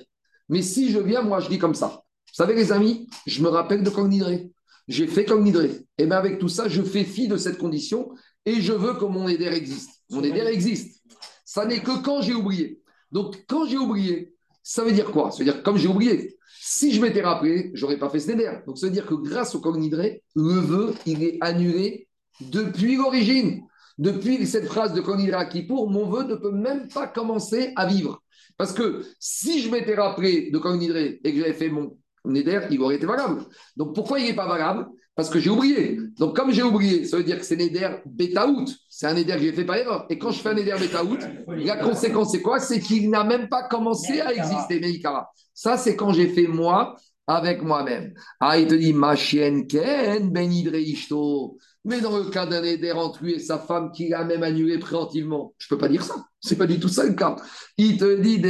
Mais 0.48 0.62
si 0.62 0.90
je 0.90 0.98
viens, 0.98 1.22
moi 1.22 1.40
je 1.40 1.48
dis 1.48 1.58
comme 1.58 1.74
ça. 1.74 2.02
Vous 2.28 2.34
savez 2.34 2.54
les 2.54 2.72
amis, 2.72 3.08
je 3.26 3.42
me 3.42 3.48
rappelle 3.48 3.82
de 3.82 3.90
Kaunidré. 3.90 4.50
J'ai 4.88 5.06
fait 5.06 5.24
Kaunidré. 5.24 5.86
Et 5.98 6.06
bien 6.06 6.16
avec 6.16 6.38
tout 6.38 6.48
ça, 6.48 6.68
je 6.68 6.82
fais 6.82 7.04
fi 7.04 7.28
de 7.28 7.36
cette 7.36 7.58
condition 7.58 8.10
et 8.44 8.60
je 8.60 8.72
veux 8.72 8.94
que 8.94 9.04
mon 9.04 9.28
éder 9.28 9.46
existe. 9.46 9.95
Mon 10.10 10.22
éder 10.22 10.40
existe. 10.40 11.02
Ça 11.44 11.64
n'est 11.64 11.80
que 11.80 12.02
quand 12.02 12.22
j'ai 12.22 12.34
oublié. 12.34 12.80
Donc 13.10 13.44
quand 13.46 13.66
j'ai 13.66 13.78
oublié, 13.78 14.34
ça 14.62 14.84
veut 14.84 14.92
dire 14.92 15.10
quoi? 15.10 15.30
Ça 15.30 15.38
veut 15.38 15.44
dire 15.44 15.62
comme 15.62 15.76
j'ai 15.76 15.88
oublié. 15.88 16.36
Si 16.68 16.92
je 16.92 17.00
m'étais 17.00 17.22
rappelé, 17.22 17.70
j'aurais 17.74 17.96
pas 17.96 18.10
fait 18.10 18.18
ce 18.18 18.32
néder. 18.32 18.50
Donc, 18.66 18.76
ça 18.76 18.86
veut 18.86 18.92
dire 18.92 19.06
que 19.06 19.14
grâce 19.14 19.54
au 19.54 19.60
Kognidré, 19.60 20.24
le 20.34 20.54
vœu, 20.54 20.94
il 21.06 21.22
est 21.22 21.38
annulé 21.40 22.08
depuis 22.40 22.96
l'origine. 22.96 23.62
Depuis 23.98 24.44
cette 24.48 24.66
phrase 24.66 24.92
de 24.92 25.00
Kognidré 25.00 25.48
qui 25.48 25.62
pour 25.62 25.88
mon 25.88 26.10
vœu 26.10 26.24
ne 26.24 26.34
peut 26.34 26.50
même 26.50 26.88
pas 26.88 27.06
commencer 27.06 27.72
à 27.76 27.86
vivre. 27.86 28.20
Parce 28.56 28.72
que 28.72 29.04
si 29.20 29.62
je 29.62 29.70
m'étais 29.70 29.94
rappelé 29.94 30.50
de 30.50 30.58
Kognidré 30.58 31.20
et 31.22 31.32
que 31.32 31.38
j'avais 31.38 31.52
fait 31.52 31.68
mon 31.68 31.96
néder, 32.26 32.60
il 32.70 32.80
aurait 32.80 32.96
été 32.96 33.06
valable. 33.06 33.42
Donc, 33.76 33.94
pourquoi 33.94 34.20
il 34.20 34.26
n'est 34.26 34.34
pas 34.34 34.48
valable? 34.48 34.86
Parce 35.14 35.30
que 35.30 35.38
j'ai 35.38 35.48
oublié. 35.48 35.98
Donc, 36.18 36.36
comme 36.36 36.50
j'ai 36.50 36.62
oublié, 36.62 37.06
ça 37.06 37.16
veut 37.16 37.24
dire 37.24 37.38
que 37.38 37.44
c'est 37.44 37.56
néder 37.56 37.88
bêta-out. 38.04 38.68
C'est 38.90 39.06
un 39.06 39.14
néder 39.14 39.32
que 39.32 39.38
j'ai 39.38 39.52
fait 39.52 39.64
par 39.64 39.76
erreur. 39.76 40.06
Et 40.10 40.18
quand 40.18 40.30
je 40.30 40.40
fais 40.40 40.50
un 40.50 40.54
néder 40.54 40.74
bêta-out, 40.78 41.20
la 41.48 41.76
conséquence, 41.76 42.32
c'est 42.32 42.42
quoi? 42.42 42.60
C'est 42.60 42.80
qu'il 42.80 43.08
n'a 43.08 43.24
même 43.24 43.48
pas 43.48 43.62
commencé 43.62 44.20
à 44.20 44.34
exister, 44.34 44.78
Meikara. 44.78 45.30
Ça, 45.54 45.78
c'est 45.78 45.96
quand 45.96 46.12
j'ai 46.12 46.28
fait 46.28 46.46
moi 46.46 46.96
avec 47.26 47.62
moi-même. 47.62 48.12
Ah, 48.40 48.58
il 48.58 48.66
te 48.66 48.74
dit, 48.74 48.92
ma 48.92 49.16
chienne 49.16 49.66
Ken, 49.66 50.30
ben 50.30 50.52
ishto. 50.52 51.56
Mais 51.84 52.00
dans 52.00 52.18
le 52.18 52.24
cas 52.24 52.46
d'un 52.46 52.62
éder 52.62 52.92
entre 52.92 53.22
lui 53.22 53.34
et 53.34 53.38
sa 53.38 53.58
femme 53.58 53.92
qui 53.92 54.08
l'a 54.08 54.24
même 54.24 54.42
annulé 54.42 54.78
préventivement, 54.78 55.54
je 55.56 55.66
ne 55.66 55.68
peux 55.70 55.78
pas 55.78 55.88
dire 55.88 56.02
ça. 56.02 56.14
C'est 56.40 56.58
pas 56.58 56.66
du 56.66 56.78
tout 56.78 56.88
ça 56.88 57.04
le 57.04 57.14
cas. 57.14 57.36
Il 57.78 57.96
te 57.96 58.20
dit, 58.20 58.42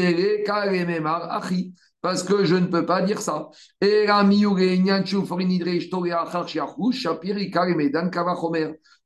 achi 0.48 1.74
parce 2.06 2.22
que 2.22 2.44
je 2.44 2.54
ne 2.54 2.66
peux 2.66 2.86
pas 2.86 3.02
dire 3.02 3.20
ça. 3.20 3.50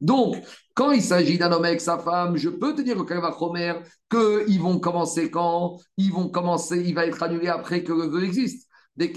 Donc, 0.02 0.36
quand 0.74 0.90
il 0.90 1.00
s'agit 1.00 1.38
d'un 1.38 1.50
homme 1.50 1.64
avec 1.64 1.80
sa 1.80 1.96
femme, 1.96 2.36
je 2.36 2.50
peux 2.50 2.74
te 2.74 2.82
dire 2.82 2.98
au 2.98 3.04
Kavachomer 3.04 3.76
qu'ils 4.10 4.60
vont 4.60 4.78
commencer 4.78 5.30
quand? 5.30 5.78
Ils 5.96 6.12
vont 6.12 6.28
commencer, 6.28 6.84
il 6.86 6.94
va 6.94 7.06
être 7.06 7.22
annulé 7.22 7.48
après 7.48 7.82
que 7.84 7.94
le 7.94 8.04
vœu 8.04 8.22
existe. 8.22 8.68
Donc, 8.98 9.16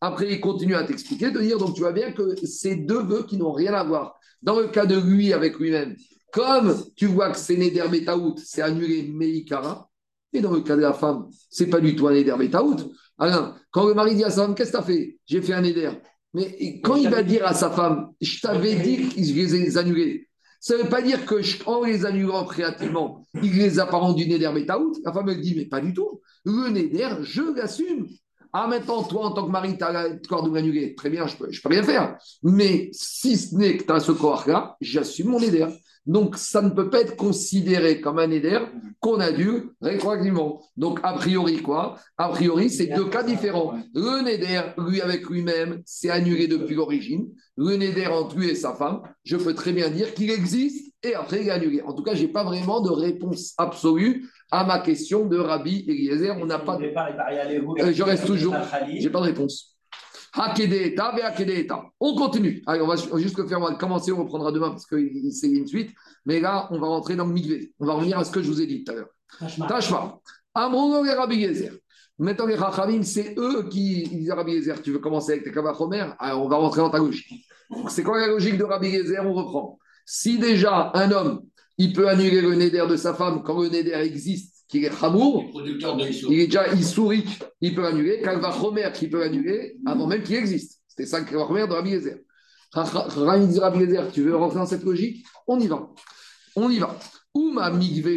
après, 0.00 0.32
il 0.32 0.40
continue 0.40 0.74
à 0.74 0.84
t'expliquer, 0.84 1.30
de 1.32 1.40
dire, 1.40 1.58
donc 1.58 1.74
tu 1.74 1.82
vois 1.82 1.92
bien 1.92 2.12
que 2.12 2.34
ces 2.46 2.76
deux 2.76 3.02
vœux 3.02 3.24
qui 3.24 3.36
n'ont 3.36 3.52
rien 3.52 3.74
à 3.74 3.84
voir. 3.84 4.14
Dans 4.40 4.58
le 4.58 4.68
cas 4.68 4.86
de 4.86 4.98
lui 4.98 5.34
avec 5.34 5.58
lui-même, 5.58 5.96
comme 6.32 6.76
tu 6.96 7.06
vois 7.06 7.30
que 7.30 7.38
c'est 7.38 7.56
Neder 7.56 7.88
Betaout, 7.90 8.36
c'est 8.44 8.62
annulé 8.62 9.02
Meikara, 9.02 9.88
et 10.32 10.40
dans 10.40 10.52
le 10.52 10.60
cas 10.60 10.76
de 10.76 10.82
la 10.82 10.92
femme, 10.92 11.28
c'est 11.48 11.68
pas 11.68 11.80
du 11.80 11.96
tout 11.96 12.06
un 12.06 12.12
Neder 12.12 12.36
Betaout. 12.38 12.92
Alors, 13.18 13.56
quand 13.70 13.86
le 13.86 13.94
mari 13.94 14.14
dit 14.14 14.24
à 14.24 14.30
sa 14.30 14.42
femme, 14.42 14.54
qu'est-ce 14.54 14.72
que 14.72 14.76
tu 14.76 14.82
as 14.82 14.86
fait? 14.86 15.18
J'ai 15.26 15.42
fait 15.42 15.54
un 15.54 15.64
éder. 15.64 15.90
Mais 16.34 16.80
quand 16.82 16.96
il 16.96 17.08
va 17.08 17.22
dire 17.22 17.46
à 17.46 17.54
sa 17.54 17.70
femme, 17.70 18.10
je 18.20 18.40
t'avais 18.40 18.74
dit 18.74 19.08
que 19.08 19.22
je 19.22 19.32
les 19.56 19.78
annulés, 19.78 20.28
ça 20.60 20.76
ne 20.76 20.82
veut 20.82 20.88
pas 20.88 21.02
dire 21.02 21.24
que 21.24 21.36
en 21.66 21.84
les 21.84 22.04
annulant 22.04 22.44
créativement, 22.44 23.26
il 23.42 23.56
les 23.56 23.78
a 23.78 23.86
pas 23.86 23.96
rendus 23.96 24.28
Neder 24.28 24.50
Betaout? 24.52 25.00
La 25.04 25.12
femme 25.12 25.28
elle 25.28 25.40
dit, 25.40 25.54
mais 25.56 25.66
pas 25.66 25.80
du 25.80 25.94
tout. 25.94 26.20
Le 26.44 26.68
Neder, 26.68 27.08
je 27.22 27.42
l'assume. 27.56 28.06
Ah, 28.52 28.66
maintenant, 28.66 29.02
toi, 29.02 29.26
en 29.26 29.32
tant 29.32 29.46
que 29.46 29.50
mari, 29.50 29.76
tu 29.76 29.84
as 29.84 30.08
le 30.08 30.20
corps 30.26 30.48
de 30.48 30.54
l'annuler. 30.54 30.94
Très 30.94 31.10
bien, 31.10 31.26
je 31.26 31.36
peux, 31.36 31.50
je 31.50 31.60
peux 31.60 31.68
rien 31.68 31.82
faire. 31.82 32.18
Mais 32.42 32.88
si 32.92 33.36
ce 33.36 33.54
n'est 33.54 33.76
que 33.76 33.84
tu 33.84 33.92
as 33.92 34.00
ce 34.00 34.12
corps-là, 34.12 34.76
j'assume 34.80 35.28
mon 35.28 35.40
éder. 35.40 35.66
Donc, 36.06 36.36
ça 36.36 36.62
ne 36.62 36.70
peut 36.70 36.90
pas 36.90 37.00
être 37.00 37.16
considéré 37.16 38.00
comme 38.00 38.18
un 38.18 38.30
éder 38.30 38.58
qu'on 39.00 39.20
a 39.20 39.30
dû 39.30 39.70
rétroactivement. 39.80 40.62
Donc, 40.76 41.00
a 41.02 41.12
priori, 41.14 41.62
quoi? 41.62 41.96
A 42.16 42.28
priori, 42.30 42.70
c'est 42.70 42.86
deux 42.86 43.08
cas 43.08 43.22
différents. 43.22 43.74
Le 43.94 44.22
néder, 44.22 44.60
lui 44.78 45.00
avec 45.00 45.28
lui-même, 45.28 45.82
c'est 45.84 46.10
annulé 46.10 46.46
depuis 46.46 46.74
l'origine. 46.74 47.28
Le 47.56 47.76
néder 47.76 48.06
entre 48.06 48.36
lui 48.36 48.48
et 48.48 48.54
sa 48.54 48.74
femme, 48.74 49.02
je 49.24 49.36
peux 49.36 49.54
très 49.54 49.72
bien 49.72 49.90
dire 49.90 50.14
qu'il 50.14 50.30
existe 50.30 50.92
et 51.02 51.14
après 51.14 51.42
il 51.42 51.48
est 51.48 51.52
annulé. 51.52 51.82
En 51.82 51.92
tout 51.92 52.02
cas, 52.02 52.14
je 52.14 52.22
n'ai 52.22 52.28
pas 52.28 52.44
vraiment 52.44 52.80
de 52.80 52.90
réponse 52.90 53.54
absolue 53.58 54.28
à 54.50 54.64
ma 54.64 54.80
question 54.80 55.26
de 55.26 55.38
Rabbi 55.38 55.84
Eliezer. 55.88 56.36
On 56.40 56.46
n'a 56.46 56.58
pas. 56.58 56.76
De... 56.76 56.84
Euh, 56.84 57.92
je 57.92 58.02
reste 58.02 58.26
toujours. 58.26 58.54
J'ai 58.98 59.10
pas 59.10 59.20
de 59.20 59.26
réponse. 59.26 59.77
On 62.00 62.14
continue. 62.14 62.62
Allez, 62.66 62.82
on 62.82 62.86
va 62.86 62.96
juste 62.96 63.38
le 63.38 63.46
faire, 63.46 63.60
on 63.60 63.64
va 63.64 63.74
commencer, 63.74 64.12
on 64.12 64.18
reprendra 64.18 64.52
demain 64.52 64.70
parce 64.70 64.86
que 64.86 64.96
c'est 65.30 65.48
une 65.48 65.66
suite. 65.66 65.90
Mais 66.26 66.40
là, 66.40 66.68
on 66.70 66.78
va 66.78 66.86
rentrer 66.86 67.16
dans 67.16 67.26
le 67.26 67.32
migvé. 67.32 67.72
On 67.78 67.86
va 67.86 67.94
revenir 67.94 68.18
à 68.18 68.24
ce 68.24 68.30
que 68.30 68.42
je 68.42 68.48
vous 68.48 68.60
ai 68.60 68.66
dit 68.66 68.84
tout 68.84 68.92
à 68.92 68.94
l'heure. 68.96 69.08
Tashma. 69.68 70.20
Amrono 70.54 71.04
et 71.04 71.12
Rabbi 71.12 71.40
Gezer. 71.40 71.72
Maintenant, 72.18 72.46
les 72.46 72.56
Rachamim, 72.56 73.02
c'est 73.02 73.34
eux 73.38 73.68
qui 73.68 74.02
disent 74.08 74.30
à 74.30 74.34
Rabbi 74.34 74.54
Gezer, 74.54 74.82
tu 74.82 74.90
veux 74.90 74.98
commencer 74.98 75.32
avec 75.32 75.44
tes 75.44 75.52
Kavachomer 75.52 76.06
Alors, 76.18 76.44
on 76.44 76.48
va 76.48 76.56
rentrer 76.56 76.80
dans 76.80 76.90
ta 76.90 76.98
logique. 76.98 77.46
C'est 77.88 78.02
quoi 78.02 78.18
la 78.18 78.26
logique 78.26 78.58
de 78.58 78.64
Rabbi 78.64 78.90
Gezer 78.90 79.24
On 79.24 79.34
reprend. 79.34 79.78
Si 80.04 80.38
déjà 80.38 80.90
un 80.94 81.10
homme, 81.12 81.42
il 81.76 81.92
peut 81.92 82.08
annuler 82.08 82.40
le 82.40 82.54
néder 82.54 82.84
de 82.88 82.96
sa 82.96 83.14
femme 83.14 83.42
quand 83.42 83.62
le 83.62 83.68
néder 83.68 83.92
existe 83.92 84.57
qu'il 84.68 84.84
est 84.84 85.02
Hamour, 85.02 85.48
Producteur 85.50 85.96
de 85.96 86.06
Issou. 86.06 86.30
il 86.30 86.40
est 86.40 86.46
déjà 86.46 86.72
Issourique, 86.72 87.42
il 87.60 87.74
peut 87.74 87.82
l'annuler, 87.82 88.20
Kalva 88.20 88.52
Chomer 88.52 88.90
qui 88.92 89.08
peut 89.08 89.20
l'annuler 89.20 89.76
avant 89.86 90.06
même 90.06 90.22
qu'il 90.22 90.36
existe. 90.36 90.82
C'était 90.86 91.06
ça 91.06 91.18
le 91.18 91.24
Kalva 91.24 91.46
Chomer 91.46 91.66
de 91.66 91.72
Rabbi 91.72 91.90
Yezer. 91.90 92.18
Dit 92.74 93.58
Rabbi 93.58 93.78
Yezer, 93.80 94.12
tu 94.12 94.22
veux 94.22 94.36
rentrer 94.36 94.58
dans 94.58 94.66
cette 94.66 94.84
logique? 94.84 95.24
On 95.46 95.58
y 95.58 95.66
va. 95.66 95.88
On 96.54 96.68
y 96.70 96.78
va. 96.78 96.98
Migve 97.34 98.08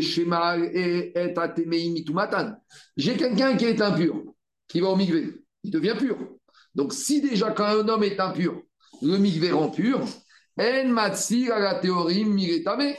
et 0.74 1.90
mitumatan. 1.90 2.54
J'ai 2.98 3.16
quelqu'un 3.16 3.56
qui 3.56 3.66
est 3.66 3.82
impur, 3.82 4.16
qui 4.68 4.80
va 4.80 4.90
au 4.90 4.96
migve, 4.96 5.34
il 5.64 5.72
devient 5.72 5.96
pur. 5.98 6.18
Donc 6.74 6.94
si 6.94 7.22
déjà 7.22 7.52
quand 7.52 7.66
un 7.66 7.88
homme 7.88 8.04
est 8.04 8.20
impur, 8.20 8.62
le 9.02 9.18
migve 9.18 9.54
rend 9.54 9.70
pur, 9.70 10.02
en 10.60 10.88
matsir 10.88 11.54
à 11.54 11.60
la 11.60 11.76
théorie 11.76 12.26
miretame. 12.26 12.94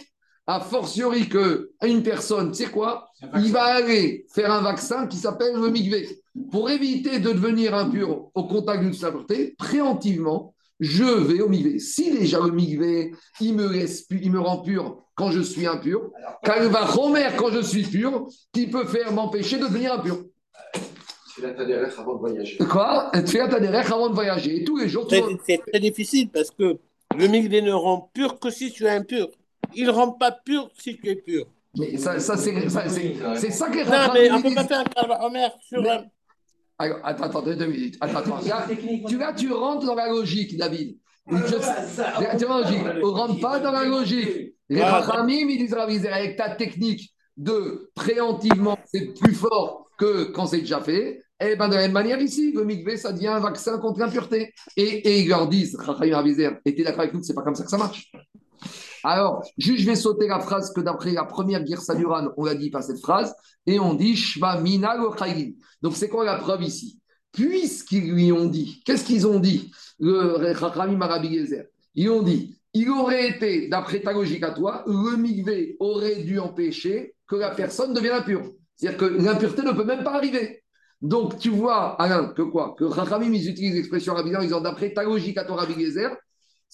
A 0.47 0.61
fortiori 0.61 1.29
que 1.29 1.71
une 1.85 2.03
personne, 2.03 2.51
tu 2.51 2.65
sais 2.65 2.71
quoi 2.71 3.07
Il 3.37 3.53
va 3.53 3.63
aller 3.63 4.27
faire 4.35 4.51
un 4.51 4.61
vaccin 4.61 5.07
qui 5.07 5.17
s'appelle 5.17 5.55
le 5.55 5.71
migvé. 5.71 6.09
Pour 6.51 6.69
éviter 6.69 7.21
de 7.21 7.31
devenir 7.31 7.75
impur 7.75 8.31
au 8.35 8.45
contact 8.45 8.83
d'une 8.83 8.93
sainteté, 8.93 9.55
préemptivement, 9.57 10.55
je 10.81 11.05
vais 11.05 11.41
au 11.41 11.49
migvé. 11.49 11.79
Si 11.79 12.11
déjà 12.11 12.41
le 12.41 12.51
migvé, 12.51 13.13
il 13.41 13.55
me, 13.55 13.69
laisse 13.69 14.05
il 14.11 14.33
me 14.33 14.41
rend 14.41 14.59
pur 14.59 15.05
quand 15.15 15.31
je 15.31 15.41
suis 15.41 15.67
impur, 15.67 16.11
quand 16.45 16.55
il 16.61 16.69
va 16.71 16.87
remettre 16.87 17.37
quand 17.37 17.51
je 17.51 17.61
suis 17.61 17.85
pur, 17.85 18.27
qui 18.53 18.67
peut 18.67 18.87
faire 18.87 19.13
m'empêcher 19.13 19.59
de 19.59 19.67
devenir 19.67 19.93
impur. 19.93 20.25
Avant 21.99 22.15
de 22.15 22.19
voyager. 22.19 22.59
Quoi? 22.59 23.11
Tu 23.27 23.37
derrière 23.37 23.93
avant 23.93 24.11
de 24.11 24.15
voyager. 24.15 24.63
Et 24.63 24.65
tous 24.65 24.77
les 24.77 24.89
jours, 24.89 25.07
tu 25.07 25.17
C'est 25.17 25.23
c'est 25.47 25.71
très 25.71 25.81
difficile 25.81 26.29
parce 26.31 26.51
que 26.51 26.79
le 27.17 27.27
migvé 27.29 27.63
ne 27.63 27.73
rend 27.73 28.11
pur 28.13 28.41
que 28.41 28.51
si 28.51 28.73
tu 28.73 28.85
es 28.85 28.91
impur. 28.91 29.29
Il 29.75 29.87
ne 29.87 29.91
rend 29.91 30.13
pas 30.13 30.33
pur 30.33 30.71
si 30.79 30.97
tu 30.99 31.09
es 31.11 31.17
pur. 31.17 31.47
Mais 31.79 31.97
ça, 31.97 32.19
ça, 32.21 32.37
c'est 32.37 32.69
ça, 32.69 32.89
ça 32.89 33.69
que 33.71 33.77
les 33.79 33.85
Non, 33.85 34.13
mais 34.13 34.31
on 34.31 34.39
ne 34.39 34.43
peut 34.43 34.55
pas 34.55 34.65
faire 34.65 34.85
un 34.99 35.51
sur 35.61 35.83
Mais- 35.83 35.89
un. 35.91 36.05
Alors, 36.79 36.99
attends, 37.05 37.25
attends, 37.25 37.43
deux, 37.43 37.55
deux 37.57 37.67
minutes. 37.67 37.97
Attends, 38.01 38.19
attends. 38.19 38.41
Là, 38.47 38.67
tu, 39.09 39.17
là, 39.19 39.33
tu 39.33 39.53
rentres 39.53 39.87
dans 39.87 39.95
la 39.95 40.09
logique, 40.09 40.57
David. 40.57 40.99
Je- 41.31 42.39
tu 42.39 42.45
logique. 42.47 42.83
On 43.05 43.13
rentre 43.13 43.41
pas 43.41 43.61
dans 43.61 43.73
la 43.73 43.85
logique. 43.85 44.55
Les 44.69 44.81
Ah, 44.81 45.01
Rachamim, 45.01 45.49
ils 45.49 45.59
disent 45.59 46.07
avec 46.07 46.37
ta 46.37 46.51
technique 46.57 47.13
de 47.37 47.91
préemptivement, 47.95 48.79
c'est 48.87 49.15
plus 49.19 49.35
fort 49.35 49.87
que 49.99 50.25
quand 50.25 50.47
c'est 50.47 50.61
déjà 50.61 50.81
fait. 50.81 51.23
Et 51.41 51.57
ben 51.57 51.69
de 51.69 51.75
la 51.75 51.83
même 51.83 51.93
manière 51.93 52.21
ici, 52.21 52.53
le 52.55 52.65
mikvé, 52.65 52.97
ça 52.97 53.13
devient 53.13 53.29
un 53.29 53.41
vaccin 53.41 53.79
contre 53.79 53.99
l'impureté. 54.01 54.53
Et, 54.77 54.83
et 54.83 55.21
ils 55.21 55.29
leur 55.29 55.49
disent, 55.49 55.77
Rachamim 55.77 56.15
Ravizer, 56.17 56.59
et 56.65 56.75
tu 56.75 56.81
es 56.81 56.85
d'accord 56.85 57.01
avec 57.01 57.15
nous 57.15 57.21
que 57.21 57.27
c'est 57.27 57.35
pas 57.35 57.43
comme 57.43 57.55
ça 57.55 57.65
que 57.65 57.71
ça 57.71 57.79
marche 57.79 58.11
alors, 59.05 59.45
juste, 59.59 59.81
je 59.81 59.87
vais 59.87 59.97
sauter 59.97 60.29
la 60.29 60.41
phrase 60.41 60.73
que 60.73 60.81
d'après 60.81 61.13
la 61.13 61.25
première 61.25 61.65
guerre 61.65 61.81
Saduran, 61.81 62.29
on 62.37 62.45
l'a 62.45 62.55
dit 62.55 62.71
pas 62.71 62.83
cette 62.83 63.01
phrase, 63.01 63.35
et 63.67 63.79
on 63.79 63.95
dit 63.95 64.17
Shva 64.17 64.61
Mina. 64.61 64.97
Donc, 65.83 65.97
c'est 65.97 66.09
quoi 66.09 66.25
la 66.25 66.37
preuve 66.37 66.63
ici? 66.63 67.01
Puisqu'ils 67.33 68.13
lui 68.13 68.31
ont 68.33 68.47
dit, 68.47 68.83
qu'est-ce 68.85 69.05
qu'ils 69.05 69.27
ont 69.27 69.41
dit 69.41 69.73
Le 69.99 70.55
Chachamim 70.55 71.01
Arabi 71.01 71.39
Gezer, 71.39 71.65
ils 71.95 72.11
ont 72.11 72.23
dit 72.23 72.59
il 72.75 72.89
aurait 72.91 73.29
été, 73.29 73.69
d'après 73.69 74.01
ta 74.01 74.13
logique 74.13 74.43
à 74.43 74.53
toi, 74.53 74.83
le 74.87 75.17
migvé 75.17 75.77
aurait 75.79 76.23
dû 76.23 76.39
empêcher 76.39 77.15
que 77.27 77.37
la 77.37 77.51
personne 77.51 77.93
devienne 77.93 78.15
impure. 78.15 78.51
C'est-à-dire 78.77 78.99
que 78.99 79.05
l'impureté 79.05 79.63
ne 79.63 79.73
peut 79.73 79.85
même 79.85 80.03
pas 80.03 80.15
arriver. 80.15 80.63
Donc, 81.03 81.39
tu 81.39 81.51
vois, 81.51 82.01
Alain, 82.01 82.29
que 82.29 82.43
quoi? 82.43 82.75
Que 82.79 82.91
Chachamim, 82.95 83.33
ils 83.33 83.49
utilisent 83.49 83.75
l'expression 83.75 84.15
Rabbi 84.15 84.31
ils 84.43 84.55
ont 84.55 84.61
d'après 84.61 84.93
ta 84.93 85.03
logique 85.03 85.37
à 85.37 85.45
toi, 85.45 85.57
Rabbi 85.57 85.85
Gezer, 85.85 86.17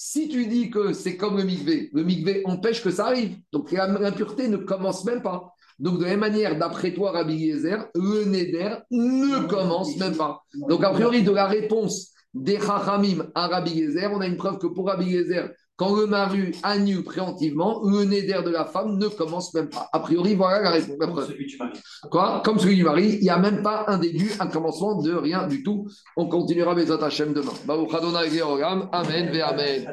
si 0.00 0.28
tu 0.28 0.46
dis 0.46 0.70
que 0.70 0.92
c'est 0.92 1.16
comme 1.16 1.36
le 1.36 1.42
migvé, 1.42 1.90
le 1.92 2.04
migvé 2.04 2.42
empêche 2.44 2.84
que 2.84 2.90
ça 2.92 3.06
arrive. 3.06 3.36
Donc 3.50 3.72
l'impureté 3.72 4.46
ne 4.46 4.56
commence 4.56 5.04
même 5.04 5.22
pas. 5.22 5.52
Donc 5.80 5.98
de 5.98 6.04
la 6.04 6.10
même 6.10 6.20
manière, 6.20 6.56
d'après 6.56 6.94
toi, 6.94 7.10
Rabbi 7.10 7.34
Yezer, 7.34 7.88
le 7.96 8.24
neder 8.24 8.76
ne 8.92 9.48
commence 9.48 9.96
même 9.96 10.16
pas. 10.16 10.44
Donc 10.68 10.84
a 10.84 10.90
priori, 10.90 11.24
de 11.24 11.32
la 11.32 11.46
réponse 11.46 12.12
des 12.32 12.60
Chachamim 12.60 13.26
à 13.34 13.48
Rabbi 13.48 13.72
Yezer, 13.72 14.12
on 14.12 14.20
a 14.20 14.28
une 14.28 14.36
preuve 14.36 14.58
que 14.58 14.68
pour 14.68 14.86
Rabbi 14.86 15.06
Yezer, 15.06 15.50
quand 15.78 15.94
le 15.94 16.06
mari 16.06 16.56
annule 16.64 17.04
préemptivement, 17.04 17.80
le 17.84 18.04
neder 18.04 18.42
de 18.44 18.50
la 18.50 18.64
femme 18.64 18.98
ne 18.98 19.06
commence 19.06 19.54
même 19.54 19.68
pas. 19.68 19.88
A 19.92 20.00
priori, 20.00 20.34
voilà 20.34 20.60
la 20.60 20.70
réponse. 20.72 20.96
Comme 20.98 21.12
preuve. 21.12 21.28
celui 21.28 21.46
du 21.46 21.56
mari. 21.56 21.78
Quoi? 22.10 22.42
Comme 22.44 22.58
celui 22.58 22.74
du 22.74 22.82
mari, 22.82 23.18
il 23.20 23.22
n'y 23.22 23.30
a 23.30 23.38
même 23.38 23.62
pas 23.62 23.84
un 23.86 23.98
début, 23.98 24.28
un 24.40 24.48
commencement 24.48 25.00
de 25.00 25.14
rien 25.14 25.46
du 25.46 25.62
tout. 25.62 25.88
On 26.16 26.28
continuera 26.28 26.74
Bezat 26.74 26.98
Hashem 27.00 27.32
demain. 27.32 27.52
Amen, 27.68 29.30
ve 29.30 29.40
Amen. 29.40 29.92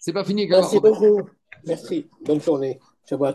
C'est 0.00 0.14
pas 0.14 0.24
fini, 0.24 0.48
Merci 0.48 0.80
beaucoup. 0.80 1.28
Merci. 1.66 2.08
Bonne 2.24 2.40
journée. 2.40 2.80
Shabbat. 3.06 3.24